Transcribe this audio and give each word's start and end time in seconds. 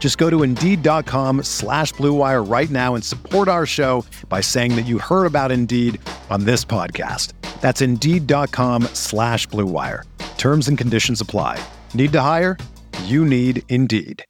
Just 0.00 0.18
go 0.18 0.28
to 0.30 0.42
Indeed.com 0.42 1.44
slash 1.44 1.92
BlueWire 1.92 2.50
right 2.50 2.70
now 2.70 2.96
and 2.96 3.04
support 3.04 3.46
our 3.46 3.66
show 3.66 4.04
by 4.28 4.40
saying 4.40 4.74
that 4.74 4.86
you 4.86 4.98
heard 4.98 5.26
about 5.26 5.52
Indeed 5.52 6.00
on 6.30 6.44
this 6.44 6.64
podcast. 6.64 7.34
That's 7.60 7.82
Indeed.com 7.82 8.84
slash 8.94 9.46
BlueWire. 9.48 10.04
Terms 10.38 10.66
and 10.68 10.78
conditions 10.78 11.20
apply. 11.20 11.62
Need 11.92 12.12
to 12.12 12.20
hire? 12.22 12.56
You 13.04 13.26
need 13.26 13.62
Indeed. 13.68 14.24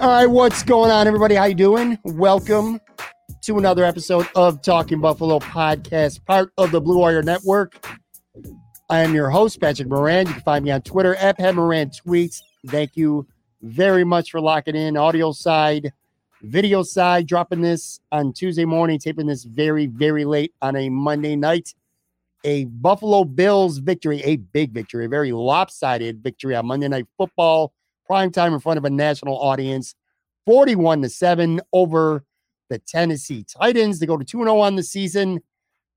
All 0.00 0.08
right, 0.08 0.26
what's 0.26 0.64
going 0.64 0.90
on, 0.90 1.06
everybody? 1.06 1.36
How 1.36 1.44
you 1.44 1.54
doing? 1.54 1.96
Welcome 2.04 2.80
to 3.42 3.58
another 3.58 3.84
episode 3.84 4.26
of 4.34 4.60
Talking 4.60 5.00
Buffalo 5.00 5.38
podcast, 5.38 6.24
part 6.24 6.50
of 6.58 6.72
the 6.72 6.80
Blue 6.80 6.98
Wire 6.98 7.22
Network. 7.22 7.86
I 8.92 9.00
am 9.00 9.14
your 9.14 9.30
host, 9.30 9.58
Patrick 9.58 9.88
Moran. 9.88 10.26
You 10.26 10.34
can 10.34 10.42
find 10.42 10.62
me 10.66 10.70
on 10.70 10.82
Twitter 10.82 11.14
at 11.14 11.38
Pat 11.38 11.54
Moran 11.54 11.88
Tweets. 11.88 12.42
Thank 12.66 12.94
you 12.94 13.26
very 13.62 14.04
much 14.04 14.30
for 14.30 14.38
locking 14.38 14.76
in. 14.76 14.98
Audio 14.98 15.32
side, 15.32 15.94
video 16.42 16.82
side, 16.82 17.26
dropping 17.26 17.62
this 17.62 18.00
on 18.12 18.34
Tuesday 18.34 18.66
morning, 18.66 18.98
taping 18.98 19.26
this 19.26 19.44
very, 19.44 19.86
very 19.86 20.26
late 20.26 20.52
on 20.60 20.76
a 20.76 20.90
Monday 20.90 21.36
night. 21.36 21.72
A 22.44 22.66
Buffalo 22.66 23.24
Bills 23.24 23.78
victory, 23.78 24.20
a 24.24 24.36
big 24.36 24.72
victory, 24.72 25.06
a 25.06 25.08
very 25.08 25.32
lopsided 25.32 26.22
victory 26.22 26.54
on 26.54 26.66
Monday 26.66 26.88
Night 26.88 27.06
Football, 27.16 27.72
prime 28.04 28.30
time 28.30 28.52
in 28.52 28.60
front 28.60 28.76
of 28.76 28.84
a 28.84 28.90
national 28.90 29.38
audience, 29.40 29.94
41 30.44 31.00
to 31.00 31.08
7 31.08 31.62
over 31.72 32.24
the 32.68 32.78
Tennessee 32.78 33.42
Titans. 33.42 34.00
They 34.00 34.06
go 34.06 34.18
to 34.18 34.24
2 34.24 34.40
0 34.40 34.58
on 34.58 34.76
the 34.76 34.82
season. 34.82 35.40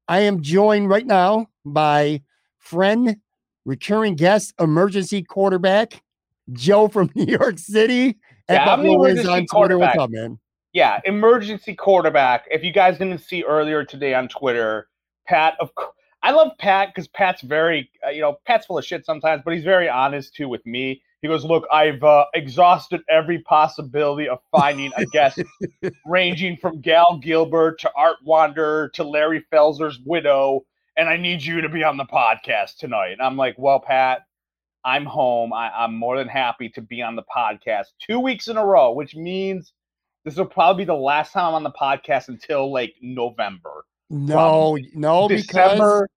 I 0.07 0.21
am 0.21 0.41
joined 0.41 0.87
right 0.87 1.05
now 1.05 1.47
by 1.65 2.21
friend, 2.65 3.17
recurring 3.63 4.15
guest, 4.15 4.53
emergency 4.59 5.23
quarterback, 5.23 6.03
Joe 6.51 6.87
from 6.87 7.11
New 7.15 7.25
York 7.25 7.59
City. 7.59 8.17
Yeah, 8.49 8.69
I'm 8.69 8.83
the 8.83 8.91
emergency 8.91 9.45
quarterback. 9.45 9.95
What's 9.95 10.03
up, 10.03 10.09
man? 10.11 10.39
Yeah, 10.73 10.99
emergency 11.05 11.73
quarterback. 11.73 12.45
If 12.51 12.63
you 12.63 12.73
guys 12.73 12.97
didn't 12.97 13.19
see 13.19 13.43
earlier 13.43 13.85
today 13.85 14.13
on 14.13 14.27
Twitter, 14.27 14.89
Pat, 15.25 15.53
of 15.59 15.73
course, 15.75 15.91
I 16.21 16.31
love 16.31 16.51
Pat 16.57 16.89
because 16.89 17.07
Pat's 17.07 17.41
very, 17.43 17.89
uh, 18.05 18.09
you 18.09 18.21
know, 18.21 18.37
Pat's 18.45 18.65
full 18.65 18.77
of 18.77 18.85
shit 18.85 19.05
sometimes, 19.05 19.43
but 19.45 19.53
he's 19.53 19.63
very 19.63 19.87
honest 19.87 20.35
too 20.35 20.49
with 20.49 20.65
me. 20.65 21.01
He 21.21 21.27
goes, 21.27 21.45
"Look, 21.45 21.65
I've 21.71 22.03
uh, 22.03 22.25
exhausted 22.33 23.01
every 23.09 23.39
possibility 23.39 24.27
of 24.27 24.39
finding 24.51 24.91
a 24.97 25.05
guest, 25.05 25.41
ranging 26.05 26.57
from 26.57 26.81
Gale 26.81 27.19
Gilbert 27.21 27.79
to 27.81 27.91
Art 27.95 28.17
Wander 28.23 28.89
to 28.95 29.03
Larry 29.03 29.45
Felser's 29.51 29.99
widow, 30.03 30.65
and 30.97 31.09
I 31.09 31.17
need 31.17 31.43
you 31.43 31.61
to 31.61 31.69
be 31.69 31.83
on 31.83 31.97
the 31.97 32.05
podcast 32.05 32.77
tonight." 32.77 33.11
And 33.11 33.21
I'm 33.21 33.37
like, 33.37 33.55
"Well, 33.57 33.79
Pat, 33.79 34.21
I'm 34.83 35.05
home. 35.05 35.53
I, 35.53 35.69
I'm 35.71 35.95
more 35.95 36.17
than 36.17 36.27
happy 36.27 36.69
to 36.69 36.81
be 36.81 37.01
on 37.01 37.15
the 37.15 37.23
podcast 37.23 37.87
two 37.99 38.19
weeks 38.19 38.47
in 38.47 38.57
a 38.57 38.65
row, 38.65 38.91
which 38.91 39.15
means 39.15 39.73
this 40.23 40.35
will 40.35 40.45
probably 40.45 40.83
be 40.83 40.87
the 40.87 40.93
last 40.93 41.33
time 41.33 41.45
I'm 41.45 41.53
on 41.55 41.63
the 41.63 41.71
podcast 41.71 42.27
until 42.27 42.71
like 42.71 42.95
November." 43.01 43.85
No, 44.09 44.77
no, 44.93 45.27
December, 45.27 46.07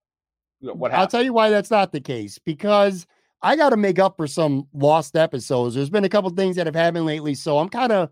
because 0.61 0.75
what 0.75 0.93
I'll 0.93 1.07
tell 1.07 1.23
you 1.23 1.33
why 1.33 1.49
that's 1.49 1.71
not 1.71 1.91
the 1.91 2.01
case. 2.01 2.37
Because 2.37 3.07
I 3.41 3.55
got 3.55 3.69
to 3.69 3.77
make 3.77 3.99
up 3.99 4.17
for 4.17 4.27
some 4.27 4.67
lost 4.73 5.15
episodes. 5.15 5.75
There's 5.75 5.89
been 5.89 6.03
a 6.03 6.09
couple 6.09 6.29
things 6.31 6.55
that 6.57 6.67
have 6.67 6.75
happened 6.75 7.05
lately, 7.05 7.35
so 7.35 7.57
I'm 7.57 7.69
kind 7.69 7.91
of 7.91 8.09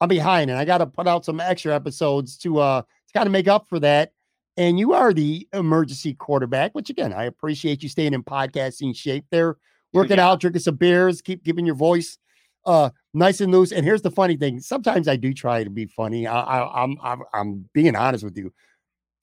I'm 0.00 0.08
behind, 0.08 0.50
and 0.50 0.58
I 0.58 0.64
got 0.64 0.78
to 0.78 0.86
put 0.86 1.06
out 1.06 1.24
some 1.24 1.40
extra 1.40 1.74
episodes 1.74 2.36
to 2.38 2.58
uh 2.58 2.82
to 2.82 3.12
kind 3.14 3.26
of 3.26 3.32
make 3.32 3.48
up 3.48 3.68
for 3.68 3.78
that. 3.80 4.12
And 4.56 4.78
you 4.78 4.92
are 4.92 5.12
the 5.12 5.48
emergency 5.52 6.14
quarterback, 6.14 6.74
which 6.74 6.90
again 6.90 7.12
I 7.12 7.24
appreciate 7.24 7.82
you 7.82 7.88
staying 7.88 8.14
in 8.14 8.22
podcasting 8.22 8.94
shape 8.94 9.24
there, 9.30 9.56
working 9.92 10.18
Yeah. 10.18 10.28
out, 10.28 10.40
drinking 10.40 10.62
some 10.62 10.76
beers, 10.76 11.20
keep 11.20 11.42
giving 11.44 11.66
your 11.66 11.74
voice 11.74 12.18
uh 12.66 12.90
nice 13.12 13.40
and 13.40 13.52
loose. 13.52 13.72
And 13.72 13.84
here's 13.84 14.02
the 14.02 14.10
funny 14.10 14.36
thing: 14.36 14.60
sometimes 14.60 15.08
I 15.08 15.16
do 15.16 15.34
try 15.34 15.64
to 15.64 15.70
be 15.70 15.86
funny. 15.86 16.26
I, 16.26 16.40
I 16.40 16.82
I'm 16.82 16.96
I'm 17.02 17.22
I'm 17.32 17.68
being 17.74 17.96
honest 17.96 18.24
with 18.24 18.36
you. 18.38 18.52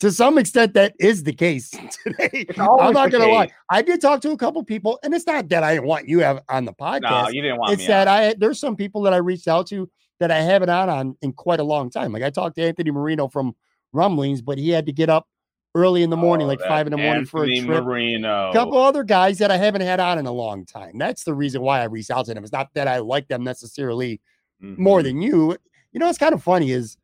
To 0.01 0.11
some 0.11 0.37
extent, 0.39 0.73
that 0.73 0.95
is 0.99 1.23
the 1.23 1.33
case 1.33 1.69
today. 2.03 2.47
I'm 2.59 2.91
not 2.93 3.11
gonna 3.11 3.27
lie. 3.27 3.51
I 3.69 3.81
did 3.81 4.01
talk 4.01 4.19
to 4.21 4.31
a 4.31 4.37
couple 4.37 4.63
people, 4.63 4.99
and 5.03 5.13
it's 5.13 5.27
not 5.27 5.47
that 5.49 5.63
I 5.63 5.75
didn't 5.75 5.87
want 5.87 6.09
you 6.09 6.19
have 6.19 6.41
on 6.49 6.65
the 6.65 6.73
podcast. 6.73 7.01
No, 7.25 7.29
you 7.29 7.41
didn't 7.41 7.57
want 7.57 7.73
it's 7.73 7.87
that 7.87 8.07
on. 8.07 8.13
I 8.15 8.35
there's 8.37 8.59
some 8.59 8.75
people 8.75 9.01
that 9.03 9.13
I 9.13 9.17
reached 9.17 9.47
out 9.47 9.67
to 9.67 9.89
that 10.19 10.29
I 10.29 10.41
haven't 10.41 10.69
on 10.69 10.89
on 10.89 11.15
in 11.21 11.33
quite 11.33 11.59
a 11.59 11.63
long 11.63 11.89
time. 11.89 12.11
Like 12.11 12.23
I 12.23 12.29
talked 12.29 12.55
to 12.57 12.63
Anthony 12.63 12.91
Marino 12.91 13.27
from 13.27 13.55
Rumblings, 13.93 14.41
but 14.41 14.57
he 14.57 14.69
had 14.69 14.85
to 14.85 14.91
get 14.91 15.09
up 15.09 15.27
early 15.73 16.03
in 16.03 16.09
the 16.09 16.17
morning, 16.17 16.45
Oh, 16.45 16.49
like 16.49 16.59
five 16.61 16.85
in 16.87 16.91
the 16.91 16.97
morning 16.97 17.25
for 17.25 17.43
a 17.45 17.47
trip. 17.61 17.83
Marino. 17.83 18.49
A 18.49 18.53
couple 18.53 18.77
other 18.77 19.03
guys 19.03 19.37
that 19.37 19.51
I 19.51 19.57
haven't 19.57 19.81
had 19.81 19.99
on 19.99 20.19
in 20.19 20.25
a 20.25 20.31
long 20.31 20.65
time. 20.65 20.97
That's 20.97 21.23
the 21.23 21.33
reason 21.33 21.61
why 21.61 21.79
I 21.81 21.85
reached 21.85 22.11
out 22.11 22.25
to 22.25 22.33
them. 22.33 22.43
It's 22.43 22.51
not 22.51 22.69
that 22.73 22.87
I 22.87 22.99
like 22.99 23.27
them 23.29 23.43
necessarily 23.43 24.19
more 24.59 24.99
Mhm. 24.99 25.03
than 25.03 25.21
you. 25.21 25.57
You 25.93 25.99
know, 25.99 26.07
what's 26.07 26.17
kind 26.17 26.33
of 26.33 26.43
funny 26.43 26.71
is 26.71 26.97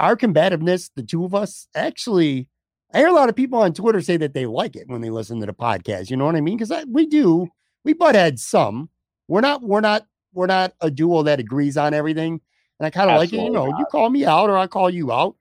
our 0.00 0.16
combativeness, 0.16 0.90
the 0.94 1.02
two 1.02 1.24
of 1.24 1.34
us, 1.34 1.66
actually, 1.74 2.48
I 2.92 2.98
hear 2.98 3.08
a 3.08 3.12
lot 3.12 3.28
of 3.28 3.34
people 3.36 3.58
on 3.60 3.72
Twitter 3.72 4.00
say 4.00 4.16
that 4.18 4.34
they 4.34 4.46
like 4.46 4.76
it 4.76 4.88
when 4.88 5.00
they 5.00 5.10
listen 5.10 5.40
to 5.40 5.46
the 5.46 5.52
podcast. 5.54 6.10
You 6.10 6.16
know 6.16 6.26
what 6.26 6.36
I 6.36 6.40
mean? 6.40 6.56
Because 6.58 6.84
we 6.86 7.06
do, 7.06 7.48
we 7.84 7.92
butt 7.94 8.14
heads 8.14 8.44
some. 8.44 8.88
We're 9.28 9.40
not, 9.40 9.62
we're 9.62 9.80
not, 9.80 10.06
we're 10.34 10.46
not 10.46 10.74
a 10.80 10.90
duo 10.90 11.22
that 11.22 11.40
agrees 11.40 11.76
on 11.76 11.94
everything. 11.94 12.40
And 12.78 12.86
I 12.86 12.90
kind 12.90 13.10
of 13.10 13.16
like 13.18 13.32
it. 13.32 13.40
You 13.40 13.50
know, 13.50 13.66
you 13.78 13.86
call 13.90 14.10
me 14.10 14.24
out 14.26 14.50
or 14.50 14.56
I 14.58 14.66
call 14.66 14.90
you 14.90 15.10
out. 15.10 15.36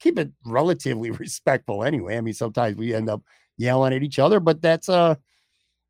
Keep 0.00 0.18
it 0.18 0.30
relatively 0.44 1.10
respectful 1.22 1.84
anyway. 1.84 2.16
I 2.16 2.20
mean, 2.20 2.34
sometimes 2.34 2.76
we 2.76 2.94
end 2.94 3.08
up 3.08 3.22
yelling 3.56 3.94
at 3.94 4.02
each 4.02 4.18
other, 4.18 4.40
but 4.40 4.60
that's 4.60 4.88
uh 4.88 5.14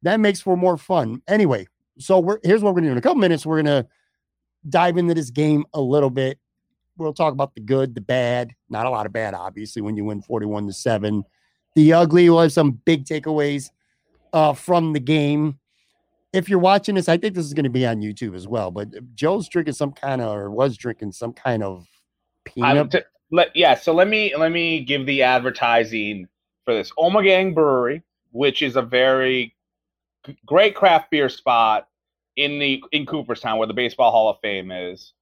that 0.03 0.21
makes 0.21 0.41
for 0.41 0.57
more 0.57 0.77
fun. 0.77 1.23
Anyway, 1.27 1.67
so 1.99 2.19
we're 2.19 2.39
here's 2.43 2.63
what 2.63 2.75
we're 2.75 2.81
gonna 2.81 2.89
do. 2.89 2.93
In 2.93 2.99
a 2.99 3.03
couple 3.03 3.21
minutes, 3.21 3.45
we're 3.47 3.63
gonna 3.63 3.87
dive 4.69 4.97
into 4.97 5.15
this 5.15 5.31
game 5.31 5.65
a 5.75 5.81
little 5.81 6.11
bit. 6.11 6.39
We'll 6.99 7.13
talk 7.13 7.33
about 7.33 7.55
the 7.55 7.61
good, 7.61 7.95
the 7.95 8.01
bad, 8.01 8.53
not 8.71 8.87
a 8.87 8.91
lot 8.91 9.07
of 9.07 9.13
bad, 9.13 9.35
obviously, 9.35 9.83
when 9.83 9.97
you 9.97 10.05
win 10.05 10.23
41 10.23 10.67
to 10.67 10.73
7. 10.73 11.25
The 11.75 11.93
ugly, 11.93 12.31
we'll 12.31 12.41
have 12.41 12.53
some 12.53 12.81
big 12.87 13.05
takeaways 13.05 13.71
uh, 14.33 14.55
from 14.55 14.95
the 14.95 15.01
game. 15.01 15.59
If 16.33 16.49
you're 16.49 16.59
watching 16.59 16.95
this, 16.95 17.09
I 17.09 17.19
think 17.19 17.35
this 17.35 17.45
is 17.45 17.53
going 17.53 17.65
to 17.65 17.71
be 17.71 17.87
on 17.87 18.01
YouTube 18.01 18.35
as 18.35 18.49
well. 18.49 18.71
But 18.71 19.15
Joe's 19.15 19.49
drinking 19.49 19.75
some 19.75 19.93
kind 19.93 20.23
of, 20.23 20.35
or 20.35 20.51
was 20.51 20.77
drinking 20.79 21.13
some 21.13 21.35
kind 21.35 21.63
of 21.63 21.87
peanut. 22.45 22.91
t- 22.91 22.99
let 23.31 23.55
yeah. 23.55 23.75
So 23.75 23.93
let 23.93 24.09
me 24.09 24.35
let 24.37 24.53
me 24.53 24.81
give 24.81 25.07
the 25.07 25.23
advertising 25.23 26.29
for 26.65 26.75
this 26.75 26.93
Ommegang 26.99 27.55
Brewery, 27.55 28.03
which 28.31 28.63
is 28.63 28.77
a 28.77 28.83
very 28.83 29.55
great 30.45 30.75
craft 30.75 31.11
beer 31.11 31.29
spot 31.29 31.89
in 32.37 32.59
the 32.59 32.83
in 32.93 33.07
Cooperstown, 33.07 33.59
where 33.59 33.67
the 33.67 33.75
Baseball 33.75 34.11
Hall 34.11 34.29
of 34.29 34.39
Fame 34.41 34.71
is. 34.71 35.13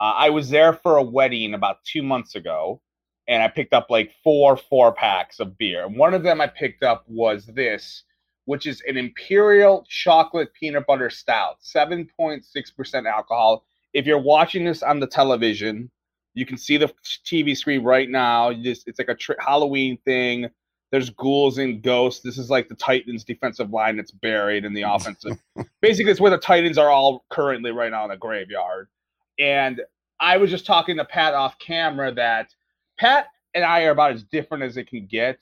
Uh, 0.00 0.14
I 0.16 0.30
was 0.30 0.48
there 0.48 0.72
for 0.72 0.96
a 0.96 1.02
wedding 1.02 1.54
about 1.54 1.84
two 1.84 2.02
months 2.02 2.34
ago, 2.34 2.80
and 3.28 3.42
I 3.42 3.48
picked 3.48 3.74
up 3.74 3.88
like 3.90 4.12
four 4.24 4.56
four 4.56 4.92
packs 4.92 5.40
of 5.40 5.58
beer. 5.58 5.84
And 5.84 5.96
one 5.96 6.14
of 6.14 6.22
them 6.22 6.40
I 6.40 6.46
picked 6.46 6.82
up 6.82 7.04
was 7.06 7.46
this, 7.46 8.04
which 8.46 8.66
is 8.66 8.82
an 8.88 8.96
Imperial 8.96 9.84
Chocolate 9.88 10.52
Peanut 10.54 10.86
Butter 10.86 11.10
Stout, 11.10 11.56
seven 11.60 12.08
point 12.16 12.44
six 12.44 12.70
percent 12.70 13.06
alcohol. 13.06 13.64
If 13.92 14.06
you're 14.06 14.18
watching 14.18 14.64
this 14.64 14.82
on 14.82 15.00
the 15.00 15.06
television, 15.06 15.90
you 16.34 16.46
can 16.46 16.56
see 16.56 16.76
the 16.76 16.92
TV 17.24 17.56
screen 17.56 17.82
right 17.82 18.08
now. 18.08 18.50
You 18.50 18.62
just 18.62 18.86
it's 18.86 18.98
like 18.98 19.08
a 19.08 19.14
tr- 19.14 19.32
Halloween 19.38 19.98
thing. 20.04 20.48
There's 20.90 21.10
ghouls 21.10 21.58
and 21.58 21.82
ghosts. 21.82 22.22
This 22.22 22.36
is 22.38 22.50
like 22.50 22.68
the 22.68 22.74
Titans 22.74 23.22
defensive 23.22 23.70
line 23.70 23.96
that's 23.96 24.10
buried 24.10 24.64
in 24.64 24.74
the 24.74 24.82
offensive. 24.86 25.38
Basically, 25.80 26.10
it's 26.10 26.20
where 26.20 26.30
the 26.30 26.38
Titans 26.38 26.78
are 26.78 26.90
all 26.90 27.24
currently 27.30 27.70
right 27.70 27.90
now 27.90 28.04
in 28.04 28.10
the 28.10 28.16
graveyard. 28.16 28.88
And 29.38 29.80
I 30.20 30.36
was 30.36 30.50
just 30.50 30.66
talking 30.66 30.96
to 30.96 31.04
Pat 31.04 31.34
off 31.34 31.58
camera 31.58 32.12
that 32.14 32.54
Pat 32.98 33.26
and 33.54 33.64
I 33.64 33.84
are 33.84 33.90
about 33.90 34.12
as 34.12 34.24
different 34.24 34.64
as 34.64 34.76
it 34.76 34.88
can 34.88 35.06
get. 35.06 35.40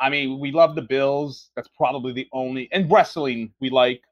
I 0.00 0.08
mean, 0.10 0.38
we 0.38 0.50
love 0.50 0.74
the 0.74 0.82
Bills. 0.82 1.50
That's 1.56 1.68
probably 1.76 2.12
the 2.12 2.28
only 2.32 2.68
and 2.72 2.90
wrestling 2.90 3.52
we 3.60 3.70
like, 3.70 4.02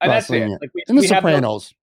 and 0.00 0.10
Wrestling, 0.10 0.50
that's 0.50 0.52
it. 0.54 0.60
Like 0.60 0.70
we, 0.74 0.84
And 0.88 0.98
The 0.98 1.08
Sopranos, 1.08 1.74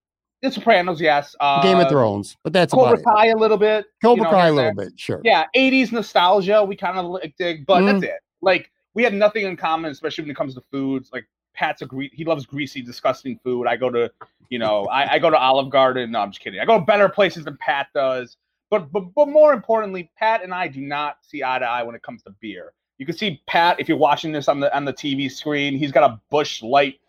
the 0.41 0.51
Sopranos, 0.51 1.01
yes. 1.01 1.35
Uh, 1.39 1.61
Game 1.63 1.77
of 1.79 1.89
Thrones, 1.89 2.37
but 2.43 2.53
that's 2.53 2.73
Cobra 2.73 2.93
about 2.93 2.99
it. 2.99 3.03
Kai 3.05 3.27
a 3.27 3.35
little 3.35 3.57
bit. 3.57 3.85
Cobra 4.03 4.23
you 4.25 4.31
know, 4.31 4.37
Kai 4.37 4.47
a 4.47 4.51
little 4.53 4.73
bit, 4.75 4.93
sure. 4.95 5.21
Yeah, 5.23 5.45
80s 5.55 5.91
nostalgia, 5.91 6.63
we 6.63 6.75
kind 6.75 6.97
of 6.97 7.05
like 7.05 7.35
dig, 7.37 7.65
but 7.65 7.81
Mm. 7.81 7.91
that's 7.91 8.03
it. 8.03 8.19
Like 8.41 8.71
we 8.93 9.03
have 9.03 9.13
nothing 9.13 9.45
in 9.45 9.57
common, 9.57 9.91
especially 9.91 10.23
when 10.23 10.31
it 10.31 10.37
comes 10.37 10.53
to 10.55 10.61
foods. 10.71 11.09
Like 11.11 11.25
Pat's 11.55 11.81
a 11.81 11.85
gre- 11.85 12.13
he 12.13 12.23
loves 12.23 12.45
greasy, 12.45 12.81
disgusting 12.81 13.39
food. 13.43 13.67
I 13.67 13.75
go 13.77 13.89
to, 13.89 14.11
you 14.49 14.59
know, 14.59 14.85
I, 14.85 15.13
I 15.13 15.19
go 15.19 15.29
to 15.31 15.37
Olive 15.37 15.69
Garden. 15.71 16.11
No, 16.11 16.19
I'm 16.19 16.31
just 16.31 16.41
kidding. 16.41 16.59
I 16.59 16.65
go 16.65 16.79
to 16.79 16.85
better 16.85 17.09
places 17.09 17.45
than 17.45 17.57
Pat 17.57 17.87
does. 17.95 18.37
But 18.69 18.91
but 18.91 19.13
but 19.15 19.27
more 19.29 19.53
importantly, 19.53 20.11
Pat 20.19 20.43
and 20.43 20.53
I 20.53 20.67
do 20.67 20.81
not 20.81 21.17
see 21.21 21.43
eye 21.43 21.57
to 21.59 21.65
eye 21.65 21.83
when 21.83 21.95
it 21.95 22.03
comes 22.03 22.21
to 22.23 22.31
beer. 22.41 22.73
You 22.99 23.05
can 23.05 23.15
see 23.15 23.41
Pat 23.47 23.79
if 23.79 23.87
you're 23.87 23.97
watching 23.97 24.31
this 24.31 24.47
on 24.47 24.59
the 24.59 24.75
on 24.75 24.83
the 24.85 24.93
TV 24.93 25.31
screen. 25.31 25.77
He's 25.77 25.91
got 25.91 26.03
a 26.09 26.19
Busch 26.29 26.61
Light 26.61 26.99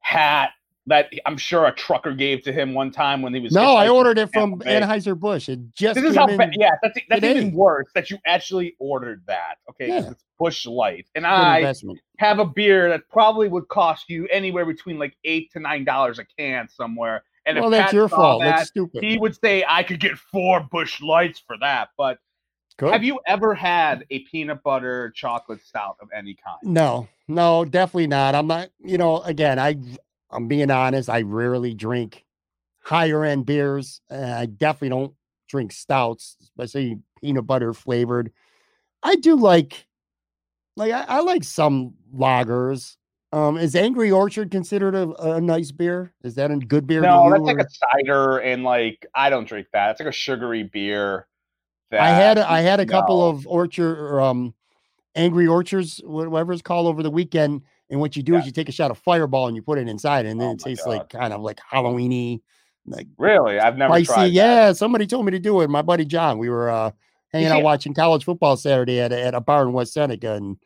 hat 0.00 0.50
that 0.86 1.12
I'm 1.26 1.36
sure 1.36 1.66
a 1.66 1.72
trucker 1.72 2.12
gave 2.12 2.42
to 2.42 2.52
him 2.52 2.74
one 2.74 2.90
time 2.90 3.22
when 3.22 3.32
he 3.32 3.40
was. 3.40 3.52
No, 3.52 3.76
I 3.76 3.88
ordered 3.88 4.18
it 4.18 4.30
from 4.32 4.58
Anheuser 4.60 5.18
Busch. 5.18 5.48
It 5.48 5.60
just 5.74 5.94
This 5.94 6.10
is 6.10 6.16
how 6.16 6.26
in. 6.26 6.52
Yeah, 6.54 6.70
that's 6.82 6.98
that's 7.08 7.22
even 7.24 7.52
worse 7.52 7.86
that 7.94 8.10
you 8.10 8.18
actually 8.26 8.74
ordered 8.80 9.22
that. 9.28 9.56
Okay, 9.70 9.88
Yeah. 9.88 10.10
it's 10.10 10.24
Busch 10.38 10.66
Light, 10.66 11.06
and 11.14 11.24
Good 11.24 11.28
I 11.30 11.58
investment. 11.58 12.00
have 12.18 12.40
a 12.40 12.44
beer 12.44 12.88
that 12.88 13.08
probably 13.08 13.48
would 13.48 13.68
cost 13.68 14.08
you 14.10 14.26
anywhere 14.28 14.66
between 14.66 14.98
like 14.98 15.14
eight 15.24 15.52
to 15.52 15.60
nine 15.60 15.84
dollars 15.84 16.18
a 16.18 16.24
can 16.36 16.68
somewhere. 16.68 17.22
And 17.46 17.58
Well, 17.60 17.70
that's 17.70 17.86
Pat 17.86 17.92
your 17.94 18.08
fault. 18.08 18.40
that, 18.42 18.56
That's 18.56 18.68
stupid. 18.70 19.02
he 19.02 19.18
would 19.18 19.36
say 19.40 19.64
I 19.68 19.82
could 19.82 19.98
get 20.00 20.16
four 20.16 20.60
Busch 20.70 21.00
Lights 21.00 21.42
for 21.44 21.56
that. 21.60 21.88
But 21.98 22.18
Good. 22.76 22.92
have 22.92 23.02
you 23.04 23.18
ever 23.26 23.52
had 23.54 24.04
a 24.10 24.20
peanut 24.20 24.62
butter 24.62 25.10
chocolate 25.14 25.60
stout 25.64 25.96
of 26.00 26.08
any 26.16 26.34
kind? 26.34 26.58
No, 26.62 27.08
no, 27.28 27.64
definitely 27.64 28.06
not. 28.06 28.34
I'm 28.36 28.46
not, 28.46 28.68
you 28.78 28.96
know, 28.96 29.22
again, 29.22 29.58
I 29.58 29.76
I'm 30.32 30.48
being 30.48 30.70
honest, 30.70 31.08
I 31.08 31.22
rarely 31.22 31.74
drink 31.74 32.24
higher 32.82 33.24
end 33.24 33.46
beers. 33.46 34.00
and 34.10 34.32
I 34.32 34.46
definitely 34.46 34.90
don't 34.90 35.14
drink 35.48 35.72
stouts, 35.72 36.36
especially 36.42 36.98
peanut 37.20 37.46
butter 37.46 37.72
flavored. 37.72 38.32
I 39.02 39.16
do 39.16 39.36
like 39.36 39.86
like 40.76 40.92
I, 40.92 41.02
I 41.02 41.20
like 41.20 41.44
some 41.44 41.94
lagers. 42.14 42.96
Um, 43.32 43.56
is 43.56 43.74
Angry 43.74 44.10
Orchard 44.10 44.50
considered 44.50 44.94
a, 44.94 45.10
a 45.34 45.40
nice 45.40 45.70
beer? 45.70 46.12
Is 46.22 46.34
that 46.34 46.50
a 46.50 46.56
good 46.56 46.86
beer? 46.86 47.00
No, 47.00 47.30
that's 47.30 47.42
like 47.42 47.58
a 47.58 47.66
cider, 47.70 48.38
and 48.38 48.62
like 48.62 49.06
I 49.14 49.30
don't 49.30 49.48
drink 49.48 49.68
that. 49.72 49.92
It's 49.92 50.00
like 50.00 50.08
a 50.08 50.12
sugary 50.12 50.64
beer. 50.64 51.26
I 51.90 52.10
had 52.10 52.38
I 52.38 52.60
had 52.60 52.80
a 52.80 52.86
couple 52.86 53.28
of 53.28 53.46
orchard 53.46 53.98
or 53.98 54.20
um 54.20 54.54
angry 55.14 55.46
orchards, 55.46 56.00
whatever 56.04 56.52
it's 56.52 56.62
called 56.62 56.86
over 56.86 57.02
the 57.02 57.10
weekend. 57.10 57.62
And 57.92 58.00
what 58.00 58.16
you 58.16 58.22
do 58.24 58.32
Yeah. 58.32 58.40
is 58.40 58.46
you 58.46 58.52
take 58.52 58.68
a 58.68 58.72
shot 58.72 58.90
of 58.90 58.98
fireball 58.98 59.46
and 59.46 59.54
you 59.54 59.62
put 59.62 59.78
it 59.78 59.86
inside, 59.86 60.26
and 60.26 60.40
then 60.40 60.48
Oh 60.48 60.52
it 60.52 60.58
tastes 60.58 60.86
like 60.86 61.10
kind 61.10 61.32
of 61.32 61.42
like 61.42 61.58
Halloweeny, 61.60 62.40
like 62.86 63.06
Really, 63.18 63.60
I've 63.60 63.76
never 63.76 63.92
spicy. 63.94 64.06
tried. 64.06 64.22
that. 64.24 64.30
Yeah, 64.32 64.72
somebody 64.72 65.06
told 65.06 65.26
me 65.26 65.30
to 65.32 65.38
do 65.38 65.60
it. 65.60 65.68
My 65.70 65.82
buddy 65.82 66.04
John, 66.04 66.38
we 66.38 66.48
were 66.48 66.70
uh 66.70 66.90
hanging 67.32 67.48
see, 67.48 67.54
out 67.54 67.62
watching 67.62 67.94
college 67.94 68.24
football 68.24 68.56
Saturday 68.56 68.98
at 69.00 69.12
a, 69.12 69.22
at 69.22 69.34
a 69.34 69.40
bar 69.40 69.62
in 69.62 69.72
West 69.72 69.92
Seneca, 69.92 70.34
and 70.34 70.56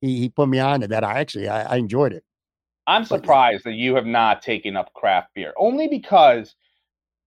he, 0.00 0.18
he 0.20 0.28
put 0.28 0.48
me 0.48 0.58
on 0.60 0.82
to 0.82 0.88
that. 0.88 1.02
I 1.04 1.18
actually 1.18 1.48
I, 1.48 1.74
I 1.74 1.76
enjoyed 1.76 2.12
it. 2.12 2.22
I'm 2.86 3.02
But- 3.02 3.08
surprised 3.08 3.64
that 3.64 3.72
you 3.74 3.94
have 3.96 4.06
not 4.06 4.42
taken 4.42 4.76
up 4.76 4.92
craft 4.92 5.30
beer, 5.34 5.54
only 5.56 5.88
because 5.88 6.54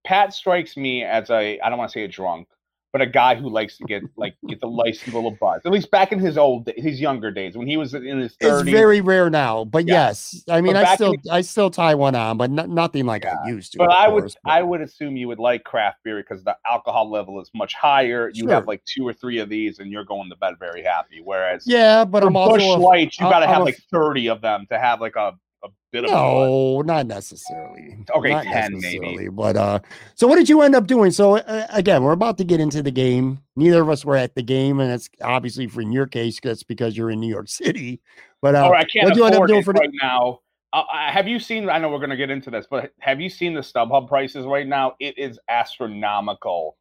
Pat 0.06 0.34
strikes 0.36 0.78
me 0.78 1.04
as 1.04 1.32
a 1.32 1.60
I 1.60 1.70
don't 1.70 1.80
want 1.80 1.90
to 1.90 1.94
say 1.94 2.04
a 2.04 2.08
drunk, 2.08 2.48
but 2.98 3.08
a 3.08 3.10
guy 3.10 3.36
who 3.36 3.50
likes 3.50 3.78
to 3.78 3.84
get 3.86 4.02
like 4.16 4.36
get 4.48 4.60
the 4.60 4.68
license 4.68 5.14
little 5.14 5.32
buzz. 5.40 5.62
At 5.66 5.72
least 5.72 5.92
back 5.92 6.12
in 6.12 6.20
his 6.20 6.38
old 6.38 6.70
his 6.78 7.00
younger 7.00 7.30
days 7.32 7.56
when 7.56 7.68
he 7.68 7.78
was 7.78 7.94
in 7.94 8.18
his 8.20 8.36
It's 8.40 8.62
very 8.64 9.02
rare 9.02 9.30
now, 9.30 9.66
but 9.66 9.88
Yeah. 9.88 10.08
yes, 10.08 10.44
I 10.50 10.62
mean 10.62 10.76
I 10.76 10.96
still 10.96 11.14
I 11.32 11.42
still 11.42 11.70
tie 11.70 11.94
one 11.96 12.16
on, 12.16 12.38
but 12.38 12.50
no- 12.50 12.66
nothing 12.66 13.06
like 13.06 13.24
Yeah, 13.24 13.36
I 13.46 13.50
used 13.50 13.74
to. 13.74 13.78
but 13.80 13.92
I 13.92 14.08
would 14.08 14.22
course, 14.22 14.36
but- 14.44 14.52
I 14.52 14.62
would 14.64 14.82
assume 14.82 15.16
you 15.16 15.28
would 15.28 15.40
like 15.40 15.64
craft 15.64 15.98
beer 16.04 16.18
because 16.18 16.44
the 16.44 16.56
alcohol 16.70 17.10
level 17.10 17.40
is 17.40 17.50
much 17.54 17.74
higher. 17.76 18.32
You 18.34 18.48
have 18.48 18.68
like 18.68 18.84
two 18.86 19.08
or 19.08 19.14
three 19.14 19.38
of 19.40 19.50
these, 19.50 19.80
and 19.80 19.92
you're 19.92 20.06
going 20.06 20.30
to 20.30 20.36
bed 20.36 20.56
very 20.60 20.84
happy. 20.84 21.22
Whereas 21.24 21.64
yeah, 21.68 22.04
but 22.06 22.24
I'm 22.24 22.34
Busch 22.34 22.62
also 22.64 22.78
a- 22.78 22.82
Lights, 22.82 23.20
you 23.20 23.26
I'm- 23.28 23.32
got 23.34 23.40
to 23.42 23.46
I'm 23.46 23.54
have 23.54 23.62
a 23.62 23.66
like 23.66 23.78
thirty 23.92 24.28
of 24.28 24.42
them 24.42 24.66
to 24.72 24.80
have 24.80 25.02
like 25.02 25.16
a, 25.16 25.34
a 25.68 25.72
bit 25.92 26.06
of. 26.06 26.12
No, 26.12 26.82
not 26.82 27.08
necessarily. 27.08 27.98
Okay, 28.16 28.30
Not 28.30 28.44
10 28.44 28.80
maybe. 28.80 29.30
But 29.30 29.56
uh, 29.56 29.80
so 30.16 30.28
what 30.28 30.36
did 30.36 30.50
you 30.50 30.62
end 30.62 30.76
up 30.76 30.88
doing? 30.88 31.12
So 31.12 31.38
uh, 31.38 31.68
again, 31.72 32.04
we're 32.04 32.12
about 32.12 32.38
to 32.40 32.44
get 32.44 32.60
into 32.60 32.82
the 32.82 32.92
game. 32.92 33.40
Neither 33.56 33.82
of 33.82 33.90
us 33.90 34.04
were 34.06 34.16
at 34.18 34.36
the 34.36 34.44
game, 34.44 34.80
and 34.80 34.92
it's 34.92 35.10
obviously 35.22 35.68
for 35.68 35.82
in 35.82 35.92
your 35.92 36.08
case, 36.08 36.40
that's 36.42 36.64
because 36.64 36.98
you're 36.98 37.12
in 37.12 37.20
New 37.20 37.30
York 37.30 37.48
City. 37.50 38.02
But 38.42 38.56
uh, 38.56 38.68
or 38.68 38.76
I 38.76 38.84
can't 38.84 39.06
what'd 39.06 39.18
you 39.18 39.26
end 39.26 39.36
up 39.36 39.48
doing 39.48 39.64
for 39.64 39.74
the- 39.74 39.80
right 39.82 39.92
now. 40.02 40.40
Uh, 40.74 40.84
uh, 40.92 41.12
have 41.12 41.28
you 41.30 41.40
seen? 41.40 41.70
I 41.70 41.78
know 41.80 41.90
we're 41.90 41.98
going 42.00 42.10
to 42.10 42.18
get 42.18 42.30
into 42.30 42.52
this, 42.52 42.68
but 42.70 42.92
have 43.00 43.22
you 43.22 43.30
seen 43.30 43.54
the 43.54 43.62
StubHub 43.62 44.10
prices 44.10 44.46
right 44.46 44.68
now? 44.68 44.96
It 45.00 45.18
is 45.18 45.40
astronomical 45.48 46.76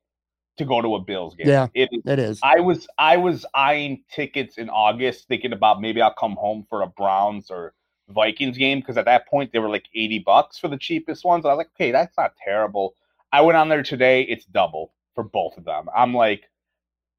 to 0.58 0.64
go 0.64 0.82
to 0.82 0.96
a 0.96 1.00
Bills 1.00 1.34
game. 1.34 1.48
Yeah. 1.48 1.68
it 1.74 1.88
is. 1.92 2.02
it 2.04 2.18
is. 2.18 2.40
I 2.42 2.60
was 2.60 2.86
I 2.98 3.16
was 3.16 3.46
eyeing 3.54 4.02
tickets 4.10 4.58
in 4.58 4.68
August, 4.70 5.28
thinking 5.28 5.52
about 5.52 5.80
maybe 5.80 6.00
I'll 6.00 6.14
come 6.14 6.34
home 6.36 6.66
for 6.68 6.82
a 6.82 6.86
Browns 6.86 7.50
or 7.50 7.74
Vikings 8.08 8.58
game 8.58 8.80
because 8.80 8.96
at 8.96 9.04
that 9.06 9.26
point 9.28 9.52
they 9.52 9.58
were 9.58 9.68
like 9.68 9.86
eighty 9.94 10.18
bucks 10.18 10.58
for 10.58 10.68
the 10.68 10.78
cheapest 10.78 11.24
ones. 11.24 11.44
I 11.44 11.48
was 11.48 11.58
like, 11.58 11.70
okay, 11.74 11.90
that's 11.90 12.16
not 12.16 12.34
terrible. 12.42 12.94
I 13.32 13.40
went 13.42 13.56
on 13.56 13.68
there 13.68 13.82
today; 13.82 14.22
it's 14.22 14.44
double 14.46 14.92
for 15.14 15.24
both 15.24 15.56
of 15.56 15.64
them. 15.64 15.88
I'm 15.94 16.14
like, 16.14 16.48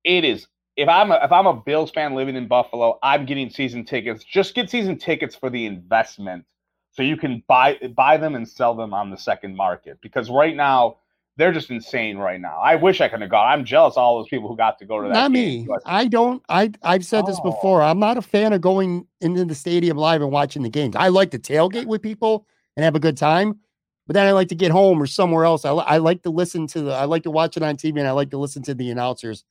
it 0.03 0.23
is. 0.23 0.47
If 0.75 0.87
I'm 0.87 1.11
a, 1.11 1.19
if 1.23 1.31
I'm 1.31 1.47
a 1.47 1.53
Bills 1.53 1.91
fan 1.91 2.13
living 2.15 2.35
in 2.35 2.47
Buffalo, 2.47 2.99
I'm 3.03 3.25
getting 3.25 3.49
season 3.49 3.83
tickets. 3.85 4.23
Just 4.23 4.55
get 4.55 4.69
season 4.69 4.97
tickets 4.97 5.35
for 5.35 5.49
the 5.49 5.65
investment, 5.65 6.45
so 6.91 7.01
you 7.03 7.17
can 7.17 7.43
buy 7.47 7.77
buy 7.95 8.17
them 8.17 8.35
and 8.35 8.47
sell 8.47 8.75
them 8.75 8.93
on 8.93 9.09
the 9.09 9.17
second 9.17 9.55
market. 9.55 9.99
Because 10.01 10.29
right 10.29 10.55
now 10.55 10.97
they're 11.37 11.51
just 11.53 11.69
insane. 11.69 12.17
Right 12.17 12.41
now, 12.41 12.59
I 12.59 12.75
wish 12.75 12.99
I 12.99 13.07
could 13.07 13.21
have 13.21 13.29
gone. 13.29 13.47
I'm 13.47 13.63
jealous 13.63 13.93
of 13.93 13.99
all 13.99 14.17
those 14.17 14.27
people 14.27 14.49
who 14.49 14.57
got 14.57 14.77
to 14.79 14.85
go 14.85 15.01
to 15.01 15.07
that. 15.07 15.13
Not 15.13 15.33
game, 15.33 15.61
me. 15.61 15.65
but- 15.67 15.81
I 15.85 16.07
don't. 16.07 16.43
I 16.49 16.71
I've 16.83 17.05
said 17.05 17.25
this 17.25 17.39
Oh. 17.43 17.51
before. 17.51 17.81
I'm 17.81 17.99
not 17.99 18.17
a 18.17 18.21
fan 18.21 18.53
of 18.53 18.61
going 18.61 19.07
into 19.21 19.45
the 19.45 19.55
stadium 19.55 19.97
live 19.97 20.21
and 20.21 20.31
watching 20.31 20.63
the 20.63 20.69
games. 20.69 20.95
I 20.95 21.07
like 21.09 21.31
to 21.31 21.39
tailgate 21.39 21.85
with 21.85 22.01
people 22.01 22.45
and 22.75 22.83
have 22.83 22.95
a 22.95 22.99
good 22.99 23.15
time, 23.17 23.59
but 24.07 24.13
then 24.15 24.25
I 24.27 24.31
like 24.31 24.49
to 24.49 24.55
get 24.55 24.71
home 24.71 25.01
or 25.01 25.07
somewhere 25.07 25.45
else. 25.45 25.63
I, 25.65 25.71
I 25.71 25.97
like 25.97 26.23
to 26.23 26.29
listen 26.29 26.67
to 26.67 26.81
the. 26.81 26.91
I 26.93 27.05
like 27.05 27.23
to 27.23 27.31
watch 27.31 27.55
it 27.57 27.63
on 27.63 27.77
TV 27.77 27.97
and 27.99 28.07
I 28.07 28.11
like 28.11 28.31
to 28.31 28.37
listen 28.37 28.63
to 28.63 28.73
the 28.73 28.89
announcers. 28.91 29.45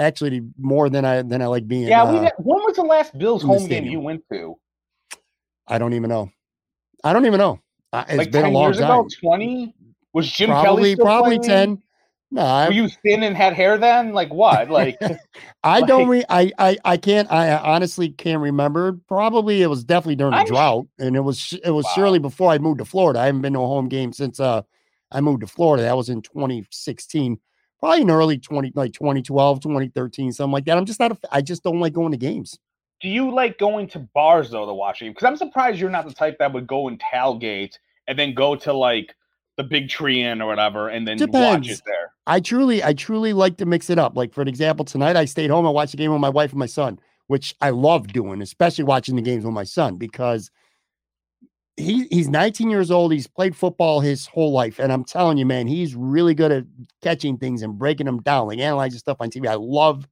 Actually, 0.00 0.42
more 0.58 0.88
than 0.88 1.04
I 1.04 1.22
than 1.22 1.42
I 1.42 1.46
like 1.46 1.66
being. 1.66 1.88
Yeah, 1.88 2.04
uh, 2.04 2.12
we. 2.12 2.18
When 2.38 2.62
was 2.64 2.76
the 2.76 2.82
last 2.82 3.18
Bills 3.18 3.42
home 3.42 3.66
game 3.66 3.84
you 3.84 4.00
went 4.00 4.22
to? 4.32 4.56
I 5.66 5.78
don't 5.78 5.92
even 5.92 6.08
know. 6.08 6.30
I 7.04 7.12
don't 7.12 7.26
even 7.26 7.38
know. 7.38 7.60
Uh, 7.92 8.04
It's 8.08 8.18
like 8.18 8.30
been 8.30 8.44
a 8.44 8.50
long 8.50 8.64
years 8.64 8.78
time. 8.78 9.06
twenty. 9.20 9.74
Was 10.12 10.30
Jim 10.30 10.48
Kelly 10.50 10.62
probably 10.64 10.92
still 10.94 11.04
probably 11.04 11.38
playing? 11.38 11.76
ten. 11.76 11.82
No, 12.30 12.42
I, 12.42 12.66
Were 12.66 12.74
you 12.74 12.88
thin 13.02 13.22
and 13.22 13.34
had 13.34 13.54
hair 13.54 13.78
then? 13.78 14.12
Like 14.12 14.32
what? 14.32 14.68
Like 14.70 14.98
I 15.64 15.80
don't. 15.80 16.08
Re- 16.08 16.24
I, 16.28 16.52
I 16.58 16.76
I 16.84 16.96
can't. 16.98 17.30
I 17.32 17.56
honestly 17.56 18.10
can't 18.10 18.40
remember. 18.42 18.98
Probably 19.08 19.62
it 19.62 19.66
was 19.68 19.82
definitely 19.84 20.16
during 20.16 20.32
the 20.32 20.40
I'm 20.40 20.46
drought, 20.46 20.86
and 20.98 21.16
it 21.16 21.20
was 21.20 21.58
it 21.64 21.70
was 21.70 21.84
Wow. 21.86 21.92
surely 21.94 22.18
before 22.18 22.50
I 22.50 22.58
moved 22.58 22.78
to 22.78 22.84
Florida. 22.84 23.20
I 23.20 23.26
haven't 23.26 23.40
been 23.42 23.54
to 23.54 23.60
a 23.60 23.66
home 23.66 23.88
game 23.88 24.12
since 24.12 24.40
uh 24.40 24.62
I 25.10 25.20
moved 25.22 25.40
to 25.40 25.46
Florida. 25.46 25.84
That 25.84 25.96
was 25.96 26.10
in 26.10 26.20
2016. 26.20 27.38
Probably 27.80 28.02
in 28.02 28.10
early 28.10 28.38
20 28.38 28.72
like 28.74 28.92
2012, 28.92 29.60
2013, 29.60 30.32
something 30.32 30.52
like 30.52 30.64
that. 30.66 30.76
I'm 30.76 30.84
just 30.84 31.00
not. 31.00 31.12
A, 31.12 31.18
I 31.30 31.40
just 31.40 31.62
don't 31.62 31.80
like 31.80 31.92
going 31.92 32.10
to 32.12 32.18
games. 32.18 32.58
do 33.00 33.08
you 33.08 33.30
like 33.32 33.58
going 33.58 33.86
to 33.88 34.00
bars 34.00 34.50
though 34.50 34.66
to 34.66 34.74
watch 34.74 35.00
it? 35.00 35.08
Because 35.10 35.24
I'm 35.24 35.36
surprised 35.36 35.78
you're 35.80 35.88
not 35.88 36.06
the 36.06 36.12
type 36.14 36.36
that 36.40 36.52
would 36.52 36.66
go 36.66 36.88
and 36.88 37.00
tailgate 37.00 37.78
and 38.06 38.18
then 38.18 38.34
go 38.34 38.54
to 38.56 38.72
like 38.72 39.14
the 39.58 39.64
Big 39.64 39.88
Tree 39.88 40.22
Inn 40.22 40.40
or 40.40 40.46
whatever 40.46 40.88
and 40.88 41.06
then 41.06 41.18
watch 41.30 41.68
it 41.68 41.82
there. 41.84 42.12
I 42.26 42.38
truly, 42.38 42.82
I 42.82 42.94
truly 42.94 43.32
like 43.32 43.56
to 43.58 43.66
mix 43.66 43.90
it 43.90 43.98
up. 43.98 44.16
Like 44.16 44.32
for 44.32 44.40
an 44.40 44.48
example, 44.48 44.84
tonight 44.84 45.16
I 45.16 45.24
stayed 45.26 45.50
home 45.50 45.66
and 45.66 45.74
watched 45.74 45.90
the 45.90 45.98
game 45.98 46.12
with 46.12 46.20
my 46.20 46.28
wife 46.28 46.52
and 46.52 46.60
my 46.60 46.66
son, 46.66 46.98
which 47.26 47.54
I 47.60 47.70
love 47.70 48.06
doing, 48.06 48.40
especially 48.40 48.84
watching 48.84 49.16
the 49.16 49.22
games 49.22 49.44
with 49.44 49.52
my 49.52 49.64
son 49.64 49.96
because 49.96 50.50
he 51.76 52.06
he's 52.10 52.28
19 52.28 52.70
years 52.70 52.92
old. 52.92 53.12
He's 53.12 53.26
played 53.26 53.56
football 53.56 53.98
his 53.98 54.26
whole 54.26 54.52
life, 54.52 54.78
and 54.78 54.92
I'm 54.92 55.04
telling 55.04 55.38
you, 55.38 55.46
man, 55.46 55.66
he's 55.66 55.94
really 55.96 56.34
good 56.34 56.52
at 56.52 56.64
catching 57.02 57.36
things 57.36 57.62
and 57.62 57.76
breaking 57.76 58.06
them 58.06 58.22
down, 58.22 58.46
like 58.46 58.60
analyzing 58.60 59.00
stuff 59.00 59.18
on 59.20 59.28
TV. 59.28 59.48
I 59.48 59.54
love 59.54 60.08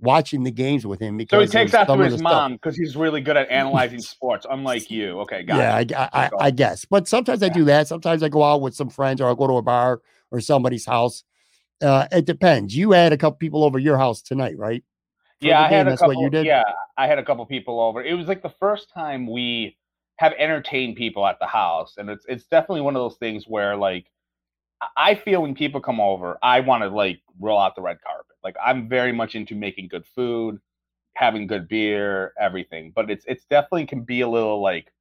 watching 0.00 0.42
the 0.44 0.50
games 0.50 0.86
with 0.86 1.00
him 1.00 1.16
because 1.16 1.50
So 1.50 1.58
he 1.58 1.64
takes 1.64 1.74
after 1.74 2.02
his 2.04 2.20
mom 2.20 2.52
because 2.54 2.76
he's 2.76 2.96
really 2.96 3.20
good 3.20 3.36
at 3.36 3.48
analyzing 3.50 4.00
sports, 4.00 4.46
unlike 4.48 4.90
you. 4.90 5.20
Okay, 5.20 5.42
got 5.42 5.58
yeah, 5.58 5.78
it. 5.78 5.92
I, 5.94 6.08
I, 6.12 6.30
I 6.46 6.50
guess. 6.50 6.84
But 6.84 7.08
sometimes 7.08 7.42
I 7.42 7.48
do 7.48 7.64
that. 7.66 7.88
Sometimes 7.88 8.22
I 8.22 8.28
go 8.28 8.42
out 8.42 8.60
with 8.60 8.74
some 8.74 8.90
friends 8.90 9.20
or 9.20 9.26
I'll 9.26 9.34
go 9.34 9.46
to 9.46 9.56
a 9.56 9.62
bar 9.62 10.00
or 10.30 10.40
somebody's 10.40 10.86
house. 10.86 11.24
Uh, 11.82 12.06
it 12.12 12.26
depends. 12.26 12.76
You 12.76 12.92
had 12.92 13.12
a 13.12 13.16
couple 13.16 13.38
people 13.38 13.64
over 13.64 13.78
your 13.78 13.98
house 13.98 14.22
tonight, 14.22 14.58
right? 14.58 14.82
For 15.40 15.46
Yeah, 15.46 15.62
I 15.62 15.68
had 15.68 15.86
game, 15.86 15.94
a 15.94 15.96
couple. 15.96 16.08
what 16.16 16.24
you 16.24 16.30
did? 16.30 16.46
Yeah, 16.46 16.64
I 16.96 17.06
had 17.06 17.18
a 17.18 17.24
couple 17.24 17.44
people 17.46 17.80
over. 17.80 18.02
It 18.02 18.14
was 18.14 18.26
like 18.26 18.42
the 18.42 18.50
first 18.60 18.90
time 18.92 19.26
we 19.30 19.76
have 20.18 20.34
entertained 20.38 20.96
people 20.96 21.26
at 21.26 21.38
the 21.40 21.46
house, 21.46 21.94
and 21.96 22.10
it's 22.10 22.26
it's 22.28 22.44
definitely 22.44 22.82
one 22.82 22.94
of 22.96 23.00
those 23.00 23.16
things 23.16 23.44
where 23.48 23.76
like 23.76 24.06
I 24.96 25.14
feel 25.14 25.42
when 25.42 25.54
people 25.54 25.80
come 25.80 26.00
over, 26.00 26.38
I 26.42 26.60
want 26.60 26.82
to 26.82 26.88
like 26.88 27.20
roll 27.40 27.58
out 27.58 27.74
the 27.74 27.82
red 27.82 27.98
carpet. 28.02 28.29
Like 28.42 28.56
I'm 28.64 28.88
very 28.88 29.12
much 29.12 29.34
into 29.34 29.54
making 29.54 29.88
good 29.88 30.06
food, 30.06 30.60
having 31.14 31.46
good 31.46 31.68
beer, 31.68 32.32
everything. 32.38 32.92
But 32.94 33.10
it's 33.10 33.24
it's 33.26 33.44
definitely 33.44 33.86
can 33.86 34.02
be 34.02 34.22
a 34.22 34.28
little 34.28 34.60
like 34.60 34.92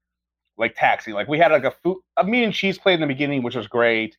like 0.58 0.76
taxing. 0.76 1.14
Like 1.14 1.28
we 1.28 1.40
had 1.40 1.52
like 1.52 1.64
a 1.64 1.72
food 1.72 1.98
a 2.18 2.24
meat 2.24 2.44
and 2.44 2.54
cheese 2.54 2.78
plate 2.78 2.96
in 2.96 3.02
the 3.02 3.08
beginning, 3.08 3.44
which 3.44 3.56
was 3.56 3.68
great, 3.68 4.18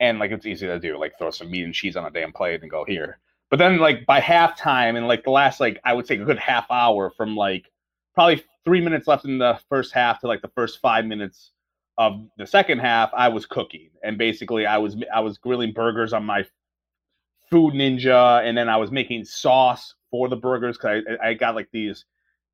and 0.00 0.18
like 0.18 0.30
it's 0.30 0.46
easy 0.46 0.66
to 0.66 0.78
do. 0.78 0.98
Like 0.98 1.18
throw 1.18 1.30
some 1.30 1.50
meat 1.50 1.64
and 1.64 1.74
cheese 1.74 1.96
on 1.96 2.04
a 2.04 2.10
damn 2.10 2.32
plate 2.32 2.62
and 2.62 2.70
go 2.70 2.84
here. 2.84 3.18
But 3.50 3.58
then 3.58 3.78
like 3.78 4.06
by 4.06 4.20
halftime 4.20 4.96
and 4.96 5.06
like 5.06 5.24
the 5.24 5.30
last 5.30 5.60
like 5.60 5.78
I 5.84 5.92
would 5.92 6.06
say 6.06 6.16
a 6.16 6.24
good 6.24 6.38
half 6.38 6.70
hour 6.70 7.10
from 7.10 7.36
like 7.36 7.70
probably 8.14 8.42
three 8.64 8.80
minutes 8.80 9.06
left 9.06 9.24
in 9.24 9.38
the 9.38 9.58
first 9.68 9.92
half 9.92 10.20
to 10.20 10.26
like 10.26 10.42
the 10.42 10.48
first 10.48 10.80
five 10.80 11.04
minutes 11.04 11.50
of 11.98 12.26
the 12.38 12.46
second 12.46 12.78
half, 12.78 13.10
I 13.14 13.28
was 13.28 13.44
cooking 13.44 13.90
and 14.02 14.16
basically 14.16 14.64
I 14.64 14.78
was 14.78 14.96
I 15.14 15.20
was 15.20 15.36
grilling 15.36 15.72
burgers 15.72 16.12
on 16.12 16.24
my 16.24 16.46
Food 17.52 17.74
Ninja, 17.74 18.42
and 18.42 18.56
then 18.56 18.70
I 18.70 18.78
was 18.78 18.90
making 18.90 19.26
sauce 19.26 19.94
for 20.10 20.30
the 20.30 20.36
burgers 20.36 20.78
because 20.78 21.04
I, 21.22 21.28
I 21.28 21.34
got 21.34 21.54
like 21.54 21.68
these 21.70 22.06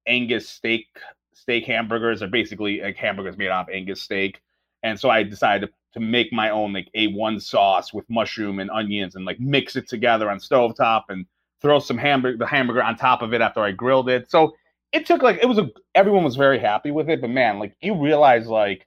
Angus 0.09 0.49
steak 0.49 0.87
steak 1.35 1.67
hamburgers. 1.67 2.19
They're 2.19 2.29
basically 2.29 2.81
like 2.81 2.97
hamburgers 2.97 3.39
made 3.39 3.51
off 3.51 3.69
Angus 3.73 4.03
steak, 4.03 4.43
and 4.83 4.99
so 4.99 5.09
I 5.09 5.23
decided 5.23 5.69
to, 5.69 5.73
to 5.95 6.01
make 6.01 6.33
my 6.33 6.51
own 6.51 6.73
like 6.73 6.89
A1 6.97 7.41
sauce 7.41 7.95
with 7.95 8.11
mushroom 8.11 8.59
and 8.59 8.73
onions 8.73 9.15
and 9.15 9.25
like 9.25 9.39
mix 9.39 9.77
it 9.77 9.89
together 9.89 10.29
on 10.29 10.41
stovetop 10.41 11.05
and 11.11 11.27
throw 11.63 11.79
some 11.79 11.97
hamburger 11.97 12.37
the 12.37 12.47
hamburger 12.47 12.83
on 12.83 12.97
top 12.97 13.23
of 13.23 13.33
it 13.33 13.41
after 13.41 13.61
I 13.61 13.71
grilled 13.71 14.09
it. 14.09 14.29
So 14.29 14.57
it 14.93 15.07
took 15.07 15.23
like 15.23 15.39
it 15.41 15.47
was 15.47 15.59
a 15.59 15.71
everyone 15.95 16.25
was 16.25 16.35
very 16.35 16.59
happy 16.59 16.91
with 16.91 17.09
it, 17.09 17.21
but 17.21 17.31
man, 17.31 17.61
like 17.61 17.77
you 17.81 17.95
realize 17.95 18.49
like 18.49 18.85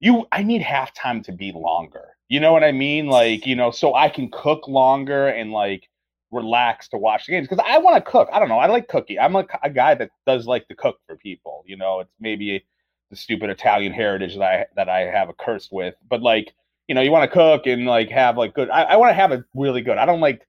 you 0.00 0.26
I 0.32 0.42
need 0.42 0.62
halftime 0.62 1.22
to 1.24 1.32
be 1.32 1.52
longer. 1.52 2.15
You 2.28 2.40
know 2.40 2.52
what 2.52 2.64
I 2.64 2.72
mean? 2.72 3.06
Like, 3.06 3.46
you 3.46 3.54
know, 3.54 3.70
so 3.70 3.94
I 3.94 4.08
can 4.08 4.30
cook 4.30 4.66
longer 4.66 5.28
and 5.28 5.52
like 5.52 5.88
relax 6.32 6.88
to 6.88 6.98
watch 6.98 7.26
the 7.26 7.32
games 7.32 7.48
because 7.48 7.64
I 7.66 7.78
want 7.78 8.04
to 8.04 8.10
cook. 8.10 8.28
I 8.32 8.38
don't 8.38 8.48
know. 8.48 8.58
I 8.58 8.66
like 8.66 8.88
cooking. 8.88 9.18
I'm 9.18 9.36
a, 9.36 9.46
a 9.62 9.70
guy 9.70 9.94
that 9.94 10.10
does 10.26 10.46
like 10.46 10.66
to 10.68 10.74
cook 10.74 10.98
for 11.06 11.16
people. 11.16 11.62
You 11.66 11.76
know, 11.76 12.00
it's 12.00 12.12
maybe 12.20 12.64
the 13.10 13.16
stupid 13.16 13.50
Italian 13.50 13.92
heritage 13.92 14.34
that 14.34 14.42
I 14.42 14.66
that 14.76 14.88
I 14.88 15.00
have 15.02 15.28
a 15.28 15.34
curse 15.34 15.68
with, 15.70 15.94
but 16.08 16.22
like, 16.22 16.52
you 16.88 16.94
know, 16.94 17.00
you 17.00 17.12
want 17.12 17.30
to 17.30 17.34
cook 17.34 17.66
and 17.66 17.86
like 17.86 18.10
have 18.10 18.36
like 18.36 18.54
good. 18.54 18.70
I, 18.70 18.82
I 18.82 18.96
want 18.96 19.10
to 19.10 19.14
have 19.14 19.32
it 19.32 19.44
really 19.54 19.80
good. 19.82 19.98
I 19.98 20.06
don't 20.06 20.20
like 20.20 20.46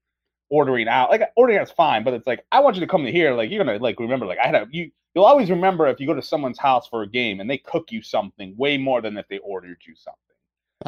ordering 0.50 0.88
out. 0.88 1.12
Like 1.12 1.22
ordering 1.36 1.60
out's 1.60 1.72
fine, 1.72 2.04
but 2.04 2.14
it's 2.14 2.28
like 2.28 2.44
I 2.52 2.60
want 2.60 2.76
you 2.76 2.82
to 2.82 2.88
come 2.88 3.06
to 3.06 3.12
here. 3.12 3.34
Like 3.34 3.52
you're 3.52 3.64
gonna 3.64 3.78
like 3.78 4.00
remember. 4.00 4.26
Like 4.26 4.40
I 4.40 4.48
had 4.48 4.56
a 4.56 4.68
you. 4.72 4.92
You'll 5.14 5.26
always 5.26 5.50
remember 5.50 5.88
if 5.88 6.00
you 6.00 6.06
go 6.06 6.14
to 6.14 6.22
someone's 6.22 6.60
house 6.60 6.88
for 6.88 7.02
a 7.02 7.08
game 7.08 7.40
and 7.40 7.50
they 7.50 7.58
cook 7.58 7.92
you 7.92 8.04
something 8.04 8.56
way 8.56 8.78
more 8.78 9.02
than 9.02 9.18
if 9.18 9.28
they 9.30 9.40
ordered 9.40 9.80
you 9.88 9.96
something. 9.96 10.27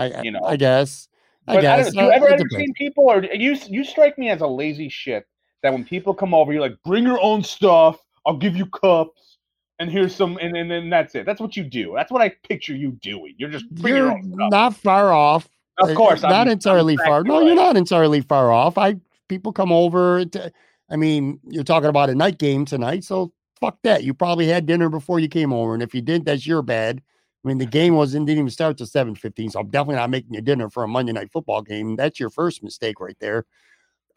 I 0.05 0.21
You 0.21 0.31
know. 0.31 0.43
I 0.43 0.55
guess. 0.55 1.07
I 1.47 1.55
But 1.55 1.65
I 1.65 1.77
guess. 1.81 1.93
don't 1.93 1.95
know, 1.95 2.01
do 2.01 2.05
you 2.05 2.11
Uh, 2.11 2.15
ever 2.15 2.27
entertain 2.29 2.73
people, 2.73 3.05
or 3.05 3.23
you 3.23 3.57
you 3.67 3.83
strike 3.83 4.17
me 4.17 4.29
as 4.29 4.41
a 4.41 4.47
lazy 4.47 4.89
shit 4.89 5.25
that 5.63 5.73
when 5.73 5.83
people 5.83 6.13
come 6.13 6.33
over, 6.33 6.53
you're 6.53 6.61
like, 6.61 6.77
bring 6.85 7.03
your 7.03 7.19
own 7.21 7.43
stuff. 7.43 7.99
I'll 8.25 8.37
give 8.37 8.55
you 8.55 8.65
cups, 8.67 9.37
and 9.79 9.89
here's 9.89 10.13
some, 10.15 10.37
and 10.41 10.55
and 10.55 10.69
then 10.69 10.89
that's 10.89 11.15
it. 11.15 11.25
That's 11.25 11.41
what 11.41 11.57
you 11.57 11.63
do. 11.63 11.93
That's 11.95 12.11
what 12.11 12.21
I 12.21 12.29
picture 12.47 12.75
you 12.75 12.91
doing. 13.01 13.33
You're 13.37 13.49
just 13.49 13.69
bring 13.71 13.95
You're 13.95 14.11
own 14.11 14.33
stuff. 14.33 14.49
not 14.51 14.75
far 14.75 15.11
off. 15.11 15.49
Of 15.79 15.95
course, 15.95 16.21
not 16.21 16.31
I'm- 16.33 16.47
I'm 16.47 16.51
entirely 16.51 16.97
far. 16.97 17.21
exactly 17.21 17.29
No, 17.29 17.45
you're 17.47 17.55
not 17.55 17.77
entirely 17.77 18.21
far 18.21 18.51
off. 18.51 18.77
I 18.77 18.97
people 19.29 19.53
come 19.53 19.71
over. 19.71 20.25
To, 20.25 20.51
I 20.89 20.95
mean, 20.97 21.39
you're 21.47 21.63
talking 21.63 21.89
about 21.89 22.09
a 22.09 22.15
night 22.15 22.37
game 22.37 22.65
tonight, 22.65 23.03
so 23.05 23.31
fuck 23.59 23.77
that. 23.83 24.03
You 24.03 24.13
probably 24.13 24.47
had 24.47 24.65
dinner 24.65 24.89
before 24.89 25.19
you 25.19 25.29
came 25.29 25.53
over, 25.53 25.73
and 25.73 25.81
if 25.81 25.95
you 25.95 26.01
didn't, 26.01 26.25
that's 26.25 26.45
your 26.45 26.61
bad. 26.61 27.01
I 27.43 27.47
mean, 27.47 27.57
the 27.57 27.65
game 27.65 27.95
wasn't 27.95 28.25
didn't 28.25 28.39
even 28.39 28.49
start 28.49 28.77
till 28.77 28.85
seven 28.85 29.15
fifteen, 29.15 29.49
so 29.49 29.59
I'm 29.59 29.69
definitely 29.69 29.95
not 29.95 30.09
making 30.09 30.33
you 30.33 30.41
dinner 30.41 30.69
for 30.69 30.83
a 30.83 30.87
Monday 30.87 31.13
night 31.13 31.31
football 31.31 31.61
game. 31.61 31.95
That's 31.95 32.19
your 32.19 32.29
first 32.29 32.63
mistake 32.63 32.99
right 32.99 33.15
there. 33.19 33.45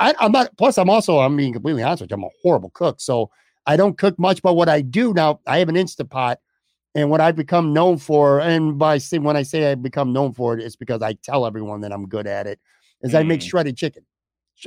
I, 0.00 0.14
I'm 0.18 0.32
not. 0.32 0.56
Plus, 0.56 0.76
I'm 0.78 0.90
also. 0.90 1.18
I'm 1.20 1.36
being 1.36 1.52
completely 1.52 1.82
honest 1.82 2.02
with 2.02 2.10
you. 2.10 2.16
I'm 2.16 2.24
a 2.24 2.28
horrible 2.42 2.70
cook, 2.70 3.00
so 3.00 3.30
I 3.66 3.76
don't 3.76 3.96
cook 3.96 4.18
much. 4.18 4.42
But 4.42 4.54
what 4.54 4.68
I 4.68 4.80
do 4.80 5.14
now, 5.14 5.40
I 5.46 5.58
have 5.58 5.68
an 5.68 5.76
Instapot, 5.76 6.36
and 6.96 7.10
what 7.10 7.20
I've 7.20 7.36
become 7.36 7.72
known 7.72 7.98
for, 7.98 8.40
and 8.40 8.76
by 8.76 8.98
when 8.98 9.36
I 9.36 9.42
say 9.44 9.70
I 9.70 9.76
become 9.76 10.12
known 10.12 10.32
for 10.32 10.54
it, 10.54 10.60
it's 10.64 10.76
because 10.76 11.02
I 11.02 11.12
tell 11.12 11.46
everyone 11.46 11.80
that 11.82 11.92
I'm 11.92 12.08
good 12.08 12.26
at 12.26 12.46
it. 12.48 12.58
Is 13.02 13.14
I 13.14 13.22
make 13.22 13.40
Mm. 13.40 13.48
shredded 13.48 13.76
chicken. 13.76 14.04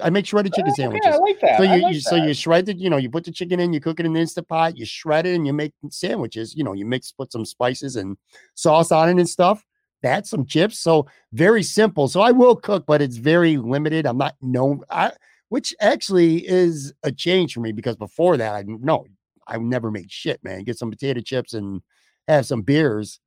I 0.04 0.10
make 0.10 0.26
shredded 0.26 0.54
chicken 0.54 0.72
Oh, 0.72 0.76
sandwiches. 0.76 1.08
Okay, 1.08 1.16
I 1.16 1.20
like 1.20 1.40
that. 1.42 1.58
So 1.58 1.64
you, 1.64 1.82
like 1.82 1.94
you 1.94 2.00
so 2.02 2.16
you 2.16 2.34
shred 2.34 2.70
it, 2.70 2.78
you 2.78 2.90
know, 2.90 2.98
you 2.98 3.10
put 3.10 3.24
the 3.24 3.32
chicken 3.32 3.60
in, 3.60 3.74
you 3.74 3.80
cook 3.80 4.00
it 4.00 4.06
in 4.06 4.14
the 4.14 4.20
instant 4.20 4.48
pot, 4.48 4.78
you 4.78 4.86
shred 4.86 5.26
it, 5.26 5.36
and 5.36 5.46
you 5.48 5.54
make 5.54 5.74
sandwiches. 5.90 6.56
You 6.56 6.64
know, 6.64 6.74
you 6.74 6.86
mix, 6.86 7.12
put 7.12 7.32
some 7.32 7.46
spices 7.46 7.96
and 7.96 8.18
sauce 8.56 8.92
on 8.92 9.10
it 9.10 9.18
and 9.18 9.30
stuff. 9.30 9.64
That's 10.02 10.30
some 10.30 10.46
chips. 10.46 10.80
So 10.80 11.08
very 11.34 11.64
simple. 11.64 12.08
So 12.08 12.22
I 12.22 12.32
will 12.32 12.56
cook, 12.56 12.86
but 12.86 13.02
it's 13.02 13.18
very 13.18 13.58
limited. 13.58 14.06
I'm 14.06 14.18
not 14.18 14.36
known. 14.42 14.82
I 14.90 15.12
which 15.50 15.74
actually 15.80 16.48
is 16.48 16.94
a 17.04 17.12
change 17.12 17.54
for 17.54 17.62
me 17.62 17.72
because 17.72 17.96
before 17.96 18.38
that, 18.38 18.54
I 18.56 18.64
no, 18.68 19.06
I 19.48 19.58
never 19.58 19.92
made 19.92 20.12
shit, 20.12 20.44
man. 20.44 20.64
Get 20.64 20.78
some 20.78 20.92
potato 20.92 21.22
chips 21.22 21.54
and 21.54 21.82
have 22.28 22.46
some 22.46 22.62
beers. 22.62 23.20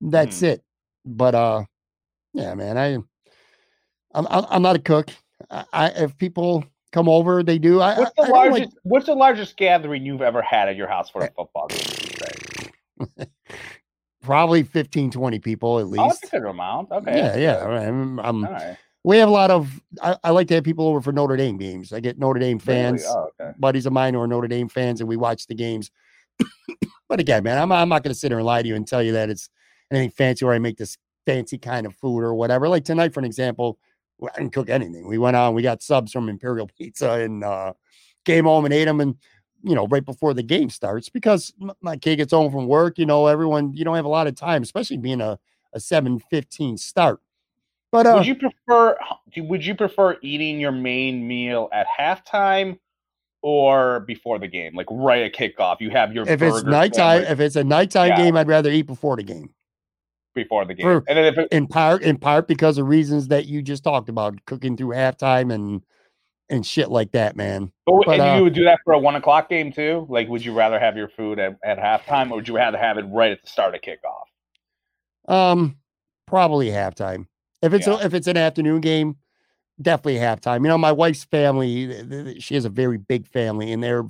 That's 0.00 0.40
Hmm. 0.40 0.46
it. 0.46 0.62
But 1.04 1.34
uh, 1.34 1.64
yeah, 2.34 2.54
man, 2.54 2.76
I 2.76 2.98
I'm, 4.12 4.26
I'm 4.28 4.62
not 4.62 4.76
a 4.76 4.80
cook. 4.80 5.10
I, 5.50 5.88
if 5.96 6.16
people 6.18 6.64
come 6.92 7.08
over, 7.08 7.42
they 7.42 7.58
do. 7.58 7.80
I, 7.80 7.98
What's 7.98 8.12
the 8.16 8.22
don't 8.22 8.30
like- 8.32 8.50
largest? 8.52 8.78
What's 8.82 9.06
the 9.06 9.14
largest 9.14 9.56
gathering 9.56 10.04
you've 10.04 10.22
ever 10.22 10.42
had 10.42 10.68
at 10.68 10.76
your 10.76 10.88
house 10.88 11.10
for 11.10 11.22
a 11.24 11.30
football 11.30 11.66
game? 11.68 11.78
would 11.78 13.18
you 13.18 13.18
say? 13.18 13.26
probably 14.22 14.62
15, 14.62 15.10
20 15.10 15.38
people 15.38 15.78
at 15.78 15.86
Oh, 15.86 15.90
that's 16.08 16.22
least. 16.22 16.34
a 16.34 16.40
good 16.40 16.48
amount. 16.50 16.90
Okay. 16.92 17.16
yeah, 17.16 17.36
yeah. 17.36 17.66
I'm, 17.66 18.20
I'm- 18.20 18.44
All 18.44 18.52
right. 18.52 18.76
we 19.04 19.16
have 19.18 19.28
a 19.28 19.32
lot 19.32 19.50
of. 19.50 19.80
I, 20.02 20.16
I 20.24 20.30
like 20.30 20.48
to 20.48 20.54
have 20.54 20.64
people 20.64 20.86
over 20.86 21.00
for 21.00 21.12
Notre 21.12 21.36
Dame 21.36 21.56
games. 21.56 21.92
I 21.92 22.00
get 22.00 22.18
Notre 22.18 22.38
Dame 22.40 22.58
Really? 22.66 22.80
Oh, 22.80 22.82
fans, 22.82 23.04
Oh, 23.08 23.30
okay. 23.40 23.52
buddies 23.58 23.86
of 23.86 23.92
mine 23.92 24.14
who 24.14 24.20
are 24.20 24.26
Notre 24.26 24.48
Dame 24.48 24.68
fans, 24.68 25.00
and 25.00 25.08
we 25.08 25.16
watch 25.16 25.46
the 25.46 25.54
games. 25.54 25.90
but 27.08 27.20
again, 27.20 27.42
man, 27.42 27.58
I'm 27.58 27.72
I'm 27.72 27.88
not 27.88 28.02
going 28.02 28.12
to 28.12 28.18
sit 28.18 28.28
there 28.28 28.38
and 28.38 28.46
lie 28.46 28.62
to 28.62 28.68
you 28.68 28.76
and 28.76 28.86
tell 28.86 29.02
you 29.02 29.12
that 29.12 29.30
it's 29.30 29.48
anything 29.90 30.10
fancy 30.10 30.44
or 30.44 30.52
I 30.54 30.58
make 30.58 30.76
this 30.76 30.96
fancy 31.26 31.58
kind 31.58 31.86
of 31.86 31.94
food 31.96 32.20
or 32.20 32.34
whatever. 32.34 32.68
Like 32.68 32.84
tonight, 32.84 33.12
for 33.12 33.20
an 33.20 33.26
example, 33.26 33.78
I 34.22 34.38
didn't 34.38 34.52
cook 34.52 34.68
anything. 34.68 35.06
We 35.06 35.18
went 35.18 35.36
on, 35.36 35.54
we 35.54 35.62
got 35.62 35.82
subs 35.82 36.12
from 36.12 36.28
Imperial 36.28 36.68
Pizza 36.78 37.12
and 37.12 37.44
uh, 37.44 37.72
came 38.24 38.44
home 38.44 38.64
and 38.64 38.74
ate 38.74 38.84
them. 38.84 39.00
And, 39.00 39.16
you 39.62 39.74
know, 39.74 39.86
right 39.88 40.04
before 40.04 40.34
the 40.34 40.42
game 40.42 40.70
starts 40.70 41.08
because 41.08 41.52
my 41.80 41.96
kid 41.96 42.16
gets 42.16 42.32
home 42.32 42.50
from 42.50 42.66
work, 42.66 42.98
you 42.98 43.06
know, 43.06 43.26
everyone, 43.26 43.72
you 43.74 43.84
don't 43.84 43.96
have 43.96 44.04
a 44.04 44.08
lot 44.08 44.26
of 44.26 44.34
time, 44.34 44.62
especially 44.62 44.96
being 44.96 45.20
a, 45.20 45.38
a 45.72 45.80
715 45.80 46.76
start. 46.78 47.20
But 47.92 48.06
uh, 48.06 48.14
would 48.14 48.26
you 48.26 48.36
prefer? 48.36 48.96
Would 49.36 49.66
you 49.66 49.74
prefer 49.74 50.16
eating 50.22 50.60
your 50.60 50.72
main 50.72 51.26
meal 51.26 51.68
at 51.72 51.86
halftime 51.98 52.78
or 53.42 54.00
before 54.00 54.38
the 54.38 54.46
game, 54.46 54.76
like 54.76 54.86
right 54.90 55.24
at 55.24 55.34
kickoff? 55.34 55.80
You 55.80 55.90
have 55.90 56.14
your 56.14 56.28
if 56.28 56.40
it's 56.40 56.62
nighttime, 56.62 57.22
sandwich 57.22 57.30
if 57.30 57.40
it's 57.40 57.56
a 57.56 57.64
nighttime 57.64 58.10
Yeah. 58.10 58.16
game, 58.16 58.36
I'd 58.36 58.48
rather 58.48 58.70
eat 58.70 58.86
before 58.86 59.16
the 59.16 59.24
game. 59.24 59.50
Before 60.34 60.64
the 60.64 60.74
game, 60.74 60.84
for- 60.84 61.04
and 61.08 61.18
then 61.18 61.24
if 61.26 61.38
it, 61.38 61.48
In 61.52 61.66
part, 61.66 62.02
in 62.02 62.16
part 62.18 62.46
because 62.48 62.78
of 62.78 62.86
reasons 62.88 63.28
that 63.28 63.46
you 63.46 63.62
just 63.62 63.84
talked 63.84 64.08
about, 64.08 64.44
cooking 64.46 64.76
through 64.76 64.94
halftime 64.94 65.52
and 65.52 65.82
and 66.48 66.66
shit 66.66 66.90
like 66.90 67.12
that, 67.12 67.36
man. 67.36 67.70
but, 67.86 68.04
but, 68.04 68.12
and 68.14 68.22
uh, 68.22 68.34
you 68.36 68.42
would 68.42 68.54
do 68.54 68.64
that 68.64 68.80
for 68.84 68.92
a 68.92 68.98
one 68.98 69.14
o'clock 69.14 69.48
game 69.48 69.72
too. 69.72 70.04
Like, 70.08 70.28
would 70.28 70.44
you 70.44 70.52
rather 70.52 70.80
have 70.80 70.96
your 70.96 71.08
food 71.08 71.38
at, 71.38 71.56
at 71.64 71.78
halftime, 71.78 72.30
or 72.30 72.36
would 72.36 72.48
you 72.48 72.56
rather 72.56 72.76
have 72.78 72.98
it 72.98 73.02
right 73.02 73.30
at 73.30 73.40
the 73.42 73.48
start 73.48 73.74
of 73.74 73.80
kickoff? 73.82 75.32
Um, 75.32 75.76
probably 76.26 76.68
halftime. 76.68 77.26
If 77.62 77.72
it's 77.72 77.86
Yeah. 77.86 78.00
a, 78.00 78.06
if 78.06 78.14
it's 78.14 78.26
an 78.26 78.36
afternoon 78.36 78.80
game, 78.80 79.16
definitely 79.80 80.16
halftime. 80.20 80.62
You 80.62 80.68
know, 80.68 80.78
my 80.78 80.92
wife's 80.92 81.24
family, 81.24 82.40
she 82.40 82.54
has 82.54 82.64
a 82.64 82.70
very 82.70 82.98
big 82.98 83.26
family, 83.28 83.72
and 83.72 83.82
they're 83.82 84.04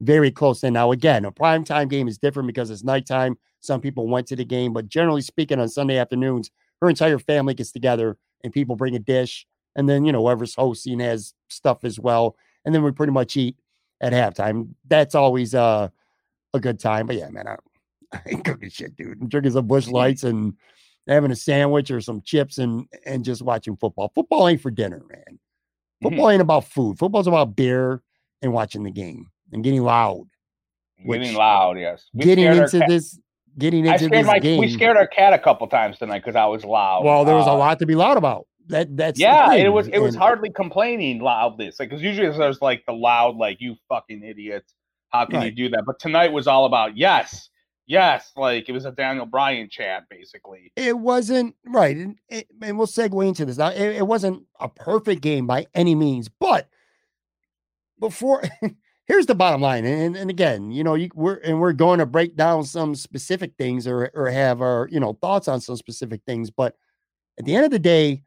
very 0.00 0.30
close. 0.30 0.62
And 0.62 0.74
now, 0.74 0.92
again, 0.92 1.24
a 1.24 1.32
prime 1.32 1.64
time 1.64 1.88
game 1.88 2.08
is 2.08 2.18
different 2.18 2.46
because 2.46 2.70
it's 2.70 2.84
nighttime. 2.84 3.36
Some 3.60 3.80
people 3.80 4.08
went 4.08 4.26
to 4.28 4.36
the 4.36 4.44
game, 4.44 4.72
but 4.72 4.88
generally 4.88 5.22
speaking, 5.22 5.58
on 5.58 5.68
Sunday 5.68 5.96
afternoons, 5.98 6.50
her 6.82 6.88
entire 6.88 7.18
family 7.18 7.54
gets 7.54 7.72
together, 7.72 8.18
and 8.42 8.52
people 8.52 8.76
bring 8.76 8.94
a 8.94 8.98
dish, 8.98 9.46
and 9.74 9.88
then 9.88 10.04
you 10.04 10.12
know 10.12 10.22
whoever's 10.22 10.54
hosting 10.54 11.00
has 11.00 11.34
stuff 11.48 11.84
as 11.84 11.98
well, 11.98 12.36
and 12.64 12.74
then 12.74 12.82
we 12.82 12.90
pretty 12.92 13.12
much 13.12 13.36
eat 13.36 13.56
at 14.00 14.12
halftime. 14.12 14.68
That's 14.86 15.14
always 15.14 15.54
uh, 15.54 15.88
a 16.52 16.60
good 16.60 16.78
time. 16.78 17.06
But 17.06 17.16
yeah, 17.16 17.30
man, 17.30 17.48
I, 17.48 17.56
I 18.12 18.20
ain't 18.28 18.44
cooking 18.44 18.68
shit, 18.68 18.96
dude. 18.96 19.20
I'm 19.20 19.28
drinking 19.28 19.52
some 19.52 19.66
Busch 19.66 19.88
lights 19.88 20.24
and 20.24 20.54
having 21.06 21.30
a 21.30 21.36
sandwich 21.36 21.90
or 21.90 22.00
some 22.02 22.20
chips 22.20 22.58
and 22.58 22.86
and 23.06 23.24
just 23.24 23.40
watching 23.40 23.76
football. 23.76 24.12
Football 24.14 24.48
ain't 24.48 24.60
for 24.60 24.70
dinner, 24.70 25.02
man. 25.08 25.24
Mhm. 25.28 25.38
Football 26.02 26.30
ain't 26.30 26.42
about 26.42 26.64
food. 26.64 26.98
Football's 26.98 27.28
about 27.28 27.56
beer 27.56 28.02
and 28.42 28.52
watching 28.52 28.82
the 28.82 28.90
game 28.90 29.30
and 29.52 29.62
getting 29.64 29.82
loud. 29.82 30.26
Getting 31.06 31.34
loud, 31.34 31.78
yes. 31.78 32.06
We 32.14 32.24
getting 32.24 32.44
scared 32.44 32.58
our 32.58 32.64
into 32.64 32.78
cat- 32.80 32.88
this, 32.88 33.18
getting 33.58 33.84
into 33.86 34.08
this 34.08 34.26
my. 34.26 34.38
game. 34.38 34.58
We 34.60 34.70
scared 34.70 34.96
our 34.96 35.06
cat 35.06 35.32
a 35.32 35.38
couple 35.38 35.66
times 35.66 35.98
tonight 35.98 36.20
because 36.20 36.36
I 36.36 36.46
was 36.46 36.64
loud. 36.64 37.04
well, 37.04 37.24
there 37.24 37.34
was 37.36 37.46
a 37.46 37.50
Uh, 37.50 37.56
lot 37.58 37.78
to 37.80 37.86
be 37.86 37.94
loud 37.94 38.16
about. 38.16 38.46
That 38.68 38.96
that's 38.96 39.20
Yeah, 39.20 39.52
it 39.52 39.68
was. 39.68 39.88
It 39.88 39.98
was 39.98 40.14
and- 40.14 40.22
hardly 40.22 40.48
complaining 40.50 41.20
loudness, 41.20 41.78
like 41.78 41.90
because 41.90 42.02
usually 42.02 42.30
there's 42.36 42.62
like 42.62 42.84
the 42.86 42.94
loud, 42.94 43.36
like 43.36 43.60
you 43.60 43.76
fucking 43.90 44.22
idiots. 44.22 44.72
How 45.10 45.26
can 45.26 45.42
you 45.42 45.50
do 45.50 45.68
that? 45.68 45.84
But 45.86 45.98
tonight 46.00 46.32
was 46.32 46.46
all 46.46 46.64
about 46.64 46.96
yes, 46.96 47.50
yes. 47.86 48.32
Like 48.36 48.68
it 48.70 48.72
was 48.72 48.86
a 48.86 48.90
Daniel 48.92 49.26
Bryan 49.26 49.68
chant, 49.70 50.06
basically. 50.08 50.72
It 50.76 50.98
wasn't 50.98 51.54
right, 51.66 51.94
and, 51.96 52.18
it, 52.30 52.46
and 52.62 52.78
we'll 52.78 52.86
segue 52.86 53.28
into 53.28 53.44
this. 53.44 53.58
Now, 53.58 53.68
it, 53.68 53.96
it 53.96 54.06
wasn't 54.06 54.44
a 54.58 54.68
perfect 54.70 55.20
game 55.20 55.46
by 55.46 55.66
any 55.74 55.94
means, 55.94 56.28
but 56.30 56.66
before 58.00 58.42
here's 59.06 59.26
the 59.26 59.34
bottom 59.34 59.60
line. 59.60 59.84
And, 59.84 60.16
and 60.16 60.30
again, 60.30 60.70
you 60.70 60.84
know, 60.84 60.94
you, 60.94 61.10
we're 61.14 61.36
and 61.36 61.60
we're 61.60 61.72
going 61.72 61.98
to 61.98 62.06
break 62.06 62.36
down 62.36 62.64
some 62.64 62.94
specific 62.94 63.52
things 63.58 63.86
or 63.86 64.10
or 64.14 64.30
have 64.30 64.60
our, 64.60 64.88
you 64.90 65.00
know, 65.00 65.14
thoughts 65.20 65.48
on 65.48 65.60
some 65.60 65.76
specific 65.76 66.22
things. 66.26 66.50
But 66.50 66.76
at 67.38 67.44
the 67.44 67.54
end 67.54 67.64
of 67.64 67.70
the 67.70 67.78
day, 67.78 68.22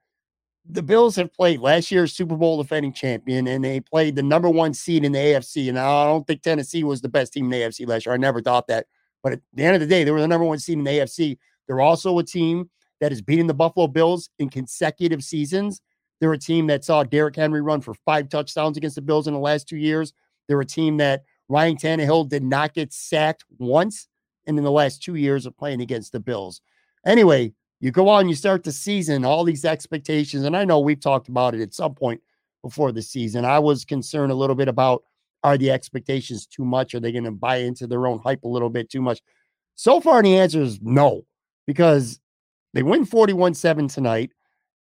the 0.70 0.84
Bills 0.84 1.16
have 1.16 1.34
played 1.34 1.60
last 1.60 1.92
year's 1.92 2.14
Super 2.14 2.36
Bowl 2.36 2.62
defending 2.62 2.94
champion, 2.94 3.48
and 3.48 3.64
they 3.64 3.80
played 3.80 4.16
the 4.16 4.24
number 4.24 4.50
one 4.50 4.74
seed 4.74 5.06
in 5.06 5.14
the 5.14 5.20
AFC. 5.20 5.70
And 5.70 5.80
I 5.80 6.06
don't 6.06 6.28
think 6.28 6.42
Tennessee 6.42 6.84
was 6.84 7.02
the 7.02 7.10
best 7.10 7.34
team 7.34 7.46
in 7.46 7.52
the 7.52 7.62
AFC 7.62 7.88
last 7.88 8.06
year. 8.06 8.14
I 8.14 8.18
never 8.18 8.42
thought 8.42 8.68
that. 8.68 8.88
But 9.24 9.34
at 9.34 9.42
the 9.54 9.64
end 9.64 9.76
of 9.76 9.82
the 9.82 9.88
day, 9.88 10.04
they 10.04 10.12
were 10.12 10.22
the 10.22 10.28
number 10.28 10.46
one 10.46 10.60
seed 10.60 10.78
in 10.78 10.84
the 10.84 10.92
AFC. 10.92 11.38
They're 11.68 11.82
also 11.82 12.18
a 12.20 12.24
team 12.24 12.70
that 13.00 13.12
is 13.12 13.22
beating 13.22 13.48
the 13.48 13.54
Buffalo 13.54 13.88
Bills 13.88 14.30
in 14.40 14.50
consecutive 14.50 15.24
seasons. 15.24 15.82
They're 16.20 16.34
a 16.34 16.38
team 16.38 16.68
that 16.68 16.84
saw 16.84 17.04
Derrick 17.04 17.36
Henry 17.36 17.62
run 17.62 17.82
for 17.82 17.94
five 17.94 18.30
touchdowns 18.30 18.78
against 18.78 18.96
the 18.96 19.02
Bills 19.02 19.28
in 19.28 19.34
the 19.34 19.40
last 19.40 19.68
two 19.68 19.78
years. 19.78 20.14
They're 20.48 20.62
a 20.62 20.66
team 20.66 20.98
that 20.98 21.24
Ryan 21.50 21.78
Tannehill 21.78 22.30
did 22.30 22.44
not 22.44 22.74
get 22.74 22.94
sacked 22.94 23.44
once 23.58 24.08
and 24.46 24.58
in 24.58 24.64
the 24.64 24.72
last 24.72 25.04
two 25.04 25.16
years 25.16 25.46
of 25.46 25.58
playing 25.58 25.82
against 25.82 26.12
the 26.12 26.20
Bills. 26.20 26.62
Anyway, 27.06 27.54
you 27.80 27.92
go 27.92 28.10
on, 28.10 28.28
you 28.28 28.36
start 28.36 28.64
the 28.64 28.72
season, 28.72 29.24
all 29.24 29.44
these 29.44 29.66
expectations. 29.66 30.44
And 30.44 30.58
I 30.58 30.66
know 30.66 30.80
we've 30.80 31.00
talked 31.00 31.30
about 31.30 31.54
it 31.54 31.62
at 31.62 31.74
some 31.74 31.94
point 31.94 32.22
before 32.64 32.92
the 32.92 33.02
season. 33.02 33.46
I 33.46 33.60
was 33.60 33.86
concerned 33.86 34.32
a 34.32 34.36
little 34.36 34.56
bit 34.56 34.68
about 34.68 35.04
are 35.44 35.58
the 35.58 35.72
expectations 35.72 36.48
too 36.48 36.66
much? 36.66 36.96
Are 36.96 37.00
they 37.00 37.12
going 37.12 37.24
to 37.24 37.32
buy 37.32 37.58
into 37.58 37.88
their 37.88 38.08
own 38.08 38.20
hype 38.20 38.44
a 38.44 38.48
little 38.48 38.70
bit 38.70 38.90
too 38.90 39.02
much? 39.02 39.22
So 39.76 40.02
far, 40.02 40.24
the 40.24 40.38
answer 40.38 40.62
is 40.62 40.82
no, 40.82 41.26
because 41.68 42.20
they 42.74 42.84
win 42.84 43.06
41 43.06 43.54
7 43.54 43.88
tonight, 43.88 44.32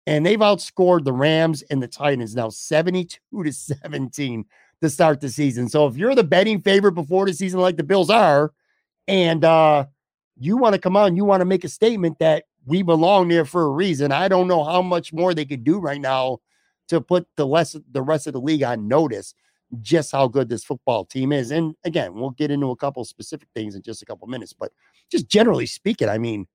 and 0.07 0.25
they've 0.25 0.39
outscored 0.39 1.03
the 1.03 1.13
Rams 1.13 1.61
and 1.69 1.81
the 1.81 1.87
Titans 1.87 2.35
now 2.35 2.49
72 2.49 3.19
to 3.43 3.53
17 3.53 4.45
to 4.81 4.89
start 4.89 5.21
the 5.21 5.29
season. 5.29 5.69
So 5.69 5.87
if 5.87 5.97
you're 5.97 6.15
the 6.15 6.23
betting 6.23 6.61
favorite 6.61 6.93
before 6.93 7.25
the 7.25 7.33
season, 7.33 7.59
like 7.59 7.77
the 7.77 7.83
Bills 7.83 8.09
are, 8.09 8.53
and 9.07 9.43
uh, 9.43 9.85
you 10.39 10.57
want 10.57 10.73
to 10.73 10.81
come 10.81 10.97
on, 10.97 11.15
you 11.15 11.25
want 11.25 11.41
to 11.41 11.45
make 11.45 11.63
a 11.63 11.69
statement 11.69 12.19
that 12.19 12.45
we 12.65 12.81
belong 12.81 13.27
there 13.27 13.45
for 13.45 13.63
a 13.63 13.69
reason. 13.69 14.11
I 14.11 14.27
don't 14.27 14.47
know 14.47 14.63
how 14.63 14.81
much 14.81 15.13
more 15.13 15.33
they 15.33 15.45
could 15.45 15.63
do 15.63 15.79
right 15.79 16.01
now 16.01 16.39
to 16.89 17.01
put 17.01 17.27
the 17.35 17.45
less 17.45 17.75
the 17.91 18.01
rest 18.01 18.27
of 18.27 18.33
the 18.33 18.41
league 18.41 18.63
on 18.63 18.87
notice 18.87 19.33
just 19.81 20.11
how 20.11 20.27
good 20.27 20.49
this 20.49 20.63
football 20.63 21.03
team 21.05 21.33
is. 21.33 21.51
And 21.51 21.75
again, 21.83 22.13
we'll 22.13 22.29
get 22.31 22.51
into 22.51 22.71
a 22.71 22.75
couple 22.75 23.03
specific 23.03 23.49
things 23.53 23.75
in 23.75 23.81
just 23.81 24.01
a 24.01 24.05
couple 24.05 24.27
minutes, 24.27 24.53
but 24.53 24.71
just 25.11 25.27
generally 25.27 25.65
speaking, 25.65 26.07
I 26.07 26.17
mean, 26.17 26.47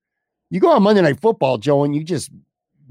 you 0.49 0.59
go 0.59 0.71
on 0.71 0.83
Monday 0.83 1.01
Night 1.01 1.19
Football, 1.19 1.57
Joe, 1.57 1.83
and 1.83 1.95
you 1.95 2.03
just 2.03 2.31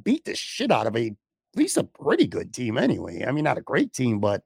beat 0.03 0.25
the 0.25 0.35
shit 0.35 0.71
out 0.71 0.87
of 0.87 0.97
a 0.97 1.09
at 1.09 1.59
least 1.59 1.77
a 1.77 1.85
pretty 1.85 2.27
good 2.27 2.53
team 2.55 2.79
anyway. 2.79 3.25
I 3.27 3.33
mean, 3.33 3.45
not 3.45 3.59
a 3.59 3.62
great 3.62 3.93
team, 3.93 4.21
but 4.21 4.43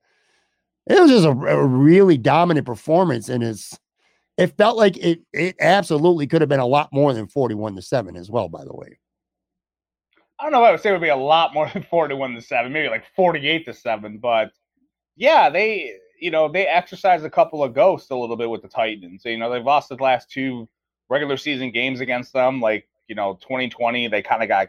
it 0.87 1.01
was 1.01 1.11
just 1.11 1.27
a, 1.27 1.31
a 1.31 1.67
really 1.67 2.19
dominant 2.19 2.67
performance, 2.67 3.29
and 3.29 3.43
it's 3.43 3.79
it 4.37 4.57
felt 4.57 4.77
like 4.77 4.97
it 4.99 5.21
it 5.33 5.57
absolutely 5.61 6.27
could 6.27 6.43
have 6.43 6.49
been 6.49 6.61
a 6.61 6.67
lot 6.67 6.89
more 6.93 7.13
than 7.13 7.27
41 7.27 7.77
to 7.77 7.83
7 7.83 8.17
as 8.17 8.31
well, 8.31 8.49
by 8.49 8.65
the 8.65 8.75
way. 8.75 8.99
I 10.39 10.45
don't 10.45 10.53
know 10.53 10.63
I 10.63 10.71
would 10.71 10.81
say 10.81 10.91
it 10.91 10.93
would 10.93 11.01
be 11.01 11.09
a 11.09 11.17
lot 11.17 11.55
more 11.55 11.71
than 11.73 11.83
41 11.91 12.35
to 12.35 12.43
7, 12.43 12.73
maybe 12.73 12.89
like 12.89 13.05
48 13.15 13.65
to 13.67 13.75
7, 13.75 14.19
but 14.19 14.53
yeah, 15.17 15.49
they 15.49 15.99
you 16.19 16.31
know, 16.31 16.49
they 16.49 16.67
exercised 16.67 17.25
a 17.25 17.31
couple 17.31 17.63
of 17.63 17.75
ghosts 17.75 18.11
a 18.11 18.17
little 18.17 18.37
bit 18.37 18.51
with 18.51 18.63
the 18.63 18.69
Titans. 18.69 19.23
So, 19.23 19.29
You 19.29 19.39
know, 19.39 19.51
they've 19.51 19.65
lost 19.65 19.89
the 19.89 19.97
last 19.97 20.31
two 20.31 20.69
regular 21.09 21.37
season 21.37 21.71
games 21.71 22.01
against 22.01 22.33
them. 22.33 22.61
Like, 22.61 22.89
you 23.09 23.15
know, 23.15 23.35
2020, 23.43 24.09
they 24.09 24.23
kind 24.23 24.43
of 24.43 24.49
got 24.49 24.69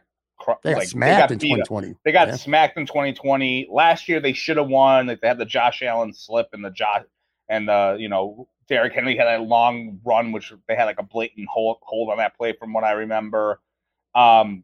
they 0.64 0.72
got 0.72 0.80
like, 0.80 0.88
smacked 0.88 1.30
they 1.30 1.36
got 1.36 1.44
in 1.44 1.66
2020. 1.66 1.96
They 2.04 2.12
got 2.12 2.28
yeah. 2.28 2.36
smacked 2.36 2.78
in 2.78 2.86
2020. 2.86 3.68
Last 3.72 4.08
year 4.08 4.20
they 4.20 4.34
should 4.34 4.58
have 4.58 4.68
won. 4.68 5.08
Like 5.08 5.22
they 5.22 5.28
had 5.28 5.38
the 5.38 5.46
Josh 5.46 5.82
Allen 5.82 6.14
slip 6.14 6.50
and 6.54 6.64
the 6.64 6.70
Josh 6.70 7.04
and 7.50 7.68
the 7.68 7.98
you 8.00 8.10
know 8.10 8.48
Derrick 8.68 8.94
Henry 8.94 9.18
had 9.18 9.28
a 9.28 9.42
long 9.42 10.00
run, 10.06 10.32
which 10.32 10.54
they 10.68 10.76
had 10.76 10.86
like 10.86 11.00
a 11.00 11.04
blatant 11.04 11.48
hold 11.50 11.78
hold 11.82 12.10
on 12.10 12.18
that 12.18 12.38
play 12.38 12.54
from 12.54 12.74
what 12.74 12.84
I 12.84 12.92
remember. 12.92 13.62
Um, 14.16 14.64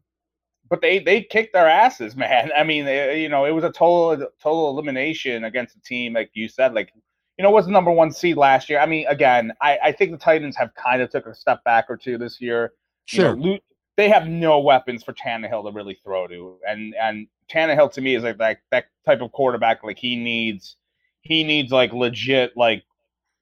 but 0.68 0.80
they 0.80 0.98
they 0.98 1.22
kicked 1.22 1.52
their 1.52 1.68
asses, 1.68 2.16
man. 2.16 2.50
I 2.56 2.64
mean, 2.64 2.84
they, 2.84 3.20
you 3.20 3.28
know, 3.28 3.44
it 3.44 3.52
was 3.52 3.64
a 3.64 3.72
total 3.72 4.28
total 4.42 4.70
elimination 4.70 5.44
against 5.44 5.76
a 5.76 5.80
team 5.80 6.14
like 6.14 6.30
you 6.34 6.48
said, 6.48 6.74
like 6.74 6.92
you 7.38 7.42
know, 7.42 7.50
was 7.50 7.66
the 7.66 7.72
number 7.72 7.90
one 7.90 8.12
seed 8.12 8.36
last 8.36 8.70
year. 8.70 8.78
I 8.78 8.86
mean, 8.86 9.06
again, 9.08 9.52
I, 9.60 9.78
I 9.84 9.92
think 9.92 10.12
the 10.12 10.18
Titans 10.18 10.56
have 10.56 10.72
kind 10.74 11.02
of 11.02 11.10
took 11.10 11.26
a 11.26 11.34
step 11.34 11.64
back 11.64 11.86
or 11.88 11.96
two 11.96 12.16
this 12.16 12.40
year. 12.40 12.74
Sure. 13.06 13.36
You 13.36 13.54
know, 13.54 13.58
they 13.96 14.08
have 14.08 14.26
no 14.26 14.58
weapons 14.58 15.02
for 15.02 15.12
Tannehill 15.12 15.64
to 15.64 15.72
really 15.72 15.98
throw 16.04 16.26
to, 16.26 16.58
and 16.66 16.94
and 16.94 17.26
Tannehill 17.50 17.92
to 17.92 18.00
me 18.00 18.14
is 18.16 18.24
like 18.24 18.38
that 18.38 18.58
that 18.70 18.86
type 19.04 19.20
of 19.20 19.32
quarterback. 19.32 19.84
Like 19.84 19.98
he 19.98 20.16
needs 20.16 20.76
he 21.20 21.44
needs 21.44 21.72
like 21.72 21.92
legit 21.92 22.56
like 22.56 22.84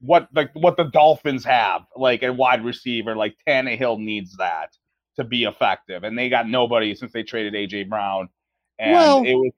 what 0.01 0.29
like 0.35 0.51
what 0.55 0.77
the 0.77 0.85
Dolphins 0.85 1.45
have 1.45 1.83
like 1.97 2.23
a 2.23 2.33
wide 2.33 2.65
receiver. 2.65 3.17
Like 3.17 3.37
Tannehill 3.47 3.99
needs 3.99 4.37
that 4.37 4.77
to 5.17 5.25
be 5.25 5.45
effective, 5.45 6.05
and 6.05 6.19
they 6.19 6.29
got 6.29 6.49
nobody 6.49 6.95
since 6.95 7.13
they 7.13 7.23
traded 7.23 7.55
AJ 7.55 7.89
Brown. 7.89 8.29
And 8.79 8.93
well, 8.93 9.25
it 9.25 9.35
was 9.35 9.53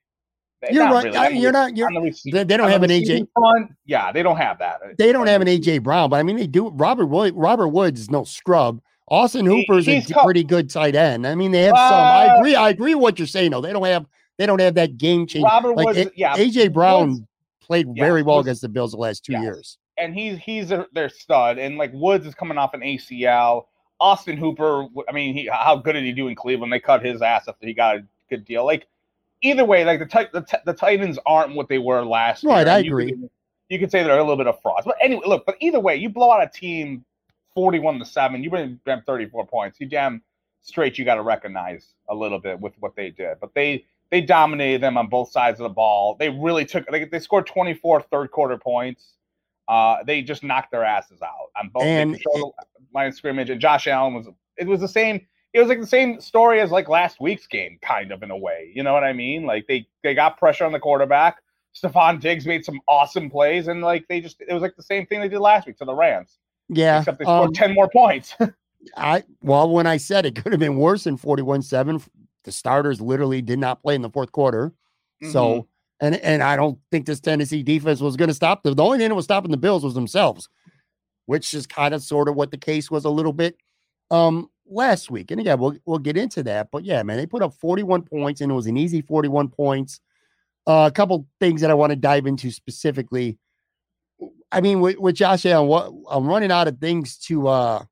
you're 0.70 0.84
right. 0.84 1.04
Really. 1.04 1.16
I 1.16 1.30
mean, 1.30 1.42
you're 1.42 1.52
not. 1.52 1.76
You're, 1.76 1.90
the 1.90 2.44
they, 2.46 2.56
don't 2.56 2.70
have 2.70 2.82
an 2.82 2.90
AJ. 2.90 3.26
Front, 3.34 3.72
yeah, 3.84 4.12
they 4.12 4.22
don't 4.22 4.36
have 4.36 4.58
that. 4.58 4.80
They 4.96 5.12
don't 5.12 5.26
have 5.26 5.42
an 5.42 5.48
AJ 5.48 5.82
Brown, 5.82 6.10
but 6.10 6.18
I 6.18 6.22
mean, 6.22 6.36
they 6.36 6.46
do. 6.46 6.70
Robert 6.70 7.06
Wood, 7.06 7.34
Robert 7.36 7.68
Woods 7.68 8.00
is 8.00 8.10
no 8.10 8.24
scrub. 8.24 8.80
Austin 9.08 9.44
Hooper's 9.44 9.86
he, 9.86 9.98
a 9.98 10.22
pretty 10.24 10.44
good 10.44 10.70
tight 10.70 10.94
end. 10.94 11.26
I 11.26 11.34
mean, 11.34 11.52
they 11.52 11.62
have 11.62 11.74
uh, 11.74 11.88
some. 11.88 12.00
I 12.00 12.36
agree. 12.36 12.54
I 12.54 12.70
agree 12.70 12.94
with 12.94 13.02
what 13.02 13.18
you're 13.18 13.26
saying. 13.26 13.50
though. 13.50 13.60
they 13.60 13.72
don't 13.72 13.84
have. 13.84 14.06
They 14.38 14.46
don't 14.46 14.60
have 14.60 14.74
that 14.74 14.98
game 14.98 15.26
change. 15.26 15.44
Robert 15.44 15.76
like, 15.76 15.86
was, 15.86 16.08
yeah. 16.16 16.36
AJ 16.36 16.72
Brown 16.72 17.26
played 17.60 17.86
yeah, 17.94 18.04
very 18.04 18.22
well 18.22 18.36
Woods, 18.36 18.46
against 18.46 18.62
the 18.62 18.68
Bills 18.68 18.92
the 18.92 18.98
last 18.98 19.24
two 19.24 19.32
yeah. 19.32 19.42
years. 19.42 19.78
And 19.96 20.14
he's 20.14 20.38
he's 20.38 20.72
a, 20.72 20.86
their 20.92 21.08
stud. 21.08 21.58
And 21.58 21.76
like 21.76 21.92
Woods 21.92 22.26
is 22.26 22.34
coming 22.34 22.58
off 22.58 22.74
an 22.74 22.80
ACL. 22.80 23.66
Austin 24.00 24.36
Hooper. 24.36 24.86
I 25.08 25.12
mean, 25.12 25.34
he, 25.34 25.48
how 25.52 25.76
good 25.76 25.92
did 25.92 26.02
he 26.02 26.12
do 26.12 26.28
in 26.28 26.34
Cleveland? 26.34 26.72
They 26.72 26.80
cut 26.80 27.04
his 27.04 27.22
ass 27.22 27.46
after 27.46 27.66
he 27.66 27.74
got 27.74 27.96
a 27.96 28.04
good 28.28 28.44
deal. 28.44 28.64
Like 28.64 28.88
either 29.42 29.64
way, 29.64 29.84
like 29.84 30.00
the 30.00 30.28
the, 30.32 30.60
the 30.66 30.72
Titans 30.72 31.18
aren't 31.26 31.54
what 31.54 31.68
they 31.68 31.78
were 31.78 32.02
last 32.04 32.42
right, 32.42 32.50
year. 32.50 32.58
Right, 32.58 32.68
I 32.68 32.78
you 32.78 32.90
agree. 32.90 33.12
Could, 33.12 33.30
you 33.68 33.78
could 33.78 33.90
say 33.90 34.02
they're 34.02 34.18
a 34.18 34.22
little 34.22 34.36
bit 34.36 34.46
of 34.46 34.60
frauds. 34.60 34.84
But 34.84 34.96
anyway, 35.00 35.22
look. 35.26 35.46
But 35.46 35.56
either 35.60 35.78
way, 35.78 35.96
you 35.96 36.08
blow 36.08 36.32
out 36.32 36.42
a 36.42 36.48
team 36.48 37.04
41 37.54 37.98
to 37.98 38.04
7. 38.04 38.42
You 38.42 38.50
bring 38.50 38.80
them 38.84 39.02
34 39.06 39.46
points. 39.46 39.80
You 39.80 39.86
damn 39.86 40.22
straight 40.64 40.98
you 40.98 41.04
got 41.04 41.16
to 41.16 41.22
recognize 41.22 41.94
a 42.08 42.14
little 42.14 42.38
bit 42.38 42.58
with 42.58 42.72
what 42.80 42.96
they 42.96 43.10
did. 43.10 43.38
But 43.40 43.54
they 43.54 43.84
they 44.10 44.20
dominated 44.20 44.82
them 44.82 44.96
on 44.96 45.08
both 45.08 45.30
sides 45.30 45.60
of 45.60 45.64
the 45.64 45.74
ball. 45.74 46.16
They 46.18 46.30
really 46.30 46.64
took 46.64 46.86
they, 46.90 47.04
they 47.04 47.18
scored 47.18 47.46
24 47.46 48.02
third 48.02 48.30
quarter 48.30 48.58
points. 48.58 49.14
Uh, 49.68 50.04
they 50.04 50.22
just 50.22 50.42
knocked 50.42 50.70
their 50.70 50.84
asses 50.84 51.22
out 51.22 51.50
on 51.58 51.70
both 51.72 51.84
and 51.84 52.14
the 52.14 52.50
line 52.94 53.08
of 53.08 53.14
scrimmage. 53.14 53.50
And 53.50 53.60
Josh 53.60 53.86
Allen 53.86 54.14
was 54.14 54.28
it 54.56 54.66
was 54.66 54.80
the 54.80 54.88
same. 54.88 55.26
It 55.52 55.60
was 55.60 55.68
like 55.68 55.80
the 55.80 55.86
same 55.86 56.20
story 56.20 56.60
as 56.60 56.70
like 56.70 56.88
last 56.88 57.20
week's 57.20 57.46
game, 57.46 57.78
kind 57.80 58.10
of 58.10 58.22
in 58.22 58.30
a 58.30 58.36
way. 58.36 58.72
You 58.74 58.82
know 58.82 58.92
what 58.92 59.04
I 59.04 59.12
mean? 59.12 59.44
Like 59.46 59.66
they 59.66 59.86
they 60.02 60.14
got 60.14 60.38
pressure 60.38 60.64
on 60.64 60.72
the 60.72 60.80
quarterback. 60.80 61.38
Stefon 61.74 62.20
Diggs 62.20 62.46
made 62.46 62.64
some 62.64 62.80
awesome 62.86 63.30
plays, 63.30 63.68
and 63.68 63.80
like 63.80 64.06
they 64.08 64.20
just 64.20 64.40
it 64.40 64.52
was 64.52 64.62
like 64.62 64.76
the 64.76 64.82
same 64.82 65.06
thing 65.06 65.20
they 65.20 65.28
did 65.28 65.40
last 65.40 65.66
week 65.66 65.78
to 65.78 65.84
the 65.84 65.94
Rams. 65.94 66.38
Yeah. 66.68 66.98
Except 67.00 67.18
they 67.18 67.24
scored 67.24 67.48
um, 67.48 67.52
10 67.52 67.74
more 67.74 67.88
points. 67.88 68.34
I 68.96 69.22
well, 69.40 69.70
when 69.70 69.86
I 69.86 69.96
said 69.96 70.26
it 70.26 70.36
could 70.36 70.52
have 70.52 70.60
been 70.60 70.76
worse 70.76 71.04
than 71.04 71.16
41-7, 71.16 72.06
the 72.44 72.52
starters 72.52 73.00
literally 73.00 73.40
did 73.40 73.58
not 73.58 73.82
play 73.82 73.94
in 73.94 74.02
the 74.02 74.10
fourth 74.10 74.32
quarter. 74.32 74.70
Mm-hmm. 75.22 75.30
So 75.30 75.68
and 76.00 76.16
and 76.16 76.42
I 76.42 76.56
don't 76.56 76.78
think 76.90 77.06
this 77.06 77.20
Tennessee 77.20 77.62
defense 77.62 78.00
was 78.00 78.16
going 78.16 78.28
to 78.28 78.34
stop 78.34 78.62
them. 78.62 78.74
The 78.74 78.84
only 78.84 78.98
thing 78.98 79.08
that 79.08 79.14
was 79.14 79.24
stopping 79.24 79.50
the 79.50 79.56
Bills 79.56 79.84
was 79.84 79.94
themselves, 79.94 80.48
which 81.26 81.54
is 81.54 81.66
kind 81.66 81.94
of 81.94 82.02
sort 82.02 82.28
of 82.28 82.34
what 82.34 82.50
the 82.50 82.58
case 82.58 82.90
was 82.90 83.04
a 83.04 83.10
little 83.10 83.32
bit 83.32 83.56
um 84.10 84.50
last 84.66 85.10
week. 85.10 85.30
And 85.30 85.40
again, 85.40 85.58
we'll 85.58 85.76
we'll 85.86 85.98
get 85.98 86.16
into 86.16 86.42
that. 86.44 86.68
But 86.70 86.84
yeah, 86.84 87.02
man, 87.02 87.16
they 87.16 87.26
put 87.26 87.42
up 87.42 87.54
41 87.54 88.02
points 88.02 88.40
and 88.40 88.50
it 88.50 88.54
was 88.54 88.66
an 88.66 88.76
easy 88.76 89.00
41 89.00 89.48
points. 89.48 90.00
Uh, 90.66 90.88
a 90.90 90.94
couple 90.94 91.26
things 91.40 91.60
that 91.60 91.70
I 91.70 91.74
want 91.74 91.90
to 91.90 91.96
dive 91.96 92.26
into 92.26 92.50
specifically. 92.50 93.38
I 94.54 94.60
mean, 94.60 94.80
with, 94.80 94.98
with 94.98 95.16
Josh 95.16 95.44
Allen, 95.46 95.68
what 95.68 95.92
I'm 96.08 96.26
running 96.26 96.52
out 96.52 96.68
of 96.68 96.78
things 96.78 97.18
to 97.26 97.48
uh 97.48 97.84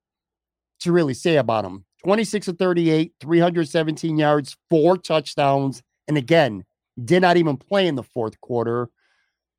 to 0.80 0.92
really 0.92 1.14
say 1.14 1.36
about 1.36 1.64
him. 1.64 1.84
26 2.04 2.48
of 2.48 2.58
38, 2.58 3.12
317 3.20 4.18
yards, 4.18 4.56
four 4.68 4.96
touchdowns, 4.96 5.82
and 6.08 6.18
again, 6.18 6.64
did 7.04 7.22
not 7.22 7.36
even 7.36 7.56
play 7.56 7.86
in 7.86 7.94
the 7.94 8.02
fourth 8.02 8.40
quarter. 8.40 8.88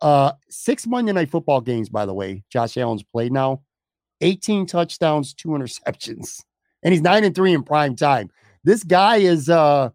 Uh, 0.01 0.33
six 0.49 0.85
Monday 0.85 1.13
night 1.13 1.29
football 1.29 1.61
games, 1.61 1.87
by 1.87 2.05
the 2.05 2.13
way, 2.13 2.43
Josh 2.49 2.75
Allen's 2.75 3.03
played 3.03 3.31
now. 3.31 3.61
18 4.19 4.65
touchdowns, 4.65 5.33
two 5.33 5.49
interceptions. 5.49 6.41
And 6.85 6.91
he's 6.91 7.01
nine 7.01 7.23
and 7.23 7.33
three 7.33 7.53
in 7.53 7.63
prime 7.63 7.95
time. 7.95 8.29
This 8.65 8.83
guy 8.83 9.15
is 9.15 9.49
uh 9.49 9.91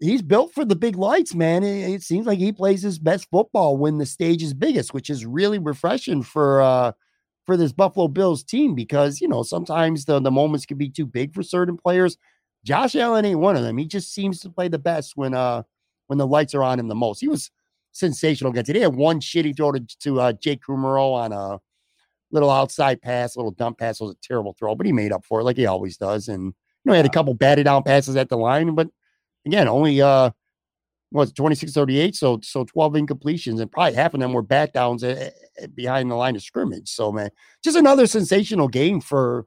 he's 0.00 0.22
built 0.22 0.52
for 0.54 0.64
the 0.64 0.76
big 0.76 0.96
lights, 0.96 1.34
man. 1.34 1.62
It, 1.62 1.94
it, 1.94 2.02
seems 2.02 2.26
like 2.26 2.38
he 2.38 2.52
plays 2.52 2.82
his 2.82 2.98
best 2.98 3.28
football 3.30 3.76
when 3.76 3.98
the 3.98 4.06
stage 4.06 4.42
is 4.42 4.54
biggest, 4.54 4.94
which 4.94 5.10
is 5.10 5.26
really 5.26 5.58
refreshing 5.58 6.22
for 6.22 6.62
uh 6.62 6.92
for 7.46 7.56
this 7.56 7.72
Buffalo 7.72 8.08
Bills 8.08 8.44
team 8.44 8.74
because 8.74 9.20
you 9.20 9.28
know 9.28 9.42
sometimes 9.42 10.04
the, 10.04 10.20
the 10.20 10.30
moments 10.30 10.66
can 10.66 10.78
be 10.78 10.90
too 10.90 11.06
big 11.06 11.34
for 11.34 11.42
certain 11.42 11.76
players. 11.76 12.16
Josh 12.64 12.94
Allen 12.96 13.24
ain't 13.24 13.40
one 13.40 13.56
of 13.56 13.62
them. 13.62 13.78
He 13.78 13.86
just 13.86 14.12
seems 14.12 14.40
to 14.40 14.50
play 14.50 14.68
the 14.68 14.78
best 14.78 15.16
when 15.16 15.34
uh 15.34 15.62
when 16.06 16.18
the 16.18 16.26
lights 16.26 16.54
are 16.54 16.62
on 16.62 16.78
him 16.78 16.88
the 16.88 16.94
most. 16.94 17.20
He 17.20 17.28
was 17.28 17.50
sensational 17.92 18.52
against 18.52 18.70
it. 18.70 18.76
He 18.76 18.82
had 18.82 18.94
one 18.94 19.20
shitty 19.20 19.56
throw 19.56 19.72
to, 19.72 19.80
to 20.00 20.20
uh, 20.20 20.32
Jake 20.32 20.62
Kumerow 20.62 21.14
on 21.14 21.32
a 21.32 21.60
little 22.30 22.50
outside 22.50 23.00
pass, 23.02 23.36
little 23.36 23.50
dump 23.50 23.78
pass. 23.78 24.00
It 24.00 24.04
was 24.04 24.14
a 24.14 24.26
terrible 24.26 24.54
throw, 24.58 24.74
but 24.74 24.86
he 24.86 24.92
made 24.92 25.12
up 25.12 25.24
for 25.24 25.40
it 25.40 25.44
like 25.44 25.56
he 25.56 25.66
always 25.66 25.96
does. 25.96 26.28
And 26.28 26.44
you 26.44 26.52
know, 26.84 26.92
he 26.92 26.98
had 26.98 27.06
a 27.06 27.10
couple 27.10 27.34
batted 27.34 27.64
down 27.64 27.82
passes 27.82 28.16
at 28.16 28.28
the 28.28 28.36
line, 28.36 28.74
but 28.74 28.88
again, 29.48 29.68
only 29.68 30.00
uh 30.00 30.30
was 31.10 31.32
26 31.32 31.72
38 31.72 32.14
so 32.14 32.38
so 32.42 32.64
12 32.64 32.92
incompletions 32.92 33.60
and 33.60 33.72
probably 33.72 33.94
half 33.94 34.12
of 34.12 34.20
them 34.20 34.34
were 34.34 34.42
bat 34.42 34.74
downs 34.74 35.02
at, 35.02 35.32
at 35.60 35.74
behind 35.74 36.10
the 36.10 36.14
line 36.14 36.36
of 36.36 36.42
scrimmage 36.42 36.90
so 36.90 37.10
man 37.10 37.30
just 37.64 37.78
another 37.78 38.06
sensational 38.06 38.68
game 38.68 39.00
for 39.00 39.46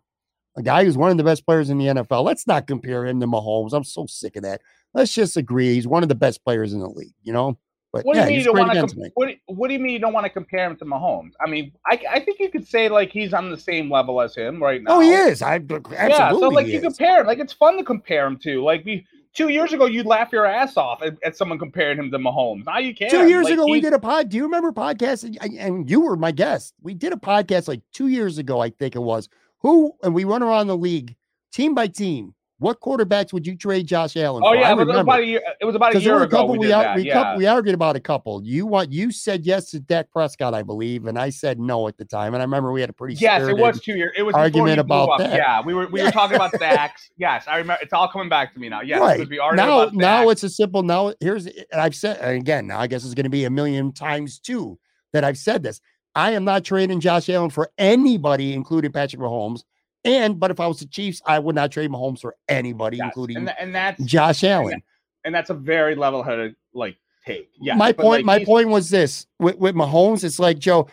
a 0.58 0.64
guy 0.64 0.84
who's 0.84 0.98
one 0.98 1.12
of 1.12 1.18
the 1.18 1.24
best 1.24 1.46
players 1.46 1.70
in 1.70 1.78
the 1.78 1.86
NFL 1.86 2.24
let's 2.24 2.48
not 2.48 2.66
compare 2.66 3.06
him 3.06 3.20
to 3.20 3.28
Mahomes 3.28 3.74
I'm 3.74 3.84
so 3.84 4.08
sick 4.08 4.38
of 4.38 4.42
that 4.42 4.62
let's 4.96 5.14
just 5.14 5.38
agree 5.38 5.76
he's 5.76 5.88
one 5.88 6.02
of 6.02 6.10
the 6.10 6.16
best 6.16 6.44
players 6.44 6.74
in 6.74 6.80
the 6.80 6.90
league 6.90 7.14
you 7.22 7.32
know 7.32 7.60
but 7.94 8.06
what 8.06 8.14
do 8.14 8.22
you 8.22 8.26
mean 8.28 8.40
you 8.40 8.46
don't 8.46 8.58
want 8.58 8.90
to? 8.90 8.98
me. 8.98 9.12
what, 9.16 9.30
what 9.48 9.68
do 9.68 9.74
you 9.74 9.80
mean 9.80 9.92
you 9.92 10.00
don't 10.00 10.14
want 10.14 10.26
to 10.26 10.30
compare 10.30 10.66
him 10.66 10.78
to 10.78 10.86
Mahomes? 10.86 11.32
I 11.46 11.50
mean, 11.50 11.74
I, 11.86 12.02
I 12.10 12.20
think 12.22 12.40
you 12.40 12.50
could 12.50 12.66
say 12.66 12.88
like 12.88 13.12
he's 13.12 13.34
on 13.34 13.52
the 13.52 13.58
same 13.58 13.92
level 13.92 14.22
as 14.22 14.34
him 14.34 14.64
right 14.64 14.82
now. 14.82 14.96
oh 14.96 15.00
he 15.02 15.10
is 15.10 15.42
I 15.42 15.56
absolutely 15.56 15.98
Yeah, 15.98 16.32
so 16.32 16.48
like 16.48 16.68
you 16.68 16.80
compare 16.80 17.20
him. 17.20 17.28
Like 17.28 17.40
it's 17.40 17.52
fun 17.52 17.78
to 17.78 17.84
compare 17.84 18.26
him 18.26 18.38
to. 18.44 18.64
Like 18.64 18.86
we 18.86 19.06
two 19.34 19.50
years 19.50 19.74
ago, 19.74 19.86
you'd 19.86 20.06
laugh 20.06 20.32
your 20.32 20.46
ass 20.46 20.78
off 20.78 21.02
at, 21.02 21.16
at 21.24 21.38
someone 21.38 21.60
comparing 21.60 21.98
him 21.98 22.12
to 22.12 22.18
Mahomes. 22.18 22.66
Now 22.66 22.80
you 22.80 22.94
can't. 22.94 23.12
Two 23.12 23.28
years 23.28 23.46
Like, 23.46 23.54
ago, 23.54 23.66
we 23.66 23.82
did 23.82 23.94
a 23.94 24.00
pod. 24.00 24.30
Do 24.30 24.38
you 24.38 24.44
remember 24.44 24.72
podcast? 24.72 25.24
And, 25.24 25.38
and 25.58 25.90
you 25.90 26.02
were 26.02 26.16
my 26.16 26.32
guest. 26.32 26.74
We 26.82 26.94
did 26.94 27.14
a 27.14 27.18
podcast 27.18 27.68
like 27.68 27.82
two 27.94 28.08
years 28.08 28.38
ago, 28.38 28.60
I 28.60 28.70
think 28.70 28.96
it 28.96 29.02
was. 29.02 29.30
Who 29.60 29.94
and 30.04 30.14
we 30.14 30.26
went 30.26 30.44
around 30.44 30.68
the 30.68 30.78
league, 30.78 31.16
team 31.52 31.76
by 31.76 31.88
team. 31.88 32.34
What 32.62 32.80
quarterbacks 32.80 33.34
would 33.34 33.48
you 33.48 33.56
trade 33.56 33.88
Josh 33.88 34.16
Allen? 34.16 34.44
For? 34.44 34.50
Oh 34.50 34.52
for? 34.52 34.56
yeah, 34.56 34.72
it 34.72 34.78
was 34.78 34.96
about 34.96 35.20
a 35.20 35.26
year. 35.26 35.42
It 35.60 35.66
was 35.66 35.74
about 35.74 35.96
a 35.96 36.00
year 36.00 36.20
a 36.20 36.22
ago. 36.26 36.38
couple 36.38 36.52
We 36.52 36.60
we, 36.60 36.66
did 36.68 36.74
ar- 36.74 36.84
that. 36.84 36.96
we, 36.96 37.08
yeah. 37.08 37.32
coup- 37.34 37.38
we 37.40 37.48
argued 37.48 37.74
about 37.74 37.96
a 37.96 38.00
couple. 38.00 38.40
You 38.44 38.68
want 38.68 38.92
you 38.92 39.12
said 39.12 39.48
yes 39.48 39.72
to 39.72 39.80
Dak 39.80 40.12
Prescott, 40.12 40.54
I 40.54 40.62
believe, 40.62 41.08
and 41.08 41.18
I 41.18 41.32
said 41.32 41.60
no 41.60 41.88
at 41.88 41.98
the 41.98 42.06
time. 42.06 42.36
And 42.36 42.42
I 42.44 42.46
remember 42.46 42.72
we 42.72 42.80
had 42.80 42.92
a 42.92 42.94
pretty 42.94 43.16
Yes, 43.16 43.42
it 43.48 43.58
was 43.58 43.82
two 43.82 43.96
years. 43.96 44.12
It 44.16 44.22
was 44.22 44.36
argument 44.36 44.80
about 44.80 45.18
that. 45.18 45.34
Yeah, 45.34 45.64
we 45.66 45.74
were 45.74 45.88
we 45.88 46.04
were 46.04 46.12
talking 46.12 46.36
about 46.36 46.52
Dax. 46.60 47.10
Yes, 47.18 47.46
I 47.48 47.58
remember. 47.58 47.82
It's 47.82 47.94
all 47.94 48.08
coming 48.08 48.30
back 48.30 48.54
to 48.54 48.60
me 48.60 48.70
now. 48.70 48.82
Yes, 48.82 49.02
right 49.02 49.28
we 49.28 49.38
now. 49.56 49.90
Now 49.92 50.30
it's 50.30 50.44
a 50.44 50.50
simple. 50.50 50.84
Now 50.84 51.16
here's 51.20 51.48
and 51.48 51.82
I've 51.82 51.96
said 51.96 52.20
and 52.20 52.38
again. 52.38 52.68
Now 52.68 52.80
I 52.80 52.86
guess 52.86 53.04
it's 53.04 53.16
going 53.16 53.24
to 53.24 53.32
be 53.32 53.46
a 53.46 53.50
million 53.50 53.92
times 53.92 54.38
too 54.38 54.78
that 55.14 55.24
I've 55.24 55.40
said 55.40 55.64
this. 55.64 55.82
I 56.14 56.34
am 56.34 56.44
not 56.44 56.64
trading 56.64 57.00
Josh 57.00 57.28
Allen 57.28 57.50
for 57.50 57.72
anybody, 57.80 58.54
including 58.54 58.92
Patrick 58.92 59.20
Mahomes. 59.20 59.64
And 60.04 60.40
but 60.40 60.50
if 60.52 60.60
I 60.60 60.68
was 60.68 60.80
the 60.80 60.88
Chiefs, 60.88 61.22
I 61.26 61.38
would 61.40 61.56
not 61.56 61.72
trade 61.72 61.92
Mahomes 61.92 62.20
for 62.22 62.36
anybody, 62.50 62.98
Yes, 62.98 63.06
including 63.08 63.38
and, 63.38 63.54
and 63.60 63.74
that's 63.76 64.04
Josh 64.04 64.44
Allen. 64.44 64.82
and 65.26 65.34
that's 65.36 65.50
a 65.52 65.54
very 65.54 65.96
level-headed 65.96 66.56
like 66.74 66.98
take. 67.26 67.50
Yeah, 67.60 67.76
my 67.76 67.92
point. 67.92 68.26
like, 68.26 68.40
my 68.40 68.44
point 68.44 68.70
was 68.70 68.90
this: 68.90 69.28
with, 69.40 69.58
with 69.58 69.76
Mahomes, 69.76 70.24
it's 70.24 70.40
like 70.40 70.58
Joe. 70.60 70.88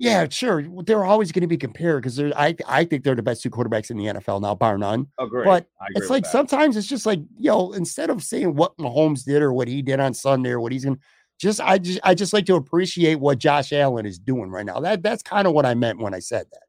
Yeah, 0.00 0.28
sure. 0.30 0.64
They're 0.84 1.04
always 1.04 1.32
going 1.32 1.40
to 1.42 1.48
be 1.48 1.56
compared 1.56 2.02
because 2.02 2.14
they're. 2.16 2.32
I 2.38 2.54
I 2.68 2.84
think 2.84 3.02
they're 3.02 3.16
the 3.16 3.22
best 3.22 3.42
two 3.42 3.50
quarterbacks 3.50 3.90
in 3.90 3.96
the 3.96 4.04
NFL 4.06 4.40
now, 4.40 4.54
bar 4.54 4.78
none. 4.78 5.08
Agree. 5.18 5.44
but 5.44 5.66
I 5.80 5.86
agree 5.90 6.00
It's 6.02 6.08
like 6.10 6.22
that. 6.22 6.30
sometimes 6.30 6.76
it's 6.76 6.86
just 6.86 7.04
like 7.04 7.18
yo, 7.36 7.72
instead 7.72 8.08
of 8.08 8.22
saying 8.22 8.54
what 8.54 8.76
Mahomes 8.78 9.24
did 9.24 9.42
or 9.42 9.52
what 9.52 9.66
he 9.66 9.82
did 9.82 9.98
on 9.98 10.14
Sunday 10.14 10.50
or 10.50 10.60
what 10.60 10.70
he's 10.70 10.84
going, 10.84 11.00
just 11.40 11.60
I 11.60 11.78
just 11.78 11.98
I 12.04 12.14
just 12.14 12.32
like 12.32 12.46
to 12.46 12.54
appreciate 12.54 13.16
what 13.16 13.38
Josh 13.38 13.72
Allen 13.72 14.06
is 14.06 14.20
doing 14.20 14.50
right 14.50 14.64
now. 14.64 14.78
That 14.78 15.02
that's 15.02 15.22
kind 15.24 15.48
of 15.48 15.52
what 15.52 15.66
I 15.66 15.74
meant 15.74 15.98
when 15.98 16.14
I 16.14 16.20
said 16.20 16.46
that. 16.52 16.62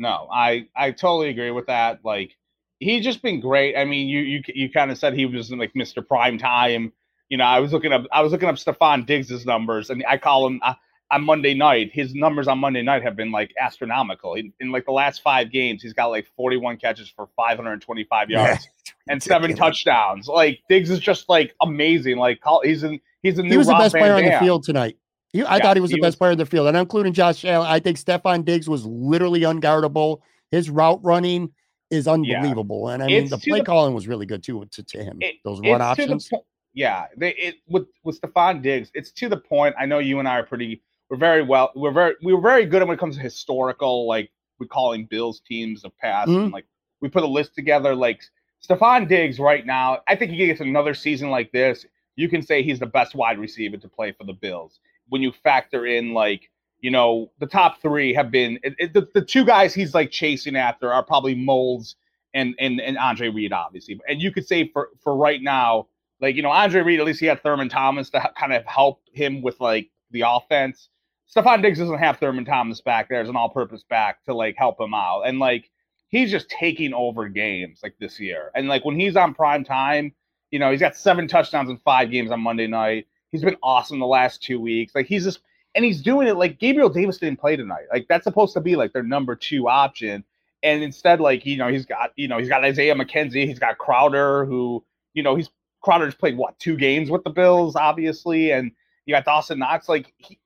No, 0.00 0.28
I 0.32 0.66
I 0.74 0.92
totally 0.92 1.28
agree 1.28 1.50
with 1.50 1.66
that. 1.66 2.00
Like 2.02 2.34
he's 2.80 3.04
just 3.04 3.22
been 3.22 3.38
great. 3.38 3.76
I 3.76 3.84
mean, 3.84 4.08
you 4.08 4.20
you 4.20 4.42
you 4.48 4.70
kind 4.70 4.90
of 4.90 4.98
said 4.98 5.12
he 5.12 5.26
was 5.26 5.52
like 5.52 5.74
Mr. 5.74 6.04
Prime 6.04 6.38
Time. 6.38 6.92
You 7.28 7.36
know, 7.36 7.44
I 7.44 7.60
was 7.60 7.72
looking 7.72 7.92
up 7.92 8.06
I 8.10 8.22
was 8.22 8.32
looking 8.32 8.48
up 8.48 8.56
Stefon 8.56 9.06
Diggs's 9.06 9.44
numbers, 9.44 9.90
and 9.90 10.02
I 10.08 10.16
call 10.16 10.46
him 10.46 10.58
uh, 10.64 10.72
on 11.10 11.22
Monday 11.22 11.52
night. 11.52 11.90
His 11.92 12.14
numbers 12.14 12.48
on 12.48 12.58
Monday 12.58 12.80
night 12.80 13.02
have 13.02 13.14
been 13.14 13.30
like 13.30 13.52
astronomical. 13.60 14.34
In, 14.34 14.54
in 14.58 14.72
like 14.72 14.86
the 14.86 14.92
last 14.92 15.20
five 15.20 15.52
games, 15.52 15.82
he's 15.82 15.92
got 15.92 16.06
like 16.06 16.26
41 16.34 16.78
catches 16.78 17.10
for 17.10 17.28
525 17.36 18.30
yards 18.30 18.68
and 19.08 19.22
seven 19.22 19.54
touchdowns. 19.54 20.28
Like 20.28 20.60
Diggs 20.70 20.88
is 20.88 20.98
just 20.98 21.28
like 21.28 21.54
amazing. 21.60 22.16
Like 22.16 22.40
call, 22.40 22.62
he's 22.62 22.82
in 22.84 23.00
he's 23.22 23.38
a 23.38 23.42
new 23.42 23.50
He 23.50 23.56
was 23.58 23.66
the 23.66 23.74
Rob 23.74 23.82
best 23.82 23.92
Van 23.92 24.00
player 24.00 24.14
on 24.14 24.24
the 24.24 24.38
field 24.38 24.64
tonight. 24.64 24.96
He, 25.32 25.42
I 25.42 25.56
Yeah, 25.56 25.62
thought 25.62 25.76
he 25.76 25.80
was 25.80 25.90
the 25.90 25.96
he 25.96 26.00
best 26.00 26.14
was- 26.14 26.16
player 26.16 26.32
in 26.32 26.38
the 26.38 26.46
field, 26.46 26.66
and 26.68 26.76
I'm 26.76 26.82
including 26.82 27.12
Josh 27.12 27.44
Allen. 27.44 27.66
I 27.68 27.78
think 27.78 27.98
Stefon 27.98 28.44
Diggs 28.44 28.68
was 28.68 28.84
literally 28.84 29.40
unguardable. 29.40 30.20
His 30.50 30.68
route 30.70 31.00
running 31.04 31.52
is 31.90 32.08
unbelievable, 32.08 32.88
and 32.88 33.02
I 33.02 33.06
mean 33.06 33.22
It's 33.22 33.30
the 33.30 33.38
play 33.38 33.60
the- 33.60 33.64
calling 33.64 33.94
was 33.94 34.08
really 34.08 34.26
good 34.26 34.42
too 34.42 34.64
to, 34.70 34.82
to 34.82 35.04
him. 35.04 35.18
It- 35.20 35.36
Those 35.44 35.60
run 35.60 35.72
to 35.72 35.78
the 35.78 35.84
options. 35.84 36.30
yeah, 36.74 37.06
they, 37.16 37.34
it 37.34 37.56
with 37.68 37.86
with 38.04 38.20
Stefon 38.20 38.62
Diggs, 38.62 38.90
it's 38.94 39.12
to 39.12 39.28
the 39.28 39.36
point. 39.36 39.74
I 39.78 39.86
know 39.86 39.98
you 39.98 40.18
and 40.18 40.28
I 40.28 40.38
are 40.38 40.44
pretty. 40.46 40.82
We're 41.08 41.16
very 41.16 41.42
well. 41.42 41.72
We're 41.74 41.92
very. 41.92 42.14
We 42.22 42.32
were 42.34 42.40
very 42.40 42.66
good 42.66 42.82
when 42.82 42.96
it 42.96 43.00
comes 43.00 43.16
to 43.16 43.22
historical, 43.22 44.06
like 44.06 44.30
recalling 44.58 45.06
Bills 45.06 45.40
teams 45.40 45.84
of 45.84 45.96
past. 45.98 46.28
Mhm. 46.28 46.44
And 46.44 46.52
like 46.52 46.66
we 47.00 47.08
put 47.08 47.22
a 47.24 47.26
list 47.28 47.54
together. 47.54 47.94
Like 47.94 48.20
Stefon 48.68 49.08
Diggs 49.08 49.38
right 49.40 49.64
now, 49.66 49.98
I 50.06 50.14
think 50.16 50.30
he 50.32 50.46
gets 50.46 50.60
another 50.60 50.94
season 50.94 51.30
like 51.30 51.50
this. 51.52 51.86
You 52.16 52.28
can 52.28 52.42
say 52.42 52.62
he's 52.62 52.78
the 52.78 52.86
best 52.86 53.14
wide 53.14 53.38
receiver 53.38 53.76
to 53.78 53.88
play 53.88 54.12
for 54.12 54.24
the 54.24 54.32
Bills 54.34 54.78
when 55.10 55.22
you 55.22 55.32
factor 55.44 55.86
in 55.86 56.14
like 56.14 56.50
you 56.80 56.90
know 56.90 57.30
the 57.40 57.46
top 57.46 57.82
three 57.82 58.14
have 58.14 58.30
been 58.32 58.58
it, 58.64 58.74
it- 58.78 58.94
the, 58.94 59.08
the 59.14 59.22
two 59.22 59.44
guys 59.44 59.74
he's 59.74 59.94
like 59.94 60.10
chasing 60.12 60.56
after 60.56 60.92
are 60.92 61.04
probably 61.04 61.34
Moulds 61.36 61.96
and 62.34 62.54
and 62.58 62.80
and 62.80 62.98
Andre 62.98 63.28
Reed, 63.28 63.52
obviously. 63.52 64.00
And 64.08 64.22
you 64.22 64.32
could 64.32 64.46
say 64.46 64.68
for 64.72 64.90
for 65.02 65.16
right 65.16 65.42
now, 65.42 65.88
like 66.20 66.36
you 66.36 66.42
know, 66.42 66.50
Andre 66.50 66.82
Reed, 66.82 67.00
at 67.00 67.06
least 67.06 67.20
he 67.20 67.26
had 67.26 67.42
Thurman 67.42 67.68
Thomas 67.68 68.10
to 68.10 68.30
kind 68.38 68.52
of 68.54 68.64
help 68.66 69.02
him 69.12 69.42
with 69.42 69.60
like 69.60 69.90
the 70.12 70.24
offense. 70.26 70.88
Stefon 71.34 71.62
Diggs 71.62 71.78
doesn't 71.78 71.98
have 71.98 72.18
Thurman 72.18 72.44
Thomas 72.44 72.80
back 72.80 73.08
there 73.08 73.20
as 73.20 73.28
an 73.28 73.36
all-purpose 73.36 73.84
back 73.88 74.24
to 74.24 74.34
like 74.34 74.56
help 74.58 74.80
him 74.80 74.94
out, 74.94 75.22
and 75.22 75.38
like 75.38 75.70
he's 76.08 76.30
just 76.30 76.48
taking 76.50 76.92
over 76.94 77.28
games 77.28 77.80
like 77.82 77.94
this 78.00 78.18
year. 78.20 78.50
And 78.54 78.68
like 78.68 78.84
when 78.84 78.98
he's 78.98 79.16
on 79.16 79.34
prime 79.34 79.64
time, 79.64 80.12
you 80.50 80.58
know, 80.58 80.70
he's 80.70 80.80
got 80.80 80.96
seven 80.96 81.28
touchdowns 81.28 81.70
in 81.70 81.78
five 81.78 82.10
games 82.10 82.30
on 82.32 82.40
Monday 82.40 82.66
night. 82.66 83.06
He's 83.30 83.42
been 83.42 83.56
awesome 83.62 83.98
the 83.98 84.06
last 84.06 84.42
two 84.42 84.60
weeks. 84.60 84.94
Like 84.94 85.06
he's 85.06 85.24
just 85.24 85.40
and 85.74 85.84
he's 85.84 86.02
doing 86.02 86.26
it 86.26 86.36
like 86.36 86.58
Gabriel 86.58 86.88
Davis 86.88 87.18
didn't 87.18 87.40
play 87.40 87.56
tonight. 87.56 87.84
Like 87.92 88.06
that's 88.08 88.24
supposed 88.24 88.54
to 88.54 88.60
be 88.60 88.76
like 88.76 88.92
their 88.92 89.02
number 89.02 89.36
two 89.36 89.68
option. 89.68 90.24
And 90.62 90.82
instead, 90.82 91.20
like, 91.20 91.46
you 91.46 91.56
know, 91.56 91.68
he's 91.68 91.86
got, 91.86 92.12
you 92.16 92.28
know, 92.28 92.38
he's 92.38 92.48
got 92.48 92.64
Isaiah 92.64 92.94
McKenzie, 92.94 93.46
he's 93.46 93.58
got 93.58 93.78
Crowder, 93.78 94.44
who, 94.44 94.84
you 95.14 95.22
know, 95.22 95.34
he's 95.34 95.48
Crowder's 95.80 96.14
played 96.14 96.36
what, 96.36 96.58
two 96.58 96.76
games 96.76 97.10
with 97.10 97.24
the 97.24 97.30
Bills, 97.30 97.76
obviously, 97.76 98.50
and 98.50 98.70
you 99.06 99.14
got 99.14 99.24
Dawson 99.24 99.58
Knox. 99.58 99.88
Like 99.88 100.12
he, 100.18 100.38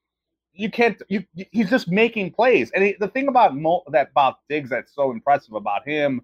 you 0.52 0.70
can't 0.70 1.00
you 1.08 1.24
he's 1.34 1.68
just 1.68 1.88
making 1.88 2.32
plays. 2.32 2.70
And 2.72 2.84
he, 2.84 2.96
the 3.00 3.08
thing 3.08 3.28
about 3.28 3.56
Mo, 3.56 3.82
that 3.88 4.10
about 4.12 4.38
Diggs 4.48 4.70
that's 4.70 4.94
so 4.94 5.10
impressive 5.10 5.54
about 5.54 5.86
him 5.86 6.22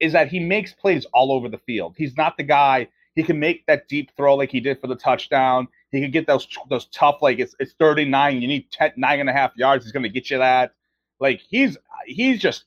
is 0.00 0.12
that 0.12 0.28
he 0.28 0.40
makes 0.40 0.72
plays 0.72 1.06
all 1.12 1.30
over 1.30 1.48
the 1.48 1.58
field. 1.58 1.94
He's 1.96 2.16
not 2.16 2.36
the 2.36 2.42
guy 2.42 2.88
he 3.14 3.22
can 3.22 3.38
make 3.38 3.66
that 3.66 3.86
deep 3.88 4.10
throw 4.16 4.34
like 4.34 4.50
he 4.50 4.60
did 4.60 4.80
for 4.80 4.86
the 4.86 4.96
touchdown. 4.96 5.68
He 5.92 6.00
can 6.00 6.10
get 6.10 6.26
those 6.26 6.46
those 6.68 6.86
tough 6.86 7.20
like 7.20 7.38
it's 7.38 7.54
it's 7.58 7.72
39. 7.78 8.40
You 8.40 8.48
need 8.48 8.70
10, 8.70 8.92
nine 8.96 9.20
and 9.20 9.28
a 9.28 9.32
half 9.32 9.56
yards. 9.56 9.84
He's 9.84 9.92
going 9.92 10.04
to 10.04 10.08
get 10.08 10.30
you 10.30 10.38
that. 10.38 10.74
Like 11.18 11.40
he's 11.48 11.76
he's 12.06 12.40
just 12.40 12.64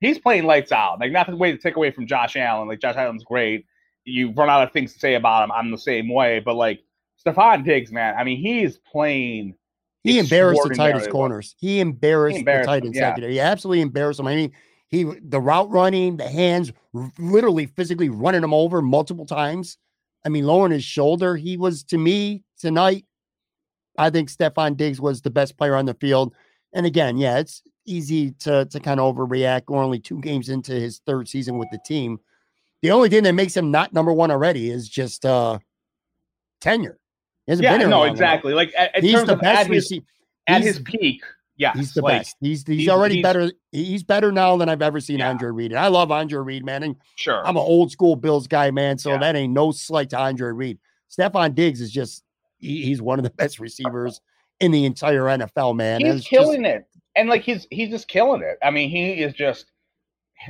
he's 0.00 0.18
playing 0.18 0.44
lights 0.44 0.72
out. 0.72 1.00
Like 1.00 1.12
not 1.12 1.26
the 1.26 1.36
way 1.36 1.50
to 1.50 1.58
take 1.58 1.76
away 1.76 1.90
from 1.90 2.06
Josh 2.06 2.36
Allen. 2.36 2.68
Like 2.68 2.80
Josh 2.80 2.96
Allen's 2.96 3.24
great. 3.24 3.66
You 4.04 4.30
run 4.32 4.48
out 4.48 4.62
of 4.62 4.72
things 4.72 4.92
to 4.92 4.98
say 4.98 5.14
about 5.14 5.44
him. 5.44 5.52
I'm 5.52 5.70
the 5.70 5.78
same 5.78 6.08
way. 6.08 6.40
But 6.40 6.54
like 6.54 6.82
Stefon 7.24 7.64
Diggs, 7.64 7.90
man, 7.90 8.14
I 8.16 8.22
mean 8.22 8.38
he's 8.38 8.78
playing. 8.78 9.54
He 10.04 10.18
embarrassed 10.18 10.62
the 10.68 10.74
Titans 10.74 11.08
corners. 11.08 11.56
He 11.58 11.80
embarrassed, 11.80 12.38
embarrassed 12.38 12.66
the 12.66 12.72
Titans 12.72 12.96
yeah. 12.96 13.08
secondary. 13.08 13.32
He 13.32 13.40
absolutely 13.40 13.80
embarrassed 13.80 14.18
them. 14.18 14.26
I 14.26 14.36
mean, 14.36 14.52
he 14.88 15.04
the 15.04 15.40
route 15.40 15.70
running, 15.70 16.18
the 16.18 16.28
hands, 16.28 16.72
literally 17.18 17.66
physically 17.66 18.10
running 18.10 18.42
them 18.42 18.54
over 18.54 18.82
multiple 18.82 19.26
times. 19.26 19.78
I 20.24 20.28
mean, 20.28 20.46
lowering 20.46 20.72
his 20.72 20.84
shoulder. 20.84 21.36
He 21.36 21.56
was 21.56 21.84
to 21.84 21.98
me 21.98 22.42
tonight. 22.58 23.04
I 23.98 24.10
think 24.10 24.30
Stefon 24.30 24.76
Diggs 24.76 25.00
was 25.00 25.20
the 25.20 25.30
best 25.30 25.56
player 25.56 25.76
on 25.76 25.86
the 25.86 25.94
field. 25.94 26.34
And 26.72 26.86
again, 26.86 27.16
yeah, 27.16 27.38
it's 27.38 27.62
easy 27.86 28.32
to 28.40 28.64
to 28.66 28.80
kind 28.80 28.98
of 28.98 29.14
overreact. 29.14 29.64
We're 29.68 29.82
only 29.84 30.00
two 30.00 30.20
games 30.20 30.48
into 30.48 30.72
his 30.72 31.00
third 31.06 31.28
season 31.28 31.58
with 31.58 31.68
the 31.70 31.78
team. 31.86 32.18
The 32.82 32.90
only 32.90 33.08
thing 33.08 33.22
that 33.24 33.34
makes 33.34 33.56
him 33.56 33.70
not 33.70 33.92
number 33.92 34.12
one 34.12 34.30
already 34.30 34.70
is 34.70 34.88
just 34.88 35.24
uh 35.24 35.58
tenure. 36.60 36.98
He 37.46 37.52
hasn't 37.52 37.64
Yeah, 37.64 37.78
been 37.78 37.90
no, 37.90 38.00
long 38.00 38.08
exactly. 38.08 38.54
Like 38.54 38.72
at, 38.76 38.96
in 38.96 39.04
He's 39.04 39.12
terms 39.12 39.26
the 39.26 39.34
of 39.34 39.40
best 39.40 39.60
at 39.60 39.66
his, 39.66 39.84
receiver. 39.84 40.06
at 40.48 40.62
his 40.62 40.78
peak, 40.80 41.22
yes, 41.56 41.76
He's 41.76 41.94
the 41.94 42.02
like, 42.02 42.18
best. 42.20 42.36
He's 42.40 42.64
he's, 42.66 42.78
he's- 42.80 42.88
already 42.90 43.16
he's- 43.16 43.22
better. 43.22 43.52
He's 43.72 44.02
better 44.02 44.30
now 44.32 44.56
than 44.56 44.68
I've 44.68 44.82
ever 44.82 45.00
seen 45.00 45.18
Yeah. 45.18 45.30
Andre 45.30 45.50
Reed. 45.50 45.72
And 45.72 45.78
I 45.80 45.88
love 45.88 46.10
Andre 46.10 46.40
Reed, 46.40 46.64
man. 46.64 46.82
And 46.82 46.96
Sure. 47.16 47.46
I'm 47.46 47.56
an 47.56 47.62
old 47.62 47.90
school 47.90 48.16
Bills 48.16 48.46
guy, 48.46 48.70
man. 48.70 48.98
So 48.98 49.10
Yeah. 49.10 49.18
that 49.18 49.36
ain't 49.36 49.52
no 49.52 49.70
slight 49.72 50.10
to 50.10 50.18
Andre 50.18 50.52
Reed. 50.52 50.78
Stefon 51.10 51.54
Diggs 51.54 51.80
is 51.80 51.90
just 51.92 52.22
he- 52.58 52.82
he's 52.82 53.00
one 53.02 53.18
of 53.18 53.24
the 53.24 53.30
best 53.38 53.58
receivers 53.60 54.20
in 54.60 54.70
the 54.70 54.84
entire 54.84 55.22
NFL, 55.24 55.74
man. 55.76 56.00
he's 56.00 56.08
It's 56.14 56.18
just- 56.24 56.30
killing 56.30 56.64
it, 56.64 56.86
and 57.16 57.28
like 57.28 57.42
he's 57.42 57.66
he's 57.70 57.90
just 57.90 58.08
killing 58.08 58.42
it. 58.42 58.58
I 58.62 58.70
mean, 58.70 58.90
he 58.90 59.12
is 59.22 59.34
just. 59.34 59.66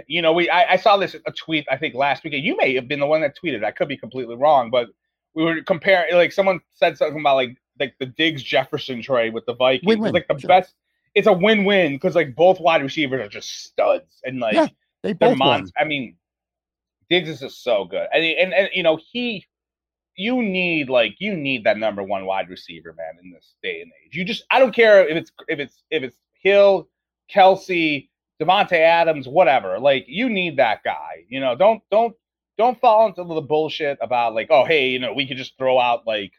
You 0.08 0.22
know, 0.22 0.32
we 0.32 0.48
I, 0.50 0.72
I 0.72 0.76
saw 0.76 0.96
this 0.96 1.14
a 1.14 1.30
tweet 1.32 1.66
I 1.70 1.76
think 1.76 1.94
last 1.94 2.24
weekend. 2.24 2.42
You 2.42 2.56
may 2.56 2.74
have 2.74 2.88
been 2.88 2.98
the 3.00 3.06
one 3.06 3.20
that 3.20 3.36
tweeted. 3.42 3.62
I 3.64 3.70
could 3.70 3.86
be 3.86 3.96
completely 3.96 4.34
wrong, 4.34 4.70
but 4.70 4.88
we 5.34 5.44
were 5.44 5.62
comparing. 5.62 6.14
Like 6.14 6.32
someone 6.32 6.60
said 6.74 6.96
something 6.96 7.20
about 7.20 7.36
like 7.36 7.50
like 7.78 7.94
the 8.00 8.06
Diggs 8.06 8.42
Jefferson 8.42 9.02
trade 9.02 9.34
with 9.34 9.44
the 9.46 9.54
Vikings. 9.54 9.86
Win-win, 9.86 10.12
like 10.12 10.26
the 10.26 10.38
sure. 10.38 10.48
best. 10.48 10.74
It's 11.14 11.26
a 11.26 11.32
win-win 11.32 11.92
because 11.92 12.14
like 12.14 12.34
both 12.34 12.60
wide 12.60 12.82
receivers 12.82 13.24
are 13.24 13.28
just 13.28 13.64
studs 13.64 14.20
and 14.24 14.40
like 14.40 14.54
Yeah, 14.54 14.68
They 15.02 15.12
they're 15.12 15.30
both 15.30 15.38
mon- 15.38 15.70
I 15.78 15.84
mean, 15.84 16.16
Diggs 17.08 17.28
is 17.28 17.40
just 17.40 17.62
so 17.62 17.84
good, 17.84 18.08
and, 18.12 18.24
and 18.24 18.54
and 18.54 18.68
you 18.72 18.82
know 18.82 18.98
he, 19.12 19.44
you 20.16 20.42
need 20.42 20.88
like 20.88 21.16
you 21.18 21.36
need 21.36 21.64
that 21.64 21.78
number 21.78 22.02
one 22.02 22.24
wide 22.26 22.48
receiver, 22.48 22.94
man, 22.94 23.22
in 23.22 23.30
this 23.30 23.54
day 23.62 23.82
and 23.82 23.92
age. 24.04 24.16
You 24.16 24.24
just 24.24 24.44
I 24.50 24.58
don't 24.58 24.74
care 24.74 25.06
if 25.06 25.16
it's 25.16 25.32
if 25.48 25.58
it's 25.58 25.82
if 25.90 26.02
it's 26.02 26.16
Hill, 26.40 26.88
Kelce, 27.32 28.08
Davante 28.40 28.78
Adams, 28.78 29.28
whatever. 29.28 29.78
Like 29.78 30.06
you 30.08 30.28
need 30.28 30.56
that 30.56 30.82
guy. 30.82 31.24
You 31.28 31.40
know, 31.40 31.54
don't 31.54 31.82
don't 31.90 32.16
don't 32.56 32.80
fall 32.80 33.06
into 33.08 33.24
the 33.24 33.40
bullshit 33.40 33.98
about 34.00 34.34
like, 34.34 34.48
oh 34.50 34.64
hey, 34.64 34.88
you 34.88 34.98
know, 34.98 35.12
we 35.12 35.26
could 35.26 35.36
just 35.36 35.58
throw 35.58 35.78
out 35.78 36.06
like 36.06 36.32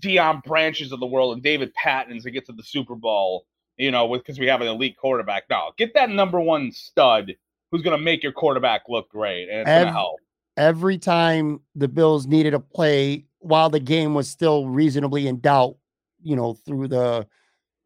Deion 0.00 0.42
Branches 0.44 0.92
of 0.92 1.00
the 1.00 1.06
world 1.06 1.34
and 1.34 1.42
David 1.42 1.74
Pattons 1.74 2.24
to 2.24 2.30
get 2.30 2.46
to 2.46 2.52
the 2.52 2.62
Super 2.62 2.94
Bowl. 2.94 3.46
You 3.78 3.90
know, 3.90 4.06
with 4.06 4.22
because 4.22 4.38
we 4.38 4.46
have 4.46 4.60
an 4.60 4.66
elite 4.66 4.96
quarterback. 4.96 5.44
No, 5.48 5.72
get 5.78 5.94
that 5.94 6.10
number 6.10 6.40
one 6.40 6.72
stud 6.72 7.34
who's 7.70 7.82
going 7.82 7.96
to 7.96 8.02
make 8.02 8.22
your 8.22 8.32
quarterback 8.32 8.82
look 8.88 9.08
great, 9.10 9.48
and 9.48 9.60
it's 9.60 9.68
going 9.70 9.86
to 9.86 9.92
help. 9.92 10.16
Every 10.56 10.98
time 10.98 11.60
the 11.76 11.88
Bills 11.88 12.26
needed 12.26 12.54
a 12.54 12.60
play 12.60 13.24
while 13.38 13.70
the 13.70 13.80
game 13.80 14.14
was 14.14 14.28
still 14.28 14.68
reasonably 14.68 15.28
in 15.28 15.40
doubt, 15.40 15.76
you 16.22 16.34
know, 16.34 16.54
through 16.54 16.88
the 16.88 17.26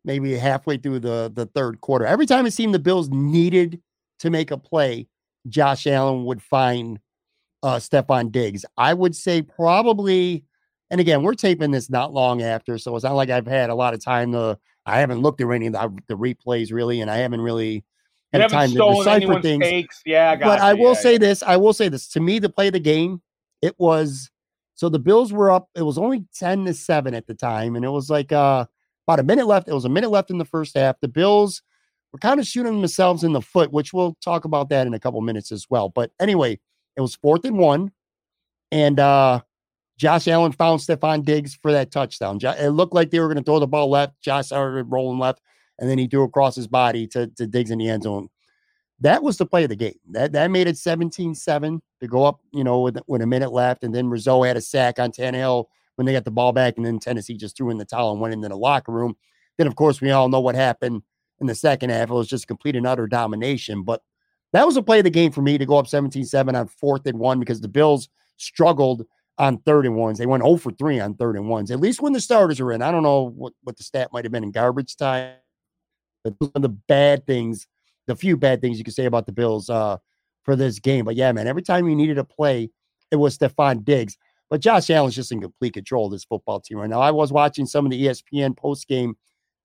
maybe 0.04 0.34
halfway 0.36 0.76
through 0.76 1.00
the 1.00 1.30
the 1.34 1.46
third 1.46 1.80
quarter. 1.80 2.06
Every 2.06 2.26
time 2.26 2.46
it 2.46 2.52
seemed 2.52 2.74
the 2.74 2.78
Bills 2.78 3.08
needed 3.10 3.80
to 4.20 4.30
make 4.30 4.50
a 4.50 4.56
play, 4.56 5.08
Josh 5.48 5.86
Allen 5.86 6.24
would 6.24 6.42
find 6.42 6.98
uh 7.62 7.76
Stefon 7.76 8.32
Diggs. 8.32 8.64
I 8.76 8.94
would 8.94 9.14
say 9.14 9.42
probably, 9.42 10.44
and 10.92 11.00
again, 11.00 11.22
we're 11.22 11.34
taping 11.34 11.70
this 11.70 11.88
not 11.88 12.12
long 12.12 12.42
after, 12.42 12.76
so 12.76 12.94
it's 12.94 13.02
not 13.04 13.14
like 13.14 13.30
I've 13.30 13.46
had 13.46 13.70
a 13.70 13.74
lot 13.74 13.94
of 13.94 14.04
time 14.04 14.30
to. 14.32 14.58
I 14.84 15.00
haven't 15.00 15.20
looked 15.22 15.40
at 15.40 15.50
any 15.50 15.68
of 15.68 15.72
the, 15.72 15.98
the 16.08 16.14
replays 16.14 16.70
really, 16.70 17.00
and 17.00 17.10
I 17.10 17.16
haven't 17.16 17.40
really 17.40 17.72
You 17.76 17.82
had 18.34 18.42
haven't 18.42 18.58
time 18.58 18.70
to 18.72 18.94
decipher 18.96 19.40
things. 19.40 19.64
takes. 19.64 20.02
Yeah, 20.04 20.32
I 20.32 20.36
got 20.36 20.46
But 20.46 20.60
I 20.60 20.74
will 20.74 20.94
Yeah, 20.94 21.00
say 21.00 21.12
yeah. 21.12 21.18
this. 21.18 21.42
I 21.42 21.56
will 21.56 21.72
say 21.72 21.88
this. 21.88 22.08
To 22.08 22.20
me, 22.20 22.40
to 22.40 22.48
play 22.50 22.68
the 22.68 22.78
game, 22.78 23.22
it 23.62 23.74
was 23.78 24.30
so 24.74 24.90
the 24.90 24.98
Bills 24.98 25.32
were 25.32 25.50
up. 25.50 25.70
It 25.74 25.82
was 25.82 25.96
only 25.96 26.26
10 26.38 26.66
to 26.66 26.74
7 26.74 27.14
at 27.14 27.26
the 27.26 27.34
time. 27.34 27.74
And 27.74 27.86
it 27.86 27.90
was 27.90 28.10
like 28.10 28.30
uh 28.30 28.66
about 29.08 29.18
a 29.18 29.22
minute 29.22 29.46
left. 29.46 29.68
It 29.68 29.74
was 29.74 29.86
a 29.86 29.88
minute 29.88 30.10
left 30.10 30.30
in 30.30 30.36
the 30.36 30.44
first 30.44 30.76
half. 30.76 31.00
The 31.00 31.08
Bills 31.08 31.62
were 32.12 32.18
kind 32.18 32.38
of 32.38 32.46
shooting 32.46 32.82
themselves 32.82 33.24
in 33.24 33.32
the 33.32 33.40
foot, 33.40 33.72
which 33.72 33.94
we'll 33.94 34.14
talk 34.22 34.44
about 34.44 34.68
that 34.68 34.86
in 34.86 34.92
a 34.92 35.00
couple 35.00 35.22
minutes 35.22 35.52
as 35.52 35.70
well. 35.70 35.88
But 35.88 36.10
anyway, 36.20 36.60
it 36.96 37.00
was 37.00 37.14
fourth 37.14 37.46
and 37.46 37.56
one. 37.58 37.92
And 38.70 39.00
uh 39.00 39.40
Josh 40.02 40.28
Allen 40.28 40.52
found 40.52 40.80
Stefon 40.80 41.24
Diggs 41.24 41.54
for 41.54 41.72
that 41.72 41.90
touchdown. 41.90 42.38
It 42.42 42.70
looked 42.70 42.94
like 42.94 43.10
they 43.10 43.20
were 43.20 43.28
going 43.28 43.38
to 43.38 43.44
throw 43.44 43.58
the 43.58 43.66
ball 43.66 43.88
left. 43.88 44.20
Josh 44.20 44.46
started 44.46 44.84
rolling 44.90 45.18
left, 45.18 45.40
and 45.78 45.88
then 45.88 45.96
he 45.96 46.08
threw 46.08 46.24
across 46.24 46.56
his 46.56 46.66
body 46.66 47.06
to, 47.08 47.28
to 47.28 47.46
Diggs 47.46 47.70
in 47.70 47.78
the 47.78 47.88
end 47.88 48.02
zone 48.02 48.28
that 49.02 49.22
was 49.22 49.36
the 49.36 49.46
play 49.46 49.64
of 49.64 49.68
the 49.68 49.76
game. 49.76 49.98
That 50.10 50.32
that 50.32 50.50
made 50.50 50.68
it 50.68 50.76
17-7 50.76 51.80
to 52.00 52.06
go 52.06 52.24
up, 52.24 52.40
you 52.52 52.62
know, 52.62 52.80
with, 52.80 52.98
with 53.08 53.20
a 53.20 53.26
minute 53.26 53.52
left. 53.52 53.82
And 53.82 53.92
then 53.92 54.08
Rizzo 54.08 54.42
had 54.42 54.56
a 54.56 54.60
sack 54.60 55.00
on 55.00 55.10
Tannehill 55.10 55.66
when 55.96 56.06
they 56.06 56.12
got 56.12 56.24
the 56.24 56.30
ball 56.30 56.52
back, 56.52 56.74
and 56.76 56.86
then 56.86 56.98
Tennessee 57.00 57.36
just 57.36 57.56
threw 57.56 57.70
in 57.70 57.78
the 57.78 57.84
towel 57.84 58.12
and 58.12 58.20
went 58.20 58.32
into 58.32 58.48
the 58.48 58.56
locker 58.56 58.92
room. 58.92 59.16
Then, 59.58 59.66
of 59.66 59.74
course, 59.74 60.00
we 60.00 60.12
all 60.12 60.28
know 60.28 60.40
what 60.40 60.54
happened 60.54 61.02
in 61.40 61.48
the 61.48 61.54
second 61.54 61.90
half. 61.90 62.10
It 62.10 62.14
was 62.14 62.28
just 62.28 62.46
complete 62.46 62.76
and 62.76 62.86
utter 62.86 63.08
domination. 63.08 63.82
But 63.82 64.02
that 64.52 64.66
was 64.66 64.76
a 64.76 64.82
play 64.82 64.98
of 64.98 65.04
the 65.04 65.10
game 65.10 65.32
for 65.32 65.42
me 65.42 65.58
to 65.58 65.66
go 65.66 65.78
up 65.78 65.86
17-7 65.86 66.54
on 66.54 66.68
fourth 66.68 67.04
and 67.06 67.18
one 67.18 67.40
because 67.40 67.60
the 67.60 67.68
Bills 67.68 68.08
struggled 68.36 69.04
on 69.38 69.58
third 69.58 69.86
and 69.86 69.96
ones. 69.96 70.18
They 70.18 70.26
went 70.26 70.42
0 70.42 70.56
for 70.56 70.72
3 70.72 71.00
on 71.00 71.14
third 71.14 71.36
and 71.36 71.48
ones. 71.48 71.70
At 71.70 71.80
least 71.80 72.02
when 72.02 72.12
the 72.12 72.20
starters 72.20 72.60
are 72.60 72.72
in. 72.72 72.82
I 72.82 72.90
don't 72.90 73.02
know 73.02 73.30
what, 73.30 73.52
what 73.62 73.76
the 73.76 73.82
stat 73.82 74.10
might 74.12 74.24
have 74.24 74.32
been 74.32 74.44
in 74.44 74.52
garbage 74.52 74.96
time. 74.96 75.34
But 76.22 76.34
one 76.38 76.52
of 76.54 76.62
the 76.62 76.68
bad 76.68 77.26
things 77.26 77.66
the 78.06 78.16
few 78.16 78.36
bad 78.36 78.60
things 78.60 78.78
you 78.78 78.84
could 78.84 78.94
say 78.94 79.06
about 79.06 79.26
the 79.26 79.32
Bills 79.32 79.70
uh, 79.70 79.98
for 80.42 80.56
this 80.56 80.78
game. 80.78 81.04
But 81.04 81.16
yeah, 81.16 81.32
man, 81.32 81.46
every 81.46 81.62
time 81.62 81.88
you 81.88 81.94
needed 81.94 82.18
a 82.18 82.24
play, 82.24 82.70
it 83.10 83.16
was 83.16 83.36
Stefon 83.36 83.84
Diggs. 83.84 84.16
But 84.50 84.60
Josh 84.60 84.90
Allen's 84.90 85.14
just 85.14 85.32
in 85.32 85.40
complete 85.40 85.74
control 85.74 86.06
of 86.06 86.12
this 86.12 86.24
football 86.24 86.60
team 86.60 86.78
right 86.78 86.90
now. 86.90 87.00
I 87.00 87.10
was 87.10 87.32
watching 87.32 87.64
some 87.64 87.86
of 87.86 87.90
the 87.90 88.06
ESPN 88.06 88.56
post 88.56 88.86
game, 88.86 89.16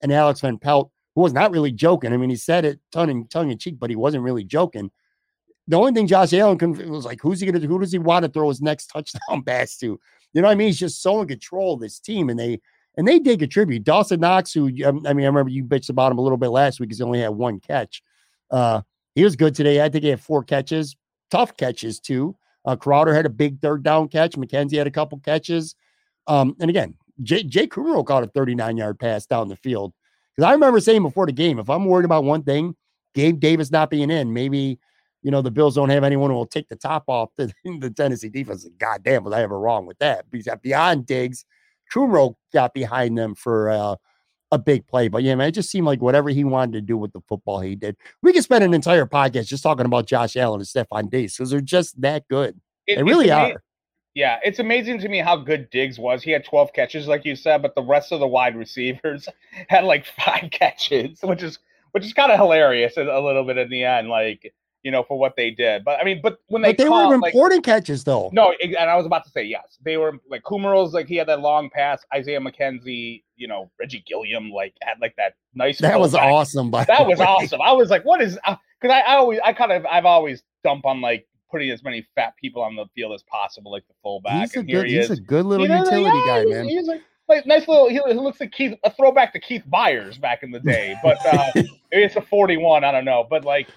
and 0.01 0.13
Alex 0.13 0.39
Van 0.39 0.57
Pelt, 0.57 0.91
who 1.15 1.21
was 1.21 1.33
not 1.33 1.51
really 1.51 1.71
joking. 1.71 2.13
I 2.13 2.17
mean, 2.17 2.29
he 2.29 2.35
said 2.35 2.63
it 2.63 2.79
tongue 2.91 3.09
in, 3.09 3.27
tongue 3.27 3.51
in 3.51 3.57
cheek, 3.57 3.79
but 3.79 3.89
he 3.89 3.95
wasn't 3.95 4.23
really 4.23 4.45
joking. 4.45 4.91
The 5.67 5.77
only 5.77 5.91
thing 5.91 6.07
Josh 6.07 6.33
Allen 6.33 6.57
was 6.89 7.05
like, 7.05 7.19
who's 7.21 7.39
he 7.39 7.45
going 7.45 7.59
to 7.59 7.67
Who 7.67 7.79
does 7.79 7.91
he 7.91 7.99
want 7.99 8.23
to 8.23 8.31
throw 8.31 8.49
his 8.49 8.61
next 8.61 8.87
touchdown 8.93 9.43
pass 9.43 9.77
to? 9.77 9.99
You 10.33 10.41
know 10.41 10.47
what 10.47 10.53
I 10.53 10.55
mean? 10.55 10.67
He's 10.67 10.79
just 10.79 11.01
so 11.01 11.21
in 11.21 11.27
control 11.27 11.73
of 11.73 11.79
this 11.79 11.99
team, 11.99 12.29
and 12.29 12.39
they 12.39 12.59
and 12.97 13.07
they 13.07 13.19
did 13.19 13.39
contribute. 13.39 13.83
Dawson 13.83 14.19
Knox, 14.19 14.53
who 14.53 14.69
um, 14.85 15.05
I 15.05 15.13
mean, 15.13 15.25
I 15.25 15.29
remember 15.29 15.49
you 15.49 15.63
bitched 15.63 15.89
about 15.89 16.11
him 16.11 16.17
a 16.17 16.21
little 16.21 16.37
bit 16.37 16.49
last 16.49 16.79
week 16.79 16.89
because 16.89 16.99
he 16.99 17.03
only 17.03 17.21
had 17.21 17.29
one 17.29 17.59
catch. 17.59 18.01
Uh, 18.49 18.81
he 19.15 19.23
was 19.23 19.35
good 19.35 19.55
today. 19.55 19.83
I 19.83 19.89
think 19.89 20.03
he 20.03 20.09
had 20.09 20.21
four 20.21 20.43
catches, 20.43 20.95
tough 21.31 21.57
catches 21.57 21.99
too. 21.99 22.35
Uh, 22.65 22.75
Crowder 22.75 23.13
had 23.13 23.25
a 23.25 23.29
big 23.29 23.61
third 23.61 23.81
down 23.81 24.09
catch. 24.09 24.33
McKenzie 24.33 24.77
had 24.77 24.87
a 24.87 24.91
couple 24.91 25.19
catches. 25.19 25.75
Um, 26.27 26.55
and 26.59 26.69
again, 26.69 26.95
Jay, 27.23 27.43
Jay 27.43 27.65
Kumerow 27.65 28.05
caught 28.05 28.23
a 28.23 28.27
39 28.27 28.77
yard 28.77 28.99
pass 28.99 29.25
down 29.25 29.47
the 29.47 29.55
field. 29.55 29.93
Because 30.35 30.49
I 30.49 30.51
remember 30.51 30.79
saying 30.79 31.01
before 31.01 31.25
the 31.25 31.31
game, 31.31 31.59
if 31.59 31.69
I'm 31.69 31.85
worried 31.85 32.05
about 32.05 32.25
one 32.25 32.43
thing, 32.43 32.75
Gabe 33.15 33.39
Davis 33.39 33.71
not 33.71 33.89
being 33.89 34.11
in, 34.11 34.33
maybe 34.33 34.79
you 35.27 35.31
know 35.31 35.41
the 35.41 35.51
Bills 35.51 35.75
don't 35.75 35.89
have 35.89 36.05
anyone 36.05 36.29
who 36.29 36.37
will 36.37 36.45
take 36.45 36.69
the 36.69 36.77
top 36.77 37.03
off 37.07 37.31
the, 37.35 37.51
the 37.81 37.89
Tennessee 37.89 38.29
defense. 38.29 38.65
God 38.77 39.03
damn, 39.03 39.25
was 39.25 39.33
I 39.33 39.41
ever 39.41 39.59
wrong 39.59 39.85
with 39.85 39.99
that? 39.99 40.23
Because 40.31 40.47
beyond 40.61 41.05
Diggs, 41.05 41.43
Kumerow 41.93 42.35
got 42.53 42.73
behind 42.73 43.17
them 43.17 43.35
for 43.35 43.69
uh, 43.69 43.95
a 44.53 44.57
big 44.57 44.87
play. 44.87 45.09
But 45.09 45.23
yeah, 45.23 45.35
man, 45.35 45.49
it 45.49 45.51
just 45.51 45.69
seemed 45.69 45.85
like 45.85 46.01
whatever 46.01 46.29
he 46.29 46.45
wanted 46.45 46.71
to 46.75 46.81
do 46.81 46.97
with 46.97 47.11
the 47.11 47.19
football, 47.27 47.59
he 47.59 47.75
did. 47.75 47.97
We 48.23 48.31
could 48.31 48.43
spend 48.43 48.63
an 48.63 48.73
entire 48.73 49.05
podcast 49.05 49.47
just 49.47 49.63
talking 49.63 49.85
about 49.85 50.07
Josh 50.07 50.37
Allen 50.37 50.61
and 50.61 50.65
Stefon 50.65 51.09
Diggs 51.09 51.35
because 51.35 51.49
they're 51.51 51.59
just 51.59 51.99
that 51.99 52.25
good. 52.29 52.61
It- 52.85 52.95
They 52.95 53.03
really 53.03 53.29
are. 53.29 53.61
Yeah, 54.13 54.39
it's 54.45 54.59
amazing 54.59 54.99
to 55.01 55.09
me 55.09 55.19
how 55.19 55.35
good 55.35 55.69
Diggs 55.71 55.99
was. 55.99 56.23
He 56.23 56.31
had 56.31 56.45
12 56.45 56.71
catches, 56.71 57.05
like 57.05 57.25
you 57.25 57.35
said, 57.35 57.61
but 57.61 57.75
the 57.75 57.83
rest 57.83 58.13
of 58.13 58.21
the 58.21 58.27
wide 58.27 58.55
receivers 58.55 59.27
had 59.67 59.83
like 59.83 60.05
five 60.05 60.49
catches, 60.51 61.19
which 61.21 61.43
is 61.43 61.59
which 61.91 62.05
is 62.05 62.13
kind 62.13 62.31
of 62.31 62.39
hilarious 62.39 62.95
a 62.95 63.01
little 63.01 63.43
bit 63.43 63.57
in 63.57 63.69
the 63.69 63.83
end, 63.83 64.07
like 64.07 64.53
you 64.87 64.91
know, 64.91 65.03
for 65.03 65.19
what 65.19 65.35
they 65.35 65.51
did. 65.51 65.83
But 65.83 65.99
I 65.99 66.05
mean, 66.05 66.21
but 66.23 66.37
when 66.47 66.61
they 66.61 66.69
But 66.69 66.77
they 66.77 66.85
caught, 66.85 67.09
were 67.09 67.17
like, 67.17 67.33
important 67.33 67.65
catches 67.65 68.05
though. 68.05 68.29
no, 68.31 68.53
and 68.63 68.77
I 68.77 68.95
was 68.95 69.05
about 69.05 69.25
to 69.25 69.29
say 69.29 69.43
yes, 69.43 69.77
they 69.83 69.97
were 69.97 70.13
like 70.29 70.43
Kumerow's, 70.45 70.93
like 70.93 71.07
he 71.07 71.17
had 71.17 71.27
that 71.27 71.41
long 71.41 71.69
pass. 71.69 72.05
Isaiah 72.13 72.39
McKenzie, 72.39 73.21
you 73.35 73.49
know, 73.49 73.69
Reggie 73.81 74.01
Gilliam, 74.07 74.49
like 74.49 74.73
had 74.81 74.95
like 75.01 75.13
that 75.17 75.33
nice. 75.53 75.77
that 75.79 75.99
was 75.99 76.11
fullback 76.11 76.31
awesome. 76.31 76.71
By 76.71 76.85
that 76.85 77.05
was 77.05 77.19
way. 77.19 77.25
awesome. 77.25 77.61
I 77.61 77.73
was 77.73 77.89
like, 77.89 78.05
what 78.05 78.21
is 78.21 78.35
because 78.81 78.93
I, 78.95 79.01
I 79.01 79.15
always 79.17 79.41
I 79.43 79.51
kind 79.51 79.73
of 79.73 79.85
I've 79.85 80.05
always 80.05 80.41
dump 80.63 80.85
on 80.85 81.01
like 81.01 81.27
putting 81.51 81.69
as 81.69 81.83
many 81.83 82.07
fat 82.15 82.33
people 82.41 82.61
on 82.61 82.77
the 82.77 82.85
field 82.95 83.11
as 83.13 83.23
possible, 83.23 83.73
like 83.73 83.85
the 83.89 83.93
fullback. 84.01 84.39
He's 84.39 84.55
a 84.55 84.59
and 84.59 84.69
here 84.69 84.81
good, 84.83 84.89
he 84.89 84.95
he's 84.95 85.09
is. 85.09 85.19
a 85.19 85.21
good 85.21 85.45
little 85.45 85.65
You 85.65 85.73
know, 85.73 85.81
like, 85.81 85.91
utility 85.91 86.17
yeah, 86.19 86.25
guy, 86.25 86.39
he's- 86.45 86.53
man. 86.55 86.65
He's 86.69 86.87
like, 86.87 87.01
like 87.27 87.45
nice 87.45 87.67
little. 87.67 87.89
He, 87.89 87.99
he 88.07 88.13
looks 88.13 88.39
like 88.39 88.53
Keith, 88.53 88.73
a 88.85 88.89
throwback 88.89 89.33
to 89.33 89.39
Keith 89.41 89.63
Byars 89.69 90.17
back 90.17 90.43
in 90.43 90.51
the 90.51 90.61
day, 90.61 90.95
but 91.03 91.17
uh, 91.25 91.51
maybe 91.55 91.73
it's 91.91 92.15
a 92.15 92.21
forty-one. 92.21 92.85
I 92.85 92.91
don't 92.93 93.03
know, 93.03 93.27
but 93.29 93.43
like, 93.43 93.67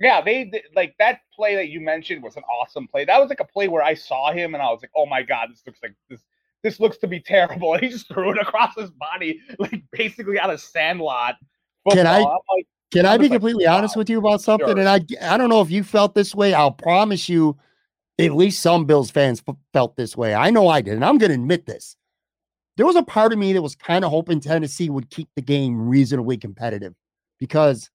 yeah, 0.00 0.20
they 0.20 0.44
did- 0.44 0.64
like 0.74 0.94
that 0.98 1.20
play 1.34 1.54
that 1.56 1.68
you 1.68 1.80
mentioned 1.80 2.22
was 2.22 2.36
an 2.36 2.42
awesome 2.44 2.86
play. 2.88 3.04
That 3.04 3.18
was 3.20 3.28
like 3.28 3.40
a 3.40 3.44
play 3.44 3.68
where 3.68 3.82
I 3.82 3.94
saw 3.94 4.32
him 4.32 4.54
and 4.54 4.62
I 4.62 4.70
was 4.70 4.80
like, 4.82 4.90
oh 4.96 5.06
my 5.06 5.22
god, 5.22 5.48
this 5.50 5.62
looks 5.66 5.80
like 5.82 5.94
this. 6.08 6.20
This 6.64 6.80
looks 6.80 6.98
to 6.98 7.06
be 7.06 7.20
terrible, 7.20 7.72
and 7.74 7.82
he 7.82 7.88
just 7.88 8.08
threw 8.08 8.32
it 8.32 8.38
across 8.38 8.74
his 8.76 8.90
body, 8.90 9.40
like 9.58 9.82
basically 9.92 10.38
out 10.40 10.50
of 10.50 10.60
sandlot. 10.60 11.36
Can 11.90 12.06
I- 12.06 12.20
uh, 12.22 12.36
like, 12.56 12.66
Can 12.92 13.06
I 13.06 13.16
be 13.16 13.24
like, 13.24 13.32
completely 13.32 13.66
honest 13.66 13.96
with 13.96 14.10
you 14.10 14.18
about 14.18 14.40
something? 14.40 14.66
Sure. 14.66 14.78
And 14.78 14.88
I 14.88 15.00
I 15.22 15.36
don't 15.36 15.48
know 15.50 15.60
if 15.60 15.70
you 15.70 15.84
felt 15.84 16.14
this 16.14 16.34
way. 16.34 16.54
I'll 16.54 16.72
promise 16.72 17.28
you, 17.28 17.56
at 18.18 18.34
least 18.34 18.60
some 18.60 18.84
Bills 18.86 19.10
fans 19.10 19.40
f- 19.46 19.54
felt 19.72 19.96
this 19.96 20.16
way. 20.16 20.34
I 20.34 20.50
know 20.50 20.66
I 20.68 20.80
did, 20.80 20.94
and 20.94 21.04
I'm 21.04 21.18
going 21.18 21.30
to 21.30 21.34
admit 21.34 21.66
this. 21.66 21.96
There 22.76 22.86
was 22.86 22.96
a 22.96 23.02
part 23.02 23.32
of 23.32 23.38
me 23.38 23.52
that 23.52 23.62
was 23.62 23.74
kind 23.76 24.04
of 24.04 24.10
hoping 24.10 24.40
Tennessee 24.40 24.88
would 24.90 25.10
keep 25.10 25.28
the 25.36 25.42
game 25.42 25.88
reasonably 25.88 26.36
competitive 26.36 26.94
because 27.38 27.90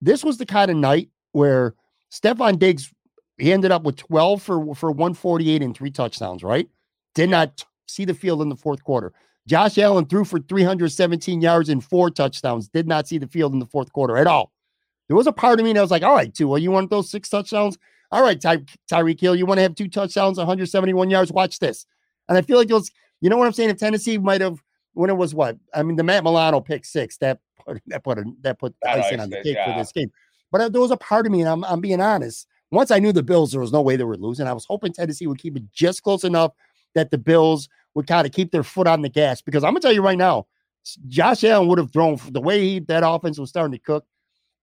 this 0.00 0.24
was 0.24 0.38
the 0.38 0.46
kind 0.46 0.70
of 0.70 0.76
night 0.76 1.08
where 1.32 1.74
Stefon 2.10 2.58
Diggs 2.58 2.92
he 3.38 3.52
ended 3.52 3.72
up 3.72 3.82
with 3.82 3.96
12 3.96 4.42
for 4.42 4.74
for 4.74 4.90
148 4.90 5.62
and 5.62 5.76
three 5.76 5.90
touchdowns, 5.90 6.42
right? 6.42 6.68
Did 7.14 7.30
not 7.30 7.64
see 7.86 8.04
the 8.04 8.14
field 8.14 8.42
in 8.42 8.48
the 8.48 8.56
fourth 8.56 8.84
quarter. 8.84 9.12
Josh 9.46 9.76
Allen 9.78 10.06
threw 10.06 10.24
for 10.24 10.38
317 10.38 11.40
yards 11.40 11.68
and 11.68 11.82
four 11.82 12.10
touchdowns. 12.10 12.68
Did 12.68 12.86
not 12.86 13.08
see 13.08 13.18
the 13.18 13.26
field 13.26 13.52
in 13.52 13.58
the 13.58 13.66
fourth 13.66 13.92
quarter 13.92 14.16
at 14.16 14.26
all. 14.26 14.52
There 15.08 15.16
was 15.16 15.26
a 15.26 15.32
part 15.32 15.58
of 15.58 15.64
me 15.66 15.72
that 15.72 15.80
was 15.80 15.90
like, 15.90 16.04
all 16.04 16.14
right, 16.14 16.32
Tua, 16.32 16.60
you 16.60 16.70
want 16.70 16.90
those 16.90 17.10
six 17.10 17.28
touchdowns? 17.28 17.76
All 18.12 18.22
right, 18.22 18.40
Ty- 18.40 18.64
Tyreek 18.90 19.20
Hill, 19.20 19.34
you 19.34 19.46
want 19.46 19.58
to 19.58 19.62
have 19.62 19.74
two 19.74 19.88
touchdowns, 19.88 20.38
171 20.38 21.10
yards? 21.10 21.32
Watch 21.32 21.58
this. 21.58 21.86
And 22.28 22.38
I 22.38 22.42
feel 22.42 22.56
like 22.56 22.70
it 22.70 22.74
was, 22.74 22.90
you 23.20 23.28
know 23.28 23.36
what 23.36 23.46
I'm 23.46 23.52
saying? 23.52 23.70
If 23.70 23.78
Tennessee 23.78 24.18
might 24.18 24.40
have, 24.40 24.62
when 24.94 25.10
it 25.10 25.16
was 25.16 25.34
what? 25.34 25.56
I 25.74 25.82
mean, 25.82 25.96
the 25.96 26.04
Matt 26.04 26.22
Milano 26.22 26.60
pick 26.60 26.84
six, 26.84 27.16
that 27.18 27.40
put, 27.66 27.82
that 27.86 28.04
put, 28.04 28.18
a, 28.18 28.24
that 28.42 28.58
put 28.58 28.74
That 28.82 29.00
icing 29.00 29.20
on 29.20 29.30
the 29.30 29.36
cake 29.36 29.56
it, 29.56 29.64
for 29.64 29.76
this 29.76 29.90
game. 29.92 30.10
But 30.52 30.60
uh, 30.60 30.68
there 30.68 30.80
was 30.80 30.90
a 30.90 30.96
part 30.96 31.26
of 31.26 31.32
me, 31.32 31.40
and 31.40 31.48
I'm, 31.48 31.64
I'm 31.64 31.80
being 31.80 32.00
honest. 32.00 32.46
Once 32.70 32.90
I 32.90 32.98
knew 32.98 33.12
the 33.12 33.22
Bills, 33.22 33.50
there 33.50 33.60
was 33.60 33.72
no 33.72 33.82
way 33.82 33.96
they 33.96 34.04
were 34.04 34.16
losing. 34.16 34.46
I 34.46 34.52
was 34.52 34.66
hoping 34.66 34.92
Tennessee 34.92 35.26
would 35.26 35.38
keep 35.38 35.56
it 35.56 35.64
just 35.72 36.02
close 36.02 36.24
enough 36.24 36.52
that 36.94 37.10
the 37.10 37.18
Bills 37.18 37.68
would 37.94 38.06
kind 38.06 38.26
of 38.26 38.32
keep 38.32 38.52
their 38.52 38.62
foot 38.62 38.86
on 38.86 39.02
the 39.02 39.08
gas 39.08 39.42
because 39.42 39.64
I'm 39.64 39.70
gonna 39.70 39.80
tell 39.80 39.92
you 39.92 40.02
right 40.02 40.16
now, 40.16 40.46
Josh 41.08 41.44
Allen 41.44 41.68
would 41.68 41.78
have 41.78 41.92
thrown 41.92 42.18
the 42.30 42.40
way 42.40 42.60
he, 42.60 42.78
that 42.80 43.02
offense 43.06 43.38
was 43.38 43.50
starting 43.50 43.72
to 43.72 43.78
cook. 43.78 44.06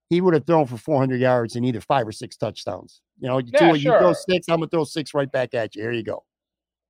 He 0.08 0.20
would 0.20 0.34
have 0.34 0.44
thrown 0.44 0.66
for 0.66 0.76
400 0.76 1.20
yards 1.20 1.54
and 1.54 1.64
either 1.64 1.80
five 1.80 2.06
or 2.06 2.12
six 2.12 2.36
touchdowns. 2.36 3.00
You 3.20 3.28
know, 3.28 3.38
you, 3.38 3.50
Yeah, 3.52 3.72
two, 3.72 3.78
you 3.78 3.90
throw 3.90 4.12
six, 4.12 4.48
I'm 4.48 4.56
gonna 4.56 4.68
throw 4.68 4.84
six 4.84 5.14
right 5.14 5.30
back 5.30 5.54
at 5.54 5.76
you. 5.76 5.82
Here 5.82 5.92
you 5.92 6.02
go. 6.02 6.24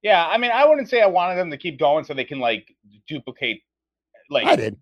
Yeah, 0.02 0.26
I 0.26 0.38
mean, 0.38 0.50
I 0.50 0.64
wouldn't 0.64 0.88
say 0.88 1.02
I 1.02 1.06
wanted 1.06 1.36
them 1.36 1.50
to 1.50 1.58
keep 1.58 1.78
going 1.78 2.04
so 2.04 2.14
they 2.14 2.24
can 2.24 2.40
like 2.40 2.74
duplicate. 3.06 3.62
Like 4.30 4.46
I 4.46 4.56
did. 4.56 4.78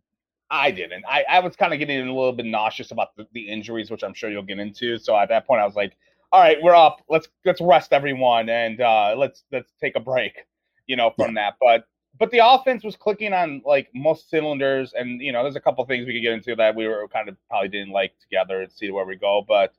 I 0.50 0.70
didn't. 0.70 1.04
I, 1.06 1.24
I 1.28 1.40
was 1.40 1.56
kind 1.56 1.72
of 1.72 1.78
getting 1.78 2.00
a 2.00 2.14
little 2.14 2.32
bit 2.32 2.46
nauseous 2.46 2.90
about 2.90 3.14
the, 3.16 3.26
the 3.32 3.48
injuries, 3.48 3.90
which 3.90 4.02
I'm 4.02 4.14
sure 4.14 4.30
you'll 4.30 4.42
get 4.42 4.58
into. 4.58 4.98
So 4.98 5.16
at 5.16 5.28
that 5.28 5.46
point, 5.46 5.60
I 5.60 5.66
was 5.66 5.76
like, 5.76 5.96
"All 6.32 6.40
right, 6.40 6.56
we're 6.62 6.74
up. 6.74 7.02
Let's 7.08 7.28
let's 7.44 7.60
rest 7.60 7.92
everyone 7.92 8.48
and 8.48 8.80
uh, 8.80 9.14
let's 9.16 9.44
let's 9.52 9.72
take 9.80 9.96
a 9.96 10.00
break." 10.00 10.46
You 10.86 10.96
know, 10.96 11.12
from 11.16 11.34
that. 11.34 11.56
But 11.60 11.86
but 12.18 12.30
the 12.30 12.40
offense 12.44 12.82
was 12.82 12.96
clicking 12.96 13.32
on 13.32 13.62
like 13.64 13.88
most 13.94 14.30
cylinders, 14.30 14.94
and 14.94 15.20
you 15.20 15.32
know, 15.32 15.42
there's 15.42 15.56
a 15.56 15.60
couple 15.60 15.84
things 15.84 16.06
we 16.06 16.14
could 16.14 16.22
get 16.22 16.32
into 16.32 16.56
that 16.56 16.74
we 16.74 16.88
were 16.88 17.06
kind 17.08 17.28
of 17.28 17.36
probably 17.48 17.68
didn't 17.68 17.92
like 17.92 18.12
together 18.20 18.62
and 18.62 18.72
see 18.72 18.90
where 18.90 19.04
we 19.04 19.16
go. 19.16 19.44
But 19.46 19.74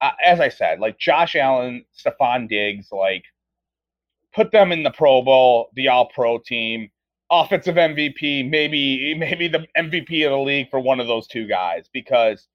uh, 0.00 0.10
as 0.24 0.40
I 0.40 0.50
said, 0.50 0.80
like 0.80 0.98
Josh 0.98 1.34
Allen, 1.34 1.84
Stefon 1.96 2.48
Diggs, 2.48 2.92
like 2.92 3.24
put 4.34 4.52
them 4.52 4.70
in 4.70 4.82
the 4.82 4.90
Pro 4.90 5.22
Bowl, 5.22 5.70
the 5.74 5.88
All 5.88 6.06
Pro 6.06 6.38
team 6.38 6.90
offensive 7.30 7.74
MVP, 7.76 8.48
maybe 8.48 9.14
maybe 9.14 9.48
the 9.48 9.66
MVP 9.76 10.24
of 10.24 10.30
the 10.32 10.38
league 10.38 10.70
for 10.70 10.80
one 10.80 11.00
of 11.00 11.06
those 11.06 11.26
two 11.26 11.46
guys 11.46 11.86
because 11.92 12.48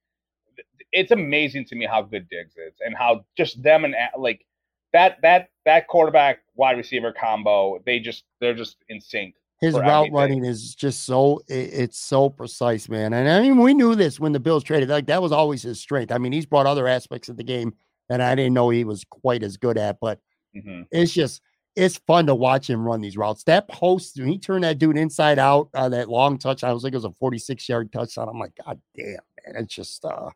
it's 0.92 1.12
amazing 1.12 1.66
to 1.66 1.76
me 1.76 1.86
how 1.86 2.02
good 2.02 2.28
Diggs 2.30 2.56
is 2.58 2.74
and 2.86 2.96
how 2.96 3.26
just 3.38 3.62
them 3.64 3.86
and 3.86 3.96
like 4.18 4.46
that 4.94 5.18
that 5.22 5.50
that 5.66 5.88
quarterback 5.88 6.40
wide 6.56 6.78
receiver 6.78 7.12
combo 7.12 7.80
they 7.86 8.00
just 8.00 8.24
they're 8.40 8.54
just 8.54 8.78
in 8.90 9.00
sync. 9.02 9.36
His 9.62 9.76
route 9.76 9.88
everything. 10.08 10.14
running 10.14 10.46
is 10.46 10.76
just 10.76 11.06
so 11.06 11.40
it, 11.48 11.70
it's 11.74 11.98
so 11.98 12.30
precise, 12.30 12.90
man. 12.90 13.14
And 13.14 13.30
I 13.30 13.42
mean, 13.42 13.58
we 13.60 13.74
knew 13.74 13.96
this 13.96 14.20
when 14.20 14.34
the 14.34 14.40
Bills 14.40 14.64
traded. 14.64 14.90
Like 14.90 15.06
that 15.08 15.22
was 15.22 15.32
always 15.32 15.64
his 15.64 15.80
strength. 15.80 16.12
I 16.12 16.18
mean, 16.18 16.34
he's 16.34 16.46
brought 16.46 16.66
other 16.66 16.88
aspects 16.88 17.30
of 17.30 17.38
the 17.38 17.44
game 17.44 17.74
that 18.10 18.20
I 18.20 18.36
didn't 18.36 18.54
know 18.54 18.70
he 18.70 18.84
was 18.84 19.06
quite 19.10 19.42
as 19.42 19.56
good 19.56 19.78
at, 19.78 20.00
but 20.02 20.20
Mhm. 20.56 20.86
it's 20.92 21.14
just 21.14 21.42
it's 21.76 21.98
fun 21.98 22.28
to 22.28 22.36
watch 22.36 22.70
him 22.70 22.86
run 22.86 23.02
these 23.02 23.18
routes. 23.18 23.44
That 23.46 23.68
post 23.68 24.20
when 24.20 24.28
he 24.28 24.38
turned 24.38 24.64
that 24.64 24.78
dude 24.78 24.98
inside 24.98 25.40
out 25.40 25.70
on 25.74 25.92
that 25.92 26.10
long 26.10 26.38
touch, 26.38 26.64
I 26.64 26.72
was 26.72 26.84
like 26.84 26.94
it 26.94 26.98
was 26.98 27.06
a 27.06 27.12
46 27.12 27.68
yard 27.68 27.92
touchdown. 27.92 28.30
I'm 28.30 28.40
like, 28.40 28.54
God 28.64 28.80
damn, 28.96 29.06
man, 29.46 29.64
it's 29.64 29.74
just 29.74 30.04
uh 30.06 30.30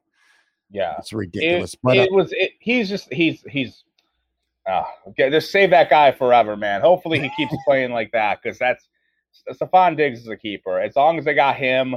Yeah, 0.72 0.96
it's 0.98 1.14
it, 1.14 1.18
ridiculous. 1.18 1.76
but 1.82 1.98
uh, 1.98 2.02
it 2.02 2.12
was 2.12 2.32
it, 2.34 2.52
he's 2.60 2.90
just 2.90 3.12
he's 3.14 3.42
he's 3.48 3.84
uh, 4.68 4.84
okay, 5.08 5.30
just 5.30 5.52
save 5.52 5.70
that 5.70 5.90
guy 5.90 6.12
forever, 6.12 6.58
man. 6.58 6.82
Hopefully 6.82 7.20
he 7.20 7.30
keeps 7.38 7.54
playing 7.66 7.92
like 7.92 8.12
that 8.12 8.40
because 8.42 8.60
that's 8.60 8.88
Stefon 9.50 9.96
Diggs 9.96 10.20
is 10.22 10.28
a 10.28 10.36
keeper. 10.36 10.80
As 10.80 10.96
long 10.96 11.18
as 11.18 11.26
they 11.26 11.34
got 11.34 11.56
him, 11.56 11.96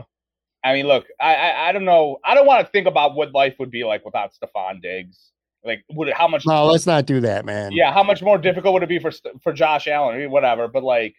I 0.62 0.74
mean, 0.74 0.86
look, 0.86 1.06
I, 1.20 1.34
I 1.34 1.68
I 1.68 1.72
don't 1.72 1.84
know. 1.84 2.18
I 2.24 2.34
don't 2.34 2.46
want 2.46 2.64
to 2.64 2.70
think 2.70 2.86
about 2.86 3.14
what 3.14 3.32
life 3.32 3.56
would 3.58 3.70
be 3.70 3.84
like 3.84 4.04
without 4.04 4.32
Stefon 4.34 4.80
Diggs. 4.82 5.30
Like, 5.64 5.84
would 5.90 6.08
it, 6.08 6.14
how 6.14 6.26
much? 6.26 6.46
no, 6.46 6.66
let's 6.66 6.86
not 6.86 7.06
do 7.06 7.20
that, 7.20 7.44
man. 7.44 7.72
yeah, 7.72 7.92
how 7.92 8.02
much 8.02 8.22
more 8.22 8.38
difficult 8.38 8.74
would 8.74 8.82
it 8.82 8.88
be 8.88 8.98
for 8.98 9.12
for 9.42 9.52
Josh 9.52 9.86
Allen? 9.86 10.14
I 10.14 10.18
mean, 10.18 10.30
whatever, 10.30 10.68
but 10.68 10.82
like, 10.82 11.16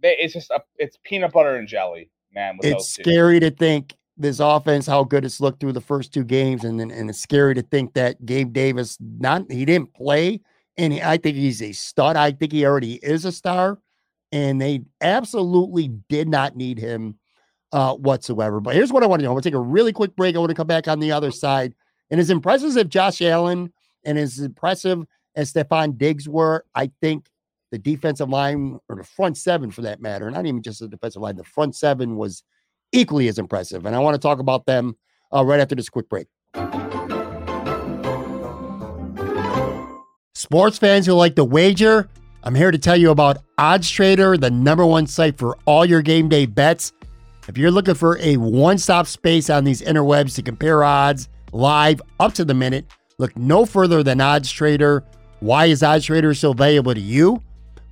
they, 0.00 0.16
it's 0.18 0.34
just 0.34 0.50
a, 0.50 0.62
it's 0.76 0.98
peanut 1.04 1.32
butter 1.32 1.56
and 1.56 1.66
jelly, 1.66 2.10
man. 2.34 2.58
With 2.58 2.66
it's 2.66 2.90
scary 2.90 3.40
to 3.40 3.50
think 3.50 3.94
this 4.16 4.40
offense 4.40 4.86
how 4.86 5.04
good 5.04 5.24
it's 5.24 5.40
looked 5.40 5.60
through 5.60 5.72
the 5.72 5.80
first 5.80 6.12
two 6.12 6.24
games, 6.24 6.64
and 6.64 6.78
then 6.78 6.90
and 6.90 7.08
it's 7.08 7.20
scary 7.20 7.54
to 7.54 7.62
think 7.62 7.94
that 7.94 8.24
Gabe 8.26 8.52
Davis 8.52 8.98
not 9.00 9.50
he 9.50 9.64
didn't 9.64 9.94
play, 9.94 10.40
and 10.76 10.92
he, 10.92 11.02
I 11.02 11.16
think 11.16 11.36
he's 11.36 11.62
a 11.62 11.72
stud. 11.72 12.16
I 12.16 12.32
think 12.32 12.52
he 12.52 12.66
already 12.66 12.94
is 13.02 13.24
a 13.24 13.32
star, 13.32 13.78
and 14.32 14.60
they 14.60 14.82
absolutely 15.00 15.88
did 16.08 16.28
not 16.28 16.56
need 16.56 16.78
him 16.78 17.18
uh, 17.72 17.94
whatsoever. 17.94 18.60
But 18.60 18.74
here's 18.74 18.92
what 18.92 19.02
I 19.02 19.06
want 19.06 19.20
to 19.20 19.24
do: 19.24 19.30
I 19.30 19.32
want 19.32 19.44
to 19.44 19.50
take 19.50 19.56
a 19.56 19.60
really 19.60 19.92
quick 19.92 20.14
break. 20.14 20.36
I 20.36 20.38
want 20.38 20.50
to 20.50 20.56
come 20.56 20.66
back 20.66 20.88
on 20.88 21.00
the 21.00 21.12
other 21.12 21.30
side, 21.30 21.74
and 22.12 22.20
as 22.20 22.28
impressive 22.28 22.76
as 22.76 22.84
Josh 22.84 23.22
Allen 23.22 23.72
and 24.04 24.18
as 24.18 24.38
impressive 24.38 25.02
as 25.34 25.50
Stefon 25.50 25.96
Diggs 25.96 26.28
were, 26.28 26.62
I 26.74 26.90
think 27.00 27.26
the 27.70 27.78
defensive 27.78 28.28
line 28.28 28.78
or 28.90 28.96
the 28.96 29.02
front 29.02 29.38
seven 29.38 29.70
for 29.70 29.80
that 29.80 30.02
matter, 30.02 30.30
not 30.30 30.44
even 30.44 30.60
just 30.60 30.80
the 30.80 30.88
defensive 30.88 31.22
line, 31.22 31.36
the 31.36 31.44
front 31.44 31.74
seven 31.74 32.16
was 32.16 32.44
equally 32.92 33.28
as 33.28 33.38
impressive. 33.38 33.86
And 33.86 33.96
I 33.96 33.98
want 34.00 34.14
to 34.14 34.20
talk 34.20 34.40
about 34.40 34.66
them 34.66 34.94
uh, 35.34 35.42
right 35.42 35.58
after 35.58 35.74
this 35.74 35.88
quick 35.88 36.06
break. 36.10 36.26
Sports 40.34 40.76
fans 40.76 41.06
who 41.06 41.14
like 41.14 41.34
to 41.36 41.44
wager, 41.44 42.10
I'm 42.42 42.54
here 42.54 42.70
to 42.70 42.78
tell 42.78 42.96
you 42.96 43.10
about 43.10 43.38
Odds 43.56 43.88
Trader, 43.88 44.36
the 44.36 44.50
number 44.50 44.84
one 44.84 45.06
site 45.06 45.38
for 45.38 45.56
all 45.64 45.86
your 45.86 46.02
game 46.02 46.28
day 46.28 46.44
bets. 46.44 46.92
If 47.48 47.56
you're 47.56 47.70
looking 47.70 47.94
for 47.94 48.18
a 48.18 48.36
one 48.36 48.76
stop 48.76 49.06
space 49.06 49.48
on 49.48 49.64
these 49.64 49.80
interwebs 49.80 50.34
to 50.34 50.42
compare 50.42 50.84
odds 50.84 51.30
live 51.52 52.00
up 52.18 52.32
to 52.34 52.44
the 52.44 52.54
minute, 52.54 52.86
look 53.18 53.36
no 53.36 53.64
further 53.64 54.02
than 54.02 54.20
Odds 54.20 54.50
Trader. 54.50 55.04
Why 55.40 55.66
is 55.66 55.82
Odds 55.82 56.06
Trader 56.06 56.34
so 56.34 56.52
valuable 56.52 56.94
to 56.94 57.00
you? 57.00 57.42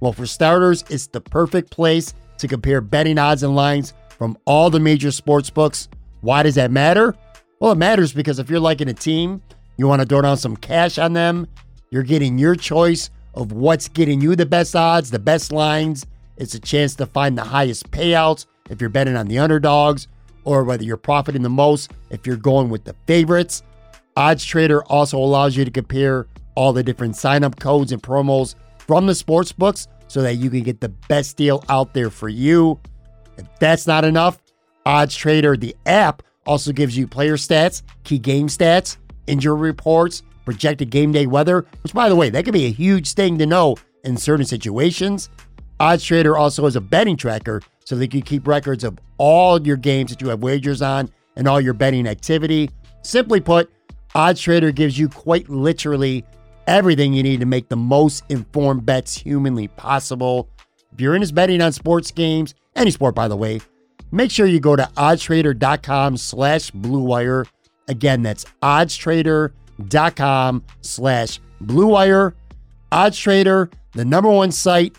Well, 0.00 0.12
for 0.12 0.26
starters, 0.26 0.84
it's 0.88 1.06
the 1.06 1.20
perfect 1.20 1.70
place 1.70 2.14
to 2.38 2.48
compare 2.48 2.80
betting 2.80 3.18
odds 3.18 3.42
and 3.42 3.54
lines 3.54 3.92
from 4.16 4.36
all 4.46 4.70
the 4.70 4.80
major 4.80 5.10
sports 5.10 5.50
books. 5.50 5.88
Why 6.22 6.42
does 6.42 6.54
that 6.54 6.70
matter? 6.70 7.14
Well, 7.60 7.72
it 7.72 7.78
matters 7.78 8.12
because 8.12 8.38
if 8.38 8.48
you're 8.48 8.60
liking 8.60 8.88
a 8.88 8.94
team, 8.94 9.42
you 9.76 9.86
want 9.86 10.00
to 10.00 10.08
throw 10.08 10.22
down 10.22 10.38
some 10.38 10.56
cash 10.56 10.98
on 10.98 11.12
them, 11.12 11.46
you're 11.90 12.02
getting 12.02 12.38
your 12.38 12.54
choice 12.54 13.10
of 13.34 13.52
what's 13.52 13.88
getting 13.88 14.20
you 14.20 14.36
the 14.36 14.46
best 14.46 14.74
odds, 14.74 15.10
the 15.10 15.18
best 15.18 15.52
lines. 15.52 16.06
It's 16.36 16.54
a 16.54 16.60
chance 16.60 16.94
to 16.96 17.06
find 17.06 17.36
the 17.36 17.44
highest 17.44 17.90
payouts 17.90 18.46
if 18.70 18.80
you're 18.80 18.90
betting 18.90 19.16
on 19.16 19.26
the 19.26 19.38
underdogs, 19.38 20.08
or 20.44 20.64
whether 20.64 20.84
you're 20.84 20.96
profiting 20.96 21.42
the 21.42 21.50
most 21.50 21.92
if 22.10 22.26
you're 22.26 22.36
going 22.36 22.68
with 22.68 22.84
the 22.84 22.94
favorites. 23.06 23.62
Odds 24.16 24.44
Trader 24.44 24.82
also 24.84 25.18
allows 25.18 25.56
you 25.56 25.64
to 25.64 25.70
compare 25.70 26.26
all 26.54 26.72
the 26.72 26.82
different 26.82 27.16
sign 27.16 27.44
up 27.44 27.58
codes 27.58 27.92
and 27.92 28.02
promos 28.02 28.54
from 28.78 29.06
the 29.06 29.14
sports 29.14 29.52
books 29.52 29.86
so 30.08 30.22
that 30.22 30.34
you 30.34 30.50
can 30.50 30.62
get 30.62 30.80
the 30.80 30.88
best 30.88 31.36
deal 31.36 31.64
out 31.68 31.94
there 31.94 32.10
for 32.10 32.28
you. 32.28 32.78
If 33.38 33.46
that's 33.58 33.86
not 33.86 34.04
enough, 34.04 34.42
Odds 34.84 35.14
Trader, 35.14 35.56
the 35.56 35.76
app, 35.86 36.22
also 36.46 36.72
gives 36.72 36.96
you 36.96 37.06
player 37.06 37.36
stats, 37.36 37.82
key 38.02 38.18
game 38.18 38.48
stats, 38.48 38.96
injury 39.26 39.58
reports, 39.58 40.22
projected 40.44 40.90
game 40.90 41.12
day 41.12 41.26
weather, 41.26 41.64
which, 41.82 41.92
by 41.92 42.08
the 42.08 42.16
way, 42.16 42.30
that 42.30 42.44
could 42.44 42.54
be 42.54 42.66
a 42.66 42.70
huge 42.70 43.14
thing 43.14 43.38
to 43.38 43.46
know 43.46 43.76
in 44.04 44.16
certain 44.16 44.46
situations. 44.46 45.28
Odds 45.80 46.04
Trader 46.04 46.36
also 46.36 46.64
has 46.64 46.76
a 46.76 46.80
betting 46.80 47.16
tracker 47.16 47.62
so 47.86 47.96
that 47.96 48.02
you 48.02 48.08
can 48.08 48.20
keep 48.20 48.46
records 48.46 48.84
of 48.84 48.98
all 49.16 49.66
your 49.66 49.78
games 49.78 50.10
that 50.10 50.20
you 50.20 50.28
have 50.28 50.42
wagers 50.42 50.82
on 50.82 51.08
and 51.36 51.48
all 51.48 51.58
your 51.58 51.72
betting 51.72 52.06
activity. 52.06 52.68
Simply 53.00 53.40
put, 53.40 53.70
Odds 54.14 54.42
Trader 54.42 54.72
gives 54.72 54.98
you 54.98 55.08
quite 55.08 55.48
literally 55.48 56.22
everything 56.66 57.14
you 57.14 57.22
need 57.22 57.40
to 57.40 57.46
make 57.46 57.70
the 57.70 57.76
most 57.76 58.24
informed 58.28 58.84
bets 58.84 59.16
humanly 59.16 59.68
possible. 59.68 60.50
If 60.92 61.00
you're 61.00 61.14
into 61.14 61.32
betting 61.32 61.62
on 61.62 61.72
sports 61.72 62.10
games, 62.10 62.54
any 62.76 62.90
sport 62.90 63.14
by 63.14 63.26
the 63.26 63.36
way, 63.36 63.62
make 64.12 64.30
sure 64.30 64.44
you 64.44 64.60
go 64.60 64.76
to 64.76 64.82
oddstrader.com 64.98 66.18
slash 66.18 66.70
blue 66.72 67.00
wire. 67.00 67.46
Again, 67.88 68.22
that's 68.22 68.44
oddstrader.com 68.62 70.62
slash 70.82 71.40
blue 71.58 71.86
wire. 71.86 72.34
Oddstrader, 72.92 73.72
the 73.92 74.04
number 74.04 74.28
one 74.28 74.52
site 74.52 74.98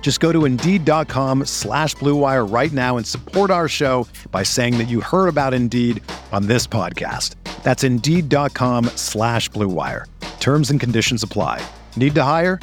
Just 0.00 0.20
go 0.20 0.32
to 0.32 0.46
Indeed.com 0.46 1.44
slash 1.44 1.94
BlueWire 1.96 2.50
right 2.50 2.72
now 2.72 2.96
and 2.96 3.06
support 3.06 3.50
our 3.50 3.68
show 3.68 4.08
by 4.30 4.42
saying 4.42 4.78
that 4.78 4.88
you 4.88 5.02
heard 5.02 5.28
about 5.28 5.52
Indeed 5.52 6.02
on 6.32 6.46
this 6.46 6.66
podcast. 6.66 7.34
That's 7.62 7.84
Indeed.com 7.84 8.86
slash 8.96 9.50
BlueWire. 9.50 10.06
Terms 10.40 10.70
and 10.70 10.80
conditions 10.80 11.22
apply. 11.22 11.60
Need 11.96 12.14
to 12.14 12.22
hire? 12.22 12.58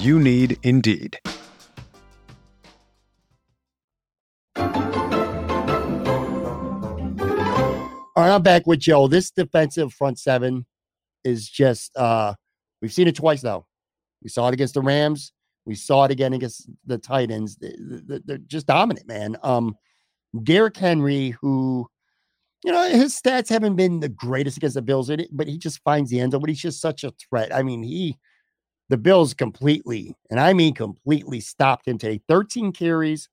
You 0.00 0.20
need 0.20 0.58
Indeed. 0.62 1.18
All 8.16 8.26
right, 8.26 8.34
I'm 8.34 8.42
back 8.42 8.66
with 8.66 8.80
Joe. 8.80 9.08
This 9.08 9.30
defensive 9.30 9.94
front 9.94 10.18
seven 10.18 10.66
is 11.24 11.48
just 11.48 11.96
uh 11.96 12.34
we've 12.82 12.92
seen 12.92 13.08
it 13.08 13.14
twice 13.14 13.42
now. 13.42 13.64
We 14.22 14.28
saw 14.28 14.48
it 14.48 14.54
against 14.54 14.74
the 14.74 14.82
Rams. 14.82 15.32
We 15.70 15.76
saw 15.76 16.02
it 16.02 16.10
again 16.10 16.32
against 16.32 16.68
the 16.84 16.98
Titans. 16.98 17.56
They're 17.60 18.38
just 18.38 18.66
dominant, 18.66 19.06
man. 19.06 19.36
Um, 19.44 19.76
Derrick 20.42 20.76
Henry, 20.76 21.30
who, 21.40 21.86
you 22.64 22.72
know, 22.72 22.88
his 22.90 23.14
stats 23.14 23.48
haven't 23.48 23.76
been 23.76 24.00
the 24.00 24.08
greatest 24.08 24.56
against 24.56 24.74
the 24.74 24.82
Bills, 24.82 25.08
but 25.30 25.46
he 25.46 25.58
just 25.58 25.80
finds 25.84 26.10
the 26.10 26.18
end 26.18 26.32
zone. 26.32 26.40
But 26.40 26.50
he's 26.50 26.60
just 26.60 26.80
such 26.80 27.04
a 27.04 27.12
threat. 27.12 27.54
I 27.54 27.62
mean, 27.62 27.84
he, 27.84 28.18
the 28.88 28.96
Bills 28.96 29.32
completely, 29.32 30.12
and 30.28 30.40
I 30.40 30.54
mean 30.54 30.74
completely, 30.74 31.38
stopped 31.38 31.86
him 31.86 31.98
today. 31.98 32.20
13 32.26 32.72
carries 32.72 33.28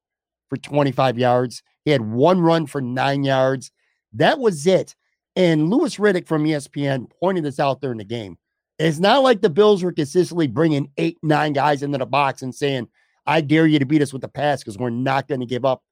for 0.48 0.58
25 0.58 1.18
yards. 1.18 1.64
He 1.86 1.90
had 1.90 2.02
one 2.02 2.40
run 2.40 2.68
for 2.68 2.82
nine 2.82 3.24
yards. 3.24 3.72
That 4.14 4.38
was 4.38 4.68
it. 4.68 4.96
And 5.36 5.72
Louis 5.72 5.98
Riddick 5.98 6.28
from 6.28 6.44
ESPN 6.44 7.10
pointed 7.20 7.46
this 7.46 7.60
out 7.60 7.84
in 7.84 7.98
the 7.98 8.04
game. 8.04 8.38
It's 8.80 9.00
not 9.00 9.24
like 9.24 9.42
the 9.42 9.50
Bills 9.50 9.84
were 9.84 9.92
consistently 9.92 10.48
bringing 10.48 10.92
eight, 10.98 11.18
nine 11.24 11.54
guys 11.54 11.82
into 11.82 11.98
the 11.98 12.06
box 12.06 12.42
and 12.42 12.54
saying, 12.54 12.88
I 13.26 13.42
dare 13.42 13.68
you 13.68 13.80
to 13.80 13.86
beat 13.86 14.02
us 14.02 14.14
with 14.14 14.22
the 14.22 14.28
pass 14.28 14.62
because 14.64 14.78
we're 14.78 14.90
not 14.90 15.28
going 15.28 15.40
to 15.42 15.46
give 15.46 15.66
up 15.66 15.84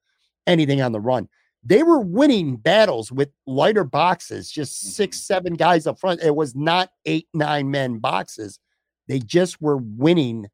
anything 0.48 0.82
on 0.82 0.92
the 0.92 1.00
run. 1.00 1.28
They 1.64 1.82
were 1.82 2.00
winning 2.00 2.58
battles 2.58 3.12
with 3.12 3.30
lighter 3.48 3.84
boxes, 3.84 4.52
just 4.52 4.96
six, 4.96 5.18
mm-hmm. 5.18 5.24
seven 5.24 5.54
guys 5.56 5.88
up 5.88 6.00
front. 6.00 6.22
It 6.22 6.36
was 6.36 6.56
not 6.56 6.92
eight, 7.06 7.28
nine 7.34 7.72
men 7.72 7.98
boxes. 7.98 8.60
They 9.08 9.20
just 9.20 9.60
were 9.62 9.78
winning 9.78 10.48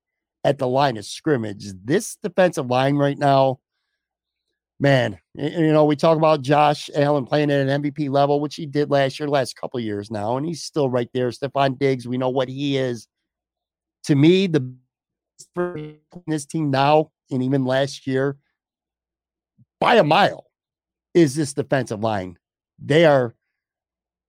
at 0.44 0.58
the 0.58 0.68
line 0.68 0.98
of 0.98 1.06
scrimmage. 1.06 1.66
This 1.84 2.16
defensive 2.16 2.68
line 2.68 2.96
right 2.96 3.18
now, 3.18 3.60
man, 4.82 5.20
you 5.36 5.72
know, 5.72 5.86
we 5.86 5.96
talk 5.96 6.18
about 6.18 6.42
Josh 6.42 6.90
Allen 6.96 7.26
playing 7.26 7.52
at 7.52 7.68
an 7.68 7.84
MVP 7.84 8.10
level, 8.10 8.40
which 8.40 8.56
he 8.56 8.66
did 8.66 8.90
last 8.90 9.20
year, 9.20 9.30
last 9.30 9.56
couple 9.56 9.80
years 9.80 10.10
now, 10.10 10.38
and 10.38 10.46
he's 10.46 10.64
still 10.64 10.90
right 10.90 11.08
there. 11.14 11.30
Stefon 11.30 11.78
Diggs, 11.78 12.08
we 12.08 12.18
know 12.18 12.30
what 12.30 12.50
he 12.50 12.78
is. 12.78 13.08
To 14.06 14.16
me, 14.16 14.48
the 14.48 14.74
for 15.54 15.80
this 16.28 16.46
team 16.46 16.72
now 16.72 17.12
and 17.30 17.44
even 17.44 17.64
last 17.64 18.08
year, 18.08 18.38
by 19.80 19.96
a 19.96 20.04
mile, 20.04 20.48
is 21.14 21.36
this 21.36 21.54
defensive 21.54 22.02
line. 22.02 22.38
They 22.84 23.06
are 23.06 23.36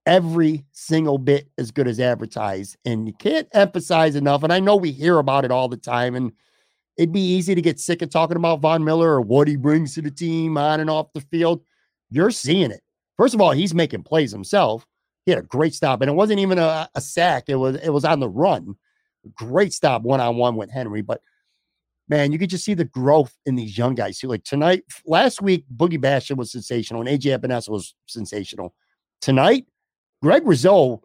every 0.04 0.64
single 0.72 1.16
bit 1.16 1.48
as 1.56 1.70
good 1.70 1.88
as 1.88 1.98
advertised. 1.98 2.76
And 2.84 3.06
you 3.06 3.14
can't 3.14 3.48
emphasize 3.52 4.16
enough. 4.16 4.42
And 4.42 4.52
I 4.52 4.60
know 4.60 4.76
we 4.76 4.92
hear 4.92 5.18
about 5.18 5.44
it 5.44 5.50
all 5.50 5.68
the 5.68 5.76
time. 5.76 6.14
And 6.14 6.32
it'd 7.02 7.12
be 7.12 7.20
easy 7.20 7.52
to 7.52 7.60
get 7.60 7.80
sick 7.80 8.00
of 8.00 8.10
talking 8.10 8.36
about 8.36 8.60
Von 8.60 8.84
Miller 8.84 9.10
or 9.10 9.20
what 9.20 9.48
he 9.48 9.56
brings 9.56 9.94
to 9.94 10.02
the 10.02 10.10
team 10.10 10.56
on 10.56 10.78
and 10.78 10.88
off 10.88 11.12
the 11.12 11.20
field. 11.20 11.60
You're 12.10 12.30
seeing 12.30 12.70
it. 12.70 12.80
First 13.16 13.34
of 13.34 13.40
all, 13.40 13.50
he's 13.50 13.74
making 13.74 14.04
plays 14.04 14.30
himself. 14.30 14.86
He 15.26 15.32
had 15.32 15.40
a 15.40 15.46
great 15.46 15.74
stop, 15.74 16.00
and 16.00 16.08
it 16.08 16.14
wasn't 16.14 16.38
even 16.38 16.58
a, 16.58 16.88
a 16.94 17.00
sack. 17.00 17.44
It 17.48 17.56
was 17.56 17.76
it 17.76 17.90
was 17.90 18.04
on 18.04 18.20
the 18.20 18.28
run. 18.28 18.76
Great 19.34 19.72
stop 19.72 20.02
one 20.02 20.20
on 20.20 20.36
one 20.36 20.54
with 20.54 20.70
Henry. 20.70 21.02
But 21.02 21.20
man, 22.08 22.30
you 22.30 22.38
could 22.38 22.50
just 22.50 22.64
see 22.64 22.74
the 22.74 22.84
growth 22.84 23.36
in 23.46 23.56
these 23.56 23.76
young 23.76 23.96
guys 23.96 24.18
too. 24.18 24.28
Like 24.28 24.44
tonight, 24.44 24.84
last 25.04 25.42
week, 25.42 25.64
Boogie 25.76 26.00
Basham 26.00 26.36
was 26.36 26.52
sensational, 26.52 27.00
and 27.00 27.10
AJ 27.10 27.36
Epenesa 27.36 27.68
was 27.68 27.94
sensational. 28.06 28.74
Tonight, 29.20 29.66
Greg 30.22 30.46
Rousseau 30.46 31.02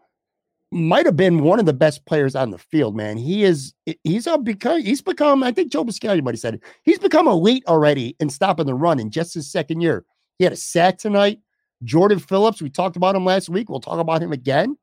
might 0.71 1.05
have 1.05 1.15
been 1.15 1.43
one 1.43 1.59
of 1.59 1.65
the 1.65 1.73
best 1.73 2.05
players 2.05 2.35
on 2.35 2.51
the 2.51 2.57
field, 2.57 2.95
man. 2.95 3.17
He 3.17 3.43
is 3.43 3.73
he's 4.03 4.27
a 4.27 4.37
become 4.37 4.81
he's 4.81 5.01
become, 5.01 5.43
I 5.43 5.51
think 5.51 5.71
Joe 5.71 5.85
Buscaglia 5.85 6.23
might 6.23 6.33
have 6.33 6.39
said 6.39 6.55
it. 6.55 6.63
He's 6.83 6.99
become 6.99 7.27
elite 7.27 7.63
already 7.67 8.15
in 8.19 8.29
stopping 8.29 8.65
the 8.65 8.73
run 8.73 8.99
in 8.99 9.09
just 9.09 9.33
his 9.33 9.49
second 9.49 9.81
year. 9.81 10.05
He 10.37 10.43
had 10.43 10.53
a 10.53 10.57
sack 10.57 10.97
tonight. 10.97 11.39
Jordan 11.83 12.19
Phillips, 12.19 12.61
we 12.61 12.69
talked 12.69 12.97
about 12.97 13.15
him 13.15 13.23
last 13.23 13.49
week. 13.49 13.69
We'll 13.69 13.79
talk 13.79 13.99
about 13.99 14.21
him 14.21 14.33
again. 14.33 14.77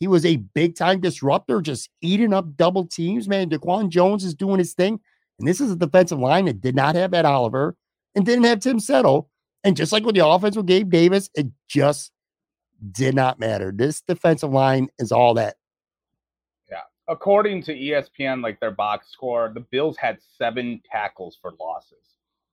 He 0.00 0.06
was 0.06 0.24
a 0.24 0.36
big 0.36 0.76
time 0.76 1.00
disruptor, 1.00 1.60
just 1.60 1.90
eating 2.00 2.32
up 2.32 2.56
double 2.56 2.86
teams, 2.86 3.28
man. 3.28 3.50
Daquan 3.50 3.88
Jones 3.88 4.24
is 4.24 4.34
doing 4.34 4.58
his 4.58 4.74
thing. 4.74 5.00
And 5.38 5.46
this 5.46 5.60
is 5.60 5.72
a 5.72 5.76
defensive 5.76 6.18
line 6.18 6.46
that 6.46 6.60
did 6.60 6.74
not 6.74 6.94
have 6.94 7.14
Ed 7.14 7.24
Oliver 7.24 7.76
and 8.14 8.24
didn't 8.24 8.44
have 8.44 8.60
Tim 8.60 8.80
Settle. 8.80 9.28
And 9.64 9.76
just 9.76 9.92
like 9.92 10.04
with 10.04 10.14
the 10.14 10.26
offense 10.26 10.56
with 10.56 10.66
Gabe 10.66 10.90
Davis, 10.90 11.28
it 11.34 11.48
just 11.68 12.12
did 12.92 13.14
not 13.14 13.38
matter. 13.38 13.72
This 13.74 14.00
defensive 14.00 14.50
line 14.50 14.88
is 14.98 15.12
all 15.12 15.34
that. 15.34 15.56
Yeah. 16.70 16.80
According 17.08 17.62
to 17.64 17.74
ESPN, 17.74 18.42
like 18.42 18.60
their 18.60 18.70
box 18.70 19.10
score, 19.10 19.50
the 19.52 19.60
Bills 19.60 19.96
had 19.96 20.18
seven 20.36 20.80
tackles 20.90 21.36
for 21.40 21.52
losses 21.60 21.98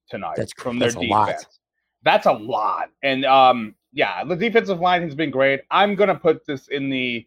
tonight 0.10 0.36
that's, 0.38 0.54
from 0.54 0.80
their 0.80 0.92
defense. 0.92 1.60
That's 2.04 2.28
a 2.28 2.34
lot. 2.34 2.90
And 3.04 3.26
um, 3.26 3.76
yeah, 3.92 4.24
the 4.24 4.36
defensive 4.36 4.80
line 4.80 5.02
has 5.04 5.16
been 5.16 5.32
great. 5.32 5.62
I'm 5.72 5.96
gonna 5.96 6.16
put 6.16 6.46
this 6.46 6.68
in 6.68 6.90
the 6.90 7.26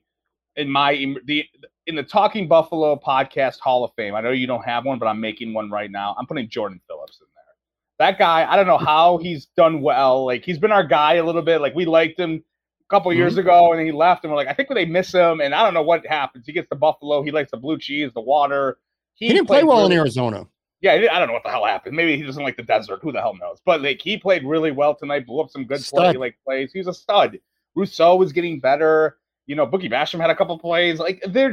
in 0.56 0.70
my 0.70 1.14
the 1.24 1.44
in 1.86 1.96
the 1.96 2.02
Talking 2.02 2.46
Buffalo 2.46 2.94
podcast 2.96 3.58
Hall 3.58 3.84
of 3.84 3.92
Fame. 3.96 4.14
I 4.14 4.20
know 4.20 4.30
you 4.30 4.46
don't 4.46 4.64
have 4.64 4.84
one, 4.84 4.98
but 4.98 5.06
I'm 5.06 5.20
making 5.20 5.54
one 5.54 5.70
right 5.70 5.90
now. 5.90 6.14
I'm 6.18 6.26
putting 6.26 6.48
Jordan 6.48 6.80
Phillips 6.86 7.18
in 7.20 7.26
there. 7.34 8.08
That 8.10 8.18
guy, 8.18 8.50
I 8.50 8.54
don't 8.54 8.66
know 8.66 8.78
how 8.78 9.18
he's 9.18 9.46
done 9.56 9.80
well. 9.80 10.26
Like 10.26 10.44
he's 10.44 10.58
been 10.58 10.72
our 10.72 10.86
guy 10.86 11.14
a 11.14 11.24
little 11.24 11.42
bit. 11.42 11.60
Like 11.60 11.74
we 11.74 11.86
liked 11.86 12.20
him 12.20 12.44
couple 12.88 13.10
mm-hmm. 13.10 13.18
years 13.18 13.36
ago, 13.36 13.72
and 13.72 13.84
he 13.84 13.92
left, 13.92 14.24
and 14.24 14.32
we're 14.32 14.36
like, 14.36 14.48
I 14.48 14.54
think 14.54 14.68
they 14.72 14.86
miss 14.86 15.12
him, 15.12 15.40
and 15.40 15.54
I 15.54 15.62
don't 15.62 15.74
know 15.74 15.82
what 15.82 16.06
happens. 16.06 16.46
He 16.46 16.52
gets 16.52 16.68
to 16.70 16.76
Buffalo, 16.76 17.22
he 17.22 17.30
likes 17.30 17.50
the 17.50 17.56
blue 17.56 17.78
cheese, 17.78 18.10
the 18.14 18.20
water. 18.20 18.78
He, 19.14 19.26
he 19.26 19.32
didn't 19.32 19.46
play 19.46 19.64
well 19.64 19.78
really, 19.78 19.94
in 19.94 19.98
Arizona. 19.98 20.46
Yeah, 20.80 20.92
I 20.92 21.18
don't 21.18 21.26
know 21.26 21.34
what 21.34 21.42
the 21.42 21.50
hell 21.50 21.64
happened. 21.64 21.96
Maybe 21.96 22.16
he 22.16 22.22
doesn't 22.22 22.42
like 22.42 22.56
the 22.56 22.62
desert. 22.62 23.00
Who 23.02 23.10
the 23.10 23.20
hell 23.20 23.34
knows? 23.40 23.58
But 23.64 23.82
like, 23.82 24.00
he 24.00 24.16
played 24.16 24.44
really 24.44 24.70
well 24.70 24.94
tonight. 24.94 25.26
Blew 25.26 25.40
up 25.40 25.50
some 25.50 25.64
good 25.64 25.82
play, 25.82 26.12
like 26.12 26.38
plays. 26.44 26.72
He's 26.72 26.86
a 26.86 26.94
stud. 26.94 27.38
Rousseau 27.74 28.14
was 28.14 28.32
getting 28.32 28.60
better. 28.60 29.18
You 29.46 29.56
know, 29.56 29.66
Boogie 29.66 29.90
Basham 29.90 30.20
had 30.20 30.30
a 30.30 30.36
couple 30.36 30.56
plays. 30.58 31.00
Like 31.00 31.22
they're 31.26 31.52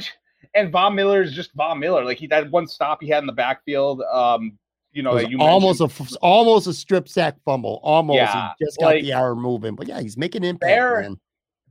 and 0.54 0.72
Von 0.72 0.94
Miller 0.94 1.24
is 1.24 1.34
just 1.34 1.54
Von 1.54 1.80
Miller. 1.80 2.06
Like 2.06 2.20
he 2.20 2.28
that 2.28 2.52
one 2.52 2.68
stop 2.68 3.02
he 3.02 3.10
had 3.10 3.24
in 3.24 3.28
the 3.28 3.34
backfield. 3.34 4.02
Um, 4.04 4.60
you 4.92 5.02
know, 5.02 5.18
you 5.18 5.40
almost 5.40 5.80
mentioned. 5.82 6.12
a 6.14 6.18
almost 6.20 6.68
a 6.68 6.74
strip 6.74 7.10
sack 7.10 7.36
fumble. 7.44 7.80
Almost, 7.82 8.18
yeah, 8.18 8.52
he 8.60 8.66
just 8.66 8.78
got 8.78 8.86
like, 8.86 9.04
the 9.04 9.14
hour 9.14 9.36
moving. 9.36 9.76
But 9.76 9.88
yeah, 9.88 10.02
he's 10.02 10.18
making 10.18 10.44
impact. 10.44 10.70
Man 10.70 11.20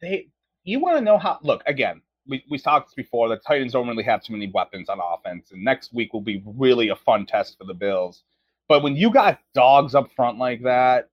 they 0.04 0.28
you 0.64 0.80
want 0.80 0.96
to 0.96 1.04
know 1.04 1.18
how 1.18 1.38
look 1.42 1.62
again 1.66 2.00
we, 2.26 2.44
we 2.50 2.58
talked 2.58 2.96
before 2.96 3.28
the 3.28 3.36
titans 3.36 3.72
don't 3.72 3.88
really 3.88 4.02
have 4.02 4.22
too 4.22 4.32
many 4.32 4.50
weapons 4.52 4.88
on 4.88 4.98
offense 5.00 5.50
and 5.52 5.62
next 5.62 5.92
week 5.92 6.12
will 6.12 6.20
be 6.20 6.42
really 6.46 6.88
a 6.88 6.96
fun 6.96 7.26
test 7.26 7.58
for 7.58 7.64
the 7.64 7.74
bills. 7.74 8.22
But 8.68 8.82
when 8.82 8.96
you 8.96 9.12
got 9.12 9.40
dogs 9.54 9.94
up 9.94 10.10
front 10.16 10.38
like 10.38 10.62
that 10.62 11.10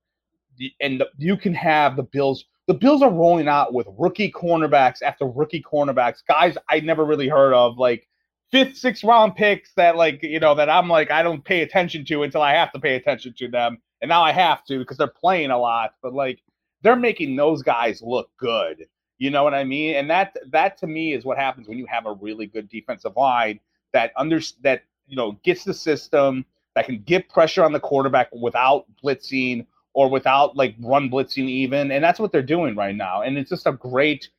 and 0.79 1.01
the, 1.01 1.09
you 1.17 1.37
can 1.37 1.53
have 1.53 1.95
the 1.95 2.03
bills 2.03 2.45
the 2.67 2.73
bills 2.73 3.01
are 3.01 3.11
rolling 3.11 3.47
out 3.47 3.73
with 3.73 3.87
rookie 3.97 4.31
cornerbacks 4.31 5.01
after 5.01 5.25
rookie 5.25 5.61
cornerbacks 5.61 6.19
guys 6.27 6.57
i 6.69 6.79
never 6.79 7.05
really 7.05 7.27
heard 7.27 7.53
of 7.53 7.77
like 7.77 8.07
fifth 8.51 8.77
sixth 8.77 9.03
round 9.03 9.35
picks 9.35 9.73
that 9.75 9.95
like 9.95 10.21
you 10.21 10.39
know 10.39 10.53
that 10.53 10.69
i'm 10.69 10.87
like 10.87 11.09
i 11.09 11.23
don't 11.23 11.43
pay 11.43 11.61
attention 11.61 12.05
to 12.05 12.23
until 12.23 12.41
i 12.41 12.53
have 12.53 12.71
to 12.71 12.79
pay 12.79 12.95
attention 12.95 13.33
to 13.37 13.47
them 13.47 13.77
and 14.01 14.09
now 14.09 14.21
i 14.21 14.31
have 14.31 14.63
to 14.65 14.77
because 14.77 14.97
they're 14.97 15.07
playing 15.07 15.51
a 15.51 15.57
lot 15.57 15.95
but 16.03 16.13
like 16.13 16.41
they're 16.82 16.95
making 16.95 17.36
those 17.36 17.61
guys 17.63 18.01
look 18.01 18.29
good. 18.38 18.86
You 19.17 19.29
know 19.29 19.43
what 19.43 19.53
I 19.53 19.63
mean? 19.63 19.95
And 19.95 20.09
that 20.09 20.36
that 20.51 20.77
to 20.79 20.88
me 20.88 21.13
is 21.13 21.25
what 21.25 21.38
happens 21.38 21.67
when 21.67 21.77
you 21.77 21.86
have 21.86 22.05
a 22.05 22.13
really 22.13 22.47
good 22.47 22.69
defensive 22.69 23.15
line 23.15 23.59
that 23.93 24.11
under 24.17 24.39
that 24.63 24.84
you 25.07 25.15
know 25.15 25.34
gets 25.43 25.63
the 25.63 25.73
system 25.73 26.45
that 26.75 26.86
can 26.86 27.01
get 27.03 27.29
pressure 27.29 27.63
on 27.63 27.73
the 27.73 27.79
quarterback 27.79 28.29
without 28.34 28.86
blitzing 29.03 29.65
or 29.93 30.09
without 30.09 30.55
like 30.55 30.75
run 30.79 31.09
blitzing 31.09 31.49
even. 31.49 31.91
And 31.91 32.03
that's 32.03 32.19
what 32.19 32.32
they're 32.32 32.41
doing 32.41 32.75
right 32.75 32.95
now. 32.95 33.21
And 33.21 33.38
it's 33.38 33.49
just 33.49 33.67
a 33.67 33.73
great. 33.73 34.29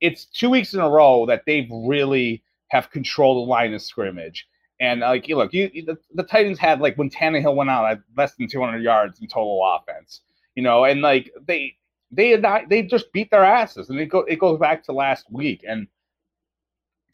It's 0.00 0.26
two 0.26 0.50
weeks 0.50 0.74
in 0.74 0.80
a 0.80 0.88
row 0.88 1.26
that 1.26 1.42
they've 1.46 1.68
really 1.70 2.42
have 2.68 2.90
controlled 2.90 3.38
the 3.38 3.50
line 3.50 3.74
of 3.74 3.82
scrimmage. 3.82 4.46
And 4.80 5.00
like, 5.00 5.26
you 5.26 5.36
look, 5.36 5.52
you 5.52 5.68
the, 5.84 5.98
the 6.14 6.22
Titans 6.22 6.58
had 6.58 6.80
like 6.80 6.96
when 6.96 7.10
Tannehill 7.10 7.56
went 7.56 7.70
out 7.70 7.90
at 7.90 7.98
less 8.16 8.34
than 8.36 8.46
200 8.46 8.80
yards 8.80 9.20
in 9.20 9.26
total 9.26 9.60
offense, 9.64 10.20
you 10.54 10.62
know, 10.62 10.84
and 10.84 11.00
like 11.00 11.32
they 11.46 11.74
they 12.10 12.36
not, 12.36 12.68
they 12.68 12.82
just 12.82 13.12
beat 13.12 13.30
their 13.30 13.44
asses, 13.44 13.90
and 13.90 14.00
it 14.00 14.06
go 14.06 14.20
it 14.20 14.38
goes 14.38 14.58
back 14.58 14.84
to 14.84 14.92
last 14.92 15.26
week. 15.30 15.64
And 15.68 15.86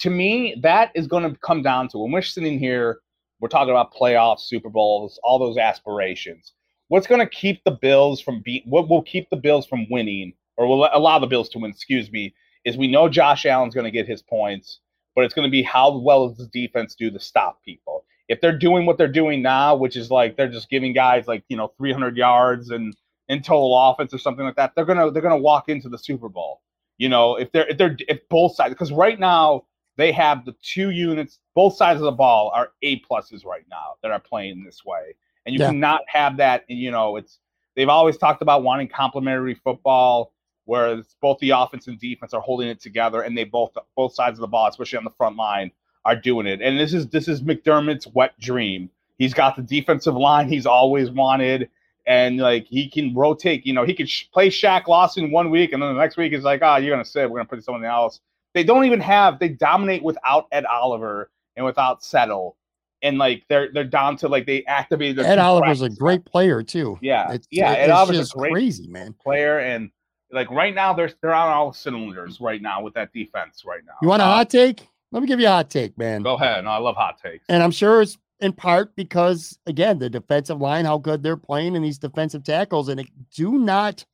to 0.00 0.10
me, 0.10 0.56
that 0.62 0.90
is 0.94 1.06
going 1.06 1.22
to 1.30 1.38
come 1.40 1.62
down 1.62 1.88
to 1.88 1.98
when 1.98 2.12
we're 2.12 2.22
sitting 2.22 2.58
here, 2.58 3.00
we're 3.40 3.48
talking 3.48 3.70
about 3.70 3.94
playoffs, 3.94 4.40
Super 4.40 4.68
Bowls, 4.70 5.18
all 5.22 5.38
those 5.38 5.58
aspirations. 5.58 6.52
What's 6.88 7.06
going 7.06 7.20
to 7.20 7.26
keep 7.26 7.64
the 7.64 7.70
Bills 7.70 8.20
from 8.20 8.42
beat? 8.44 8.64
What 8.66 8.88
will 8.88 9.02
keep 9.02 9.30
the 9.30 9.36
Bills 9.36 9.66
from 9.66 9.86
winning, 9.90 10.34
or 10.56 10.66
will 10.66 10.88
allow 10.92 11.18
the 11.18 11.26
Bills 11.26 11.48
to 11.50 11.58
win? 11.58 11.70
Excuse 11.70 12.10
me. 12.12 12.34
Is 12.64 12.76
we 12.76 12.88
know 12.88 13.08
Josh 13.08 13.44
Allen's 13.46 13.74
going 13.74 13.84
to 13.84 13.90
get 13.90 14.08
his 14.08 14.22
points, 14.22 14.80
but 15.14 15.24
it's 15.24 15.34
going 15.34 15.46
to 15.46 15.50
be 15.52 15.62
how 15.62 15.98
well 15.98 16.28
does 16.28 16.38
the 16.38 16.46
defense 16.46 16.94
do 16.94 17.10
to 17.10 17.20
stop 17.20 17.62
people. 17.62 18.04
if 18.28 18.40
they're 18.40 18.56
doing 18.56 18.86
what 18.86 18.96
they're 18.98 19.08
doing 19.08 19.42
now, 19.42 19.74
which 19.74 19.96
is 19.96 20.10
like 20.10 20.36
they're 20.36 20.48
just 20.48 20.70
giving 20.70 20.92
guys 20.92 21.26
like 21.26 21.44
you 21.48 21.56
know 21.56 21.72
300 21.78 22.16
yards 22.16 22.70
and 22.70 22.94
in 23.28 23.42
total 23.42 23.76
offense 23.90 24.12
or 24.12 24.18
something 24.18 24.44
like 24.44 24.56
that, 24.56 24.74
they're 24.74 24.84
gonna 24.84 25.10
they're 25.10 25.22
gonna 25.22 25.36
walk 25.36 25.68
into 25.68 25.88
the 25.88 25.98
Super 25.98 26.28
Bowl. 26.28 26.60
You 26.98 27.08
know, 27.08 27.36
if 27.36 27.50
they're 27.52 27.66
if 27.68 27.78
they're 27.78 27.96
if 28.08 28.20
both 28.28 28.54
sides 28.54 28.72
because 28.74 28.92
right 28.92 29.18
now 29.18 29.64
they 29.96 30.12
have 30.12 30.44
the 30.44 30.54
two 30.62 30.90
units, 30.90 31.38
both 31.54 31.76
sides 31.76 32.00
of 32.00 32.04
the 32.04 32.12
ball 32.12 32.50
are 32.54 32.70
A 32.82 33.00
pluses 33.00 33.44
right 33.44 33.64
now 33.70 33.94
that 34.02 34.10
are 34.10 34.20
playing 34.20 34.64
this 34.64 34.84
way, 34.84 35.14
and 35.46 35.54
you 35.54 35.60
Yeah. 35.60 35.68
cannot 35.68 36.02
have 36.06 36.36
that. 36.38 36.64
And 36.68 36.78
You 36.78 36.90
know, 36.90 37.16
it's 37.16 37.38
they've 37.76 37.88
always 37.88 38.16
talked 38.16 38.42
about 38.42 38.62
wanting 38.62 38.88
complementary 38.88 39.54
football, 39.54 40.32
whereas 40.66 41.16
both 41.20 41.38
the 41.38 41.50
offense 41.50 41.86
and 41.88 41.98
defense 41.98 42.34
are 42.34 42.40
holding 42.40 42.68
it 42.68 42.80
together, 42.80 43.22
and 43.22 43.36
they 43.36 43.44
both 43.44 43.72
both 43.96 44.14
sides 44.14 44.38
of 44.38 44.40
the 44.42 44.48
ball, 44.48 44.68
especially 44.68 44.98
on 44.98 45.04
the 45.04 45.10
front 45.10 45.36
line, 45.36 45.70
are 46.04 46.16
doing 46.16 46.46
it. 46.46 46.60
And 46.60 46.78
this 46.78 46.92
is 46.92 47.08
this 47.08 47.28
is 47.28 47.42
McDermott's 47.42 48.06
wet 48.08 48.38
dream. 48.38 48.90
He's 49.18 49.34
got 49.34 49.56
the 49.56 49.62
defensive 49.62 50.16
line 50.16 50.48
he's 50.48 50.66
always 50.66 51.10
wanted, 51.10 51.70
and 52.06 52.38
like 52.38 52.66
he 52.66 52.88
can 52.88 53.14
rotate. 53.14 53.64
You 53.66 53.72
know, 53.72 53.84
he 53.84 53.94
could 53.94 54.08
sh- 54.08 54.24
play 54.32 54.48
Shaq 54.50 54.86
Lawson 54.88 55.30
one 55.30 55.50
week, 55.50 55.72
and 55.72 55.82
then 55.82 55.94
the 55.94 56.00
next 56.00 56.16
week 56.16 56.32
is 56.32 56.44
like, 56.44 56.60
oh, 56.62 56.76
you're 56.76 56.92
gonna 56.94 57.04
sit. 57.04 57.30
We're 57.30 57.38
gonna 57.38 57.48
put 57.48 57.64
someone 57.64 57.84
else. 57.84 58.20
They 58.54 58.64
don't 58.64 58.84
even 58.84 59.00
have. 59.00 59.38
They 59.38 59.48
dominate 59.48 60.02
without 60.02 60.46
Ed 60.52 60.64
Oliver 60.66 61.30
and 61.56 61.64
without 61.66 62.02
Settle, 62.04 62.56
and 63.02 63.18
like 63.18 63.44
they're 63.48 63.70
they're 63.72 63.84
down 63.84 64.16
to 64.18 64.28
like 64.28 64.46
they 64.46 64.64
activated. 64.64 65.16
their 65.18 65.26
Ed 65.26 65.38
Oliver's 65.38 65.82
a 65.82 65.90
great 65.90 66.24
player 66.24 66.62
too. 66.62 66.98
Yeah, 67.02 67.32
It's, 67.32 67.48
yeah, 67.50 67.72
it- 67.72 67.78
Ed 67.78 67.90
it's 67.90 67.92
Oliver's 67.98 68.32
a 68.34 68.38
great 68.38 68.52
crazy, 68.52 68.86
man. 68.88 69.14
player, 69.14 69.58
and 69.60 69.90
like 70.30 70.50
right 70.50 70.74
now 70.74 70.92
they're 70.92 71.10
they're 71.22 71.34
on 71.34 71.48
all 71.48 71.72
cylinders 71.72 72.40
right 72.40 72.60
now 72.62 72.82
with 72.82 72.94
that 72.94 73.12
defense 73.12 73.64
right 73.66 73.82
now. 73.86 73.92
You 74.02 74.08
want 74.08 74.22
a 74.22 74.24
Uh, 74.24 74.34
hot 74.34 74.50
take? 74.50 74.86
Let 75.12 75.20
me 75.22 75.28
give 75.28 75.38
you 75.38 75.46
a 75.46 75.50
hot 75.50 75.70
take, 75.70 75.96
man. 75.96 76.22
Go 76.22 76.34
ahead. 76.34 76.64
No, 76.64 76.70
I 76.70 76.78
love 76.78 76.96
hot 76.96 77.18
takes. 77.22 77.44
And 77.48 77.62
I'm 77.62 77.70
sure 77.70 78.02
it's 78.02 78.18
in 78.40 78.52
part 78.52 78.94
because, 78.96 79.58
again, 79.66 79.98
the 79.98 80.10
defensive 80.10 80.60
line, 80.60 80.84
how 80.84 80.98
good 80.98 81.22
they're 81.22 81.36
playing, 81.36 81.76
and 81.76 81.84
these 81.84 81.98
defensive 81.98 82.44
tackles. 82.44 82.88
And 82.88 83.00
it, 83.00 83.06
do 83.34 83.58
not 83.58 84.04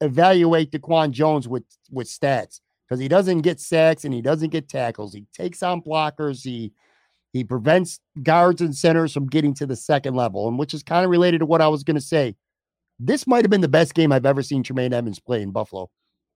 evaluate 0.00 0.70
Daquan 0.70 1.10
Jones 1.10 1.46
with 1.46 1.64
with 1.90 2.08
stats 2.08 2.60
because 2.88 3.00
he 3.00 3.08
doesn't 3.08 3.42
get 3.42 3.60
sacks 3.60 4.04
and 4.04 4.12
he 4.12 4.22
doesn't 4.22 4.50
get 4.50 4.68
tackles. 4.68 5.14
He 5.14 5.24
takes 5.32 5.62
on 5.62 5.82
blockers. 5.82 6.42
He 6.42 6.72
he 7.32 7.44
prevents 7.44 8.00
guards 8.22 8.60
and 8.60 8.74
centers 8.74 9.12
from 9.12 9.28
getting 9.28 9.54
to 9.54 9.66
the 9.66 9.76
second 9.76 10.14
level, 10.14 10.48
and 10.48 10.58
which 10.58 10.74
is 10.74 10.82
kind 10.82 11.04
of 11.04 11.10
related 11.10 11.38
to 11.38 11.46
what 11.46 11.60
I 11.60 11.68
was 11.68 11.84
going 11.84 11.96
to 11.96 12.00
say. 12.00 12.34
This 12.98 13.26
might 13.26 13.44
have 13.44 13.50
been 13.50 13.60
the 13.60 13.68
best 13.68 13.94
game 13.94 14.12
I've 14.12 14.26
ever 14.26 14.42
seen 14.42 14.62
Tremaine 14.62 14.92
Edmunds 14.92 15.20
play 15.20 15.40
in 15.40 15.52
Buffalo. 15.52 15.90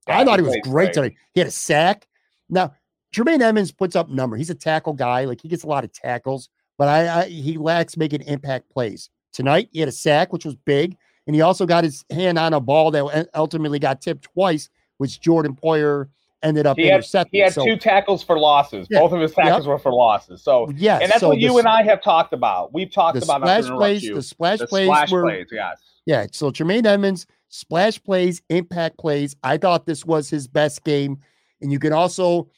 I 0.07 0.25
thought 0.25 0.39
he 0.39 0.45
was 0.45 0.55
great 0.63 0.71
great. 0.71 0.93
tonight. 0.93 1.15
He 1.35 1.41
had 1.41 1.49
a 1.49 1.53
sack. 1.53 2.07
Now, 2.49 2.75
Jermaine 3.15 3.41
Evans 3.41 3.73
puts 3.73 3.97
up 3.97 4.09
number. 4.09 4.37
He's 4.37 4.51
a 4.51 4.55
tackle 4.55 4.93
guy. 4.93 5.25
Like 5.25 5.41
he 5.41 5.49
gets 5.49 5.65
a 5.65 5.69
lot 5.69 5.85
of 5.85 5.93
tackles, 5.93 6.49
but 6.79 6.89
I, 6.89 7.23
I 7.23 7.29
he 7.29 7.57
lacks 7.59 7.97
making 7.97 8.23
impact 8.23 8.71
plays. 8.71 9.11
Tonight, 9.33 9.69
he 9.73 9.81
had 9.81 9.89
a 9.89 9.93
sack, 9.93 10.33
which 10.33 10.45
was 10.45 10.55
big, 10.55 10.97
and 11.27 11.35
he 11.35 11.43
also 11.43 11.67
got 11.67 11.85
his 11.85 12.05
hand 12.11 12.39
on 12.39 12.53
a 12.53 12.61
ball 12.61 12.91
that 12.93 13.29
ultimately 13.35 13.79
got 13.79 14.01
tipped 14.01 14.25
twice, 14.33 14.69
which 14.99 15.21
Jordan 15.21 15.57
Poyer 15.57 16.09
ended 16.43 16.67
up 16.67 16.77
He 16.77 16.87
had, 16.87 16.97
intercepting. 16.97 17.31
he 17.33 17.39
had 17.39 17.55
so, 17.55 17.65
two 17.65 17.77
tackles 17.77 18.23
for 18.23 18.39
losses. 18.39 18.87
Yeah, 18.91 19.01
Both 19.01 19.13
of 19.13 19.21
his 19.21 19.33
tackles 19.33 19.67
were 19.67 19.79
for 19.79 19.93
losses. 19.93 20.43
So, 20.43 20.71
yes, 20.77 21.03
and 21.03 21.11
that's 21.11 21.21
so 21.21 21.31
what 21.31 21.39
you 21.39 21.53
the, 21.53 21.59
and 21.59 21.69
I 21.69 21.83
have 21.83 22.03
talked 22.03 22.33
about. 22.33 22.73
We've 22.73 22.93
talked 22.93 23.19
the 23.19 23.25
about 23.25 23.41
splash 23.41 23.67
plays, 23.69 24.03
you. 24.05 24.15
the 24.15 24.23
splash 24.23 24.59
The 24.61 24.67
plays 24.67 24.87
splash 24.87 25.11
were 25.11 25.23
plays, 25.23 25.47
yes. 25.51 25.81
Yeah, 26.07 26.27
so 26.33 26.51
Tremaine 26.51 26.87
Edmunds, 26.87 27.27
splash 27.49 28.03
plays, 28.03 28.43
impact 28.51 28.99
plays. 28.99 29.35
I 29.43 29.57
thought 29.57 29.87
this 29.87 30.05
was 30.05 30.29
his 30.29 30.47
best 30.47 30.85
game. 30.85 31.19
And 31.63 31.73
you 31.73 31.79
can 31.79 31.95
also, 31.95 32.51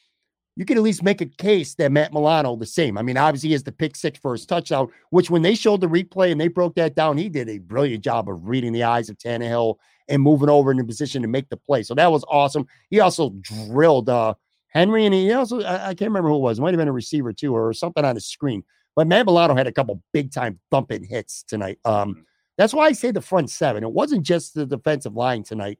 you 0.56 0.64
can 0.64 0.78
at 0.78 0.82
least 0.82 1.02
make 1.02 1.20
a 1.20 1.26
case 1.26 1.74
that 1.74 1.92
Matt 1.92 2.12
Milano 2.12 2.56
the 2.56 2.66
same. 2.66 2.96
I 2.96 3.02
mean, 3.02 3.18
obviously 3.18 3.50
he 3.50 3.52
has 3.52 3.62
the 3.62 3.72
pick 3.72 3.94
six 3.94 4.18
for 4.18 4.32
his 4.32 4.46
touchdown, 4.46 4.88
which 5.10 5.30
when 5.30 5.42
they 5.42 5.54
showed 5.54 5.82
the 5.82 5.86
replay 5.86 6.32
and 6.32 6.40
they 6.40 6.48
broke 6.48 6.74
that 6.76 6.94
down, 6.94 7.18
he 7.18 7.28
did 7.28 7.48
a 7.48 7.58
brilliant 7.58 8.02
job 8.02 8.28
of 8.28 8.48
reading 8.48 8.72
the 8.72 8.82
eyes 8.82 9.10
of 9.10 9.18
Tannehill 9.18 9.76
and 10.08 10.22
moving 10.22 10.48
over 10.48 10.70
in 10.70 10.78
the 10.78 10.84
position 10.84 11.20
to 11.22 11.28
make 11.28 11.48
the 11.50 11.56
play. 11.58 11.82
So 11.82 11.94
that 11.94 12.10
was 12.10 12.24
awesome. 12.28 12.66
He 12.88 13.00
also 13.00 13.34
drilled 13.42 14.08
uh 14.08 14.34
Henry 14.68 15.04
and 15.04 15.14
he 15.14 15.32
also 15.32 15.62
I, 15.62 15.88
I 15.88 15.94
can't 15.94 16.10
remember 16.10 16.30
who 16.30 16.36
it 16.36 16.40
was. 16.40 16.58
It 16.58 16.62
might 16.62 16.74
have 16.74 16.78
been 16.78 16.88
a 16.88 16.92
receiver 16.92 17.32
too, 17.32 17.54
or 17.54 17.72
something 17.72 18.04
on 18.04 18.14
the 18.14 18.20
screen. 18.20 18.64
But 18.94 19.06
Matt 19.06 19.26
Milano 19.26 19.54
had 19.54 19.66
a 19.66 19.72
couple 19.72 20.02
big 20.12 20.32
time 20.32 20.58
thumping 20.70 21.04
hits 21.04 21.42
tonight. 21.42 21.78
Um, 21.84 22.24
that's 22.56 22.72
why 22.72 22.86
I 22.86 22.92
say 22.92 23.10
the 23.10 23.20
front 23.20 23.50
seven. 23.50 23.84
It 23.84 23.92
wasn't 23.92 24.22
just 24.22 24.54
the 24.54 24.64
defensive 24.64 25.14
line 25.14 25.42
tonight. 25.42 25.78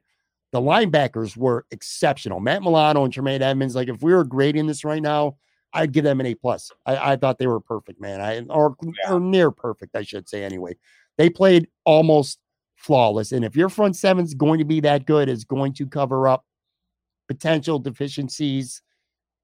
The 0.52 0.60
linebackers 0.60 1.36
were 1.36 1.66
exceptional. 1.70 2.40
Matt 2.40 2.62
Milano 2.62 3.04
and 3.04 3.12
Tremaine 3.12 3.42
Edmunds. 3.42 3.74
Like 3.74 3.88
if 3.88 4.02
we 4.02 4.14
were 4.14 4.24
grading 4.24 4.66
this 4.66 4.84
right 4.84 5.02
now, 5.02 5.36
I'd 5.72 5.92
give 5.92 6.04
them 6.04 6.20
an 6.20 6.26
A 6.26 6.34
plus. 6.34 6.70
I, 6.86 7.12
I 7.12 7.16
thought 7.16 7.38
they 7.38 7.46
were 7.46 7.60
perfect, 7.60 8.00
man. 8.00 8.20
I 8.20 8.40
or, 8.48 8.76
Yeah. 8.82 9.14
or 9.14 9.20
near 9.20 9.50
perfect, 9.50 9.96
I 9.96 10.02
should 10.02 10.28
say. 10.28 10.44
Anyway, 10.44 10.76
they 11.18 11.28
played 11.28 11.68
almost 11.84 12.38
flawless. 12.76 13.32
And 13.32 13.44
if 13.44 13.56
your 13.56 13.68
front 13.68 13.96
seven's 13.96 14.34
going 14.34 14.58
to 14.58 14.64
be 14.64 14.80
that 14.80 15.06
good, 15.06 15.28
is 15.28 15.44
going 15.44 15.74
to 15.74 15.86
cover 15.86 16.28
up 16.28 16.44
potential 17.28 17.78
deficiencies 17.78 18.80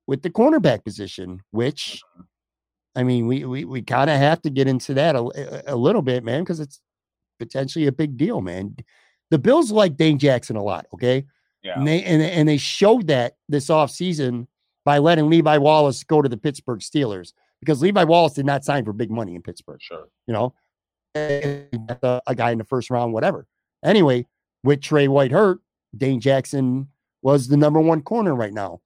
with 0.07 0.23
the 0.23 0.31
cornerback 0.31 0.85
position, 0.85 1.41
which 1.51 2.03
mm-hmm. 2.17 2.23
I 2.95 3.03
mean, 3.05 3.27
we 3.27 3.45
we 3.45 3.65
we 3.65 3.83
kind 3.83 4.11
of 4.11 4.19
have 4.19 4.43
to 4.43 4.51
get 4.51 4.69
into 4.69 4.95
that 4.95 5.17
a, 5.17 5.21
a- 5.69 5.75
a 5.75 5.77
little 5.77 6.03
bit, 6.03 6.25
man, 6.25 6.43
because 6.43 6.61
it's 6.61 6.81
potentially 7.39 7.87
a 7.87 7.93
big 7.93 8.17
deal, 8.17 8.41
man. 8.43 8.77
The 9.33 9.39
Bills 9.39 9.73
like 9.73 9.97
Dane 9.97 10.19
Jackson 10.19 10.57
a 10.57 10.63
lot, 10.63 10.87
okay? 10.93 11.25
Yeah. 11.63 11.79
And 11.79 11.89
they 11.89 12.03
and, 12.05 12.21
and 12.21 12.47
they 12.47 12.59
showed 12.59 13.07
that 13.07 13.37
this 13.49 13.69
offseason 13.69 14.47
by 14.85 14.99
letting 14.99 15.31
Levi 15.31 15.57
Wallace 15.57 16.05
go 16.05 16.21
to 16.21 16.29
the 16.29 16.37
Pittsburgh 16.37 16.81
Steelers 16.81 17.33
because 17.61 17.81
Levi 17.81 18.05
Wallace 18.05 18.35
did 18.35 18.45
not 18.45 18.63
sign 18.63 18.85
for 18.85 18.93
big 18.93 19.11
money 19.11 19.35
in 19.35 19.41
Pittsburgh 19.41 19.81
Sure. 19.81 20.05
you 20.27 20.35
know, 20.35 20.53
and 21.15 21.97
a, 22.03 22.21
a 22.27 22.35
guy 22.35 22.51
in 22.51 22.59
the 22.59 22.65
first 22.65 22.91
round, 22.91 23.15
whatever. 23.15 23.47
Anyway, 23.83 24.27
with 24.65 24.83
Tre 24.83 25.09
White 25.09 25.33
hurt, 25.33 25.61
Dane 25.97 26.21
Jackson 26.21 26.89
was 27.23 27.49
the 27.49 27.57
number 27.57 27.81
one 27.81 28.03
corner 28.03 28.35
right 28.35 28.53
now. 28.53 28.83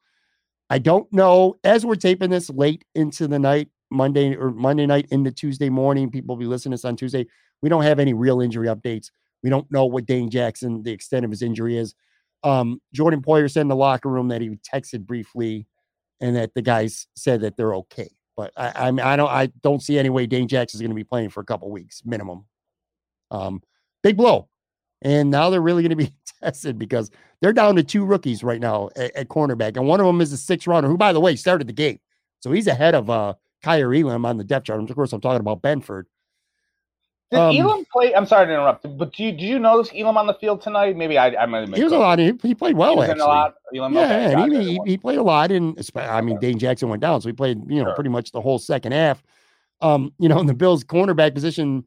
I 0.71 0.79
don't 0.79 1.13
know 1.13 1.57
as 1.65 1.85
we're 1.85 1.97
taping 1.97 2.31
this 2.31 2.51
late 2.51 2.85
into 2.95 3.27
the 3.27 3.41
night, 3.41 3.69
Monday 3.91 4.37
or 4.37 4.53
Monday 4.53 4.87
night 4.87 5.09
into 5.11 5.33
Tuesday 5.33 5.71
morning. 5.71 6.09
People 6.09 6.37
will 6.37 6.41
be 6.41 6.47
listening 6.47 6.71
to 6.73 6.75
this 6.77 6.85
on 6.85 6.95
Tuesday. 6.95 7.27
We 7.63 7.69
don't 7.69 7.83
have 7.83 7.99
any 7.99 8.15
real 8.15 8.41
injury 8.41 8.69
updates. 8.69 9.11
We 9.47 9.51
don't 9.51 9.71
know 9.71 9.87
what 9.87 10.07
Dane 10.07 10.29
Jackson, 10.29 10.83
the 10.83 10.91
extent 10.91 11.25
of 11.25 11.31
his 11.31 11.41
injury 11.41 11.79
is. 11.79 11.95
Um, 12.43 12.83
Jordan 12.93 13.23
Poyer 13.23 13.49
said 13.49 13.61
in 13.61 13.69
the 13.69 13.77
locker 13.77 14.09
room 14.09 14.27
that 14.27 14.41
he 14.41 14.49
texted 14.57 15.07
briefly 15.07 15.69
and 16.21 16.35
that 16.35 16.53
the 16.55 16.63
guys 16.63 17.07
said 17.15 17.43
that 17.43 17.57
they're 17.57 17.77
okay. 17.77 18.11
But 18.37 18.53
I, 18.57 18.89
I 18.89 18.91
mean, 18.91 19.07
I 19.07 19.15
don't, 19.15 19.31
I 19.31 19.47
don't 19.63 19.81
see 19.81 20.01
any 20.01 20.11
way 20.11 20.27
Dane 20.27 20.49
Jackson's 20.49 20.81
going 20.81 20.91
to 20.91 20.97
be 20.97 21.05
playing 21.05 21.29
for 21.29 21.43
a 21.43 21.45
couple 21.45 21.71
weeks 21.71 22.03
minimum. 22.05 22.45
Um, 23.31 23.63
big 24.03 24.17
blow, 24.17 24.49
and 25.03 25.31
now 25.31 25.49
they're 25.49 25.63
really 25.63 25.85
going 25.85 25.91
to 25.91 25.97
be 25.97 26.13
tested 26.43 26.77
because 26.77 27.13
they're 27.41 27.53
down 27.53 27.77
to 27.77 27.85
two 27.85 28.05
rookies 28.05 28.43
right 28.43 28.61
now 28.61 28.89
at, 28.97 29.15
at 29.15 29.29
cornerback, 29.29 29.77
and 29.77 29.87
one 29.87 30.01
of 30.01 30.07
them 30.07 30.21
is 30.21 30.33
a 30.33 30.37
six 30.37 30.67
rounder 30.67 30.89
who, 30.89 30.97
by 30.97 31.13
the 31.13 31.21
way, 31.21 31.37
started 31.37 31.69
the 31.69 31.73
game, 31.73 32.01
so 32.41 32.51
he's 32.51 32.67
ahead 32.67 32.97
of 32.97 33.11
uh 33.11 33.35
Kaiir 33.63 33.95
Elam 33.95 34.27
on 34.27 34.39
the 34.39 34.45
depth 34.45 34.67
chart. 34.67 34.81
Of 34.81 34.93
course, 34.97 35.13
I'm 35.13 35.21
talking 35.21 35.39
about 35.39 35.63
Benford. 35.63 36.07
Did 37.33 37.41
Um, 37.41 37.57
Elam 37.57 37.85
play? 37.93 38.15
I'm 38.15 38.25
sorry 38.27 38.47
to 38.47 38.53
interrupt, 38.53 38.87
but 38.99 39.13
do 39.13 39.25
you, 39.25 39.33
did 39.33 39.41
you 39.43 39.59
notice 39.59 39.91
Elam 39.97 40.17
on 40.17 40.27
the 40.29 40.35
field 40.35 40.63
tonight? 40.63 40.97
Maybe 40.97 41.19
I, 41.19 41.35
I 41.43 41.47
might 41.47 41.61
have 41.69 41.75
He 41.75 41.83
was 41.83 41.93
a 41.93 41.99
lot. 41.99 42.19
He, 42.21 42.33
he 42.43 42.55
played 42.55 42.77
well 42.77 43.03
He 43.03 43.09
actually. 43.11 43.21
a 43.21 43.27
lot. 43.27 43.55
Elam, 43.75 43.95
Yeah, 43.95 44.05
okay, 44.05 44.33
and 44.43 44.53
he, 44.53 44.65
he, 44.75 44.81
he 44.87 44.97
played 44.97 45.19
a 45.19 45.23
lot 45.25 45.51
in. 45.51 45.75
espe- 45.75 46.09
I 46.09 46.21
mean. 46.21 46.39
Dane 46.39 46.59
Jackson 46.59 46.89
went 46.89 47.03
down, 47.03 47.21
so 47.21 47.29
he 47.29 47.33
played 47.33 47.59
you 47.69 47.79
know 47.83 47.87
Sure. 47.89 47.95
pretty 47.95 48.11
much 48.11 48.31
the 48.31 48.41
whole 48.41 48.59
second 48.61 48.93
half. 48.93 49.23
Um, 49.81 50.13
you 50.19 50.29
know, 50.29 50.39
in 50.39 50.47
the 50.47 50.55
Bills' 50.55 50.85
cornerback 50.85 51.35
position, 51.35 51.85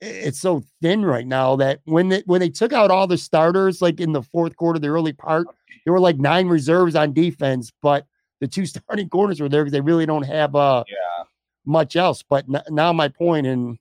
it's 0.00 0.40
so 0.40 0.62
thin 0.80 1.04
right 1.04 1.26
now 1.26 1.56
that 1.56 1.80
when 1.84 2.08
they 2.08 2.22
when 2.26 2.40
they 2.40 2.48
took 2.48 2.72
out 2.72 2.90
all 2.92 3.06
the 3.08 3.18
starters, 3.18 3.82
like 3.82 3.98
in 4.00 4.12
the 4.12 4.22
fourth 4.22 4.54
quarter, 4.56 4.78
the 4.78 4.88
early 4.88 5.12
part, 5.12 5.46
there 5.84 5.92
were 5.92 6.00
like 6.00 6.18
nine 6.18 6.46
reserves 6.46 6.94
on 6.94 7.12
defense, 7.12 7.72
but 7.82 8.06
the 8.40 8.46
two 8.46 8.64
starting 8.74 9.08
corners 9.08 9.40
were 9.40 9.48
there 9.48 9.64
because 9.64 9.72
they 9.72 9.80
really 9.80 10.06
don't 10.06 10.22
have 10.24 10.54
uh 10.54 10.84
yeah. 10.88 11.24
much 11.66 11.96
else. 11.96 12.22
But 12.22 12.44
n- 12.52 12.62
now 12.70 12.92
my 12.92 13.08
point, 13.08 13.46
and 13.46 13.76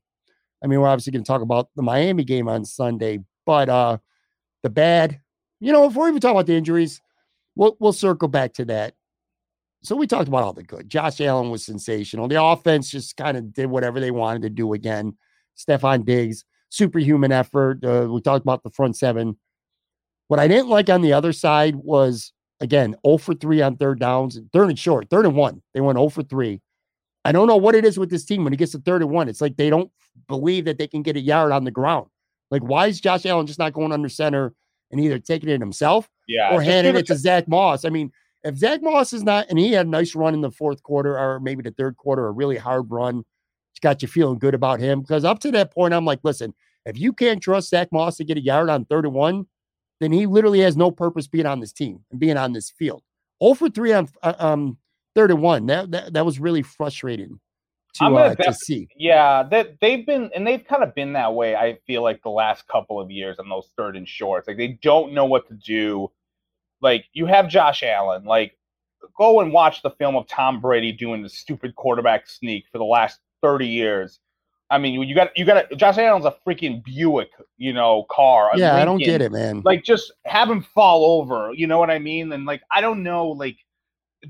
I 0.63 0.67
mean, 0.67 0.79
we're 0.79 0.87
obviously 0.87 1.11
going 1.11 1.23
to 1.23 1.27
talk 1.27 1.41
about 1.41 1.69
the 1.75 1.83
Miami 1.83 2.23
game 2.23 2.47
on 2.47 2.65
Sunday, 2.65 3.19
but 3.45 3.69
uh 3.69 3.97
the 4.63 4.69
bad, 4.69 5.19
you 5.59 5.71
know, 5.71 5.85
if 5.85 5.93
we're 5.93 6.09
even 6.09 6.19
talking 6.19 6.35
about 6.35 6.47
the 6.47 6.55
injuries, 6.55 7.01
we'll 7.55 7.77
we'll 7.79 7.93
circle 7.93 8.27
back 8.27 8.53
to 8.53 8.65
that. 8.65 8.95
So 9.83 9.95
we 9.95 10.07
talked 10.07 10.27
about 10.27 10.43
all 10.43 10.53
the 10.53 10.63
good. 10.63 10.89
Josh 10.89 11.21
Allen 11.21 11.51
was 11.51 11.63
sensational. 11.63 12.27
The 12.27 12.41
offense 12.41 12.89
just 12.89 13.15
kind 13.15 13.37
of 13.37 13.53
did 13.53 13.67
whatever 13.67 13.99
they 13.99 14.11
wanted 14.11 14.41
to 14.41 14.49
do 14.49 14.73
again. 14.73 15.15
Stefon 15.57 16.03
Diggs, 16.03 16.43
superhuman 16.69 17.31
effort. 17.31 17.83
Uh, 17.83 18.07
we 18.09 18.21
talked 18.21 18.43
about 18.43 18.63
the 18.63 18.71
front 18.71 18.97
seven. 18.97 19.37
What 20.27 20.39
I 20.39 20.47
didn't 20.47 20.69
like 20.69 20.89
on 20.89 21.01
the 21.01 21.13
other 21.13 21.31
side 21.31 21.75
was 21.75 22.33
again 22.59 22.95
0 23.05 23.17
for 23.17 23.33
3 23.33 23.61
on 23.61 23.77
third 23.77 23.99
downs, 23.99 24.39
third 24.51 24.69
and 24.69 24.79
short, 24.79 25.09
third 25.09 25.25
and 25.25 25.35
one. 25.35 25.61
They 25.73 25.81
went 25.81 25.97
0 25.97 26.09
for 26.09 26.23
3. 26.23 26.59
I 27.25 27.31
don't 27.31 27.47
know 27.47 27.57
what 27.57 27.75
it 27.75 27.85
is 27.85 27.97
with 27.99 28.09
this 28.09 28.25
team 28.25 28.43
when 28.43 28.53
he 28.53 28.57
gets 28.57 28.71
to 28.71 28.79
third 28.79 29.01
and 29.01 29.11
one. 29.11 29.27
It's 29.29 29.41
like 29.41 29.57
they 29.57 29.69
don't 29.69 29.91
believe 30.27 30.65
that 30.65 30.77
they 30.77 30.87
can 30.87 31.01
get 31.01 31.15
a 31.17 31.19
yard 31.19 31.51
on 31.51 31.63
the 31.63 31.71
ground. 31.71 32.07
Like, 32.51 32.63
why 32.63 32.87
is 32.87 33.01
Josh 33.01 33.25
Allen 33.25 33.45
just 33.47 33.59
not 33.59 33.73
going 33.73 33.91
under 33.91 34.07
center 34.09 34.53
and 34.91 35.01
either 35.01 35.19
taking 35.19 35.49
it 35.49 35.59
himself 35.59 36.09
Yeah. 36.27 36.53
or 36.55 36.61
handing 36.61 36.95
it 36.95 37.07
to 37.07 37.15
Zach 37.17 37.47
Moss? 37.47 37.83
I 37.83 37.89
mean, 37.89 38.11
if 38.43 38.55
Zach 38.57 38.81
Moss 38.81 39.11
is 39.11 39.23
not, 39.23 39.47
and 39.49 39.59
he 39.59 39.73
had 39.73 39.87
a 39.87 39.89
nice 39.89 40.15
run 40.15 40.33
in 40.33 40.41
the 40.41 40.51
fourth 40.51 40.81
quarter 40.83 41.17
or 41.19 41.41
maybe 41.41 41.61
the 41.61 41.71
third 41.71 41.97
quarter, 41.97 42.27
a 42.27 42.31
really 42.31 42.57
hard 42.57 42.89
run 42.89 43.25
it's 43.77 43.83
got 43.83 44.01
you 44.01 44.07
feeling 44.07 44.39
good 44.39 44.55
about 44.55 44.79
him. 44.79 45.01
Because 45.01 45.23
up 45.23 45.37
to 45.41 45.51
that 45.51 45.71
point, 45.71 45.93
I'm 45.93 46.03
like, 46.03 46.19
listen, 46.23 46.55
if 46.87 46.97
you 46.97 47.13
can't 47.13 47.39
trust 47.43 47.69
Zach 47.69 47.89
Moss 47.91 48.17
to 48.17 48.23
get 48.23 48.35
a 48.35 48.41
yard 48.41 48.71
on 48.71 48.85
third 48.85 49.05
and 49.05 49.13
one, 49.13 49.45
then 49.99 50.11
he 50.11 50.25
literally 50.25 50.61
has 50.61 50.75
no 50.75 50.89
purpose 50.89 51.27
being 51.27 51.45
on 51.45 51.59
this 51.59 51.73
team 51.73 52.03
and 52.09 52.19
being 52.19 52.37
on 52.37 52.53
this 52.53 52.71
field. 52.71 53.03
0 53.43 53.53
for 53.53 53.69
3 53.69 53.93
on 53.93 54.09
uh, 54.23 54.33
um, 54.39 54.77
third 55.17 55.31
and 55.31 55.41
one. 55.41 55.65
That, 55.65 55.89
that, 55.91 56.13
that 56.13 56.25
was 56.25 56.39
really 56.39 56.61
frustrating 56.61 57.39
to, 57.95 58.05
uh, 58.05 58.35
to 58.35 58.53
see. 58.53 58.87
Yeah, 58.95 59.43
that 59.49 59.79
they've 59.81 60.05
been 60.05 60.29
and 60.35 60.45
they've 60.45 60.63
kind 60.63 60.83
of 60.83 60.93
been 60.93 61.13
that 61.13 61.33
way. 61.33 61.55
I 61.55 61.79
feel 61.87 62.03
like 62.03 62.21
the 62.21 62.29
last 62.29 62.67
couple 62.67 63.01
of 63.01 63.09
years 63.09 63.39
on 63.39 63.49
those 63.49 63.69
third 63.75 63.97
and 63.97 64.07
shorts, 64.07 64.47
like 64.47 64.57
they 64.57 64.77
don't 64.83 65.13
know 65.13 65.25
what 65.25 65.47
to 65.47 65.55
do. 65.55 66.11
Like 66.81 67.05
you 67.13 67.25
have 67.25 67.49
Josh 67.49 67.81
Allen, 67.81 68.25
like 68.25 68.55
go 69.17 69.41
and 69.41 69.51
watch 69.51 69.81
the 69.81 69.89
film 69.89 70.15
of 70.15 70.27
Tom 70.27 70.61
Brady 70.61 70.91
doing 70.91 71.23
the 71.23 71.29
stupid 71.29 71.75
quarterback 71.75 72.29
sneak 72.29 72.65
for 72.71 72.77
the 72.77 72.85
last 72.85 73.19
thirty 73.41 73.67
years. 73.67 74.19
I 74.69 74.77
mean, 74.77 75.01
you 75.01 75.15
got 75.15 75.35
you 75.35 75.45
got 75.45 75.71
Josh 75.77 75.97
Allen's 75.97 76.25
a 76.25 76.35
freaking 76.45 76.83
Buick, 76.83 77.31
you 77.57 77.73
know, 77.73 78.05
car. 78.11 78.51
Yeah, 78.55 78.73
Lincoln. 78.73 78.81
I 78.81 78.85
don't 78.85 78.99
get 78.99 79.21
it, 79.21 79.31
man. 79.31 79.61
Like, 79.63 79.83
just 79.83 80.11
have 80.25 80.49
him 80.49 80.61
fall 80.61 81.19
over. 81.19 81.51
You 81.55 81.67
know 81.67 81.79
what 81.79 81.89
I 81.89 81.99
mean? 81.99 82.31
And 82.33 82.45
like, 82.45 82.61
I 82.69 82.81
don't 82.81 83.01
know, 83.01 83.29
like 83.29 83.55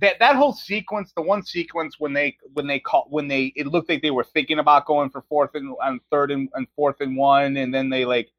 that 0.01 0.19
that 0.19 0.35
whole 0.35 0.53
sequence, 0.53 1.13
the 1.15 1.21
one 1.21 1.43
sequence 1.43 1.95
when 1.99 2.13
they 2.13 2.37
when 2.53 2.67
they 2.67 2.79
call 2.79 3.07
when 3.09 3.27
they 3.27 3.53
it 3.55 3.67
looked 3.67 3.89
like 3.89 4.01
they 4.01 4.11
were 4.11 4.23
thinking 4.23 4.59
about 4.59 4.85
going 4.85 5.09
for 5.09 5.23
fourth 5.29 5.51
and, 5.53 5.73
and 5.83 5.99
third 6.11 6.31
and, 6.31 6.49
and 6.53 6.67
fourth 6.75 6.99
and 6.99 7.15
one, 7.15 7.57
and 7.57 7.73
then 7.73 7.89
they 7.89 8.05
like 8.05 8.29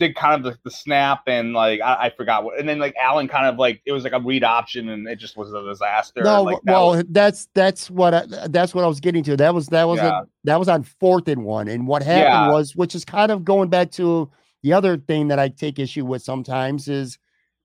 did 0.00 0.16
kind 0.16 0.34
of 0.34 0.42
the, 0.42 0.58
the 0.64 0.70
snap 0.70 1.22
and 1.28 1.52
like 1.52 1.80
I, 1.80 2.06
I, 2.06 2.10
forgot 2.10 2.42
what 2.42 2.58
and 2.58 2.68
then 2.68 2.80
like 2.80 2.96
Allen 3.00 3.28
kind 3.28 3.46
of 3.46 3.58
like 3.58 3.80
it 3.86 3.92
was 3.92 4.02
like 4.02 4.12
a 4.12 4.18
read 4.18 4.42
option 4.42 4.88
and 4.88 5.06
it 5.06 5.20
just 5.20 5.36
was 5.36 5.52
a 5.52 5.62
disaster. 5.62 6.22
No, 6.24 6.42
like, 6.42 6.58
that 6.64 6.72
well 6.72 6.90
was, 6.90 7.04
that's 7.10 7.48
that's 7.54 7.90
what 7.90 8.12
I, 8.12 8.24
that's 8.48 8.74
what 8.74 8.84
I 8.84 8.88
was 8.88 8.98
getting 8.98 9.22
to. 9.24 9.36
That 9.36 9.54
was 9.54 9.68
that 9.68 9.84
was 9.84 9.98
yeah. 9.98 10.20
a, 10.20 10.24
that 10.44 10.58
was 10.58 10.68
on 10.68 10.82
fourth 10.82 11.28
and 11.28 11.44
one. 11.44 11.68
And 11.68 11.86
what 11.86 12.02
happened 12.02 12.48
yeah. 12.48 12.48
was, 12.50 12.74
which 12.74 12.94
is 12.94 13.04
kind 13.04 13.30
of 13.30 13.44
going 13.44 13.68
back 13.68 13.92
to 13.92 14.30
the 14.62 14.72
other 14.72 14.96
thing 14.96 15.28
that 15.28 15.38
I 15.38 15.48
take 15.48 15.78
issue 15.78 16.04
with 16.04 16.22
sometimes 16.22 16.88
is 16.88 17.18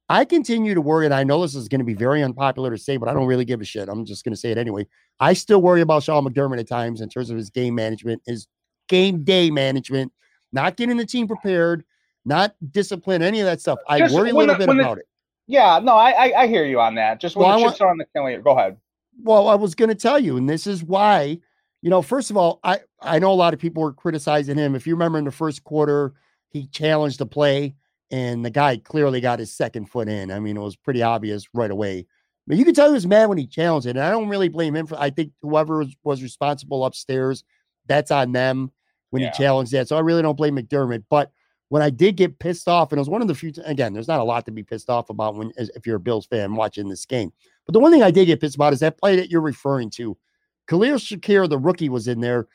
I 0.10 0.26
continue 0.26 0.74
to 0.74 0.82
worry, 0.82 1.05
and 1.05 1.14
I 1.14 1.24
know 1.24 1.41
this 1.41 1.55
is 1.55 1.68
going 1.68 1.80
to 1.80 1.86
be 1.86 1.93
very 1.93 2.24
unpopular 2.24 2.72
to 2.72 2.78
say, 2.78 2.97
but 2.97 3.07
I 3.07 3.14
don't 3.14 3.28
really 3.28 3.45
give 3.45 3.62
a 3.62 3.66
shit. 3.66 3.88
I'm 3.88 4.05
just 4.05 4.24
going 4.24 4.34
to 4.34 4.39
say 4.39 4.51
it 4.51 4.57
anyway. 4.57 4.88
I 5.20 5.34
still 5.34 5.62
worry 5.62 5.82
about 5.82 6.03
Sean 6.03 6.26
McDermott 6.26 6.60
at 6.60 6.68
times 6.68 7.01
in 7.01 7.10
terms 7.10 7.30
of 7.30 7.38
his 7.38 7.49
game 7.49 7.76
management, 7.76 8.24
his 8.26 8.47
game 8.88 9.24
day 9.24 9.51
management, 9.51 10.12
not 10.51 10.78
getting 10.78 10.97
the 10.97 11.05
team 11.05 11.28
prepared 11.28 11.84
not 12.26 12.55
discipline, 12.72 13.22
any 13.22 13.39
of 13.39 13.45
that 13.45 13.62
stuff. 13.62 13.80
I 13.88 13.99
Just 13.99 14.16
worry 14.16 14.30
a 14.30 14.34
little 14.34 14.55
the, 14.55 14.60
bit 14.60 14.70
about 14.70 14.95
the, 14.95 15.01
it. 15.01 15.07
Yeah, 15.47 15.80
no, 15.80 15.95
I, 15.95 16.12
I, 16.12 16.41
I 16.41 16.47
hear 16.47 16.64
you 16.66 16.80
on 16.80 16.95
that. 16.95 17.20
Just 17.20 17.36
when 17.36 17.47
well, 17.47 17.57
the 17.57 17.66
chips 17.66 17.80
want, 17.80 17.82
are 17.82 17.91
on 17.91 17.97
the 17.97 18.41
go 18.43 18.51
ahead. 18.51 18.78
Well, 19.22 19.49
I 19.49 19.55
was 19.55 19.76
going 19.76 19.89
to 19.89 19.95
tell 19.95 20.20
you, 20.20 20.38
and 20.38 20.47
this 20.47 20.68
is 20.68 20.84
why. 20.84 21.39
You 21.82 21.89
know, 21.89 22.01
first 22.01 22.30
of 22.30 22.36
all, 22.36 22.60
I 22.64 22.80
I 23.01 23.20
know 23.20 23.32
a 23.32 23.34
lot 23.34 23.53
of 23.53 23.60
people 23.60 23.82
were 23.82 23.93
criticizing 23.93 24.57
him. 24.57 24.76
If 24.76 24.86
you 24.86 24.93
remember 24.93 25.18
in 25.18 25.26
the 25.26 25.32
first 25.32 25.64
quarter, 25.64 26.14
he 26.49 26.68
challenged 26.68 27.20
the 27.20 27.26
play, 27.26 27.76
and 28.12 28.43
the 28.43 28.49
guy 28.49 28.78
clearly 28.78 29.22
got 29.22 29.39
his 29.39 29.53
second 29.53 29.86
foot 29.86 30.07
in. 30.07 30.32
I 30.32 30.39
mean, 30.39 30.57
it 30.57 30.62
was 30.62 30.76
pretty 30.76 31.01
obvious 31.01 31.47
right 31.53 31.72
away. 31.72 32.07
But 32.47 32.57
you 32.57 32.66
can 32.66 32.74
tell 32.74 32.88
he 32.88 32.93
was 32.93 33.05
mad 33.05 33.30
when 33.30 33.38
he 33.38 33.45
challenged 33.45 33.86
it, 33.86 33.91
and 33.91 33.99
I 33.99 34.10
don't 34.10 34.28
really 34.28 34.49
blame 34.49 34.76
him 34.76 34.88
for. 34.88 34.99
I 34.99 35.12
think 35.12 35.32
whoever 35.41 35.78
was, 35.78 35.95
was 36.03 36.24
responsible 36.24 36.84
upstairs, 36.84 37.43
that's 37.86 38.12
on 38.12 38.32
them 38.32 38.72
when 39.12 39.22
yeah. 39.22 39.32
he 39.32 39.43
challenged 39.43 39.72
that. 39.74 39.88
So 39.88 39.97
I 39.97 40.01
really 40.01 40.24
don't 40.24 40.38
blame 40.38 40.55
McDermott, 40.55 41.03
but 41.10 41.32
when 41.70 41.84
I 41.84 41.91
did 41.91 42.18
get 42.18 42.39
pissed 42.39 42.68
off, 42.68 42.91
and 42.91 42.97
it 42.97 43.01
was 43.01 43.10
one 43.10 43.22
of 43.22 43.28
the 43.28 43.36
few. 43.36 43.53
Again, 43.64 43.93
there's 43.93 44.07
not 44.07 44.20
a 44.20 44.24
lot 44.24 44.45
to 44.45 44.51
be 44.51 44.64
pissed 44.64 44.89
off 44.89 45.10
about 45.10 45.36
when 45.36 45.51
if 45.57 45.86
you're 45.86 45.97
a 45.97 45.99
Bills 45.99 46.26
fan 46.26 46.55
watching 46.55 46.89
this 46.89 47.05
game. 47.05 47.32
But 47.66 47.74
the 47.74 47.80
one 47.80 47.91
thing 47.91 48.03
I 48.03 48.12
did 48.12 48.26
get 48.26 48.41
pissed 48.41 48.55
about 48.55 48.74
is 48.74 48.80
that 48.80 48.97
play 48.97 49.16
that 49.16 49.30
you're 49.30 49.41
referring 49.41 49.91
to. 49.91 50.18
Khalil 50.68 50.97
Shakir, 50.97 51.47
the 51.47 51.60
rookie, 51.60 51.89
was 51.89 52.07
in 52.07 52.20
there. 52.20 52.47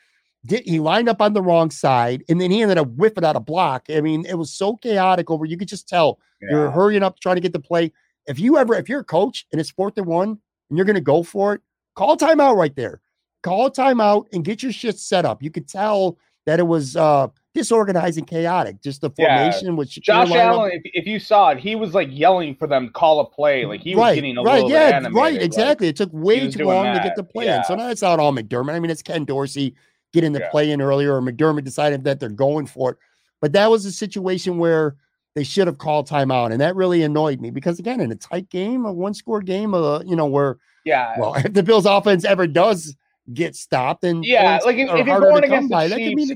Did, 0.46 0.64
he 0.64 0.78
lined 0.78 1.08
up 1.08 1.22
on 1.22 1.32
the 1.32 1.42
wrong 1.42 1.70
side, 1.70 2.22
and 2.28 2.40
then 2.40 2.50
he 2.50 2.62
ended 2.62 2.78
up 2.78 2.88
whipping 2.88 3.24
out 3.24 3.36
a 3.36 3.40
block. 3.40 3.86
I 3.88 4.00
mean, 4.00 4.26
it 4.26 4.34
was 4.34 4.52
so 4.52 4.76
chaotic 4.76 5.30
over. 5.30 5.44
You 5.44 5.56
could 5.56 5.68
just 5.68 5.88
tell 5.88 6.18
yeah. 6.42 6.50
you're 6.50 6.70
hurrying 6.70 7.02
up 7.02 7.18
trying 7.20 7.36
to 7.36 7.40
get 7.40 7.52
the 7.52 7.60
play. 7.60 7.92
If 8.26 8.38
you 8.38 8.58
ever, 8.58 8.74
if 8.74 8.88
you're 8.88 9.00
a 9.00 9.04
coach 9.04 9.46
and 9.52 9.60
it's 9.60 9.70
fourth 9.70 9.96
and 9.96 10.06
one, 10.06 10.38
and 10.70 10.78
you're 10.78 10.84
going 10.84 10.94
to 10.96 11.00
go 11.00 11.22
for 11.22 11.54
it, 11.54 11.60
call 11.94 12.16
timeout 12.16 12.56
right 12.56 12.74
there. 12.76 13.00
Call 13.42 13.70
timeout 13.70 14.26
and 14.32 14.44
get 14.44 14.62
your 14.62 14.72
shit 14.72 14.98
set 14.98 15.24
up. 15.24 15.42
You 15.42 15.50
could 15.50 15.68
tell 15.68 16.18
that 16.46 16.58
it 16.58 16.66
was 16.66 16.96
uh 16.96 17.28
disorganized 17.54 18.18
and 18.18 18.26
chaotic. 18.26 18.82
Just 18.82 19.00
the 19.00 19.10
formation 19.10 19.68
yeah. 19.68 19.74
which 19.74 20.00
Josh 20.00 20.30
Allen, 20.30 20.72
if, 20.72 20.82
if, 20.92 21.06
you 21.06 21.18
saw 21.18 21.50
it, 21.50 21.58
he 21.58 21.76
was 21.76 21.94
like 21.94 22.08
yelling 22.10 22.54
for 22.54 22.66
them 22.66 22.86
to 22.86 22.92
call 22.92 23.20
a 23.20 23.30
play. 23.30 23.64
Like 23.64 23.80
he 23.80 23.94
was 23.94 24.02
right, 24.02 24.14
getting 24.14 24.36
a 24.36 24.42
right, 24.42 24.56
little 24.56 24.70
yeah, 24.70 24.86
bit 24.88 24.94
animated. 24.94 25.16
Right, 25.16 25.42
exactly. 25.42 25.86
Like, 25.86 25.92
it 25.92 25.96
took 25.96 26.10
way 26.12 26.50
too 26.50 26.64
long 26.64 26.84
that. 26.84 26.98
to 26.98 27.08
get 27.08 27.16
the 27.16 27.24
play 27.24 27.46
yeah. 27.46 27.58
in. 27.58 27.64
So 27.64 27.74
now 27.76 27.88
it's 27.88 28.02
not 28.02 28.18
all 28.18 28.32
McDermott. 28.32 28.72
I 28.72 28.80
mean, 28.80 28.90
it's 28.90 29.02
Ken 29.02 29.24
Dorsey 29.24 29.74
getting 30.14 30.32
the 30.32 30.38
yeah. 30.38 30.50
play 30.50 30.70
in 30.70 30.80
earlier, 30.80 31.16
or 31.16 31.20
McDermott 31.20 31.64
decided 31.64 32.04
that 32.04 32.20
they're 32.20 32.30
going 32.30 32.66
for 32.66 32.92
it. 32.92 32.98
But 33.40 33.52
that 33.52 33.70
was 33.70 33.84
a 33.84 33.92
situation 33.92 34.56
where 34.56 34.96
they 35.34 35.44
should 35.44 35.66
have 35.66 35.76
called 35.76 36.08
timeout, 36.08 36.52
and 36.52 36.60
that 36.60 36.76
really 36.76 37.02
annoyed 37.02 37.40
me 37.40 37.50
because 37.50 37.78
again, 37.78 38.00
in 38.00 38.10
a 38.10 38.16
tight 38.16 38.48
game, 38.48 38.86
a 38.86 38.92
one-score 38.92 39.42
game, 39.42 39.74
uh, 39.74 40.00
you 40.00 40.16
know, 40.16 40.26
where 40.26 40.56
yeah, 40.84 41.14
well, 41.18 41.34
if 41.44 41.52
the 41.52 41.62
Bills' 41.62 41.84
offense 41.84 42.24
ever 42.24 42.46
does 42.46 42.96
get 43.34 43.56
stopped, 43.56 44.04
and 44.04 44.24
yeah, 44.24 44.60
like 44.64 44.76
if, 44.76 44.88
if 44.88 45.06
you're 45.06 45.20
going 45.20 45.44
against 45.44 45.68
the 45.68 45.74
by, 45.74 45.88
Chiefs, 45.88 46.32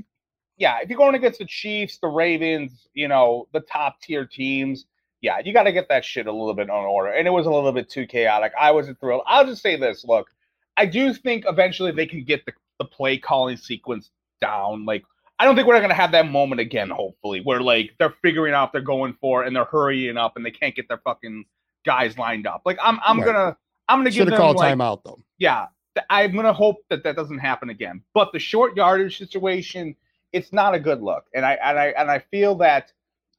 yeah, 0.58 0.80
if 0.82 0.90
you're 0.90 0.98
going 0.98 1.14
against 1.14 1.38
the 1.38 1.46
Chiefs, 1.46 1.98
the 1.98 2.08
Ravens, 2.08 2.88
you 2.92 3.08
know, 3.08 3.46
the 3.52 3.60
top 3.60 4.00
tier 4.02 4.26
teams, 4.26 4.86
yeah, 5.20 5.38
you 5.44 5.52
got 5.52 5.62
to 5.62 5.72
get 5.72 5.88
that 5.88 6.04
shit 6.04 6.26
a 6.26 6.32
little 6.32 6.54
bit 6.54 6.68
on 6.68 6.84
order. 6.84 7.12
And 7.12 7.26
it 7.26 7.30
was 7.30 7.46
a 7.46 7.50
little 7.50 7.72
bit 7.72 7.88
too 7.88 8.06
chaotic. 8.06 8.52
I 8.58 8.72
wasn't 8.72 8.98
thrilled. 8.98 9.22
I'll 9.26 9.46
just 9.46 9.62
say 9.62 9.76
this 9.76 10.04
look, 10.04 10.28
I 10.76 10.86
do 10.86 11.14
think 11.14 11.44
eventually 11.46 11.92
they 11.92 12.06
can 12.06 12.24
get 12.24 12.44
the, 12.44 12.52
the 12.78 12.84
play 12.84 13.18
calling 13.18 13.56
sequence 13.56 14.10
down. 14.40 14.84
Like, 14.84 15.04
I 15.38 15.44
don't 15.44 15.54
think 15.54 15.68
we're 15.68 15.78
going 15.78 15.88
to 15.88 15.94
have 15.94 16.12
that 16.12 16.28
moment 16.30 16.60
again, 16.60 16.90
hopefully, 16.90 17.40
where 17.40 17.60
like 17.60 17.94
they're 17.98 18.14
figuring 18.22 18.54
out 18.54 18.72
they're 18.72 18.80
going 18.80 19.16
for 19.20 19.44
and 19.44 19.54
they're 19.54 19.64
hurrying 19.64 20.16
up 20.16 20.36
and 20.36 20.44
they 20.44 20.50
can't 20.50 20.74
get 20.74 20.88
their 20.88 20.98
fucking 20.98 21.44
guys 21.86 22.18
lined 22.18 22.46
up. 22.46 22.62
Like, 22.64 22.78
I'm, 22.82 22.98
I'm 23.04 23.18
right. 23.18 23.24
going 23.24 23.36
to, 23.36 23.56
I'm 23.88 23.98
going 23.98 24.10
to 24.10 24.16
give 24.16 24.26
them 24.26 24.32
like. 24.32 24.38
Should 24.38 24.42
call 24.42 24.54
like, 24.54 24.76
timeout 24.76 25.04
though. 25.04 25.18
Yeah. 25.38 25.66
I'm 26.10 26.32
going 26.32 26.44
to 26.44 26.52
hope 26.52 26.76
that 26.90 27.02
that 27.04 27.16
doesn't 27.16 27.38
happen 27.38 27.70
again. 27.70 28.02
But 28.14 28.32
the 28.32 28.38
short 28.38 28.76
yardage 28.76 29.18
situation, 29.18 29.96
it's 30.32 30.52
not 30.52 30.74
a 30.74 30.80
good 30.80 31.02
look. 31.02 31.24
And 31.34 31.44
I 31.44 31.54
and 31.54 31.78
I 31.78 31.86
and 31.96 32.10
I 32.10 32.20
feel 32.30 32.54
that 32.56 32.92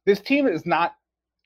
this 0.05 0.19
team 0.19 0.47
is 0.47 0.65
not 0.65 0.95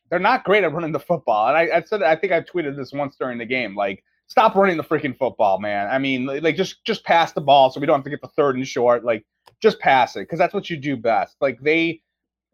they're 0.09 0.19
not 0.19 0.43
great 0.43 0.63
at 0.63 0.73
running 0.73 0.91
the 0.91 0.99
football. 0.99 1.47
And 1.49 1.57
I, 1.57 1.77
I 1.77 1.81
said 1.83 2.01
I 2.03 2.15
think 2.15 2.33
I 2.33 2.41
tweeted 2.41 2.75
this 2.75 2.93
once 2.93 3.15
during 3.15 3.37
the 3.37 3.45
game, 3.45 3.75
like 3.75 4.03
stop 4.34 4.55
running 4.55 4.77
the 4.77 4.84
freaking 4.84 5.15
football, 5.15 5.59
man. 5.59 5.88
I 5.91 5.99
mean, 5.99 6.25
like 6.25 6.55
just 6.55 6.84
just 6.86 7.05
pass 7.05 7.34
the 7.34 7.41
ball 7.41 7.69
so 7.69 7.79
we 7.79 7.86
don't 7.86 7.97
have 7.97 8.03
to 8.03 8.09
get 8.09 8.19
the 8.19 8.29
third 8.29 8.55
and 8.55 8.67
short. 8.67 9.05
Like 9.05 9.23
just 9.61 9.79
pass 9.79 10.15
it 10.15 10.21
because 10.21 10.39
that's 10.39 10.55
what 10.55 10.71
you 10.71 10.77
do 10.77 10.97
best. 10.97 11.36
Like 11.39 11.61
they 11.61 12.01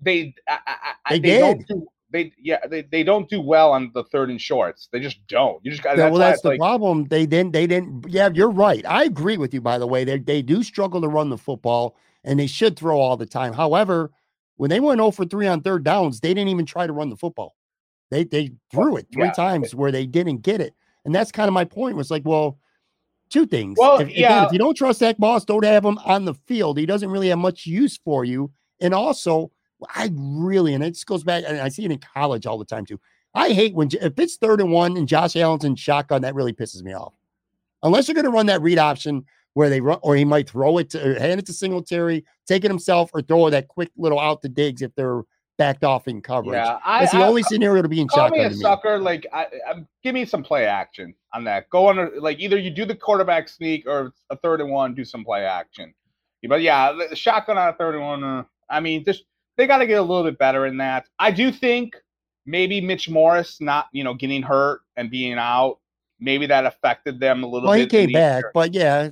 they 0.01 0.35
I, 0.49 0.59
I, 1.05 1.13
they, 1.13 1.19
they 1.19 1.39
don't 1.39 1.65
do 1.69 1.87
they 2.11 2.33
yeah 2.37 2.67
they, 2.67 2.81
they 2.81 3.03
don't 3.03 3.29
do 3.29 3.39
well 3.39 3.71
on 3.71 3.91
the 3.93 4.03
third 4.11 4.29
and 4.29 4.41
shorts. 4.41 4.89
They 4.91 4.99
just 4.99 5.25
don't. 5.27 5.63
You 5.63 5.71
just 5.71 5.81
got. 5.81 5.97
Yeah, 5.97 6.09
well, 6.09 6.19
that's 6.19 6.41
the 6.41 6.49
like, 6.49 6.59
problem. 6.59 7.05
They 7.05 7.25
didn't. 7.25 7.53
They 7.53 7.65
didn't. 7.65 8.05
Yeah, 8.09 8.29
you're 8.33 8.51
right. 8.51 8.85
I 8.85 9.05
agree 9.05 9.37
with 9.37 9.53
you. 9.53 9.61
By 9.61 9.77
the 9.77 9.87
way, 9.87 10.03
they 10.03 10.19
they 10.19 10.41
do 10.41 10.63
struggle 10.63 10.99
to 10.99 11.07
run 11.07 11.29
the 11.29 11.37
football 11.37 11.95
and 12.25 12.37
they 12.37 12.47
should 12.47 12.75
throw 12.75 12.99
all 12.99 13.15
the 13.15 13.25
time. 13.25 13.53
However, 13.53 14.11
when 14.57 14.69
they 14.69 14.81
went 14.81 14.99
0 14.99 15.11
for 15.11 15.23
3 15.23 15.47
on 15.47 15.61
third 15.61 15.85
downs, 15.85 16.19
they 16.19 16.33
didn't 16.33 16.49
even 16.49 16.65
try 16.65 16.85
to 16.85 16.91
run 16.91 17.09
the 17.09 17.15
football. 17.15 17.55
They 18.11 18.25
they 18.25 18.51
threw 18.69 18.97
it 18.97 19.07
three 19.13 19.23
yeah. 19.23 19.31
times 19.31 19.73
where 19.73 19.93
they 19.93 20.05
didn't 20.05 20.41
get 20.41 20.59
it. 20.59 20.73
And 21.05 21.15
that's 21.15 21.31
kind 21.31 21.47
of 21.47 21.53
my 21.53 21.65
point 21.65 21.95
was 21.95 22.11
like, 22.11 22.23
well, 22.25 22.57
two 23.29 23.45
things. 23.45 23.77
Well, 23.79 23.99
if, 23.99 24.09
yeah. 24.09 24.37
Again, 24.37 24.45
if 24.45 24.53
you 24.53 24.59
don't 24.59 24.75
trust 24.75 24.99
Zach 24.99 25.19
Moss, 25.19 25.45
don't 25.45 25.63
have 25.63 25.85
him 25.85 25.97
on 25.99 26.25
the 26.25 26.33
field. 26.33 26.77
He 26.77 26.85
doesn't 26.85 27.09
really 27.09 27.29
have 27.29 27.39
much 27.39 27.65
use 27.65 27.97
for 27.97 28.25
you. 28.25 28.51
And 28.81 28.93
also, 28.93 29.51
I 29.95 30.11
really, 30.13 30.73
and 30.73 30.83
it 30.83 30.91
just 30.91 31.05
goes 31.05 31.23
back, 31.23 31.43
and 31.47 31.59
I 31.59 31.69
see 31.69 31.85
it 31.85 31.91
in 31.91 31.99
college 31.99 32.45
all 32.45 32.57
the 32.57 32.65
time 32.65 32.85
too. 32.85 32.99
I 33.33 33.49
hate 33.49 33.75
when 33.75 33.89
if 34.01 34.17
it's 34.17 34.37
third 34.37 34.59
and 34.59 34.71
one 34.71 34.97
and 34.97 35.07
Josh 35.07 35.35
Allen's 35.35 35.63
in 35.63 35.75
shotgun, 35.75 36.21
that 36.23 36.35
really 36.35 36.53
pisses 36.53 36.81
me 36.81 36.93
off. 36.93 37.13
Unless 37.83 38.07
you're 38.07 38.15
going 38.15 38.25
to 38.25 38.31
run 38.31 38.47
that 38.47 38.61
read 38.61 38.77
option 38.77 39.23
where 39.53 39.69
they 39.69 39.79
run, 39.79 39.99
or 40.01 40.15
he 40.15 40.25
might 40.25 40.49
throw 40.49 40.77
it 40.79 40.89
to 40.91 40.99
hand 41.19 41.39
it 41.39 41.45
to 41.45 41.53
Singletary, 41.53 42.25
take 42.47 42.65
it 42.65 42.71
himself, 42.71 43.11
or 43.13 43.21
throw 43.21 43.49
that 43.49 43.67
quick 43.67 43.91
little 43.97 44.19
out 44.19 44.41
to 44.41 44.49
Diggs 44.49 44.81
if 44.81 44.93
they're 44.95 45.21
backed 45.59 45.83
off 45.83 46.07
in 46.07 46.21
coverage. 46.21 46.55
Yeah, 46.55 46.79
I, 46.83 47.01
That's 47.01 47.11
the 47.11 47.19
I, 47.19 47.27
only 47.27 47.43
I, 47.43 47.47
scenario 47.47 47.83
to 47.83 47.87
be 47.87 48.01
in 48.01 48.07
call 48.07 48.29
shotgun. 48.29 48.39
me 48.39 48.45
a 48.45 48.53
sucker. 48.53 48.97
Me. 48.97 49.03
Like, 49.03 49.27
I, 49.31 49.45
give 50.01 50.15
me 50.15 50.25
some 50.25 50.41
play 50.41 50.65
action 50.65 51.13
on 51.33 51.43
that. 51.43 51.69
Go 51.69 51.87
on, 51.87 52.19
like 52.19 52.39
either 52.39 52.57
you 52.57 52.71
do 52.71 52.85
the 52.85 52.95
quarterback 52.95 53.47
sneak 53.47 53.85
or 53.85 54.13
a 54.31 54.37
third 54.37 54.61
and 54.61 54.71
one, 54.71 54.95
do 54.95 55.05
some 55.05 55.23
play 55.23 55.43
action. 55.45 55.93
But 56.47 56.61
yeah, 56.61 56.97
the 57.09 57.15
shotgun 57.15 57.57
on 57.57 57.67
a 57.67 57.73
third 57.73 57.95
and 57.95 58.03
one. 58.03 58.23
Uh, 58.23 58.43
I 58.69 58.79
mean, 58.79 59.05
just 59.05 59.25
they 59.57 59.67
got 59.67 59.77
to 59.77 59.85
get 59.85 59.99
a 59.99 60.01
little 60.01 60.23
bit 60.23 60.39
better 60.39 60.65
in 60.65 60.77
that. 60.77 61.05
I 61.19 61.31
do 61.31 61.51
think 61.51 61.95
maybe 62.47 62.81
Mitch 62.81 63.09
Morse 63.09 63.61
not, 63.61 63.87
you 63.91 64.03
know, 64.03 64.15
getting 64.15 64.41
hurt 64.41 64.81
and 64.95 65.11
being 65.11 65.33
out 65.33 65.79
maybe 66.19 66.45
that 66.47 66.65
affected 66.65 67.19
them 67.19 67.43
a 67.43 67.47
little 67.47 67.69
well, 67.69 67.77
bit. 67.77 67.91
Well, 67.91 68.01
he 68.01 68.07
came 68.07 68.13
back, 68.13 68.43
year. 68.43 68.51
but 68.53 68.73
yeah. 68.73 69.09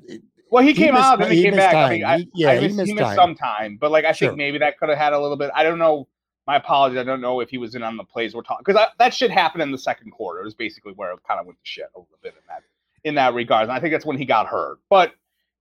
Well, 0.50 0.64
he, 0.64 0.70
he 0.70 0.76
came 0.76 0.94
missed, 0.94 1.06
out 1.06 1.22
and 1.22 1.32
he, 1.32 1.38
he 1.40 1.44
came 1.44 1.56
back. 1.56 1.74
Time. 1.74 1.86
I 1.86 1.94
mean, 1.94 2.04
I, 2.04 2.18
he, 2.20 2.30
yeah, 2.36 2.50
I 2.50 2.54
missed, 2.56 2.70
he 2.70 2.78
missed, 2.78 2.94
missed 2.96 3.16
some 3.16 3.36
time, 3.36 3.78
but 3.80 3.92
like 3.92 4.06
I 4.06 4.12
sure. 4.12 4.30
think 4.30 4.38
maybe 4.38 4.58
that 4.60 4.78
could 4.78 4.90
have 4.90 4.98
had 4.98 5.14
a 5.14 5.20
little 5.20 5.38
bit. 5.38 5.52
I 5.54 5.64
don't 5.64 5.80
know. 5.80 6.08
My 6.48 6.56
apologies. 6.56 6.98
I 6.98 7.04
don't 7.04 7.22
know 7.22 7.42
if 7.42 7.50
he 7.50 7.58
was 7.58 7.76
in 7.76 7.84
on 7.84 7.98
the 7.98 8.04
plays 8.06 8.34
we're 8.34 8.42
talking 8.42 8.64
because 8.66 8.82
that 8.98 9.14
shit 9.14 9.30
happened 9.32 9.62
in 9.64 9.72
the 9.72 9.78
second 9.78 10.12
quarter. 10.12 10.40
It 10.42 10.46
was 10.46 10.54
basically 10.54 10.94
where 10.94 11.12
it 11.12 11.20
kind 11.28 11.40
of 11.40 11.46
went 11.46 11.60
to 11.60 11.66
shit 11.70 11.90
a 11.94 12.00
little 12.00 12.18
bit 12.24 12.34
in 12.36 12.42
that 12.48 12.64
in 13.04 13.16
that 13.16 13.34
regard. 13.34 13.64
And 13.64 13.72
I 13.72 13.80
think 13.80 13.94
that's 13.94 14.06
when 14.06 14.18
he 14.18 14.26
got 14.26 14.48
hurt. 14.48 14.80
But 14.90 15.14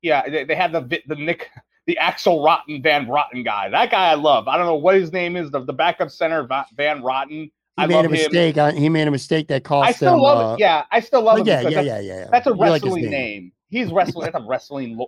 yeah, 0.02 0.28
they, 0.28 0.44
they 0.44 0.54
had 0.54 0.72
the 0.72 1.00
the 1.06 1.16
Nick 1.16 1.50
the 1.86 1.98
Axel 1.98 2.42
Rotten 2.42 2.82
Van 2.82 3.06
Roten 3.06 3.44
guy. 3.44 3.68
That 3.68 3.90
guy 3.90 4.10
I 4.10 4.14
love. 4.14 4.48
I 4.48 4.56
don't 4.56 4.66
know 4.66 4.76
what 4.76 4.94
his 4.94 5.12
name 5.12 5.36
is. 5.36 5.50
The, 5.50 5.60
the 5.60 5.72
backup 5.72 6.10
center 6.10 6.46
Van 6.76 7.02
Roten. 7.02 7.28
He 7.30 7.52
I 7.78 7.86
made 7.86 7.94
love 7.96 8.06
a 8.06 8.08
mistake. 8.08 8.56
him. 8.56 8.76
He 8.76 8.88
made 8.88 9.06
a 9.06 9.10
mistake 9.10 9.48
that 9.48 9.64
cost 9.64 9.88
I 9.88 9.92
still 9.92 10.14
him, 10.14 10.20
love 10.20 10.52
uh, 10.52 10.54
it. 10.54 10.60
Yeah, 10.60 10.84
I 10.90 11.00
still 11.00 11.22
love 11.22 11.38
but 11.38 11.42
him. 11.42 11.46
yeah, 11.48 11.60
yeah, 11.68 11.80
yeah, 11.80 12.00
yeah, 12.00 12.00
yeah. 12.00 12.28
That's 12.30 12.46
a 12.46 12.50
You 12.50 12.56
like 12.56 12.82
wrestling 12.82 13.10
name. 13.10 13.52
He's 13.68 13.92
wrestling. 13.92 14.30
That's 14.32 14.42
a 14.44 14.48
wrestling. 14.48 14.98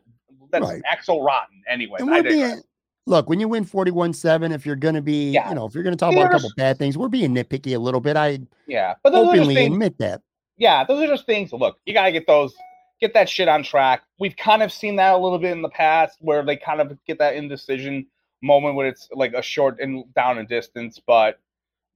That's 0.50 0.64
Right. 0.64 0.82
Axel 0.86 1.22
Rotten. 1.22 1.62
Anyway, 1.68 1.98
I 2.00 2.22
digress. 2.22 2.34
being 2.34 2.62
look 3.08 3.28
when 3.28 3.40
you 3.40 3.48
win 3.48 3.64
41-7, 3.64 4.52
if 4.52 4.64
you're 4.66 4.76
gonna 4.76 5.02
be, 5.02 5.30
Yeah. 5.30 5.48
you 5.48 5.54
know, 5.54 5.66
if 5.66 5.74
you're 5.74 5.82
gonna 5.82 5.96
talk 5.96 6.12
Yeah, 6.12 6.20
about 6.20 6.32
a 6.32 6.36
couple 6.36 6.50
bad 6.56 6.78
things, 6.78 6.96
we're 6.96 7.08
being 7.08 7.34
nitpicky 7.34 7.74
a 7.74 7.78
little 7.78 8.00
bit. 8.00 8.16
I 8.16 8.40
yeah, 8.66 8.94
but 9.02 9.10
those 9.10 9.26
are 9.26 9.30
openly 9.30 9.54
things. 9.54 9.72
admit 9.72 9.98
that. 9.98 10.20
yeah, 10.56 10.84
those 10.84 11.02
are 11.02 11.06
just 11.06 11.26
things. 11.26 11.52
Look, 11.52 11.78
you 11.86 11.94
gotta 11.94 12.12
get 12.12 12.26
those, 12.26 12.54
get 13.00 13.14
that 13.14 13.28
shit 13.28 13.48
on 13.48 13.62
track. 13.62 14.02
We've 14.18 14.36
kind 14.36 14.62
of 14.62 14.72
seen 14.72 14.96
that 14.96 15.14
a 15.14 15.16
little 15.18 15.38
bit 15.38 15.52
in 15.52 15.62
the 15.62 15.68
past, 15.70 16.18
where 16.20 16.44
they 16.44 16.56
kind 16.56 16.80
of 16.80 16.96
get 17.06 17.18
that 17.18 17.34
indecision 17.34 18.06
moment 18.42 18.74
when 18.76 18.86
it's 18.86 19.08
like 19.12 19.32
a 19.34 19.42
short 19.42 19.80
and 19.80 20.04
down 20.14 20.38
in 20.38 20.46
distance. 20.46 21.00
But 21.04 21.38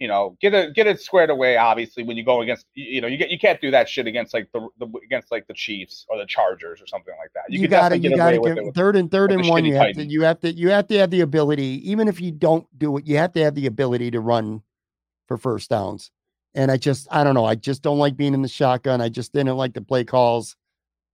you 0.03 0.09
know, 0.09 0.37
get 0.41 0.53
it 0.53 0.75
get 0.75 0.89
it 0.89 1.01
squared 1.01 1.31
away. 1.31 1.57
Obviously, 1.57 2.03
when 2.03 2.17
you 2.17 2.25
go 2.25 2.43
against, 2.43 2.67
you 2.75 2.97
you 2.97 3.01
know, 3.01 3.07
you 3.07 3.17
get 3.17 3.31
you 3.31 3.39
can't 3.39 3.61
do 3.61 3.71
that 3.71 3.89
shit 3.89 4.09
against 4.09 4.35
like 4.35 4.51
the, 4.53 4.67
the 4.81 4.87
against 5.05 5.31
like 5.31 5.47
the 5.47 5.55
Chiefs 5.55 6.05
or 6.09 6.19
the 6.19 6.27
Chargers 6.27 6.83
or 6.83 6.89
something 6.89 7.15
like 7.21 7.33
that. 7.35 7.45
You, 7.49 7.61
could 7.61 7.71
gotta, 7.71 7.97
you 7.97 8.11
get 8.11 8.17
gotta 8.17 8.41
get 8.41 8.75
third 8.75 8.97
and 8.97 9.09
third 9.09 9.31
and 9.31 9.49
one. 9.49 9.65
You 9.65 9.77
have 9.77 9.95
to, 9.95 10.05
you 10.05 10.23
have 10.23 10.41
to, 10.41 10.53
you 10.53 10.71
have 10.71 10.89
to 10.89 10.99
have 10.99 11.11
the 11.11 11.21
ability, 11.21 11.89
even 11.89 12.09
if 12.09 12.21
you 12.21 12.33
don't 12.33 12.67
do 12.77 12.97
it, 12.97 13.07
you 13.07 13.17
have 13.19 13.33
to 13.35 13.45
have 13.45 13.55
the 13.55 13.67
ability 13.67 14.11
to 14.11 14.19
run 14.19 14.61
for 15.29 15.37
first 15.37 15.71
downs. 15.71 16.11
And 16.53 16.69
I 16.73 16.79
just, 16.79 17.07
I 17.13 17.23
don't 17.23 17.35
know, 17.35 17.45
I 17.45 17.55
just 17.55 17.83
don't 17.83 17.99
like 17.99 18.17
being 18.17 18.35
in 18.35 18.43
the 18.43 18.49
shotgun. 18.49 19.01
I 19.01 19.09
just 19.09 19.33
didn't 19.33 19.57
like 19.57 19.73
the 19.73 19.83
play 19.83 20.03
calls 20.03 20.57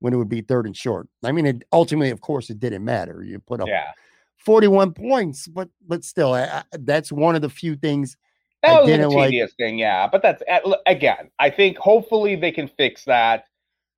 when 0.00 0.14
it 0.14 0.16
would 0.16 0.30
be 0.30 0.40
third 0.40 0.64
and 0.64 0.74
short. 0.74 1.08
I 1.22 1.32
mean, 1.32 1.44
it 1.44 1.62
ultimately, 1.74 2.08
of 2.08 2.22
course, 2.22 2.48
it 2.48 2.58
didn't 2.58 2.86
matter. 2.86 3.22
You 3.22 3.38
put 3.38 3.60
up 3.60 3.68
yeah. 3.68 3.90
41 4.38 4.94
points, 4.94 5.46
but 5.46 5.68
but 5.86 6.04
still, 6.04 6.32
I, 6.32 6.44
I, 6.44 6.62
that's 6.78 7.12
one 7.12 7.34
of 7.36 7.42
the 7.42 7.50
few 7.50 7.76
things. 7.76 8.16
I 8.64 8.68
That 8.68 8.80
was 8.82 8.88
a 8.90 8.96
didn't 8.96 9.10
like- 9.12 9.30
tedious 9.30 9.52
thing, 9.54 9.78
yeah. 9.78 10.08
But 10.10 10.22
that's 10.22 10.42
again. 10.86 11.30
I 11.38 11.50
think 11.50 11.76
hopefully 11.78 12.36
they 12.36 12.50
can 12.52 12.68
fix 12.68 13.04
that, 13.04 13.44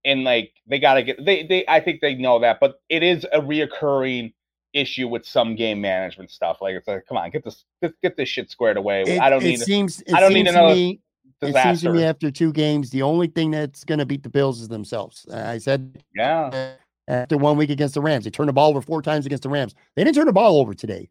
and 0.05 0.25
like 0.25 0.53
they 0.67 0.79
got 0.79 0.95
to 0.95 1.03
get 1.03 1.25
they 1.25 1.45
they. 1.45 1.65
I 1.67 1.81
think 1.81 2.01
they 2.01 2.15
know 2.15 2.39
that, 2.41 2.59
but 2.61 2.81
it 2.89 3.03
is 3.03 3.25
a 3.33 3.41
reoccurring 3.41 4.33
issue 4.73 5.09
with 5.09 5.27
some 5.27 5.57
game 5.57 5.81
management 5.81 6.31
stuff. 6.31 6.59
Like 6.61 6.75
it's 6.77 6.87
like, 6.87 7.05
come 7.07 7.17
on, 7.17 7.31
get 7.31 7.43
this 7.45 7.65
get, 7.83 7.93
get 8.03 8.17
this 8.17 8.29
shit 8.29 8.51
squared 8.51 8.77
away. 8.77 9.03
It, 9.03 9.21
I 9.21 9.31
don't 9.31 9.43
it 9.43 9.47
need 9.47 9.61
seems. 9.61 10.01
It 10.03 10.15
I 10.15 10.21
don't 10.21 10.35
need 10.35 10.47
another 10.47 10.75
me- 10.75 11.01
a 11.43 11.47
It 11.47 11.55
seems 11.57 11.81
to 11.83 11.91
me 11.93 12.05
after 12.05 12.31
two 12.31 12.53
games, 12.53 12.91
the 12.91 13.01
only 13.03 13.27
thing 13.29 13.51
that's 13.51 13.83
going 13.85 13.99
to 13.99 14.05
beat 14.07 14.23
the 14.23 14.29
Bills 14.29 14.61
is 14.61 14.69
themselves. 14.69 15.27
I 15.33 15.57
said 15.57 16.03
yeah, 16.15 16.75
after 17.09 17.39
one 17.39 17.57
week 17.57 17.71
against 17.71 17.95
the 17.95 18.03
Rams. 18.03 18.25
They 18.25 18.31
turned 18.31 18.51
the 18.51 18.53
ball 18.53 18.69
over 18.69 18.83
four 18.83 19.01
times 19.01 19.25
against 19.25 19.43
the 19.45 19.49
Rams. 19.49 19.75
They 19.97 20.05
didn't 20.05 20.17
turn 20.17 20.27
the 20.27 20.35
ball 20.35 20.59
over 20.61 20.75
today, 20.75 21.09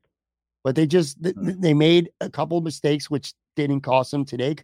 but 0.64 0.76
they 0.76 0.86
just 0.88 1.22
th- 1.24 1.36
Hmm. 1.36 1.60
they 1.60 1.74
made 1.74 2.12
a 2.22 2.30
couple 2.30 2.58
of 2.58 2.64
mistakes 2.64 3.10
which 3.10 3.34
didn't 3.56 3.82
cost 3.82 4.12
them 4.12 4.26
today. 4.26 4.56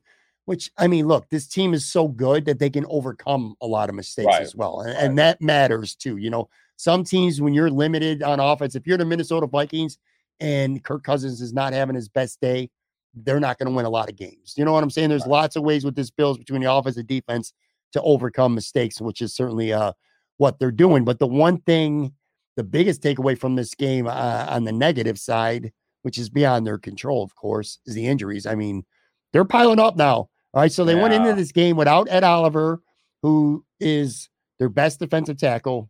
Which 0.45 0.69
I 0.77 0.87
mean, 0.87 1.07
look, 1.07 1.27
this 1.29 1.47
team 1.47 1.73
is 1.73 1.85
so 1.85 2.07
good 2.07 2.45
that 2.45 2.59
they 2.59 2.69
can 2.69 2.85
overcome 2.87 3.55
a 3.61 3.65
lot 3.67 3.89
of 3.89 3.95
mistakes 3.95 4.27
Right, 4.27 4.41
as 4.43 4.55
well, 4.55 4.81
and, 4.81 4.93
right. 4.93 5.03
and 5.03 5.17
that 5.17 5.41
matters 5.41 5.95
too. 5.95 6.17
You 6.17 6.29
know, 6.29 6.49
some 6.77 7.03
teams 7.03 7.41
when 7.41 7.53
you're 7.55 7.71
limited 7.71 8.21
on 8.21 8.39
offense, 8.39 8.75
if 8.75 8.85
you're 8.85 8.97
the 8.97 9.05
Minnesota 9.05 9.47
Vikings 9.47 9.97
and 10.39 10.83
Kirk 10.83 11.03
Cousins 11.03 11.41
is 11.41 11.51
not 11.53 11.73
having 11.73 11.95
his 11.95 12.09
best 12.09 12.39
day, 12.41 12.69
they're 13.15 13.39
not 13.39 13.57
going 13.57 13.69
to 13.69 13.75
win 13.75 13.85
a 13.85 13.89
lot 13.89 14.09
of 14.09 14.17
games. 14.17 14.53
You 14.57 14.65
know 14.65 14.73
what 14.73 14.83
I'm 14.83 14.89
saying? 14.91 15.09
There's 15.09 15.21
Right. 15.23 15.29
lots 15.31 15.55
of 15.55 15.63
ways 15.63 15.83
with 15.85 15.95
this 15.95 16.11
Bills 16.11 16.37
between 16.37 16.61
the 16.61 16.71
offense 16.71 16.97
and 16.97 17.07
defense 17.07 17.53
to 17.93 18.01
overcome 18.01 18.53
mistakes, 18.53 18.99
which 19.01 19.21
is 19.21 19.33
certainly 19.33 19.71
uh 19.73 19.93
what 20.37 20.59
they're 20.59 20.71
doing. 20.71 21.05
But 21.05 21.17
the 21.17 21.27
one 21.27 21.59
thing, 21.61 22.13
the 22.57 22.63
biggest 22.63 23.01
takeaway 23.01 23.35
from 23.39 23.55
this 23.55 23.73
game 23.73 24.05
uh, 24.05 24.45
on 24.49 24.65
the 24.65 24.73
negative 24.73 25.17
side, 25.17 25.71
which 26.05 26.19
is 26.19 26.29
beyond 26.29 26.67
their 26.67 26.77
control, 26.77 27.23
of 27.23 27.35
course, 27.35 27.79
is 27.87 27.95
the 27.95 28.05
injuries. 28.05 28.45
I 28.45 28.53
mean, 28.53 28.85
they're 29.33 29.43
piling 29.43 29.79
up 29.79 29.95
now. 29.97 30.13
All 30.13 30.29
right. 30.53 30.71
So 30.71 30.85
they 30.85 30.93
went 30.93 31.15
into 31.15 31.33
this 31.33 31.51
game 31.51 31.77
without 31.77 32.07
Ed 32.11 32.23
Oliver, 32.23 32.79
who 33.23 33.65
is 33.79 34.29
their 34.59 34.69
best 34.69 34.99
defensive 34.99 35.39
tackle 35.39 35.89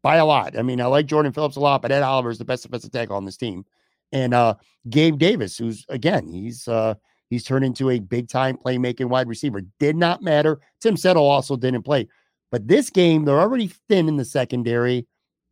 by 0.00 0.18
a 0.18 0.24
lot. 0.24 0.56
I 0.56 0.62
mean, 0.62 0.80
I 0.80 0.86
like 0.86 1.06
Jordan 1.06 1.32
Phillips 1.32 1.56
a 1.56 1.60
lot, 1.60 1.82
but 1.82 1.90
Ed 1.90 2.04
Oliver 2.04 2.30
is 2.30 2.38
the 2.38 2.44
best 2.44 2.62
defensive 2.62 2.92
tackle 2.92 3.16
on 3.16 3.24
this 3.24 3.36
team. 3.36 3.64
And 4.12 4.32
uh 4.32 4.54
Gabe 4.88 5.18
Davis, 5.18 5.58
who's 5.58 5.84
again, 5.88 6.28
he's 6.28 6.68
uh 6.68 6.94
he's 7.28 7.42
turned 7.42 7.64
into 7.64 7.90
a 7.90 7.98
big 7.98 8.28
time 8.28 8.58
playmaking 8.64 9.06
wide 9.06 9.26
receiver. 9.26 9.62
Did 9.80 9.96
not 9.96 10.22
matter. 10.22 10.60
Tim 10.80 10.96
Settle 10.96 11.26
also 11.26 11.56
didn't 11.56 11.82
play. 11.82 12.06
But 12.52 12.68
this 12.68 12.90
game, 12.90 13.24
they're 13.24 13.40
already 13.40 13.72
thin 13.88 14.06
in 14.06 14.18
the 14.18 14.24
secondary, 14.24 15.08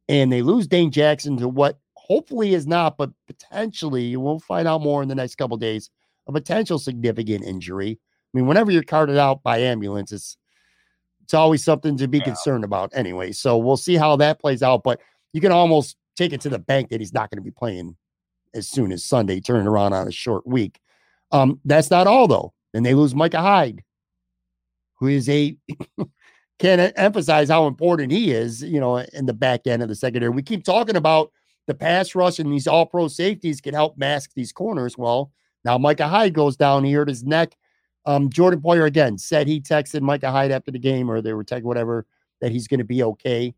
and 0.08 0.32
they 0.32 0.42
lose 0.42 0.68
Dane 0.68 0.92
Jackson 0.92 1.36
to 1.38 1.48
what 1.48 1.80
hopefully 2.06 2.54
is 2.54 2.66
not, 2.66 2.96
but 2.96 3.10
potentially 3.26 4.16
we'll 4.16 4.38
find 4.38 4.68
out 4.68 4.80
more 4.82 5.02
in 5.02 5.08
the 5.08 5.14
next 5.14 5.36
couple 5.36 5.56
days, 5.56 5.90
a 6.28 6.32
potential 6.32 6.78
significant 6.78 7.44
injury. 7.44 7.98
I 8.00 8.38
mean, 8.38 8.46
whenever 8.46 8.70
you're 8.70 8.82
carted 8.82 9.18
out 9.18 9.42
by 9.42 9.58
ambulance, 9.58 10.12
it's 10.12 10.36
it's 11.24 11.34
always 11.34 11.64
something 11.64 11.96
to 11.96 12.06
be 12.06 12.18
Yeah. 12.18 12.24
concerned 12.24 12.62
about 12.64 12.92
anyway. 12.94 13.32
So 13.32 13.58
we'll 13.58 13.76
see 13.76 13.96
how 13.96 14.14
that 14.16 14.38
plays 14.40 14.62
out. 14.62 14.84
But 14.84 15.00
you 15.32 15.40
can 15.40 15.50
almost 15.50 15.96
take 16.16 16.32
it 16.32 16.40
to 16.42 16.48
the 16.48 16.58
bank 16.60 16.90
that 16.90 17.00
he's 17.00 17.12
not 17.12 17.30
going 17.30 17.38
to 17.38 17.42
be 17.42 17.50
playing 17.50 17.96
as 18.54 18.68
soon 18.68 18.92
as 18.92 19.04
Sunday, 19.04 19.40
turning 19.40 19.66
around 19.66 19.92
on 19.92 20.06
a 20.06 20.12
short 20.12 20.46
week. 20.46 20.80
Um, 21.32 21.60
that's 21.64 21.90
not 21.90 22.06
all 22.06 22.28
though. 22.28 22.52
Then 22.72 22.84
they 22.84 22.94
lose 22.94 23.14
Micah 23.14 23.40
Hyde, 23.40 23.82
who 25.00 25.08
is 25.08 25.28
a 25.28 25.56
can't 26.58 26.92
emphasize 26.96 27.48
how 27.48 27.66
important 27.66 28.12
he 28.12 28.30
is, 28.30 28.62
you 28.62 28.78
know, 28.80 28.98
in 28.98 29.26
the 29.26 29.34
back 29.34 29.66
end 29.66 29.82
of 29.82 29.88
the 29.88 29.96
secondary. 29.96 30.30
We 30.30 30.42
keep 30.42 30.64
talking 30.64 30.96
about 30.96 31.32
the 31.66 31.74
pass 31.74 32.14
rush 32.14 32.38
and 32.38 32.52
these 32.52 32.66
all 32.66 32.86
pro 32.86 33.08
safeties 33.08 33.60
can 33.60 33.74
help 33.74 33.98
mask 33.98 34.30
these 34.34 34.52
corners. 34.52 34.96
Well, 34.96 35.32
now 35.64 35.78
Micah 35.78 36.08
Hyde 36.08 36.34
goes 36.34 36.56
down. 36.56 36.84
He 36.84 36.92
hurt 36.92 37.08
his 37.08 37.24
neck. 37.24 37.56
Um, 38.04 38.30
Jordan 38.30 38.60
Poyer 38.60 38.86
again 38.86 39.18
said 39.18 39.48
he 39.48 39.60
texted 39.60 40.00
Micah 40.00 40.30
Hyde 40.30 40.52
after 40.52 40.70
the 40.70 40.78
game, 40.78 41.10
or 41.10 41.20
they 41.20 41.32
were 41.32 41.44
texting 41.44 41.64
whatever, 41.64 42.06
that 42.40 42.52
he's 42.52 42.68
going 42.68 42.78
to 42.78 42.84
be 42.84 43.02
okay. 43.02 43.52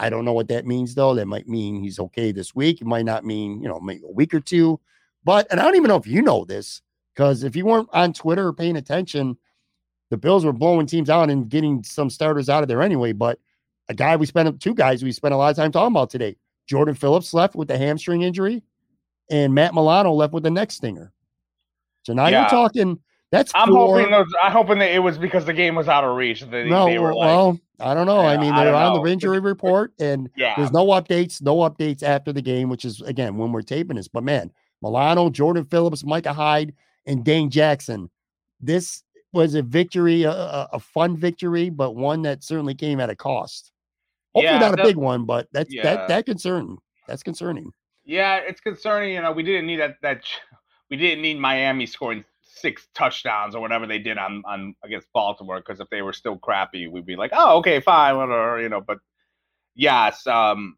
I 0.00 0.10
don't 0.10 0.24
know 0.24 0.32
what 0.32 0.48
that 0.48 0.66
means 0.66 0.96
though. 0.96 1.14
That 1.14 1.26
might 1.26 1.46
mean 1.46 1.80
he's 1.80 2.00
okay 2.00 2.32
this 2.32 2.54
week. 2.54 2.80
It 2.80 2.86
might 2.86 3.04
not 3.04 3.24
mean, 3.24 3.62
you 3.62 3.68
know, 3.68 3.78
maybe 3.78 4.02
a 4.04 4.10
week 4.10 4.34
or 4.34 4.40
two. 4.40 4.80
But 5.22 5.46
and 5.50 5.60
I 5.60 5.62
don't 5.62 5.76
even 5.76 5.88
know 5.88 5.96
if 5.96 6.06
you 6.08 6.22
know 6.22 6.44
this, 6.44 6.82
because 7.14 7.44
if 7.44 7.54
you 7.54 7.64
weren't 7.64 7.88
on 7.92 8.12
Twitter 8.12 8.48
or 8.48 8.52
paying 8.52 8.76
attention, 8.76 9.36
the 10.10 10.16
Bills 10.16 10.44
were 10.44 10.52
blowing 10.52 10.86
teams 10.86 11.08
out 11.08 11.30
and 11.30 11.48
getting 11.48 11.84
some 11.84 12.10
starters 12.10 12.48
out 12.48 12.64
of 12.64 12.68
there 12.68 12.82
anyway. 12.82 13.12
But 13.12 13.38
a 13.88 13.94
guy 13.94 14.16
we 14.16 14.26
spent 14.26 14.60
two 14.60 14.74
guys 14.74 15.04
we 15.04 15.12
spent 15.12 15.34
a 15.34 15.36
lot 15.36 15.50
of 15.50 15.56
time 15.56 15.70
talking 15.70 15.94
about 15.94 16.10
today. 16.10 16.36
Jordan 16.68 16.94
Phillips 16.94 17.34
left 17.34 17.54
with 17.54 17.70
a 17.70 17.78
hamstring 17.78 18.22
injury, 18.22 18.62
and 19.30 19.54
Matt 19.54 19.74
Milano 19.74 20.12
left 20.12 20.32
with 20.32 20.46
a 20.46 20.50
neck 20.50 20.70
stinger. 20.70 21.12
So 22.04 22.12
now 22.12 22.28
Yeah. 22.28 22.40
you're 22.42 22.50
talking. 22.50 22.98
That's 23.30 23.50
I'm 23.54 23.68
four- 23.68 23.96
hoping 23.98 24.10
those, 24.12 24.26
I'm 24.42 24.52
hoping 24.52 24.78
that 24.80 24.90
it 24.94 24.98
was 24.98 25.16
because 25.16 25.46
the 25.46 25.54
game 25.54 25.74
was 25.74 25.88
out 25.88 26.04
of 26.04 26.14
reach. 26.16 26.42
They, 26.42 26.68
no, 26.68 26.84
they 26.84 26.98
were 26.98 27.14
like, 27.14 27.26
well, 27.26 27.58
I 27.80 27.94
don't 27.94 28.06
know. 28.06 28.20
I 28.20 28.36
mean, 28.36 28.54
they're 28.54 28.66
don't 28.66 28.74
on 28.74 28.96
know. 28.96 29.04
the 29.04 29.10
injury 29.10 29.40
report, 29.40 29.92
and 29.98 30.28
yeah, 30.36 30.54
there's 30.56 30.70
no 30.72 30.86
updates, 30.88 31.40
no 31.40 31.56
updates 31.58 32.02
after 32.02 32.30
the 32.32 32.42
game, 32.42 32.68
which 32.68 32.84
is 32.84 33.00
again 33.00 33.38
when 33.38 33.50
we're 33.50 33.62
taping 33.62 33.96
this. 33.96 34.06
But 34.08 34.22
man, 34.22 34.52
Milano, 34.82 35.30
Jordan 35.30 35.64
Phillips, 35.64 36.04
Micah 36.04 36.32
Hyde, 36.34 36.74
and 37.06 37.24
Dane 37.24 37.48
Jackson. 37.48 38.10
This 38.60 39.02
was 39.32 39.54
a 39.54 39.62
victory, 39.62 40.24
a, 40.24 40.68
a 40.72 40.78
fun 40.78 41.16
victory, 41.16 41.70
but 41.70 41.96
one 41.96 42.20
that 42.22 42.44
certainly 42.44 42.74
came 42.74 43.00
at 43.00 43.08
a 43.08 43.16
cost. 43.16 43.71
Hopefully 44.34 44.54
Yeah, 44.54 44.58
not 44.58 44.78
a 44.78 44.82
big 44.82 44.96
one, 44.96 45.24
but 45.24 45.48
that's 45.52 45.72
Yeah. 45.72 45.82
that 45.82 46.08
that 46.08 46.26
concerning. 46.26 46.78
That's 47.08 47.22
concerning. 47.22 47.72
Yeah, 48.04 48.36
it's 48.36 48.60
concerning. 48.60 49.14
You 49.14 49.22
know, 49.22 49.32
we 49.32 49.42
didn't 49.42 49.66
need 49.66 49.80
that. 49.80 49.96
That 50.02 50.24
we 50.90 50.96
didn't 50.96 51.22
need 51.22 51.38
Miami 51.38 51.86
scoring 51.86 52.24
six 52.42 52.86
touchdowns 52.94 53.54
or 53.54 53.60
whatever 53.60 53.86
they 53.86 53.98
did 53.98 54.18
on 54.18 54.42
on 54.46 54.74
against 54.84 55.08
Baltimore. 55.12 55.58
Because 55.58 55.80
if 55.80 55.88
they 55.90 56.02
were 56.02 56.12
still 56.12 56.36
crappy, 56.38 56.86
we'd 56.88 57.06
be 57.06 57.16
like, 57.16 57.30
oh, 57.34 57.58
okay, 57.58 57.80
fine, 57.80 58.16
whatever. 58.16 58.60
You 58.60 58.68
know, 58.68 58.80
but 58.80 58.98
yes, 59.74 60.26
um, 60.26 60.76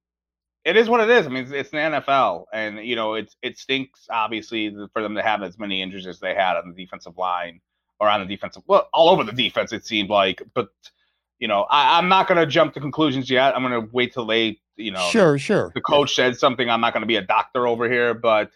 it 0.64 0.76
is 0.76 0.88
what 0.88 1.00
it 1.00 1.10
is. 1.10 1.26
I 1.26 1.28
mean, 1.28 1.44
it's, 1.44 1.52
it's 1.52 1.70
the 1.70 1.76
NFL, 1.76 2.46
and 2.52 2.78
you 2.78 2.96
know, 2.96 3.14
it's 3.14 3.36
it 3.42 3.58
stinks 3.58 4.06
obviously 4.10 4.74
for 4.92 5.02
them 5.02 5.14
to 5.14 5.22
have 5.22 5.42
as 5.42 5.58
many 5.58 5.82
injuries 5.82 6.06
as 6.06 6.20
they 6.20 6.34
had 6.34 6.56
on 6.56 6.72
the 6.72 6.84
defensive 6.84 7.16
line 7.18 7.60
or 8.00 8.08
on 8.08 8.20
the 8.20 8.26
defensive, 8.26 8.62
well, 8.66 8.88
all 8.92 9.08
over 9.08 9.24
the 9.24 9.32
defense. 9.32 9.72
It 9.72 9.86
seemed 9.86 10.10
like, 10.10 10.42
but 10.54 10.68
you 11.44 11.48
know, 11.48 11.66
I, 11.68 11.98
I'm 11.98 12.08
not 12.08 12.26
going 12.26 12.38
to 12.38 12.46
jump 12.46 12.72
to 12.72 12.80
conclusions 12.80 13.28
yet. 13.28 13.54
I'm 13.54 13.62
going 13.62 13.78
to 13.78 13.86
wait 13.92 14.14
till 14.14 14.24
they, 14.24 14.58
you 14.76 14.90
know, 14.90 15.06
sure, 15.10 15.36
sure. 15.36 15.72
the 15.74 15.82
coach 15.82 16.14
said 16.14 16.38
something. 16.38 16.70
I'm 16.70 16.80
not 16.80 16.94
going 16.94 17.02
to 17.02 17.06
be 17.06 17.16
a 17.16 17.20
doctor 17.20 17.66
over 17.66 17.86
here, 17.86 18.14
but 18.14 18.50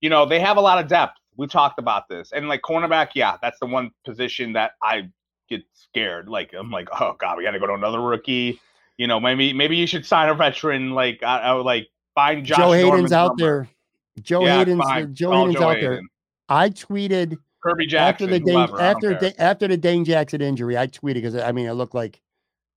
you 0.00 0.08
know 0.08 0.24
they 0.24 0.38
have 0.38 0.56
a 0.56 0.60
lot 0.60 0.78
of 0.78 0.88
depth. 0.88 1.18
We 1.36 1.48
talked 1.48 1.80
about 1.80 2.08
this, 2.08 2.30
and 2.30 2.48
like 2.48 2.62
cornerback, 2.62 3.08
yeah, 3.16 3.38
that's 3.42 3.58
the 3.58 3.66
one 3.66 3.90
position 4.04 4.52
that 4.52 4.74
I 4.80 5.08
get 5.50 5.64
scared. 5.72 6.28
Like 6.28 6.54
I'm 6.56 6.70
like, 6.70 6.86
oh 7.00 7.16
god, 7.18 7.38
we 7.38 7.42
got 7.42 7.50
to 7.50 7.58
go 7.58 7.66
to 7.66 7.74
another 7.74 8.00
rookie. 8.00 8.60
You 8.98 9.08
know, 9.08 9.18
maybe 9.18 9.52
maybe 9.52 9.76
you 9.76 9.88
should 9.88 10.06
sign 10.06 10.28
a 10.28 10.34
veteran. 10.34 10.92
Like 10.92 11.24
I, 11.24 11.40
I 11.40 11.54
would 11.54 11.66
like 11.66 11.88
find 12.14 12.46
Josh 12.46 12.58
Joe 12.58 12.70
Haden's 12.70 12.88
Norman's 12.88 13.12
out 13.12 13.26
number. 13.30 13.42
there. 13.42 13.68
Joe 14.22 14.44
Yeah, 14.44 14.58
Haden's 14.58 14.80
fine. 14.80 15.12
Joe 15.12 15.30
Call 15.30 15.38
Haden's 15.40 15.58
Joe 15.58 15.70
out 15.70 15.80
there. 15.80 16.02
I 16.48 16.70
tweeted 16.70 17.36
Kirby 17.62 17.96
after 17.96 18.26
the 18.26 18.38
Dane, 18.38 18.68
whoever, 18.68 18.80
after. 18.80 19.14
Da- 19.14 19.34
after 19.38 19.66
the 19.68 19.76
Dane 19.76 20.04
Jackson 20.04 20.40
injury, 20.40 20.78
I 20.78 20.86
tweeted 20.86 21.14
because 21.14 21.34
I 21.34 21.52
mean 21.52 21.66
it 21.66 21.72
looked 21.72 21.94
like, 21.94 22.20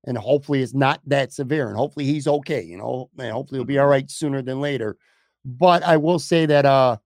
and 0.04 0.18
hopefully 0.18 0.62
it's 0.62 0.74
not 0.74 1.00
that 1.06 1.32
severe, 1.32 1.68
and 1.68 1.76
hopefully 1.76 2.06
he's 2.06 2.26
okay. 2.26 2.62
You 2.62 2.78
know, 2.78 3.10
and 3.18 3.30
hopefully 3.32 3.58
he'll 3.58 3.64
be 3.64 3.74
Mm-hmm. 3.74 3.82
all 3.82 3.88
right 3.88 4.10
sooner 4.10 4.42
than 4.42 4.60
later. 4.60 4.96
But 5.44 5.82
I 5.82 5.96
will 5.96 6.18
say 6.18 6.46
that 6.46 6.64
uh, 6.64 6.96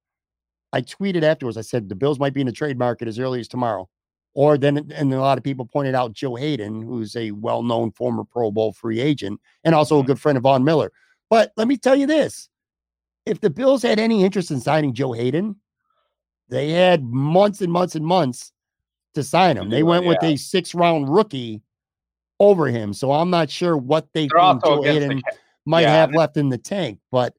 I 0.73 0.83
tweeted 0.83 1.23
afterwards. 1.23 1.57
I 1.57 1.63
said 1.63 1.89
the 1.89 1.95
Bills 1.95 2.19
might 2.19 2.35
be 2.35 2.41
in 2.41 2.47
the 2.47 2.53
trade 2.53 2.79
market 2.79 3.09
as 3.09 3.19
early 3.19 3.41
as 3.41 3.49
tomorrow. 3.49 3.89
Or 4.35 4.59
then, 4.59 4.93
and 4.95 5.15
a 5.15 5.19
lot 5.21 5.39
of 5.39 5.45
people 5.45 5.65
pointed 5.65 5.95
out 5.95 6.13
Joe 6.13 6.35
haden 6.35 6.83
who's 6.83 7.17
a 7.17 7.31
well-known 7.31 7.91
former 7.93 8.23
Pro 8.23 8.51
Bowl 8.51 8.75
free 8.75 9.01
agent 9.01 9.41
and 9.65 9.75
also 9.75 9.99
a 9.99 10.03
Mhm. 10.03 10.07
good 10.09 10.21
friend 10.21 10.37
of 10.37 10.43
Von 10.43 10.63
Miller. 10.63 10.93
But 11.31 11.53
let 11.57 11.67
me 11.69 11.79
tell 11.79 11.97
you 11.97 12.07
this: 12.07 12.51
if 13.25 13.41
the 13.41 13.49
Bills 13.49 13.83
had 13.83 13.99
any 13.99 14.25
interest 14.25 14.51
in 14.51 14.61
signing 14.61 14.93
Joe 14.93 15.13
Haden, 15.13 15.57
they 16.51 16.71
had 16.71 17.03
months 17.03 17.63
and 17.63 17.73
months 17.73 17.95
and 17.95 18.05
months 18.05 18.53
to 19.15 19.23
sign 19.23 19.57
him. 19.57 19.71
They 19.71 19.83
went 19.83 20.05
with 20.05 20.23
a 20.23 20.37
six 20.37 20.75
round 20.75 21.09
rookie 21.09 21.63
over 22.41 22.67
him. 22.69 22.93
So 22.93 23.13
I'm 23.13 23.31
not 23.31 23.51
sure 23.51 23.77
what 23.77 24.09
they 24.13 24.29
think 24.29 24.65
Joe 24.65 24.83
Haden 24.83 25.23
might 25.65 25.83
yeah, 25.83 25.95
have 25.95 26.15
left 26.15 26.37
in 26.37 26.49
the 26.49 26.59
tank. 26.59 26.99
But 27.11 27.35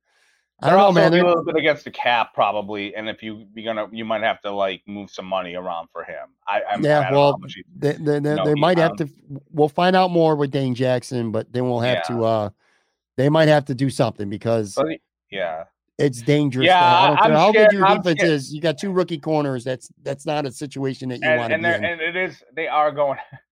I 0.61 0.69
don't 0.69 0.79
know, 0.79 0.91
man. 0.91 1.11
They're- 1.11 1.23
a 1.23 1.27
little 1.27 1.43
bit 1.43 1.55
against 1.55 1.83
the 1.83 1.91
cap, 1.91 2.33
probably. 2.33 2.95
And 2.95 3.07
if 3.07 3.21
you 3.21 3.45
you're 3.53 3.73
gonna, 3.73 3.89
you 3.95 4.05
might 4.05 4.23
have 4.23 4.41
to 4.41 4.51
like 4.51 4.81
move 4.87 5.11
some 5.11 5.25
money 5.25 5.55
around 5.55 5.89
for 5.93 6.03
him. 6.03 6.29
I, 6.47 6.61
I'm, 6.69 6.83
I 6.85 6.89
yeah, 6.89 7.09
don't 7.09 7.13
well, 7.13 7.39
they, 7.75 7.93
they, 7.93 8.19
they, 8.19 8.55
might 8.55 8.77
have 8.79 8.95
to. 8.97 9.07
We'll 9.51 9.69
find 9.69 9.95
out 9.95 10.09
more 10.11 10.35
with 10.35 10.51
Dane 10.51 10.73
Jackson, 10.73 11.31
but 11.31 11.51
then 11.53 11.65
we'll 11.69 11.81
have 11.81 12.05
to. 12.07 12.23
uh 12.23 12.49
They 13.17 13.29
might 13.29 13.47
have 13.49 13.65
to 13.65 13.75
do 13.75 13.89
something 13.91 14.29
because 14.29 14.73
but 14.73 14.87
yeah, 15.29 15.65
it's 15.99 16.21
dangerous. 16.23 16.65
Yeah, 16.65 16.83
I 16.83 17.11
I- 17.11 17.25
I'm 17.25 17.31
how 17.33 17.51
scared- 17.51 17.69
good 17.69 17.77
your 17.77 17.85
I'm 17.87 17.97
defense 17.97 18.19
scared. 18.21 18.33
is. 18.33 18.53
You 18.53 18.61
got 18.61 18.77
two 18.79 18.91
rookie 18.91 19.19
corners. 19.19 19.63
That's 19.63 19.91
that's 20.01 20.25
not 20.25 20.47
a 20.47 20.51
situation 20.51 21.09
that 21.09 21.19
you 21.21 21.29
and 21.29 21.39
want 21.39 21.49
to 21.51 21.53
and, 21.55 21.63
be 21.63 21.69
in. 21.69 21.83
and 21.85 22.01
it 22.01 22.15
is 22.15 22.43
they 22.55 22.67
are 22.67 22.91
going 22.91 23.19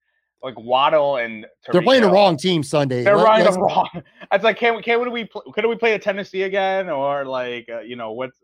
like 0.46 0.58
Waddle 0.60 1.18
and 1.18 1.46
They're 1.72 1.82
playing 1.82 2.04
the 2.04 2.10
wrong 2.10 2.38
team 2.38 2.62
Sunday. 2.62 3.04
They're 3.04 3.18
Let- 3.18 3.26
running 3.26 3.46
let's- 3.46 3.58
wrong. 3.58 3.89
It's 4.32 4.43
like, 4.43 4.58
can 4.58 4.76
we 4.76 4.82
can 4.84 5.02
we 5.02 5.10
we 5.10 5.30
could 5.54 5.66
we 5.66 5.76
play 5.76 5.93
a 5.93 6.00
Tennessee 6.00 6.43
again 6.43 6.89
or 6.89 7.26
like 7.26 7.68
uh, 7.70 7.80
you 7.82 7.96
know 7.96 8.12
what's 8.12 8.38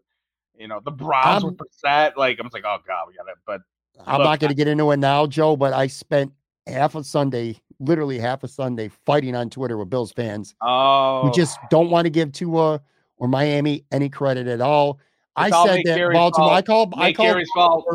you 0.57 0.67
know 0.67 0.79
the 0.83 0.91
Browns 0.91 1.43
with 1.45 1.57
Brissett? 1.57 2.13
Like 2.17 2.39
I'm 2.39 2.45
just 2.47 2.53
like, 2.53 2.63
oh 2.65 2.77
god, 2.85 3.05
we 3.07 3.13
got 3.15 3.27
it. 3.27 3.35
But 3.45 3.61
I'm 4.05 4.17
Look, 4.17 4.25
not 4.25 4.39
going 4.39 4.49
to 4.49 4.55
get 4.55 4.67
into 4.67 4.89
it 4.91 4.97
now, 4.97 5.27
Joe, 5.27 5.55
but 5.55 5.73
I 5.73 5.87
spent 5.87 6.31
half 6.67 6.95
a 6.95 7.03
Sunday, 7.03 7.57
literally 7.79 8.17
half 8.19 8.43
a 8.43 8.47
Sunday, 8.47 8.89
fighting 9.05 9.35
on 9.35 9.49
Twitter 9.49 9.77
with 9.77 9.89
Bills 9.89 10.11
fans 10.11 10.55
oh, 10.61 11.21
who 11.23 11.31
just 11.31 11.59
don't 11.69 11.89
want 11.89 12.05
to 12.05 12.09
give 12.09 12.31
Tua 12.31 12.81
or 13.17 13.27
Miami 13.27 13.85
any 13.91 14.09
credit 14.09 14.47
at 14.47 14.61
all. 14.61 14.99
I 15.35 15.47
It's 15.47 15.55
all 15.55 15.67
said 15.67 15.81
that 15.85 15.95
Gary's 15.95 16.15
Baltimore. 16.17 16.49
I 16.51 16.61
fault. 16.61 16.65
called. 16.65 16.93
I 16.97 17.07
Nate 17.07 17.17
called. 17.17 17.27
Gary's 17.29 17.49
fault. 17.53 17.85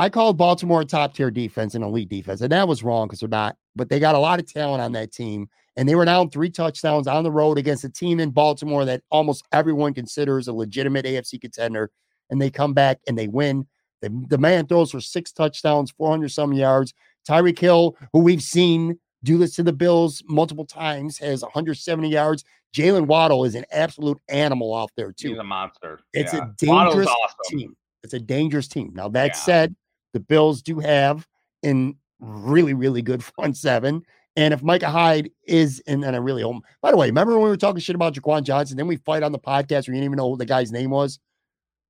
I 0.00 0.08
called 0.08 0.38
Baltimore 0.38 0.80
a 0.80 0.84
top 0.86 1.12
tier 1.12 1.30
defense 1.30 1.74
and 1.74 1.84
elite 1.84 2.08
defense, 2.08 2.40
and 2.40 2.50
that 2.52 2.66
was 2.66 2.82
wrong 2.82 3.06
because 3.06 3.20
they're 3.20 3.28
not. 3.28 3.56
But 3.76 3.90
they 3.90 4.00
got 4.00 4.14
a 4.14 4.18
lot 4.18 4.40
of 4.40 4.50
talent 4.50 4.80
on 4.80 4.92
that 4.92 5.12
team, 5.12 5.46
and 5.76 5.86
they 5.86 5.94
were 5.94 6.06
down 6.06 6.30
three 6.30 6.48
touchdowns 6.48 7.06
on 7.06 7.22
the 7.22 7.30
road 7.30 7.58
against 7.58 7.84
a 7.84 7.90
team 7.90 8.18
in 8.18 8.30
Baltimore 8.30 8.86
that 8.86 9.02
almost 9.10 9.44
everyone 9.52 9.92
considers 9.92 10.48
a 10.48 10.54
legitimate 10.54 11.04
AFC 11.04 11.38
contender. 11.38 11.90
And 12.30 12.40
they 12.40 12.48
come 12.48 12.72
back 12.72 13.00
and 13.08 13.18
they 13.18 13.28
win. 13.28 13.66
The, 14.00 14.08
the 14.30 14.38
man 14.38 14.66
throws 14.66 14.92
for 14.92 15.02
six 15.02 15.32
touchdowns, 15.32 15.90
400 15.90 16.30
some 16.30 16.54
yards. 16.54 16.94
Tyreek 17.28 17.58
Hill, 17.58 17.96
who 18.14 18.20
we've 18.20 18.42
seen 18.42 18.98
do 19.22 19.36
this 19.36 19.54
to 19.56 19.62
the 19.62 19.72
Bills 19.72 20.22
multiple 20.26 20.64
times, 20.64 21.18
has 21.18 21.42
170 21.42 22.08
yards. 22.08 22.42
Jaylen 22.74 23.06
Waddle 23.06 23.44
is 23.44 23.54
an 23.54 23.66
absolute 23.70 24.18
animal 24.30 24.74
out 24.74 24.92
there, 24.96 25.12
too. 25.12 25.30
He's 25.30 25.38
a 25.38 25.44
monster. 25.44 26.00
It's 26.14 26.32
yeah. 26.32 26.44
a 26.44 26.52
dangerous 26.56 27.08
awesome. 27.08 27.58
team. 27.58 27.76
It's 28.02 28.14
a 28.14 28.20
dangerous 28.20 28.68
team. 28.68 28.92
Now 28.94 29.08
that 29.08 29.32
Yeah. 29.32 29.34
said, 29.34 29.76
the 30.12 30.20
Bills 30.20 30.62
do 30.62 30.78
have 30.80 31.26
in 31.62 31.96
really, 32.20 32.74
really 32.74 33.02
good 33.02 33.22
front 33.36 33.56
seven. 33.56 34.02
And 34.36 34.54
if 34.54 34.62
Micah 34.62 34.88
Hyde 34.90 35.30
is, 35.46 35.80
in 35.80 35.94
and 35.94 36.02
then 36.04 36.14
I 36.14 36.18
really 36.18 36.42
hope. 36.42 36.62
By 36.80 36.92
the 36.92 36.96
way, 36.96 37.06
remember 37.06 37.32
when 37.34 37.42
we 37.42 37.48
were 37.48 37.56
talking 37.56 37.80
shit 37.80 37.96
about 37.96 38.14
Jaquan 38.14 38.44
Johnson? 38.44 38.76
Then 38.76 38.86
we 38.86 38.96
fight 38.96 39.22
on 39.24 39.32
the 39.32 39.38
podcast 39.40 39.88
where 39.88 39.94
you 39.94 40.00
didn't 40.00 40.04
even 40.04 40.16
know 40.18 40.28
what 40.28 40.38
the 40.38 40.46
guy's 40.46 40.70
name 40.70 40.90
was. 40.90 41.18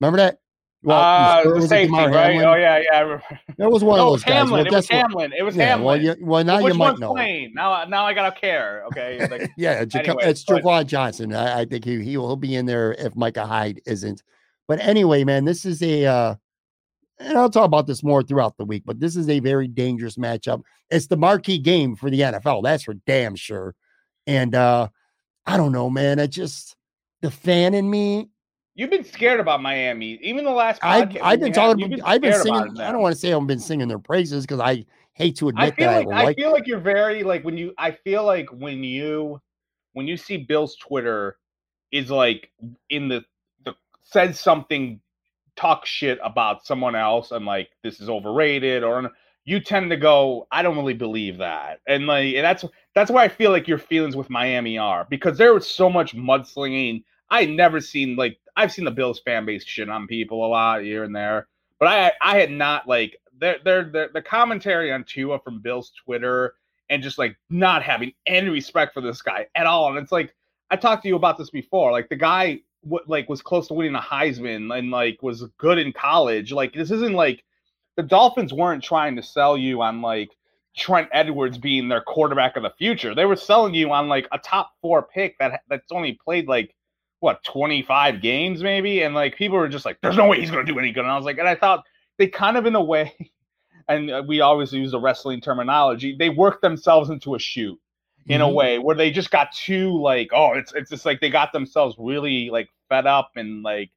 Remember 0.00 0.16
that? 0.16 0.38
uh, 0.88 1.42
the 1.44 1.68
safety, 1.68 1.92
right? 1.94 2.10
Hamlin? 2.32 2.44
Oh 2.46 2.54
yeah, 2.54 2.78
yeah. 2.90 3.18
That 3.58 3.70
was 3.70 3.84
one 3.84 3.98
no, 3.98 4.14
of 4.14 4.22
those 4.24 4.24
was 4.24 4.24
guys. 4.24 4.50
Well, 4.50 4.64
it 4.66 4.72
was 4.72 4.88
what? 4.88 4.90
Hamlin. 4.96 5.32
It 5.36 5.42
was 5.42 5.56
Yeah, 5.56 5.66
Hamlin. 5.66 5.84
well, 5.86 6.00
you, 6.00 6.16
well, 6.26 6.42
now 6.44 6.62
Which 6.62 6.72
you 6.72 6.78
might 6.78 6.98
know. 6.98 7.12
playing? 7.12 7.52
Now, 7.54 7.84
now 7.84 8.06
I 8.06 8.14
gotta 8.14 8.34
care. 8.40 8.84
Okay, 8.86 9.26
like, 9.30 9.50
Yeah, 9.58 9.84
Jaco- 9.84 10.08
Anyway, 10.08 10.24
it's 10.24 10.42
but- 10.44 10.62
Jaquan 10.62 10.86
Johnson. 10.86 11.34
I, 11.34 11.60
I 11.60 11.64
think 11.66 11.84
he 11.84 12.02
he 12.02 12.16
will 12.16 12.28
he'll 12.28 12.36
be 12.36 12.56
in 12.56 12.64
there 12.64 12.94
if 12.94 13.14
Micah 13.14 13.46
Hyde 13.46 13.82
isn't. 13.84 14.22
But 14.68 14.80
anyway, 14.80 15.24
man, 15.24 15.44
this 15.44 15.66
is 15.66 15.82
a 15.82 16.06
uh 16.06 16.34
and 17.20 17.38
I'll 17.38 17.50
talk 17.50 17.66
about 17.66 17.86
this 17.86 18.02
more 18.02 18.22
throughout 18.22 18.56
the 18.56 18.64
week, 18.64 18.82
but 18.86 18.98
this 18.98 19.14
is 19.14 19.28
a 19.28 19.40
very 19.40 19.68
dangerous 19.68 20.16
matchup. 20.16 20.62
It's 20.90 21.06
the 21.06 21.16
marquee 21.16 21.58
game 21.58 21.94
for 21.94 22.10
the 22.10 22.20
NFL, 22.20 22.64
that's 22.64 22.84
for 22.84 22.94
damn 23.06 23.36
sure. 23.36 23.74
And 24.26 24.54
uh 24.54 24.88
I 25.46 25.56
don't 25.56 25.72
know, 25.72 25.90
man. 25.90 26.20
I 26.20 26.26
just 26.26 26.76
the 27.20 27.30
fan 27.30 27.74
in 27.74 27.90
me. 27.90 28.28
you've 28.74 28.90
been 28.90 29.04
scared 29.04 29.40
about 29.40 29.62
Miami, 29.62 30.18
even 30.22 30.44
the 30.44 30.50
last. 30.50 30.80
I've 30.82 31.16
I've 31.22 31.40
been 31.40 31.52
talking. 31.52 31.94
About, 31.94 32.08
I've 32.08 32.20
been 32.20 32.32
scared 32.32 32.46
about 32.46 32.66
singing. 32.66 32.80
I 32.80 32.92
don't 32.92 33.02
want 33.02 33.14
to 33.14 33.20
say 33.20 33.32
I've 33.32 33.46
been 33.46 33.60
singing 33.60 33.88
their 33.88 33.98
praises 33.98 34.44
because 34.44 34.60
I 34.60 34.84
hate 35.12 35.36
to 35.36 35.48
I 35.48 35.50
admit 35.50 35.76
feel 35.76 35.90
that 35.90 36.06
like 36.06 36.26
I 36.26 36.30
I 36.30 36.34
feel 36.34 36.52
like 36.52 36.66
you're 36.66 36.80
very 36.80 37.22
like 37.22 37.44
when 37.44 37.56
you 37.56 37.74
I 37.78 37.90
feel 37.90 38.24
like 38.24 38.48
when 38.50 38.82
you 38.82 39.40
when 39.92 40.06
you 40.06 40.16
see 40.16 40.38
Bill's 40.38 40.76
Twitter 40.76 41.36
is 41.92 42.10
like 42.10 42.50
in 42.88 43.08
the 43.08 43.24
the 43.64 43.74
says 44.02 44.38
something 44.38 45.00
talk 45.60 45.84
shit 45.84 46.18
about 46.22 46.64
someone 46.64 46.94
else 46.94 47.30
and 47.30 47.44
like 47.44 47.68
this 47.82 48.00
is 48.00 48.08
overrated 48.08 48.82
or 48.82 49.10
you 49.44 49.60
tend 49.60 49.90
to 49.90 49.96
go 49.96 50.46
I 50.50 50.62
don't 50.62 50.76
really 50.76 50.94
believe 50.94 51.38
that 51.38 51.80
and 51.86 52.06
like 52.06 52.34
and 52.34 52.44
that's 52.44 52.64
that's 52.94 53.10
why 53.10 53.24
I 53.24 53.28
feel 53.28 53.50
like 53.50 53.68
your 53.68 53.78
feelings 53.78 54.16
with 54.16 54.30
Miami 54.30 54.78
are 54.78 55.06
because 55.10 55.36
there 55.36 55.52
was 55.52 55.68
so 55.68 55.90
much 55.90 56.16
mudslinging 56.16 57.04
I 57.30 57.44
never 57.44 57.80
seen 57.80 58.16
like 58.16 58.38
I've 58.56 58.72
seen 58.72 58.84
the 58.84 58.90
Bills 58.90 59.20
fan 59.20 59.44
base 59.44 59.64
shit 59.64 59.88
on 59.88 60.06
people 60.06 60.46
a 60.46 60.48
lot 60.48 60.82
here 60.82 61.04
and 61.04 61.14
there 61.14 61.48
but 61.78 61.88
I 61.88 62.12
I 62.20 62.38
had 62.38 62.50
not 62.50 62.88
like 62.88 63.16
their 63.38 63.58
their 63.64 64.10
the 64.12 64.22
commentary 64.22 64.92
on 64.92 65.04
Tua 65.04 65.40
from 65.40 65.60
Bill's 65.60 65.92
Twitter 66.04 66.54
and 66.90 67.02
just 67.02 67.18
like 67.18 67.36
not 67.48 67.82
having 67.82 68.12
any 68.26 68.48
respect 68.48 68.92
for 68.92 69.00
this 69.00 69.22
guy 69.22 69.46
at 69.54 69.66
all. 69.66 69.88
And 69.88 69.98
it's 69.98 70.12
like 70.12 70.34
I 70.70 70.76
talked 70.76 71.02
to 71.02 71.08
you 71.08 71.16
about 71.16 71.38
this 71.38 71.50
before. 71.50 71.92
Like 71.92 72.08
the 72.08 72.16
guy 72.16 72.60
what 72.82 73.08
like 73.08 73.28
was 73.28 73.42
close 73.42 73.68
to 73.68 73.74
winning 73.74 73.94
a 73.94 74.00
Heisman 74.00 74.76
and 74.76 74.90
like 74.90 75.22
was 75.22 75.44
good 75.58 75.78
in 75.78 75.92
college. 75.92 76.52
Like 76.52 76.72
this 76.72 76.90
isn't 76.90 77.12
like 77.14 77.44
the 77.96 78.02
Dolphins 78.02 78.52
weren't 78.52 78.82
trying 78.82 79.16
to 79.16 79.22
sell 79.22 79.56
you 79.56 79.82
on 79.82 80.02
like 80.02 80.30
Trent 80.76 81.08
Edwards 81.12 81.58
being 81.58 81.88
their 81.88 82.00
quarterback 82.00 82.56
of 82.56 82.62
the 82.62 82.72
future. 82.78 83.14
They 83.14 83.26
were 83.26 83.36
selling 83.36 83.74
you 83.74 83.92
on 83.92 84.08
like 84.08 84.28
a 84.32 84.38
top 84.38 84.72
four 84.80 85.02
pick 85.02 85.38
that 85.38 85.62
that's 85.68 85.92
only 85.92 86.18
played 86.24 86.48
like 86.48 86.74
what 87.20 87.44
25 87.44 88.20
games 88.20 88.62
maybe 88.62 89.02
and 89.02 89.14
like 89.14 89.36
people 89.36 89.58
were 89.58 89.68
just 89.68 89.84
like 89.84 89.98
there's 90.00 90.16
no 90.16 90.26
way 90.26 90.40
he's 90.40 90.50
going 90.50 90.64
to 90.64 90.72
do 90.72 90.78
any 90.78 90.90
good 90.90 91.04
and 91.04 91.12
i 91.12 91.16
was 91.16 91.24
like 91.24 91.38
and 91.38 91.46
i 91.46 91.54
thought 91.54 91.84
they 92.18 92.26
kind 92.26 92.56
of 92.56 92.66
in 92.66 92.74
a 92.74 92.82
way 92.82 93.14
and 93.88 94.10
uh, 94.10 94.22
we 94.26 94.40
always 94.40 94.72
use 94.72 94.90
the 94.90 95.00
wrestling 95.00 95.40
terminology 95.40 96.16
they 96.18 96.30
worked 96.30 96.62
themselves 96.62 97.10
into 97.10 97.34
a 97.34 97.38
shoot 97.38 97.78
in 98.28 98.40
a 98.40 98.46
Mhm. 98.46 98.54
way 98.54 98.78
where 98.78 98.96
they 98.96 99.10
just 99.10 99.30
got 99.30 99.52
too 99.52 100.00
like 100.00 100.30
oh 100.32 100.52
it's 100.54 100.72
it's 100.74 100.90
just 100.90 101.06
like 101.06 101.20
they 101.20 101.30
got 101.30 101.52
themselves 101.52 101.96
really 101.98 102.50
like 102.50 102.68
fed 102.88 103.06
up 103.06 103.32
and 103.36 103.62
like 103.62 103.90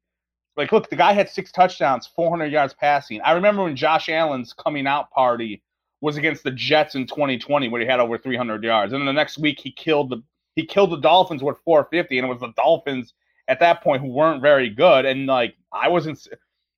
like 0.58 0.72
look 0.72 0.90
the 0.90 0.96
guy 0.96 1.14
had 1.14 1.30
six 1.30 1.52
touchdowns 1.52 2.08
400 2.08 2.52
yards 2.52 2.74
passing. 2.74 3.22
I 3.22 3.34
remember 3.34 3.64
when 3.64 3.76
josh 3.76 4.10
allen's 4.10 4.54
coming 4.54 4.88
out 4.88 5.12
party 5.12 5.64
was 6.02 6.18
against 6.18 6.44
the 6.44 6.52
jets 6.52 6.96
in 6.96 7.08
2020 7.08 7.70
where 7.70 7.82
he 7.82 7.88
had 7.88 8.00
over 8.00 8.18
300 8.18 8.64
yards. 8.64 8.94
And 8.94 9.02
then 9.02 9.08
the 9.08 9.14
next 9.14 9.38
week 9.38 9.60
he 9.60 9.72
killed 9.72 10.10
the 10.10 10.22
he 10.56 10.66
killed 10.66 10.92
the 10.92 10.98
dolphins 11.02 11.44
with 11.44 11.58
450 11.66 12.18
and 12.20 12.26
it 12.28 12.30
was 12.30 12.42
the 12.42 12.54
dolphins 12.56 13.14
at 13.48 13.60
that 13.60 13.82
point 13.84 14.02
who 14.02 14.10
weren't 14.10 14.42
very 14.42 14.70
good. 14.70 15.06
And 15.06 15.28
like 15.28 15.56
i 15.72 15.88
wasn't 15.90 16.28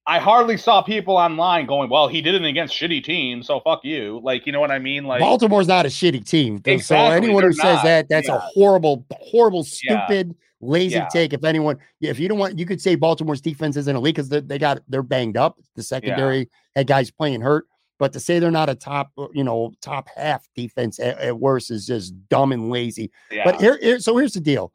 i 0.08 0.20
hardly 0.20 0.58
saw 0.58 0.82
people 0.82 1.16
online 1.18 1.66
going 1.66 1.90
well 1.90 2.08
he 2.08 2.22
did 2.22 2.36
it 2.36 2.44
against 2.44 2.74
shitty 2.76 3.04
teams 3.04 3.48
so 3.48 3.60
fuck 3.60 3.84
you 3.84 4.20
like 4.24 4.46
you 4.46 4.52
know 4.52 4.60
what 4.60 4.72
i 4.72 4.80
mean 4.80 5.04
like 5.06 5.20
Baltimore's 5.20 5.68
not 5.68 5.86
a 5.86 5.90
shitty 5.90 6.26
team. 6.28 6.62
Exactly, 6.66 6.82
So 6.82 6.96
anyone 7.12 7.44
who 7.44 7.52
they're 7.54 7.54
says 7.54 7.82
that, 7.84 8.10
that's 8.10 8.30
a 8.30 8.34
Yeah. 8.34 8.40
horrible, 8.54 9.06
horrible, 9.12 9.66
Yeah. 9.84 10.06
stupid, 10.06 10.36
lazy 10.62 10.96
Yeah. 10.96 11.08
take. 11.08 11.34
If 11.34 11.44
anyone, 11.44 11.78
if 12.02 12.20
you 12.20 12.28
don't 12.28 12.38
want, 12.38 12.58
you 12.60 12.66
could 12.66 12.82
say 12.82 12.96
Baltimore's 12.96 13.42
defense 13.42 13.78
isn't 13.78 13.96
elite 13.96 14.16
because 14.16 14.30
they, 14.30 14.42
they 14.42 14.58
got 14.58 14.80
they're 14.88 15.04
banged 15.04 15.38
up. 15.38 15.58
The 15.76 15.84
secondary 15.84 16.50
had 16.76 16.88
guys 16.88 17.12
playing 17.12 17.42
hurt. 17.42 17.66
But 17.98 18.12
to 18.14 18.20
say 18.20 18.40
they're 18.40 18.52
not 18.52 18.70
a 18.70 18.76
top, 18.76 19.12
uh, 19.18 19.28
you 19.34 19.44
know, 19.44 19.72
top 19.82 20.10
half 20.16 20.46
defense 20.56 21.00
at, 21.00 21.18
at 21.20 21.40
worst 21.40 21.72
is 21.72 21.86
just 21.86 22.14
dumb 22.30 22.52
and 22.52 22.70
lazy. 22.70 23.10
yeah. 23.32 23.44
But 23.46 23.62
here, 23.62 23.78
here, 23.82 24.00
so 24.00 24.18
here's 24.18 24.34
the 24.34 24.42
deal. 24.42 24.74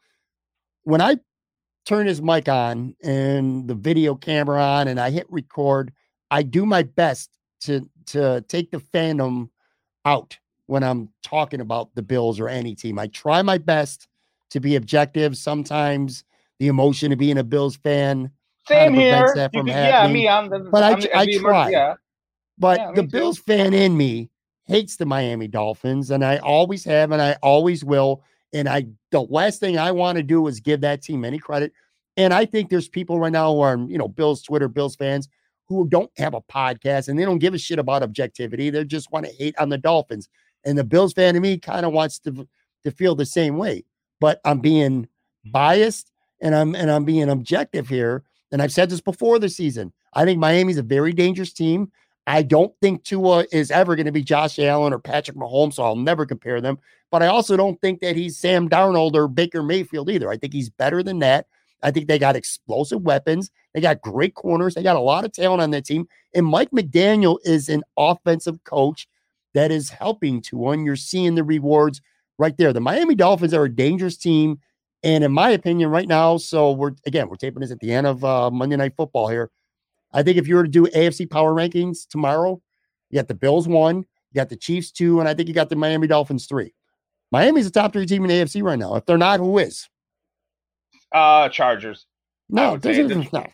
When 0.85 1.01
I 1.03 1.16
turn 1.87 2.07
his 2.07 2.20
mic 2.22 2.49
on 2.49 2.95
and 3.03 3.66
the 3.68 3.74
video 3.74 4.14
camera 4.14 4.62
on 4.62 4.89
and 4.89 5.01
I 5.01 5.11
hit 5.11 5.26
record, 5.31 5.93
I 6.31 6.43
do 6.43 6.64
my 6.66 6.83
best 6.83 7.31
to 7.62 7.89
to 8.07 8.41
take 8.49 8.70
the 8.70 8.78
fandom 8.78 9.51
out 10.05 10.37
when 10.66 10.83
I'm 10.83 11.09
talking 11.22 11.61
about 11.61 11.95
the 11.95 12.03
Bills 12.03 12.39
or 12.41 12.49
any 12.49 12.74
team. 12.74 12.99
I 12.99 13.07
try 13.09 13.43
my 13.43 13.59
best 13.59 14.09
to 14.51 14.61
be 14.61 14.76
objective. 14.76 15.37
Sometimes 15.37 16.24
the 16.59 16.68
emotion 16.68 17.12
of 17.12 17.18
being 17.18 17.39
a 17.39 17.45
Bills 17.45 17.76
fan, 17.76 18.31
Same 18.68 18.95
here. 18.95 19.33
that 19.35 19.53
from 19.53 19.66
could- 19.66 19.72
yeah, 19.74 20.07
me 20.09 20.28
on 20.28 20.49
the. 20.49 20.61
But 20.61 20.83
I 20.83 20.95
tr- 20.95 21.01
the- 21.03 21.16
I 21.16 21.24
the 21.26 21.39
try. 21.39 21.70
Yeah, 21.70 21.95
but 22.59 22.78
Yeah, 22.78 22.93
the. 22.93 23.03
Bills 23.03 23.39
fan 23.39 23.74
in 23.74 23.97
me 23.97 24.31
hates 24.64 24.97
the 24.97 25.07
Miami 25.07 25.49
Dolphins, 25.49 26.11
and 26.11 26.24
I 26.24 26.39
always 26.39 26.85
have, 26.85 27.11
and 27.12 27.20
I 27.20 27.37
always 27.43 27.85
will. 27.85 28.22
And 28.53 28.68
I, 28.68 28.86
the 29.11 29.22
last 29.22 29.61
thing 29.61 29.78
I 29.78 29.92
want 29.92 30.16
to 30.16 30.22
do 30.22 30.46
is 30.46 30.61
give 30.61 30.80
that 30.80 31.03
team 31.03 31.24
any 31.24 31.38
credit. 31.38 31.72
And 32.16 32.34
I 32.34 32.44
think 32.44 32.68
there's 32.68 32.88
people 32.88 33.18
right 33.18 33.32
now 33.32 33.53
who 33.53 33.61
are, 33.61 33.76
you 33.76 33.96
know, 33.96 34.09
Bills 34.09 34.42
Twitter, 34.42 34.68
Bills 34.68 34.96
fans 34.96 35.28
who 35.68 35.88
don't 35.88 36.11
have 36.16 36.34
a 36.34 36.40
podcast 36.40 37.09
and 37.09 37.18
they 37.18 37.24
don't 37.24 37.38
give 37.38 37.55
a 37.55 37.59
shit 37.59 37.78
about 37.78 38.03
objectivity. 38.03 38.70
They 38.70 38.84
just 38.84 39.12
want 39.12 39.26
to 39.26 39.32
hate 39.32 39.57
on 39.59 39.68
the 39.68 39.78
Dolphins. 39.78 40.28
And 40.64 40.76
the 40.76 40.84
Bills 40.84 41.12
fan 41.12 41.34
to 41.34 41.40
me 41.40 41.59
kind 41.59 41.86
of 41.86 41.92
wants 41.92 42.18
to 42.20 42.46
to 42.84 42.90
feel 42.90 43.14
the 43.14 43.26
same 43.26 43.57
way. 43.57 43.84
But 44.20 44.40
I'm 44.44 44.61
being 44.61 45.03
mm-hmm. 45.03 45.51
biased 45.53 46.11
and 46.40 46.55
I'm 46.55 46.74
and 46.74 46.90
I'm 46.90 47.05
being 47.05 47.28
objective 47.28 47.88
here. 47.88 48.24
And 48.53 48.61
I've 48.61 48.72
said 48.72 48.90
this 48.90 49.01
before 49.01 49.38
the 49.38 49.48
season. 49.48 49.92
I 50.12 50.24
think 50.24 50.40
Miami's 50.40 50.78
a 50.78 50.82
very 50.82 51.12
dangerous 51.12 51.53
team. 51.53 51.92
I 52.31 52.43
don't 52.43 52.72
think 52.81 53.03
Tua 53.03 53.45
is 53.51 53.72
ever 53.72 53.97
going 53.97 54.07
to 54.07 54.12
be 54.12 54.22
Josh 54.22 54.59
Allen 54.61 54.93
or 54.93 55.01
Patrick 55.01 55.37
Mahomes, 55.37 55.74
so 55.74 55.83
I'll 55.83 55.97
never 55.97 56.24
compare 56.24 56.61
them. 56.61 56.78
But 57.11 57.24
I 57.24 57.26
also 57.26 57.57
don't 57.57 57.81
think 57.81 58.01
that 58.01 58.14
he's 58.14 58.39
Sam 58.39 58.68
Darnold 58.68 59.14
or 59.14 59.26
Baker 59.26 59.64
Mayfield 59.64 60.09
either. 60.09 60.31
I 60.31 60.37
think 60.37 60.53
he's 60.53 60.70
better 60.70 61.03
than 61.03 61.18
that. 61.18 61.47
I 61.83 61.91
think 61.91 62.07
they 62.07 62.20
got 62.20 62.37
explosive 62.37 63.03
weapons. 63.03 63.51
They 63.74 63.81
got 63.81 64.01
great 64.01 64.35
corners. 64.35 64.74
They 64.74 64.83
got 64.83 64.95
a 64.95 65.01
lot 65.01 65.24
of 65.24 65.33
talent 65.33 65.61
on 65.61 65.70
that 65.72 65.85
team. 65.85 66.07
And 66.33 66.47
Mike 66.47 66.70
McDaniel 66.70 67.39
is 67.45 67.68
an 67.68 67.83
offensive 67.97 68.62
coach 68.62 69.09
that 69.55 69.72
is 69.72 69.91
helping 69.91 70.41
to 70.43 70.57
one. 70.57 70.85
You're 70.85 70.95
seeing 70.95 71.35
the 71.35 71.43
rewards 71.43 72.01
right 72.39 72.57
there. 72.57 72.72
The 72.72 72.81
Miami 72.81 73.16
Dolphins 73.16 73.55
are 73.55 73.64
a 73.64 73.74
dangerous 73.74 74.16
team. 74.16 74.61
And 75.03 75.24
in 75.24 75.33
my 75.33 75.51
opinion, 75.51 75.91
right 75.91 76.07
now, 76.07 76.37
so 76.37 76.72
we're 76.72 76.93
again, 77.07 77.28
we're 77.28 77.37
taping 77.37 77.62
this 77.62 77.72
at 77.72 77.81
the 77.81 77.93
end 77.93 78.07
of 78.07 78.22
uh, 78.22 78.51
Monday 78.51 78.76
Night 78.76 78.95
Football 78.97 79.28
here. 79.28 79.51
I 80.12 80.22
think 80.22 80.36
if 80.36 80.48
you 80.48 80.56
were 80.56 80.64
to 80.64 80.68
do 80.68 80.86
AFC 80.86 81.30
power 81.30 81.54
rankings 81.54 82.06
tomorrow, 82.08 82.61
you 83.11 83.18
got 83.18 83.28
the 83.28 83.34
Bills 83.34 83.68
one, 83.68 83.98
you 83.98 84.34
got 84.34 84.48
the 84.48 84.56
Chiefs 84.56 84.90
two, 84.90 85.20
and 85.20 85.28
I 85.28 85.34
think 85.34 85.48
you 85.48 85.54
got 85.54 85.68
the 85.68 85.76
Miami 85.76 86.06
Dolphins 86.06 86.46
three. 86.46 86.74
Miami's 87.32 87.66
a 87.66 87.70
top 87.70 87.92
three 87.92 88.06
team 88.06 88.24
in 88.24 88.28
the 88.28 88.34
AFC 88.34 88.62
right 88.62 88.78
now. 88.78 88.96
If 88.96 89.06
they're 89.06 89.18
not, 89.18 89.40
who 89.40 89.58
is? 89.58 89.88
Uh, 91.12 91.48
Chargers. 91.48 92.06
No. 92.48 92.76
The, 92.76 93.28
no. 93.32 93.46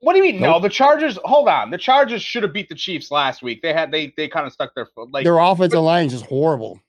What 0.00 0.12
do 0.12 0.18
you 0.18 0.24
mean? 0.24 0.40
Nope. 0.40 0.56
No, 0.56 0.60
the 0.60 0.68
Chargers. 0.68 1.18
Hold 1.24 1.48
on, 1.48 1.70
the 1.70 1.78
Chargers 1.78 2.22
should 2.22 2.44
have 2.44 2.52
beat 2.52 2.68
the 2.68 2.74
Chiefs 2.74 3.10
last 3.10 3.42
week. 3.42 3.62
They 3.62 3.72
had 3.72 3.90
they 3.90 4.12
they 4.16 4.28
kind 4.28 4.46
of 4.46 4.52
stuck 4.52 4.74
their 4.74 4.86
foot. 4.86 5.10
Like 5.10 5.24
their 5.24 5.38
offensive 5.38 5.80
line 5.80 6.06
is 6.06 6.12
just 6.12 6.26
horrible. 6.26 6.80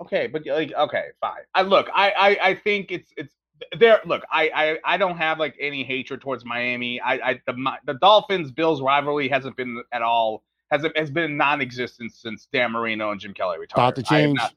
Okay, 0.00 0.26
but 0.26 0.44
like 0.44 0.72
okay, 0.72 1.04
fine. 1.20 1.42
I 1.54 1.62
look, 1.62 1.88
I 1.94 2.10
I, 2.10 2.48
I 2.48 2.54
think 2.56 2.90
it's 2.90 3.12
it's 3.16 3.32
there. 3.78 4.00
Look, 4.04 4.22
I, 4.30 4.50
I 4.54 4.94
I 4.94 4.96
don't 4.96 5.16
have 5.16 5.38
like 5.38 5.56
any 5.60 5.84
hatred 5.84 6.20
towards 6.20 6.44
Miami. 6.44 7.00
I 7.00 7.14
I 7.14 7.40
the 7.46 7.72
the 7.86 7.94
Dolphins 7.94 8.50
Bills 8.50 8.80
rivalry 8.80 9.28
hasn't 9.28 9.56
been 9.56 9.82
at 9.92 10.02
all 10.02 10.42
has 10.72 10.84
it 10.84 10.96
has 10.96 11.10
been 11.10 11.36
non-existent 11.36 12.12
since 12.12 12.48
Dan 12.52 12.72
Marino 12.72 13.10
and 13.10 13.20
Jim 13.20 13.34
Kelly 13.34 13.58
retired. 13.58 13.78
About 13.78 13.96
to 13.96 14.02
change. 14.02 14.38
Not, 14.38 14.54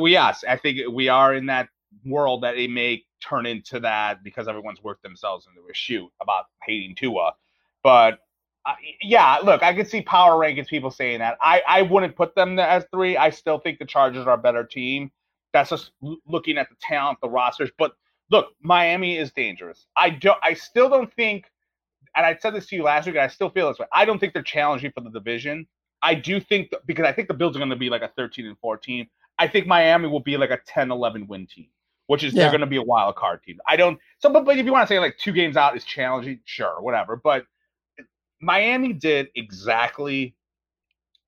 we 0.00 0.12
yes, 0.12 0.44
I 0.48 0.56
think 0.56 0.80
we 0.90 1.08
are 1.08 1.34
in 1.34 1.46
that 1.46 1.68
world 2.04 2.42
that 2.42 2.56
it 2.56 2.70
may 2.70 3.04
turn 3.20 3.46
into 3.46 3.80
that 3.80 4.24
because 4.24 4.48
everyone's 4.48 4.82
worked 4.82 5.02
themselves 5.02 5.46
into 5.46 5.68
a 5.68 5.74
shoot 5.74 6.10
about 6.20 6.46
hating 6.62 6.94
Tua. 6.94 7.34
But 7.82 8.20
uh, 8.64 8.74
yeah, 9.00 9.38
look, 9.44 9.62
I 9.62 9.74
can 9.74 9.86
see 9.86 10.02
power 10.02 10.32
rankings 10.32 10.68
people 10.68 10.90
saying 10.90 11.20
that. 11.20 11.38
I, 11.40 11.62
I 11.68 11.82
wouldn't 11.82 12.16
put 12.16 12.34
them 12.34 12.56
there 12.56 12.68
as 12.68 12.84
three. 12.90 13.16
I 13.16 13.30
still 13.30 13.58
think 13.58 13.78
the 13.78 13.84
Chargers 13.84 14.26
are 14.26 14.34
a 14.34 14.38
better 14.38 14.64
team. 14.64 15.12
That's 15.52 15.70
just 15.70 15.92
looking 16.26 16.58
at 16.58 16.68
the 16.68 16.76
talent, 16.80 17.20
the 17.20 17.28
rosters. 17.28 17.70
But 17.78 17.92
look, 18.30 18.48
Miami 18.62 19.16
is 19.16 19.32
dangerous. 19.32 19.86
I 19.96 20.10
don't. 20.10 20.38
I 20.42 20.54
still 20.54 20.88
don't 20.88 21.12
think. 21.14 21.50
And 22.14 22.24
I 22.24 22.36
said 22.40 22.54
this 22.54 22.66
to 22.68 22.76
you 22.76 22.82
last 22.82 23.06
week, 23.06 23.16
and 23.16 23.24
I 23.24 23.28
still 23.28 23.50
feel 23.50 23.68
this 23.68 23.78
way. 23.78 23.86
I 23.92 24.04
don't 24.04 24.18
think 24.18 24.32
they're 24.32 24.42
challenging 24.42 24.90
for 24.92 25.02
the 25.02 25.10
division. 25.10 25.66
I 26.02 26.14
do 26.14 26.40
think 26.40 26.70
because 26.86 27.04
I 27.04 27.12
think 27.12 27.28
the 27.28 27.34
Bills 27.34 27.56
are 27.56 27.58
going 27.58 27.70
to 27.70 27.76
be 27.76 27.90
like 27.90 28.02
a 28.02 28.10
13 28.16 28.46
and 28.46 28.58
14. 28.58 29.06
I 29.38 29.48
think 29.48 29.66
Miami 29.66 30.08
will 30.08 30.20
be 30.20 30.36
like 30.36 30.50
a 30.50 30.58
10 30.66 30.90
11 30.90 31.26
win 31.26 31.46
team 31.46 31.66
which 32.06 32.22
is 32.22 32.32
yeah. 32.32 32.42
they're 32.42 32.50
going 32.50 32.60
to 32.60 32.66
be 32.66 32.76
a 32.76 32.82
wild 32.82 33.16
card 33.16 33.42
team. 33.42 33.58
I 33.66 33.76
don't. 33.76 33.98
So, 34.18 34.32
but, 34.32 34.44
but 34.44 34.58
if 34.58 34.64
you 34.64 34.72
want 34.72 34.88
to 34.88 34.94
say 34.94 34.98
like 34.98 35.18
two 35.18 35.32
games 35.32 35.56
out 35.56 35.76
is 35.76 35.84
challenging, 35.84 36.40
sure, 36.44 36.80
whatever. 36.80 37.16
But 37.16 37.46
Miami 38.40 38.92
did 38.92 39.28
exactly 39.34 40.34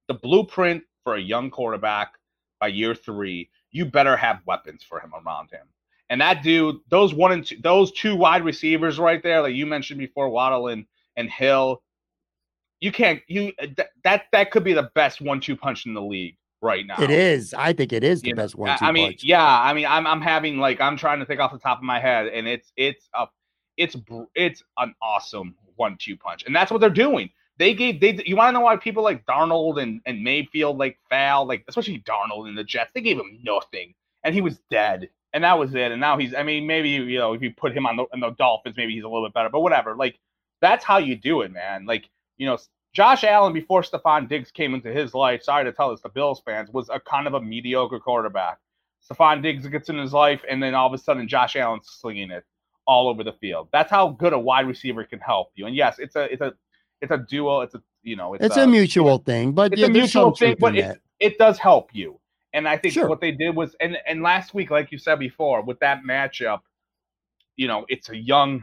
the 0.07 0.15
blueprint 0.15 0.85
for 1.05 1.17
a 1.17 1.21
young 1.21 1.51
quarterback 1.51 2.15
by 2.61 2.69
year 2.69 2.95
three. 2.95 3.51
You 3.71 3.87
better 3.87 4.17
have 4.17 4.41
weapons 4.47 4.85
for 4.89 5.01
him 5.01 5.13
around 5.15 5.51
him. 5.51 5.67
And 6.11 6.21
that 6.21 6.43
dude, 6.43 6.77
those 6.89 7.13
one 7.13 7.33
and 7.33 7.47
two, 7.47 7.57
those 7.63 7.93
two 7.93 8.17
wide 8.17 8.45
receivers 8.45 8.99
right 8.99 9.23
there, 9.23 9.43
like 9.43 9.55
you 9.55 9.67
mentioned 9.67 9.99
before, 9.99 10.29
Waddle 10.29 10.69
and, 10.69 10.87
and 11.17 11.31
Hill, 11.31 11.83
you 12.81 12.93
can't 12.93 13.21
you 13.27 13.53
that 14.05 14.27
that 14.33 14.51
could 14.51 14.65
be 14.65 14.73
the 14.73 14.91
best 14.95 15.21
one-two 15.21 15.57
punch 15.57 15.87
in 15.87 15.95
the 15.95 16.03
league 16.03 16.37
right 16.63 16.87
now. 16.87 17.01
It 17.01 17.11
is. 17.11 17.55
I 17.55 17.73
think 17.73 17.93
it 17.93 18.05
is 18.05 18.23
the 18.23 18.29
you 18.29 18.35
best 18.35 18.55
one. 18.55 18.77
I 18.81 18.93
mean, 18.93 19.09
punch. 19.09 19.25
yeah. 19.25 19.45
I 19.45 19.73
mean, 19.73 19.87
I'm 19.87 20.07
I'm 20.07 20.21
having 20.21 20.59
like 20.59 20.81
I'm 20.81 20.97
trying 20.97 21.21
to 21.21 21.27
think 21.27 21.41
off 21.41 21.53
the 21.53 21.59
top 21.59 21.79
of 21.79 21.85
my 21.85 22.01
head, 22.01 22.29
and 22.29 22.47
it's 22.47 22.73
it's 22.77 23.09
a 23.15 23.27
it's 23.77 23.97
it's 24.35 24.63
an 24.79 24.95
awesome 25.03 25.55
one-two 25.77 26.17
punch, 26.17 26.45
and 26.47 26.55
that's 26.55 26.71
what 26.71 26.81
they're 26.81 26.91
doing. 26.91 27.31
They 27.59 27.75
gave 27.75 28.01
they. 28.01 28.23
You 28.25 28.37
want 28.37 28.49
to 28.49 28.53
know 28.53 28.61
why 28.61 28.77
people 28.77 29.03
like 29.03 29.27
Darnold 29.27 29.83
and 29.83 30.01
and 30.07 30.23
Mayfield 30.23 30.79
like 30.79 30.99
foul 31.11 31.47
like 31.47 31.65
especially 31.69 32.01
Darnold 32.01 32.49
in 32.49 32.55
the 32.55 32.65
Jets? 32.65 32.93
They 32.95 33.01
gave 33.01 33.19
him 33.19 33.41
nothing, 33.43 33.95
and 34.25 34.35
he 34.35 34.41
was 34.41 34.61
dead, 34.71 35.11
and 35.39 35.45
that 35.45 35.57
was 35.57 35.73
it. 35.73 35.93
And 35.93 36.01
now 36.01 36.19
he's. 36.19 36.35
I 36.35 36.43
mean, 36.43 36.67
maybe 36.67 36.89
you 36.89 37.17
know 37.17 37.33
if 37.33 37.43
you 37.43 37.53
put 37.53 37.73
him 37.73 37.87
on 37.87 37.95
the, 37.95 38.07
on 38.13 38.19
the 38.19 38.31
Dolphins, 38.31 38.77
maybe 38.77 38.93
he's 38.93 39.05
a 39.05 39.09
little 39.09 39.25
bit 39.25 39.35
better, 39.35 39.49
but 39.49 39.61
whatever. 39.61 39.95
Like 39.95 40.19
that's 40.61 40.85
how 40.85 40.99
you 40.99 41.15
do 41.15 41.43
it, 41.43 41.53
man. 41.53 41.87
Like 41.87 42.11
you 42.39 42.47
know, 42.47 42.59
Josh 42.93 43.23
Allen, 43.23 43.53
before 43.53 43.83
Stefon 43.83 44.29
Diggs 44.29 44.51
came 44.51 44.75
into 44.75 44.93
his 44.93 45.15
life, 45.15 45.45
sorry 45.45 45.65
to 45.65 45.73
tell 45.73 45.93
this 45.93 46.01
to 46.01 46.09
Bills 46.09 46.43
fans, 46.45 46.71
was 46.71 46.89
a 46.89 46.99
kind 46.99 47.29
of 47.29 47.35
a 47.35 47.41
mediocre 47.41 48.01
quarterback. 48.01 48.59
Stefon 49.09 49.45
Diggs 49.45 49.65
gets 49.69 49.89
in 49.89 49.97
his 49.97 50.13
life, 50.13 50.43
and 50.51 50.61
then 50.61 50.75
all 50.75 50.89
of 50.89 50.93
a 50.93 50.99
sudden, 50.99 51.29
Josh 51.29 51.55
Allen's 51.55 51.87
slinging 51.89 52.33
it 52.33 52.43
all 52.85 53.09
over 53.09 53.23
the 53.23 53.35
field. 53.35 53.69
That's 53.73 53.93
how 53.93 54.09
good 54.09 54.33
a 54.33 54.39
wide 54.39 54.67
receiver 54.67 55.05
can 55.05 55.21
help 55.21 55.53
you. 55.55 55.67
And 55.67 55.77
yes, 55.77 56.01
it's 56.01 56.17
a 56.17 56.25
it's 56.33 56.43
a 56.43 56.53
it's 57.01 57.13
a 57.13 57.19
duo. 57.19 57.61
It's 57.61 57.77
a 57.77 57.83
you 58.03 58.17
know 58.17 58.35
it's, 58.35 58.45
it's 58.45 58.57
a, 58.57 58.63
a, 58.63 58.67
mutual 58.67 59.19
thing, 59.19 59.53
but 59.53 59.73
it's 59.73 59.83
yeah, 59.83 59.87
a 59.87 59.91
mutual 59.91 60.35
thing, 60.35 60.57
but 60.59 60.77
it, 60.77 61.01
it 61.21 61.39
does 61.39 61.59
help 61.59 61.91
you. 61.93 62.19
And 62.59 62.69
I 62.69 62.77
think 62.77 62.95
sure. 62.95 63.09
what 63.09 63.21
they 63.21 63.33
did 63.33 63.57
was, 63.57 63.75
and 63.81 63.97
and 64.07 64.23
last 64.23 64.53
week, 64.53 64.71
like 64.71 64.93
you 64.93 64.99
said 64.99 65.19
before, 65.19 65.63
with 65.63 65.79
that 65.81 66.03
matchup, 66.09 66.61
you 67.57 67.67
know, 67.69 67.87
it's 67.89 68.09
a 68.11 68.17
young 68.17 68.63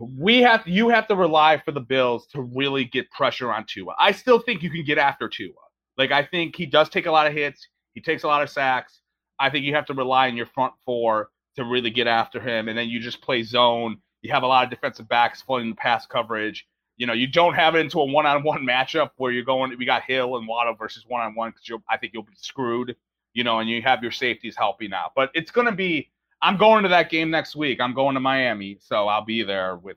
we 0.00 0.40
have 0.40 0.66
you 0.66 0.88
have 0.88 1.06
to 1.08 1.14
rely 1.14 1.58
for 1.58 1.72
the 1.72 1.80
Bills 1.80 2.26
to 2.28 2.40
really 2.40 2.84
get 2.84 3.10
pressure 3.10 3.52
on 3.52 3.66
Tua. 3.68 3.94
I 3.98 4.12
still 4.12 4.38
think 4.38 4.62
you 4.62 4.70
can 4.70 4.84
get 4.84 4.98
after 4.98 5.28
Tua. 5.28 5.52
Like 5.98 6.10
I 6.10 6.24
think 6.24 6.56
he 6.56 6.66
does 6.66 6.88
take 6.88 7.06
a 7.06 7.10
lot 7.10 7.26
of 7.26 7.34
hits. 7.34 7.68
He 7.94 8.00
takes 8.00 8.22
a 8.22 8.26
lot 8.26 8.42
of 8.42 8.48
sacks. 8.48 9.00
I 9.38 9.50
think 9.50 9.64
you 9.64 9.74
have 9.74 9.86
to 9.86 9.94
rely 9.94 10.28
on 10.28 10.36
your 10.36 10.46
front 10.46 10.72
four 10.84 11.28
to 11.56 11.64
really 11.64 11.90
get 11.90 12.06
after 12.06 12.40
him, 12.40 12.68
and 12.68 12.78
then 12.78 12.88
you 12.88 13.00
just 13.00 13.20
play 13.20 13.42
zone. 13.42 13.98
You 14.22 14.32
have 14.32 14.42
a 14.42 14.46
lot 14.46 14.64
of 14.64 14.70
defensive 14.70 15.08
backs 15.08 15.42
floating 15.42 15.70
the 15.70 15.76
pass 15.76 16.06
coverage. 16.06 16.66
You 17.00 17.06
know, 17.06 17.14
you 17.14 17.26
don't 17.26 17.54
have 17.54 17.74
it 17.76 17.78
into 17.78 17.98
a 17.98 18.04
one-on-one 18.04 18.60
matchup 18.62 19.12
where 19.16 19.32
you're 19.32 19.42
going. 19.42 19.74
We 19.78 19.86
got 19.86 20.02
Hill 20.02 20.36
and 20.36 20.46
Waddle 20.46 20.74
versus 20.74 21.06
one-on-one 21.08 21.52
because 21.52 21.80
I 21.88 21.96
think 21.96 22.12
you'll 22.12 22.24
be 22.24 22.34
screwed. 22.36 22.94
You 23.32 23.42
know, 23.42 23.60
and 23.60 23.70
you 23.70 23.80
have 23.80 24.02
your 24.02 24.12
safeties 24.12 24.54
helping 24.54 24.92
out. 24.92 25.12
But 25.16 25.30
it's 25.32 25.50
going 25.50 25.66
to 25.66 25.72
be 25.72 26.10
I'm 26.42 26.58
going 26.58 26.82
to 26.82 26.90
that 26.90 27.08
game 27.08 27.30
next 27.30 27.56
week. 27.56 27.80
I'm 27.80 27.94
going 27.94 28.14
to 28.14 28.20
Miami, 28.20 28.76
so 28.80 29.08
I'll 29.08 29.24
be 29.24 29.42
there 29.42 29.76
with 29.76 29.96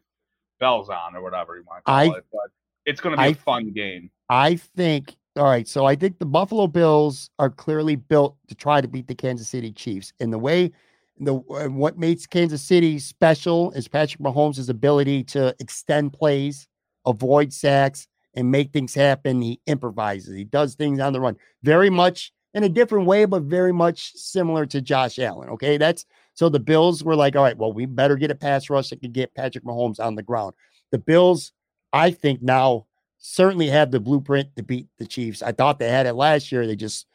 bells 0.61 0.89
on 0.89 1.13
or 1.15 1.21
whatever 1.21 1.57
you 1.57 1.63
want 1.67 1.79
to 1.79 1.83
call 1.83 1.95
I, 1.95 2.05
it. 2.05 2.25
But 2.31 2.51
it's 2.85 3.01
going 3.01 3.11
to 3.11 3.17
be 3.17 3.23
I, 3.23 3.27
a 3.27 3.35
fun 3.35 3.71
game. 3.73 4.09
I 4.29 4.55
think. 4.55 5.15
All 5.35 5.45
right, 5.45 5.67
so 5.67 5.85
I 5.85 5.95
think 5.95 6.19
the 6.19 6.25
Buffalo 6.25 6.67
Bills 6.67 7.31
are 7.39 7.49
clearly 7.49 7.95
built 7.95 8.37
to 8.47 8.55
try 8.55 8.81
to 8.81 8.87
beat 8.87 9.07
the 9.07 9.15
Kansas 9.15 9.49
City 9.49 9.71
Chiefs. 9.71 10.13
And 10.19 10.31
the 10.31 10.37
way, 10.37 10.71
the 11.19 11.33
what 11.33 11.97
makes 11.97 12.27
Kansas 12.27 12.61
City 12.61 12.99
special 12.99 13.71
is 13.71 13.87
Patrick 13.87 14.21
Mahomes' 14.21 14.69
ability 14.69 15.23
to 15.25 15.55
extend 15.59 16.13
plays, 16.13 16.67
avoid 17.05 17.53
sacks, 17.53 18.07
and 18.35 18.51
make 18.51 18.71
things 18.71 18.93
happen. 18.93 19.41
He 19.41 19.59
improvises. 19.67 20.35
He 20.35 20.43
does 20.43 20.75
things 20.75 20.99
on 20.99 21.13
the 21.13 21.21
run. 21.21 21.37
Very 21.61 21.89
much 21.89 22.31
in 22.53 22.63
a 22.63 22.69
different 22.69 23.05
way, 23.07 23.25
but 23.25 23.43
very 23.43 23.71
much 23.71 24.13
similar 24.13 24.65
to 24.67 24.81
Josh 24.81 25.19
Allen. 25.19 25.49
Okay, 25.49 25.77
that's 25.77 26.05
so 26.33 26.49
the 26.49 26.59
Bills 26.59 27.03
were 27.03 27.15
like, 27.15 27.35
all 27.35 27.43
right, 27.43 27.57
well, 27.57 27.73
we 27.73 27.85
better 27.85 28.15
get 28.15 28.31
a 28.31 28.35
pass 28.35 28.69
rush 28.69 28.89
that 28.89 29.01
can 29.01 29.11
get 29.11 29.35
Patrick 29.35 29.63
Mahomes 29.63 29.99
on 29.99 30.15
the 30.15 30.23
ground. 30.23 30.53
The 30.91 30.97
Bills, 30.97 31.51
I 31.91 32.11
think 32.11 32.41
now 32.41 32.87
certainly 33.19 33.67
have 33.67 33.91
the 33.91 33.99
blueprint 33.99 34.55
to 34.55 34.63
beat 34.63 34.87
the 34.97 35.05
Chiefs. 35.05 35.41
I 35.41 35.51
thought 35.51 35.79
they 35.79 35.89
had 35.89 36.05
it 36.05 36.13
last 36.13 36.51
year. 36.51 36.65
They 36.65 36.75
just 36.75 37.05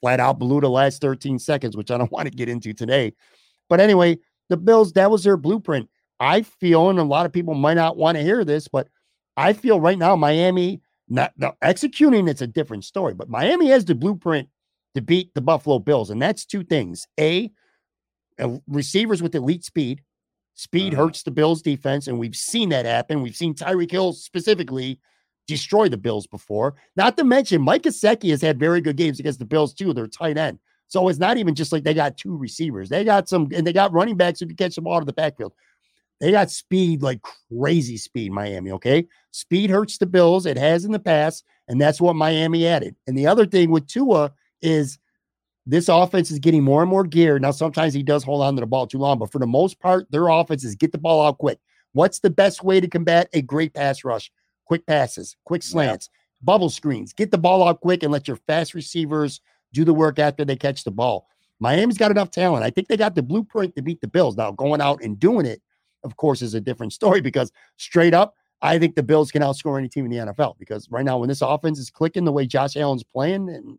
flat 0.00 0.20
out 0.20 0.38
blew 0.38 0.60
the 0.60 0.70
last 0.70 1.00
13 1.00 1.38
seconds, 1.38 1.76
which 1.76 1.90
I 1.90 1.98
don't 1.98 2.12
want 2.12 2.28
to 2.28 2.34
get 2.34 2.48
into 2.48 2.72
today. 2.72 3.14
But 3.68 3.80
anyway, 3.80 4.18
the 4.48 4.56
Bills, 4.56 4.92
that 4.92 5.10
was 5.10 5.24
their 5.24 5.36
blueprint. 5.36 5.88
I 6.20 6.42
feel, 6.42 6.88
and 6.88 6.98
a 6.98 7.04
lot 7.04 7.26
of 7.26 7.32
people 7.32 7.54
might 7.54 7.74
not 7.74 7.96
want 7.96 8.16
to 8.16 8.22
hear 8.22 8.44
this, 8.44 8.68
but 8.68 8.88
I 9.36 9.52
feel 9.52 9.80
right 9.80 9.98
now 9.98 10.16
Miami, 10.16 10.80
not, 11.08 11.32
executing, 11.62 12.28
it's 12.28 12.42
a 12.42 12.46
different 12.46 12.84
story, 12.84 13.14
but 13.14 13.28
Miami 13.28 13.68
has 13.68 13.84
the 13.84 13.94
blueprint 13.94 14.48
to 14.94 15.02
beat 15.02 15.34
the 15.34 15.40
Buffalo 15.40 15.78
Bills. 15.78 16.10
And 16.10 16.20
that's 16.20 16.44
two 16.44 16.64
things. 16.64 17.06
A, 17.20 17.50
receivers 18.66 19.22
with 19.22 19.34
elite 19.34 19.64
speed. 19.64 20.02
Speed 20.54 20.94
uh, 20.94 20.96
hurts 20.96 21.22
the 21.22 21.30
Bills 21.30 21.60
defense, 21.60 22.08
and 22.08 22.18
we've 22.18 22.34
seen 22.34 22.70
that 22.70 22.86
happen. 22.86 23.22
We've 23.22 23.36
seen 23.36 23.54
Tyreek 23.54 23.90
Hill 23.90 24.14
specifically 24.14 24.98
destroy 25.46 25.88
the 25.88 25.98
Bills 25.98 26.26
before. 26.26 26.74
Not 26.96 27.16
to 27.18 27.24
mention, 27.24 27.62
Mike 27.62 27.82
Gesicki 27.82 28.30
has 28.30 28.40
had 28.40 28.58
very 28.58 28.80
good 28.80 28.96
games 28.96 29.20
against 29.20 29.38
the 29.38 29.44
Bills 29.44 29.74
too. 29.74 29.92
They're 29.92 30.06
tight 30.06 30.38
end. 30.38 30.58
So 30.88 31.08
it's 31.08 31.18
not 31.18 31.36
even 31.36 31.54
just 31.54 31.72
like 31.72 31.84
they 31.84 31.94
got 31.94 32.16
two 32.16 32.36
receivers. 32.36 32.88
They 32.88 33.04
got 33.04 33.28
some, 33.28 33.48
and 33.52 33.66
they 33.66 33.72
got 33.72 33.92
running 33.92 34.16
backs 34.16 34.40
who 34.40 34.46
can 34.46 34.56
catch 34.56 34.76
the 34.76 34.82
ball 34.82 34.94
out 34.94 35.02
of 35.02 35.06
the 35.06 35.12
backfield. 35.12 35.52
They 36.20 36.30
got 36.30 36.50
speed 36.50 37.02
like 37.02 37.20
crazy 37.22 37.96
speed, 37.96 38.32
Miami. 38.32 38.70
Okay. 38.72 39.06
Speed 39.32 39.70
hurts 39.70 39.98
the 39.98 40.06
Bills. 40.06 40.46
It 40.46 40.56
has 40.56 40.84
in 40.84 40.92
the 40.92 40.98
past. 40.98 41.44
And 41.68 41.80
that's 41.80 42.00
what 42.00 42.16
Miami 42.16 42.66
added. 42.66 42.96
And 43.06 43.18
the 43.18 43.26
other 43.26 43.44
thing 43.44 43.70
with 43.70 43.86
Tua 43.86 44.32
is 44.62 44.98
this 45.66 45.88
offense 45.88 46.30
is 46.30 46.38
getting 46.38 46.62
more 46.62 46.82
and 46.82 46.90
more 46.90 47.04
geared. 47.04 47.42
Now, 47.42 47.50
sometimes 47.50 47.92
he 47.92 48.02
does 48.02 48.22
hold 48.22 48.42
on 48.42 48.54
to 48.54 48.60
the 48.60 48.66
ball 48.66 48.86
too 48.86 48.98
long, 48.98 49.18
but 49.18 49.32
for 49.32 49.40
the 49.40 49.46
most 49.46 49.80
part, 49.80 50.10
their 50.10 50.28
offense 50.28 50.64
is 50.64 50.76
get 50.76 50.92
the 50.92 50.98
ball 50.98 51.26
out 51.26 51.38
quick. 51.38 51.58
What's 51.92 52.20
the 52.20 52.30
best 52.30 52.62
way 52.62 52.80
to 52.80 52.88
combat 52.88 53.28
a 53.32 53.42
great 53.42 53.74
pass 53.74 54.04
rush? 54.04 54.30
Quick 54.66 54.86
passes, 54.86 55.36
quick 55.44 55.62
slants, 55.62 56.08
yeah. 56.12 56.44
bubble 56.44 56.70
screens. 56.70 57.12
Get 57.12 57.30
the 57.30 57.38
ball 57.38 57.66
out 57.66 57.80
quick 57.80 58.02
and 58.02 58.12
let 58.12 58.28
your 58.28 58.38
fast 58.46 58.74
receivers 58.74 59.40
do 59.72 59.84
the 59.84 59.94
work 59.94 60.18
after 60.18 60.44
they 60.44 60.56
catch 60.56 60.84
the 60.84 60.90
ball. 60.90 61.26
Miami's 61.58 61.98
got 61.98 62.10
enough 62.10 62.30
talent. 62.30 62.64
I 62.64 62.70
think 62.70 62.88
they 62.88 62.96
got 62.96 63.14
the 63.14 63.22
blueprint 63.22 63.74
to 63.76 63.82
beat 63.82 64.00
the 64.00 64.08
Bills. 64.08 64.36
Now, 64.36 64.52
going 64.52 64.80
out 64.80 65.02
and 65.02 65.18
doing 65.18 65.46
it, 65.46 65.62
of 66.06 66.16
course, 66.16 66.40
is 66.40 66.54
a 66.54 66.60
different 66.60 66.92
story 66.92 67.20
because 67.20 67.52
straight 67.76 68.14
up, 68.14 68.34
I 68.62 68.78
think 68.78 68.94
the 68.94 69.02
Bills 69.02 69.30
can 69.30 69.42
outscore 69.42 69.78
any 69.78 69.88
team 69.88 70.06
in 70.06 70.10
the 70.10 70.32
NFL 70.32 70.58
because 70.58 70.90
right 70.90 71.04
now, 71.04 71.18
when 71.18 71.28
this 71.28 71.42
offense 71.42 71.78
is 71.78 71.90
clicking 71.90 72.24
the 72.24 72.32
way 72.32 72.46
Josh 72.46 72.76
Allen's 72.76 73.04
playing 73.04 73.50
and 73.50 73.78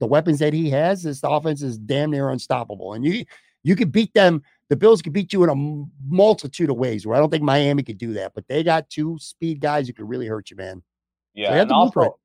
the 0.00 0.06
weapons 0.06 0.38
that 0.38 0.52
he 0.52 0.70
has, 0.70 1.02
this 1.02 1.20
offense 1.22 1.62
is 1.62 1.76
damn 1.78 2.10
near 2.10 2.30
unstoppable. 2.30 2.94
And 2.94 3.04
you 3.04 3.24
you 3.62 3.76
could 3.76 3.92
beat 3.92 4.14
them. 4.14 4.42
The 4.68 4.76
Bills 4.76 5.02
could 5.02 5.12
beat 5.12 5.32
you 5.32 5.44
in 5.44 5.50
a 5.50 6.08
multitude 6.08 6.70
of 6.70 6.76
ways. 6.76 7.06
Where 7.06 7.16
I 7.16 7.20
don't 7.20 7.30
think 7.30 7.42
Miami 7.42 7.82
could 7.82 7.98
do 7.98 8.14
that, 8.14 8.32
but 8.34 8.46
they 8.48 8.62
got 8.62 8.88
two 8.88 9.18
speed 9.20 9.60
guys 9.60 9.86
who 9.86 9.92
could 9.92 10.08
really 10.08 10.26
hurt 10.26 10.50
you, 10.50 10.56
man. 10.56 10.82
Yeah, 11.34 11.50
so 11.50 11.54
and 11.54 11.72
also, 11.72 12.18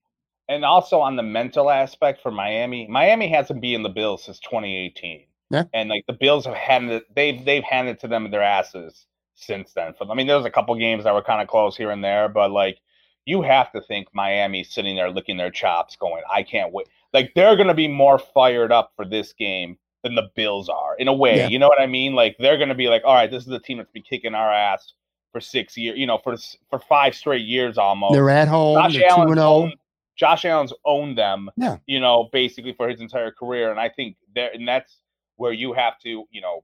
and 0.47 0.65
also 0.65 0.99
on 0.99 1.17
the 1.17 1.23
mental 1.23 1.69
aspect 1.69 2.21
for 2.21 2.31
Miami, 2.31 2.87
Miami 2.87 3.27
hasn't 3.27 3.61
beaten 3.61 3.83
the 3.83 3.89
Bills 3.89 4.23
since 4.23 4.39
2018. 4.39 5.25
Yeah. 5.51 5.65
And 5.73 5.89
like 5.89 6.05
the 6.07 6.13
Bills 6.13 6.45
have 6.45 6.55
handed 6.55 7.03
they've 7.15 7.43
they've 7.43 7.63
handed 7.63 7.99
to 7.99 8.07
them 8.07 8.31
their 8.31 8.41
asses 8.41 9.05
since 9.35 9.73
then. 9.73 9.93
I 10.09 10.13
mean, 10.13 10.27
there 10.27 10.37
was 10.37 10.45
a 10.45 10.51
couple 10.51 10.75
games 10.75 11.03
that 11.03 11.13
were 11.13 11.21
kind 11.21 11.41
of 11.41 11.47
close 11.47 11.75
here 11.75 11.91
and 11.91 12.03
there, 12.03 12.29
but 12.29 12.51
like 12.51 12.79
you 13.25 13.41
have 13.41 13.71
to 13.71 13.81
think 13.81 14.07
Miami's 14.13 14.71
sitting 14.71 14.95
there 14.95 15.09
licking 15.09 15.37
their 15.37 15.51
chops, 15.51 15.95
going, 15.95 16.23
"I 16.31 16.43
can't 16.43 16.73
wait." 16.73 16.87
Like 17.13 17.33
they're 17.35 17.55
going 17.55 17.67
to 17.67 17.73
be 17.73 17.87
more 17.87 18.19
fired 18.19 18.71
up 18.71 18.93
for 18.95 19.05
this 19.05 19.33
game 19.33 19.77
than 20.03 20.15
the 20.15 20.29
Bills 20.35 20.69
are 20.69 20.95
in 20.97 21.07
a 21.07 21.13
way. 21.13 21.37
Yeah. 21.37 21.47
You 21.47 21.59
know 21.59 21.67
what 21.67 21.81
I 21.81 21.85
mean? 21.87 22.13
Like 22.13 22.35
they're 22.39 22.57
going 22.57 22.69
to 22.69 22.75
be 22.75 22.87
like, 22.87 23.03
"All 23.05 23.13
right, 23.13 23.29
this 23.29 23.43
is 23.43 23.49
the 23.49 23.59
team 23.59 23.77
that's 23.77 23.91
been 23.91 24.03
kicking 24.03 24.35
our 24.35 24.51
ass 24.51 24.93
for 25.31 25.39
six 25.39 25.77
years. 25.77 25.97
You 25.97 26.07
know, 26.07 26.19
for 26.23 26.35
for 26.69 26.79
five 26.79 27.15
straight 27.15 27.45
years 27.45 27.77
almost. 27.77 28.13
They're 28.13 28.29
at 28.29 28.47
home. 28.47 28.75
Josh 28.75 29.01
Allen's 29.01 29.39
oh. 29.39 29.63
owned, 29.63 29.75
Josh 30.17 30.45
Allen's 30.45 30.73
owned 30.85 31.17
them. 31.17 31.49
Yeah. 31.57 31.77
You 31.85 31.99
know, 31.99 32.29
basically 32.31 32.73
for 32.73 32.89
his 32.89 33.01
entire 33.01 33.31
career, 33.31 33.71
and 33.71 33.79
I 33.79 33.89
think 33.89 34.17
there, 34.35 34.51
and 34.53 34.67
that's 34.67 34.97
where 35.37 35.53
you 35.53 35.73
have 35.73 35.97
to, 35.99 36.25
you 36.29 36.41
know, 36.41 36.63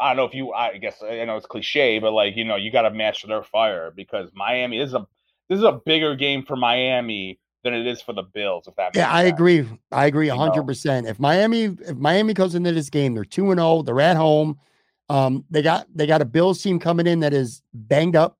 I 0.00 0.08
don't 0.08 0.16
know 0.16 0.24
if 0.24 0.34
you, 0.34 0.52
I 0.52 0.78
guess 0.78 1.02
I 1.02 1.24
know 1.24 1.36
it's 1.36 1.46
cliche, 1.46 1.98
but 1.98 2.12
like 2.12 2.36
you 2.36 2.44
know, 2.44 2.56
you 2.56 2.70
got 2.70 2.82
to 2.82 2.90
match 2.90 3.24
their 3.26 3.42
fire 3.42 3.92
because 3.94 4.30
Miami 4.34 4.80
is 4.80 4.94
a 4.94 5.06
this 5.48 5.58
is 5.58 5.64
a 5.64 5.80
bigger 5.84 6.16
game 6.16 6.44
for 6.44 6.56
Miami 6.56 7.38
than 7.62 7.74
it 7.74 7.86
is 7.86 8.02
for 8.02 8.12
the 8.12 8.22
Bills. 8.22 8.66
If 8.66 8.74
that 8.76 8.94
yeah, 8.94 9.12
I 9.12 9.24
sense. 9.24 9.34
agree. 9.34 9.68
I 9.90 10.06
agree 10.06 10.28
hundred 10.28 10.64
percent. 10.64 11.06
If 11.06 11.20
Miami 11.20 11.64
if 11.64 11.96
Miami 11.96 12.34
goes 12.34 12.54
into 12.54 12.72
this 12.72 12.90
game, 12.90 13.14
they're 13.14 13.24
two 13.24 13.50
and 13.50 13.58
zero. 13.58 13.68
Oh, 13.68 13.82
they're 13.82 14.00
at 14.00 14.16
home. 14.16 14.58
Um, 15.08 15.44
they 15.50 15.62
got 15.62 15.86
they 15.94 16.06
got 16.06 16.22
a 16.22 16.26
Bills 16.26 16.62
team 16.62 16.78
coming 16.78 17.06
in 17.06 17.20
that 17.20 17.34
is 17.34 17.62
banged 17.74 18.16
up, 18.16 18.38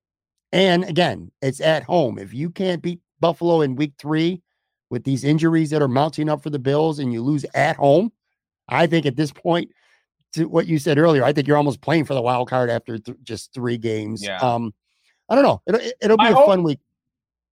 and 0.53 0.85
again, 0.85 1.31
it's 1.43 1.61
at 1.61 1.83
home. 1.83 2.19
If 2.19 2.33
you 2.35 2.51
can't 2.51 2.83
beat 2.83 3.01
Buffalo 3.21 3.61
in 3.61 3.77
Week 3.77 3.93
Three 3.99 4.43
with 4.91 5.05
these 5.05 5.25
injuries 5.25 5.71
that 5.71 5.83
are 5.83 5.89
mounting 5.89 6.29
up 6.29 6.43
for 6.43 6.51
the 6.51 6.59
Bills, 6.59 6.99
and 6.99 7.13
you 7.13 7.23
lose 7.23 7.45
at 7.55 7.77
home, 7.77 8.11
I 8.69 8.87
think 8.87 9.07
at 9.07 9.17
this 9.17 9.33
point, 9.33 9.71
to 10.33 10.47
what 10.47 10.67
you 10.67 10.79
said 10.79 10.99
earlier, 10.99 11.25
I 11.25 11.33
think 11.33 11.47
you're 11.47 11.57
almost 11.57 11.81
playing 11.81 12.05
for 12.05 12.15
the 12.15 12.23
wild 12.23 12.49
card 12.49 12.71
after 12.71 12.99
th- 12.99 13.19
just 13.23 13.53
three 13.53 13.79
games. 13.79 14.23
Yeah. 14.23 14.39
Um, 14.39 14.75
I 15.29 15.35
don't 15.35 15.45
know. 15.45 15.63
It'll, 15.67 15.81
it'll 16.01 16.17
be 16.17 16.27
a 16.27 16.35
hope, 16.35 16.47
fun 16.47 16.63
week 16.63 16.81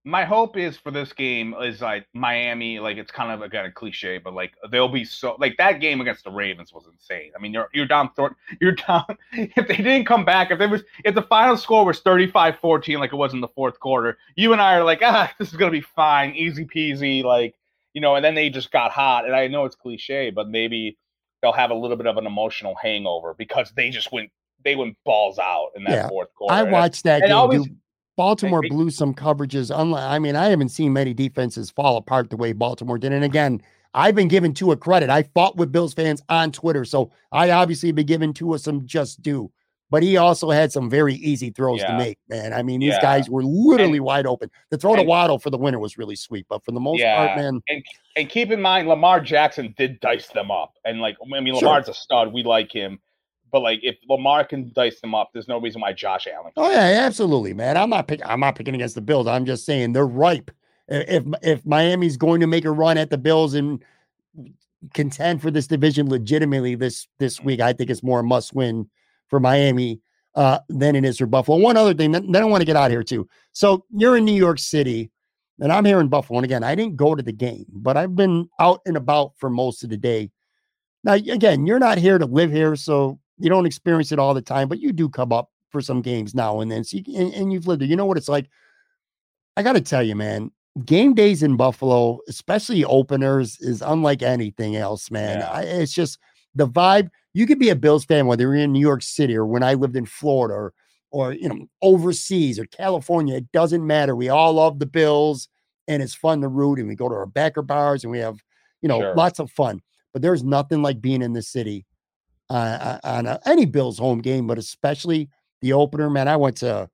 my 0.03 0.25
hope 0.25 0.57
is 0.57 0.77
for 0.77 0.89
this 0.89 1.13
game 1.13 1.53
is 1.61 1.81
like 1.81 2.07
Miami, 2.13 2.79
like 2.79 2.97
it's 2.97 3.11
kind 3.11 3.31
of 3.31 3.43
again 3.43 3.65
a 3.65 3.71
cliche, 3.71 4.17
but 4.17 4.33
like 4.33 4.53
they'll 4.71 4.89
be 4.89 5.05
so 5.05 5.35
like 5.39 5.57
that 5.57 5.79
game 5.79 6.01
against 6.01 6.23
the 6.23 6.31
Ravens 6.31 6.73
was 6.73 6.87
insane. 6.91 7.31
I 7.35 7.39
mean, 7.39 7.53
you're 7.53 7.69
you're 7.71 7.85
down 7.85 8.09
Thornton, 8.15 8.37
you're 8.59 8.71
down 8.71 9.05
if 9.31 9.67
they 9.67 9.77
didn't 9.77 10.05
come 10.05 10.25
back, 10.25 10.49
if 10.49 10.57
there 10.57 10.69
was 10.69 10.81
if 11.05 11.13
the 11.13 11.21
final 11.21 11.55
score 11.55 11.85
was 11.85 12.01
35-14 12.01 12.99
like 12.99 13.13
it 13.13 13.15
was 13.15 13.33
in 13.33 13.41
the 13.41 13.47
fourth 13.49 13.79
quarter, 13.79 14.17
you 14.35 14.53
and 14.53 14.61
I 14.61 14.75
are 14.75 14.83
like, 14.83 15.01
ah, 15.03 15.31
this 15.37 15.49
is 15.49 15.57
gonna 15.57 15.71
be 15.71 15.81
fine, 15.81 16.31
easy 16.31 16.65
peasy, 16.65 17.23
like 17.23 17.55
you 17.93 18.01
know, 18.01 18.15
and 18.15 18.25
then 18.25 18.33
they 18.33 18.49
just 18.49 18.71
got 18.71 18.91
hot. 18.91 19.25
And 19.25 19.35
I 19.35 19.47
know 19.47 19.65
it's 19.65 19.75
cliche, 19.75 20.31
but 20.31 20.49
maybe 20.49 20.97
they'll 21.41 21.51
have 21.51 21.71
a 21.71 21.75
little 21.75 21.97
bit 21.97 22.07
of 22.07 22.17
an 22.17 22.25
emotional 22.25 22.75
hangover 22.81 23.33
because 23.37 23.71
they 23.75 23.89
just 23.89 24.11
went 24.11 24.31
they 24.63 24.75
went 24.75 24.95
balls 25.05 25.39
out 25.39 25.69
in 25.75 25.83
that 25.85 25.91
yeah, 25.91 26.07
fourth 26.07 26.33
quarter. 26.35 26.53
I 26.53 26.63
watched 26.63 27.03
that 27.03 27.21
game. 27.21 27.31
Always, 27.31 27.67
Baltimore 28.15 28.61
blew 28.69 28.91
some 28.91 29.13
coverages. 29.13 29.75
Unlike, 29.75 30.03
I 30.03 30.19
mean, 30.19 30.35
I 30.35 30.45
haven't 30.45 30.69
seen 30.69 30.93
many 30.93 31.13
defenses 31.13 31.71
fall 31.71 31.97
apart 31.97 32.29
the 32.29 32.37
way 32.37 32.53
Baltimore 32.53 32.99
did. 32.99 33.13
And 33.13 33.23
again, 33.23 33.61
I've 33.93 34.15
been 34.15 34.27
given 34.27 34.53
Tua 34.53 34.77
credit. 34.77 35.09
I 35.09 35.23
fought 35.23 35.57
with 35.57 35.71
Bills 35.71 35.93
fans 35.93 36.21
on 36.29 36.51
Twitter, 36.51 36.85
so 36.85 37.11
I 37.31 37.49
obviously 37.51 37.91
been 37.91 38.05
given 38.05 38.33
Tua 38.33 38.59
some 38.59 38.85
just 38.85 39.21
due. 39.21 39.51
But 39.91 40.03
he 40.03 40.15
also 40.15 40.49
had 40.49 40.71
some 40.71 40.89
very 40.89 41.15
easy 41.15 41.49
throws 41.49 41.81
yeah. 41.81 41.91
to 41.91 41.97
make, 41.97 42.17
man. 42.29 42.53
I 42.53 42.63
mean, 42.63 42.79
these 42.79 42.93
yeah. 42.93 43.01
guys 43.01 43.29
were 43.29 43.43
literally 43.43 43.97
and, 43.97 44.05
wide 44.05 44.25
open. 44.25 44.49
The 44.69 44.77
throw 44.77 44.93
and, 44.93 45.01
to 45.01 45.05
Waddle 45.05 45.37
for 45.37 45.49
the 45.49 45.57
winner 45.57 45.79
was 45.79 45.97
really 45.97 46.15
sweet, 46.15 46.45
but 46.49 46.63
for 46.63 46.71
the 46.71 46.79
most 46.79 47.01
yeah. 47.01 47.27
part, 47.27 47.37
man. 47.37 47.61
And, 47.67 47.83
and 48.15 48.29
keep 48.29 48.51
in 48.51 48.61
mind, 48.61 48.87
Lamar 48.87 49.19
Jackson 49.19 49.75
did 49.77 49.99
dice 49.99 50.29
them 50.29 50.49
up, 50.49 50.75
and 50.85 51.01
like 51.01 51.17
I 51.21 51.41
mean, 51.41 51.53
Lamar's 51.53 51.85
sure. 51.85 51.91
a 51.91 51.93
stud. 51.93 52.31
We 52.31 52.41
like 52.41 52.71
him. 52.71 52.99
But 53.51 53.63
like, 53.63 53.81
if 53.83 53.97
Lamar 54.07 54.45
can 54.45 54.71
dice 54.73 55.01
them 55.01 55.13
up, 55.13 55.31
there's 55.33 55.49
no 55.49 55.59
reason 55.59 55.81
why 55.81 55.91
Josh 55.91 56.25
Allen. 56.25 56.53
Oh 56.55 56.71
yeah, 56.71 57.03
absolutely, 57.05 57.53
man. 57.53 57.75
I'm 57.75 57.89
not 57.89 58.07
picking. 58.07 58.25
I'm 58.25 58.39
not 58.39 58.55
picking 58.55 58.73
against 58.73 58.95
the 58.95 59.01
Bills. 59.01 59.27
I'm 59.27 59.45
just 59.45 59.65
saying 59.65 59.91
they're 59.91 60.07
ripe. 60.07 60.51
If 60.87 61.25
if 61.43 61.65
Miami's 61.65 62.15
going 62.15 62.39
to 62.39 62.47
make 62.47 62.63
a 62.63 62.71
run 62.71 62.97
at 62.97 63.09
the 63.09 63.17
Bills 63.17 63.55
and 63.55 63.83
contend 64.93 65.41
for 65.41 65.51
this 65.51 65.67
division 65.67 66.09
legitimately 66.09 66.75
this 66.75 67.09
this 67.19 67.39
mm. 67.39 67.43
week, 67.43 67.59
I 67.59 67.73
think 67.73 67.89
it's 67.89 68.03
more 68.03 68.21
a 68.21 68.23
must 68.23 68.53
win 68.53 68.89
for 69.31 69.39
Miami 69.39 69.99
uh, 70.35 70.59
than 70.69 70.95
it 70.95 71.03
is 71.03 71.17
for 71.17 71.25
Buffalo. 71.25 71.57
One 71.57 71.77
other 71.77 71.95
thing, 71.95 72.11
then, 72.11 72.35
I 72.35 72.43
want 72.45 72.61
to 72.61 72.65
get 72.65 72.75
out 72.75 72.91
here 72.91 73.01
too. 73.01 73.27
So 73.53 73.85
you're 73.89 74.17
in 74.17 74.25
New 74.25 74.35
York 74.35 74.59
City, 74.59 75.09
and 75.59 75.71
I'm 75.71 75.85
here 75.85 75.99
in 75.99 76.09
Buffalo. 76.09 76.37
And 76.37 76.45
again, 76.45 76.63
I 76.63 76.75
didn't 76.75 76.97
go 76.97 77.15
to 77.15 77.23
the 77.23 77.31
game, 77.31 77.65
but 77.69 77.97
I've 77.97 78.15
been 78.15 78.47
out 78.59 78.81
and 78.85 78.97
about 78.97 79.31
for 79.37 79.49
most 79.49 79.83
of 79.83 79.89
the 79.89 79.97
day. 79.97 80.29
Now, 81.03 81.13
again, 81.13 81.65
you're 81.65 81.79
not 81.79 81.97
here 81.97 82.19
to 82.19 82.25
live 82.25 82.51
here, 82.51 82.75
so 82.75 83.19
you 83.39 83.49
don't 83.49 83.65
experience 83.65 84.11
it 84.11 84.19
all 84.19 84.35
the 84.35 84.41
time, 84.41 84.67
but 84.67 84.79
you 84.79 84.91
do 84.91 85.09
come 85.09 85.33
up 85.33 85.49
for 85.69 85.81
some 85.81 86.01
games 86.01 86.35
now 86.35 86.59
and 86.59 86.69
then. 86.69 86.83
So 86.83 86.97
you, 86.97 87.17
and, 87.17 87.33
and 87.33 87.53
you've 87.53 87.65
lived 87.65 87.81
there. 87.81 87.87
You 87.87 87.95
know 87.95 88.05
what 88.05 88.17
it's 88.17 88.29
like. 88.29 88.47
I 89.57 89.63
got 89.63 89.73
to 89.73 89.81
tell 89.81 90.03
you, 90.03 90.15
man, 90.15 90.51
game 90.85 91.13
days 91.13 91.41
in 91.41 91.57
Buffalo, 91.57 92.19
especially 92.27 92.85
openers, 92.85 93.57
is 93.59 93.81
unlike 93.81 94.21
anything 94.21 94.75
else, 94.75 95.09
man. 95.09 95.39
Yeah. 95.39 95.49
I, 95.49 95.61
it's 95.63 95.93
just 95.93 96.19
the 96.55 96.67
vibe. 96.67 97.09
You 97.33 97.45
could 97.45 97.59
be 97.59 97.69
a 97.69 97.75
Bills 97.75 98.05
fan 98.05 98.27
whether 98.27 98.43
you're 98.43 98.55
in 98.55 98.73
New 98.73 98.79
York 98.79 99.03
City 99.03 99.35
or 99.35 99.45
when 99.45 99.63
I 99.63 99.73
lived 99.73 99.95
in 99.95 100.05
Florida 100.05 100.53
or 100.53 100.73
or 101.11 101.33
you 101.33 101.49
know 101.49 101.67
overseas 101.81 102.59
or 102.59 102.65
California. 102.65 103.35
It 103.35 103.51
doesn't 103.51 103.85
matter. 103.85 104.15
We 104.15 104.29
all 104.29 104.53
love 104.53 104.79
the 104.79 104.85
Bills 104.85 105.47
and 105.87 106.01
it's 106.01 106.15
fun 106.15 106.41
to 106.41 106.47
root 106.47 106.79
and 106.79 106.87
we 106.87 106.95
go 106.95 107.09
to 107.09 107.15
our 107.15 107.25
backer 107.25 107.61
bars 107.61 108.03
and 108.03 108.11
we 108.11 108.19
have 108.19 108.39
you 108.81 108.89
know 108.89 108.99
sure. 108.99 109.15
lots 109.15 109.39
of 109.39 109.51
fun. 109.51 109.81
But 110.13 110.21
there's 110.21 110.43
nothing 110.43 110.81
like 110.81 111.01
being 111.01 111.21
in 111.21 111.33
the 111.33 111.41
city 111.41 111.85
uh, 112.49 112.97
on 113.03 113.25
a, 113.27 113.39
any 113.45 113.65
Bills 113.65 113.97
home 113.97 114.19
game, 114.19 114.45
but 114.45 114.57
especially 114.57 115.29
the 115.61 115.73
opener. 115.73 116.09
Man, 116.09 116.27
I 116.27 116.35
went 116.35 116.57
to 116.57 116.89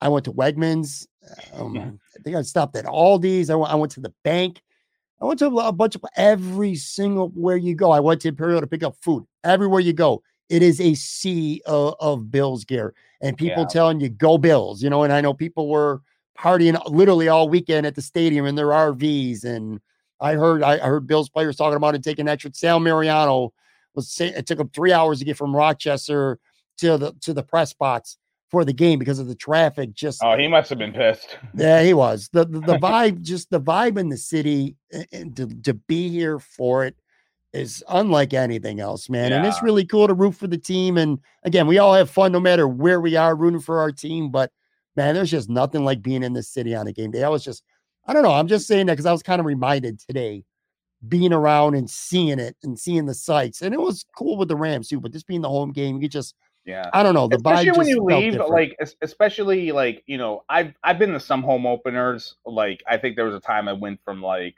I 0.00 0.08
went 0.08 0.24
to 0.26 0.32
Wegmans. 0.32 1.06
Um. 1.54 1.98
I 2.18 2.22
think 2.22 2.36
I 2.36 2.42
stopped 2.42 2.76
at 2.76 2.84
Aldi's. 2.84 3.48
I 3.48 3.54
went, 3.54 3.72
I 3.72 3.76
went 3.76 3.92
to 3.92 4.00
the 4.00 4.12
bank. 4.24 4.60
I 5.20 5.26
went 5.26 5.38
to 5.38 5.46
a 5.46 5.72
bunch 5.72 5.94
of 5.94 6.04
every 6.16 6.74
single 6.74 7.28
where 7.30 7.56
you 7.56 7.74
go. 7.74 7.92
I 7.92 8.00
went 8.00 8.20
to 8.22 8.28
Imperial 8.28 8.60
to 8.60 8.66
pick 8.66 8.82
up 8.82 8.96
food. 9.00 9.24
Everywhere 9.44 9.80
you 9.80 9.92
go, 9.92 10.22
it 10.48 10.62
is 10.62 10.80
a 10.80 10.94
sea 10.94 11.62
of, 11.66 11.94
of 12.00 12.30
Bills 12.30 12.64
gear 12.64 12.94
and 13.20 13.36
people 13.36 13.62
yeah. 13.62 13.68
telling 13.68 14.00
you 14.00 14.08
go 14.08 14.38
Bills. 14.38 14.82
You 14.82 14.90
know, 14.90 15.02
and 15.02 15.12
I 15.12 15.20
know 15.20 15.32
people 15.32 15.68
were 15.68 16.02
partying 16.38 16.80
literally 16.90 17.28
all 17.28 17.48
weekend 17.48 17.86
at 17.86 17.94
the 17.94 18.02
stadium 18.02 18.44
in 18.44 18.54
their 18.54 18.68
RVs. 18.68 19.44
And 19.44 19.80
I 20.20 20.34
heard 20.34 20.62
I 20.62 20.78
heard 20.78 21.06
Bills 21.06 21.28
players 21.28 21.56
talking 21.56 21.76
about 21.76 21.94
it 21.94 22.02
taking 22.02 22.28
extra. 22.28 22.52
Sal 22.52 22.80
Maiorana 22.80 23.50
was 23.94 24.10
say 24.10 24.28
it 24.28 24.46
took 24.46 24.58
him 24.58 24.68
three 24.68 24.92
hours 24.92 25.20
to 25.20 25.24
get 25.24 25.36
from 25.36 25.54
Rochester 25.54 26.38
to 26.78 26.98
the 26.98 27.12
to 27.20 27.32
the 27.32 27.42
press 27.42 27.70
spots 27.70 28.18
for 28.54 28.64
the 28.64 28.72
game 28.72 29.00
because 29.00 29.18
of 29.18 29.26
the 29.26 29.34
traffic. 29.34 29.92
Just 29.92 30.22
oh, 30.22 30.38
he 30.38 30.46
must 30.46 30.70
have 30.70 30.78
been 30.78 30.92
pissed. 30.92 31.38
Yeah, 31.56 31.82
he 31.82 31.92
was. 31.92 32.28
the 32.32 32.44
The, 32.44 32.60
the 32.60 32.78
vibe, 32.82 33.20
just 33.22 33.50
the 33.50 33.60
vibe 33.60 33.98
in 33.98 34.10
the 34.10 34.16
city, 34.16 34.76
and 35.12 35.36
to 35.36 35.48
to 35.62 35.74
be 35.74 36.08
here 36.08 36.38
for 36.38 36.84
it 36.84 36.96
is 37.52 37.82
unlike 37.88 38.32
anything 38.32 38.78
else, 38.78 39.08
man. 39.08 39.30
Yeah. 39.30 39.38
And 39.38 39.46
it's 39.46 39.62
really 39.62 39.84
cool 39.84 40.06
to 40.06 40.14
root 40.14 40.36
for 40.36 40.46
the 40.46 40.58
team. 40.58 40.98
And 40.98 41.18
again, 41.42 41.66
we 41.66 41.78
all 41.78 41.94
have 41.94 42.10
fun 42.10 42.30
no 42.30 42.40
matter 42.40 42.68
where 42.68 43.00
we 43.00 43.16
are 43.16 43.34
rooting 43.34 43.60
for 43.60 43.80
our 43.80 43.90
team. 43.90 44.30
But 44.30 44.52
man, 44.96 45.14
there's 45.14 45.30
just 45.30 45.48
nothing 45.48 45.84
like 45.84 46.02
being 46.02 46.22
in 46.22 46.32
the 46.32 46.42
city 46.42 46.74
on 46.74 46.86
a 46.86 46.92
game 46.92 47.10
day. 47.10 47.24
I 47.24 47.28
was 47.28 47.44
just, 47.44 47.62
I 48.06 48.12
don't 48.12 48.24
know. 48.24 48.32
I'm 48.32 48.48
just 48.48 48.66
saying 48.66 48.86
that 48.86 48.94
because 48.94 49.06
I 49.06 49.12
was 49.12 49.22
kind 49.22 49.40
of 49.40 49.46
reminded 49.46 50.00
today 50.00 50.44
being 51.08 51.32
around 51.32 51.74
and 51.74 51.88
seeing 51.88 52.38
it 52.38 52.56
and 52.62 52.78
seeing 52.78 53.06
the 53.06 53.14
sights. 53.14 53.62
And 53.62 53.74
it 53.74 53.80
was 53.80 54.04
cool 54.16 54.36
with 54.36 54.48
the 54.48 54.56
Rams 54.56 54.88
too, 54.88 55.00
but 55.00 55.12
this 55.12 55.22
being 55.22 55.42
the 55.42 55.48
home 55.48 55.72
game, 55.72 55.96
you 55.96 56.02
could 56.02 56.10
just 56.12 56.34
Yeah. 56.64 56.88
I 56.92 57.02
don't 57.02 57.14
know. 57.14 57.28
The 57.28 57.36
especially 57.36 57.70
vibe 57.70 57.76
when 57.76 57.86
just 57.86 57.96
you 57.96 58.04
leave, 58.04 58.40
like 58.48 58.76
especially 59.02 59.72
like 59.72 60.02
you 60.06 60.16
know, 60.16 60.44
I've 60.48 60.72
I've 60.82 60.98
been 60.98 61.12
to 61.12 61.20
some 61.20 61.42
home 61.42 61.66
openers. 61.66 62.36
Like 62.46 62.82
I 62.86 62.96
think 62.96 63.16
there 63.16 63.26
was 63.26 63.34
a 63.34 63.40
time 63.40 63.68
I 63.68 63.74
went 63.74 64.00
from 64.04 64.22
like 64.22 64.56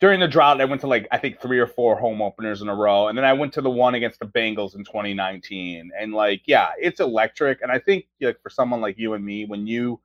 during 0.00 0.20
the 0.20 0.28
drought, 0.28 0.60
I 0.60 0.66
went 0.66 0.82
to 0.82 0.86
like 0.86 1.08
I 1.10 1.18
think 1.18 1.40
three 1.40 1.58
or 1.58 1.66
four 1.66 1.96
home 1.96 2.22
openers 2.22 2.62
in 2.62 2.68
a 2.68 2.74
row, 2.74 3.08
and 3.08 3.16
then 3.16 3.24
I 3.24 3.32
went 3.32 3.52
to 3.54 3.60
the 3.60 3.70
one 3.70 3.94
against 3.94 4.20
the 4.20 4.26
Bengals 4.26 4.76
in 4.76 4.84
2019. 4.84 5.90
And 5.98 6.12
like, 6.12 6.42
yeah, 6.46 6.70
it's 6.78 7.00
electric. 7.00 7.62
And 7.62 7.72
I 7.72 7.78
think 7.78 8.06
like 8.20 8.40
for 8.42 8.50
someone 8.50 8.80
like 8.80 8.98
you 8.98 9.14
and 9.14 9.24
me, 9.24 9.46
when 9.46 9.66
you 9.66 10.00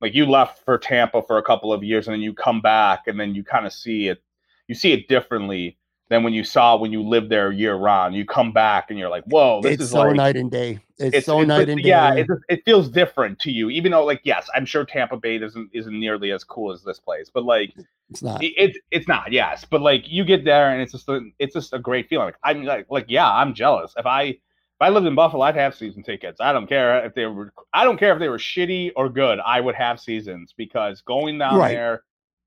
like 0.00 0.14
you 0.14 0.26
left 0.26 0.64
for 0.64 0.78
Tampa 0.78 1.22
for 1.22 1.38
a 1.38 1.42
couple 1.42 1.72
of 1.72 1.82
years 1.82 2.06
and 2.06 2.14
then 2.14 2.22
you 2.22 2.32
come 2.32 2.60
back 2.60 3.08
and 3.08 3.20
then 3.20 3.34
you 3.34 3.44
kind 3.44 3.66
of 3.66 3.72
see 3.72 4.08
it, 4.08 4.22
you 4.68 4.74
see 4.74 4.92
it 4.92 5.08
differently 5.08 5.76
than 6.12 6.22
when 6.22 6.32
you 6.34 6.44
saw 6.44 6.76
when 6.76 6.92
you 6.92 7.02
lived 7.02 7.30
there 7.30 7.50
year 7.50 7.74
round. 7.74 8.14
You 8.14 8.24
come 8.24 8.52
back 8.52 8.90
and 8.90 8.98
you're 8.98 9.08
like, 9.08 9.24
whoa, 9.24 9.60
this 9.62 9.72
it's 9.74 9.82
is 9.84 9.90
so 9.90 10.02
like 10.02 10.16
night 10.16 10.36
and 10.36 10.50
day. 10.50 10.78
It's, 10.98 11.26
so 11.26 11.40
it's- 11.40 11.48
night 11.48 11.68
and 11.68 11.82
day. 11.82 11.88
yeah, 11.88 12.14
it, 12.14 12.26
it 12.48 12.62
feels 12.64 12.88
different 12.88 13.38
to 13.40 13.50
you. 13.50 13.70
Even 13.70 13.90
though, 13.92 14.04
like, 14.04 14.20
yes, 14.22 14.48
I'm 14.54 14.66
sure 14.66 14.84
Tampa 14.84 15.16
Bay 15.16 15.36
isn't 15.42 15.70
isn't 15.72 15.98
nearly 15.98 16.30
as 16.30 16.44
cool 16.44 16.70
as 16.72 16.82
this 16.82 17.00
place, 17.00 17.30
but 17.32 17.44
like, 17.44 17.74
it's 18.10 18.22
not. 18.22 18.42
it, 18.44 18.52
it's 18.56 18.78
it's 18.90 19.08
not. 19.08 19.32
Yes, 19.32 19.64
but 19.68 19.80
like, 19.80 20.04
you 20.06 20.24
get 20.24 20.44
there 20.44 20.70
and 20.70 20.80
it's 20.82 20.92
just 20.92 21.08
a, 21.08 21.20
it's 21.38 21.54
just 21.54 21.72
a 21.72 21.78
great 21.78 22.08
feeling. 22.08 22.26
Like, 22.26 22.36
I'm 22.44 22.62
like 22.64 22.86
like 22.90 23.06
yeah, 23.08 23.28
I'm 23.32 23.54
jealous. 23.54 23.94
If 23.96 24.04
I 24.06 24.22
if 24.24 24.38
I 24.80 24.90
lived 24.90 25.06
in 25.06 25.14
Buffalo, 25.14 25.42
I'd 25.44 25.56
have 25.56 25.74
season 25.74 26.02
tickets. 26.02 26.40
I 26.40 26.52
don't 26.52 26.66
care 26.68 27.04
if 27.06 27.14
they 27.14 27.26
were 27.26 27.52
I 27.72 27.84
don't 27.84 27.98
care 27.98 28.12
if 28.12 28.18
they 28.18 28.28
were 28.28 28.38
shitty 28.38 28.92
or 28.96 29.08
good. 29.08 29.38
I 29.44 29.60
would 29.60 29.74
have 29.76 29.98
seasons 29.98 30.52
because 30.56 31.00
going 31.00 31.38
down 31.38 31.56
Right. 31.56 31.72
there, 31.72 32.02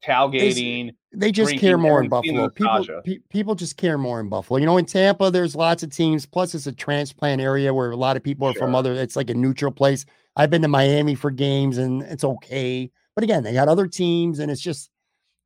tailgating. 0.05 0.95
they 1.13 1.31
just 1.31 1.49
drinking 1.49 1.67
care 1.67 1.77
more 1.77 1.99
in 2.01 2.11
and 2.11 2.23
seeing 2.23 2.35
the 2.35 2.49
Buffalo. 2.49 3.01
People, 3.01 3.01
pe- 3.03 3.27
people 3.29 3.55
just 3.55 3.77
care 3.77 3.97
more 3.97 4.19
in 4.19 4.29
Buffalo. 4.29 4.59
You 4.59 4.65
know, 4.65 4.77
in 4.77 4.85
Tampa, 4.85 5.31
there's 5.31 5.55
lots 5.55 5.83
of 5.83 5.89
teams. 5.91 6.25
Plus, 6.25 6.53
it's 6.55 6.67
a 6.67 6.71
transplant 6.71 7.41
area 7.41 7.73
where 7.73 7.91
a 7.91 7.95
lot 7.95 8.17
of 8.17 8.23
people 8.23 8.47
are 8.47 8.53
from 8.53 8.75
other. 8.75 8.93
It's 8.93 9.15
like 9.15 9.29
a 9.29 9.33
neutral 9.33 9.71
place. 9.71 10.05
I've 10.35 10.49
been 10.49 10.61
to 10.63 10.67
Miami 10.67 11.15
for 11.15 11.31
games, 11.31 11.77
and 11.77 12.01
it's 12.03 12.23
okay. 12.23 12.91
But 13.15 13.23
again, 13.23 13.43
they 13.43 13.53
got 13.53 13.67
other 13.67 13.87
teams, 13.87 14.39
and 14.39 14.51
it's 14.51 14.61
just, 14.61 14.89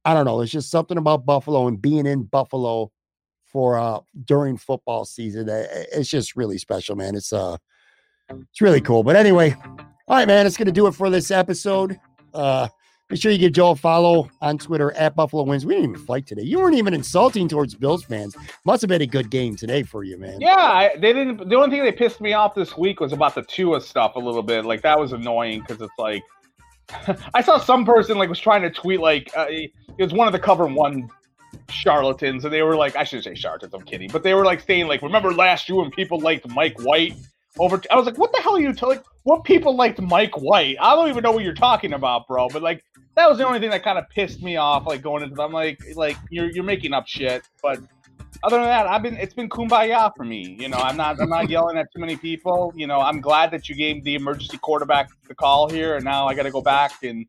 I 0.03 0.13
don't 0.13 0.25
know. 0.25 0.41
It's 0.41 0.51
just 0.51 0.71
something 0.71 0.97
about 0.97 1.25
Buffalo 1.25 1.67
and 1.67 1.81
being 1.81 2.05
in 2.05 2.23
Buffalo 2.23 2.91
for 3.45 3.79
uh 3.79 3.99
during 4.25 4.57
football 4.57 5.05
season. 5.05 5.47
It's 5.49 6.09
just 6.09 6.35
really 6.35 6.57
special, 6.57 6.95
man. 6.95 7.15
It's 7.15 7.33
uh, 7.33 7.57
it's 8.29 8.61
really 8.61 8.81
cool. 8.81 9.03
But 9.03 9.15
anyway, 9.15 9.55
all 10.07 10.15
right, 10.15 10.27
man. 10.27 10.45
It's 10.47 10.57
gonna 10.57 10.71
do 10.71 10.87
it 10.87 10.93
for 10.93 11.09
this 11.09 11.31
episode. 11.31 11.99
Uh, 12.33 12.67
Make 13.09 13.19
sure 13.19 13.31
you 13.31 13.39
give 13.39 13.53
Joe 13.53 13.71
a 13.71 13.75
follow 13.75 14.29
on 14.39 14.59
Twitter 14.59 14.91
at 14.91 15.15
Buffalo 15.15 15.41
Wins. 15.41 15.65
We 15.65 15.73
didn't 15.73 15.91
even 15.91 16.05
fight 16.05 16.27
today. 16.27 16.43
You 16.43 16.59
weren't 16.59 16.75
even 16.75 16.93
insulting 16.93 17.47
towards 17.47 17.73
Bills 17.73 18.03
fans. 18.03 18.37
Must 18.65 18.81
have 18.81 18.89
been 18.89 19.01
a 19.01 19.07
good 19.07 19.31
game 19.31 19.55
today 19.55 19.81
for 19.81 20.03
you, 20.03 20.15
man. 20.19 20.39
Yeah, 20.39 20.55
I, 20.55 20.95
they 20.95 21.11
didn't. 21.11 21.49
The 21.49 21.55
only 21.55 21.71
thing 21.71 21.83
they 21.83 21.91
pissed 21.91 22.21
me 22.21 22.33
off 22.33 22.53
this 22.53 22.77
week 22.77 22.99
was 22.99 23.11
about 23.11 23.33
the 23.33 23.41
Tua 23.41 23.81
stuff 23.81 24.15
a 24.15 24.19
little 24.19 24.43
bit. 24.43 24.63
Like 24.63 24.83
that 24.83 24.99
was 24.99 25.11
annoying 25.11 25.61
because 25.61 25.81
it's 25.81 25.97
like 25.97 26.21
I 27.33 27.41
saw 27.41 27.57
some 27.57 27.83
person 27.83 28.17
like 28.19 28.29
was 28.29 28.39
trying 28.39 28.61
to 28.61 28.69
tweet 28.69 28.99
like 28.99 29.31
uh, 29.35 29.47
it 29.49 29.71
was 29.97 30.13
one 30.13 30.27
of 30.27 30.33
the 30.33 30.39
cover 30.39 30.67
one 30.67 31.09
charlatans, 31.71 32.45
and 32.45 32.53
they 32.53 32.61
were 32.61 32.75
like, 32.75 32.95
I 32.95 33.03
shouldn't 33.03 33.25
say 33.25 33.33
charlatans. 33.33 33.73
I'm 33.73 33.81
kidding, 33.81 34.09
but 34.11 34.21
they 34.21 34.35
were 34.35 34.45
like 34.45 34.59
saying 34.61 34.87
like, 34.87 35.01
remember 35.01 35.33
last 35.33 35.67
year 35.67 35.79
when 35.79 35.89
people 35.89 36.19
liked 36.19 36.47
Mike 36.49 36.79
White 36.81 37.15
over? 37.59 37.81
I 37.91 37.95
was 37.95 38.05
like, 38.05 38.17
what 38.17 38.31
the 38.31 38.41
hell 38.41 38.55
are 38.55 38.61
you 38.61 38.73
telling? 38.73 38.99
What 39.23 39.43
people 39.43 39.75
liked 39.75 40.01
Mike 40.01 40.37
White? 40.37 40.77
I 40.79 40.95
don't 40.95 41.09
even 41.09 41.23
know 41.23 41.31
what 41.31 41.43
you're 41.43 41.53
talking 41.53 41.93
about, 41.93 42.27
bro. 42.27 42.47
But 42.49 42.63
like 42.63 42.83
that 43.15 43.29
was 43.29 43.37
the 43.37 43.45
only 43.45 43.59
thing 43.59 43.69
that 43.71 43.83
kind 43.83 43.97
of 43.97 44.09
pissed 44.09 44.41
me 44.41 44.55
off. 44.57 44.87
Like 44.87 45.01
going 45.01 45.23
into, 45.23 45.41
I'm 45.41 45.51
like, 45.51 45.79
like 45.95 46.17
you're 46.29 46.49
you're 46.49 46.63
making 46.63 46.93
up 46.93 47.07
shit, 47.07 47.43
but 47.61 47.79
other 48.43 48.57
than 48.57 48.65
that, 48.65 48.87
I've 48.87 49.03
been 49.03 49.17
it's 49.17 49.33
been 49.33 49.49
kumbaya 49.49 50.11
for 50.15 50.23
me. 50.23 50.55
You 50.59 50.69
know, 50.69 50.77
I'm 50.77 50.97
not 50.97 51.19
I'm 51.19 51.29
not 51.29 51.49
yelling 51.49 51.77
at 51.77 51.87
too 51.93 51.99
many 51.99 52.15
people. 52.15 52.73
You 52.75 52.87
know, 52.87 52.99
I'm 52.99 53.21
glad 53.21 53.51
that 53.51 53.67
you 53.67 53.75
gave 53.75 54.03
the 54.03 54.15
emergency 54.15 54.57
quarterback 54.57 55.09
the 55.27 55.35
call 55.35 55.69
here, 55.69 55.95
and 55.95 56.05
now 56.05 56.27
I 56.27 56.35
got 56.35 56.43
to 56.43 56.51
go 56.51 56.61
back 56.61 57.03
and 57.03 57.25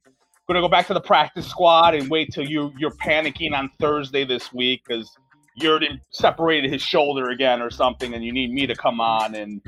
gonna 0.46 0.60
go 0.60 0.68
back 0.68 0.86
to 0.88 0.94
the 0.94 1.00
practice 1.00 1.46
squad 1.46 1.94
and 1.94 2.10
wait 2.10 2.32
till 2.32 2.44
you 2.44 2.72
you're 2.78 2.90
panicking 2.92 3.52
on 3.52 3.70
Thursday 3.80 4.24
this 4.24 4.52
week 4.52 4.82
because 4.86 5.16
Yurden 5.60 6.00
separated 6.10 6.72
his 6.72 6.82
shoulder 6.82 7.30
again 7.30 7.60
or 7.60 7.70
something, 7.70 8.14
and 8.14 8.24
you 8.24 8.32
need 8.32 8.52
me 8.52 8.66
to 8.66 8.74
come 8.74 9.00
on 9.00 9.34
and. 9.34 9.60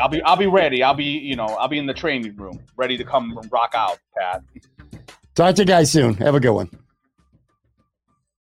I'll 0.00 0.08
be 0.08 0.22
I'll 0.22 0.36
be 0.36 0.46
ready. 0.46 0.82
I'll 0.82 0.94
be 0.94 1.04
you 1.04 1.36
know 1.36 1.46
I'll 1.46 1.68
be 1.68 1.78
in 1.78 1.86
the 1.86 1.94
training 1.94 2.36
room 2.36 2.60
ready 2.76 2.96
to 2.96 3.04
come 3.04 3.38
rock 3.50 3.74
out, 3.74 3.98
Pat. 4.16 4.42
Talk 5.34 5.54
to 5.56 5.62
you 5.62 5.66
guys 5.66 5.90
soon. 5.90 6.14
Have 6.14 6.34
a 6.34 6.40
good 6.40 6.52
one. 6.52 6.70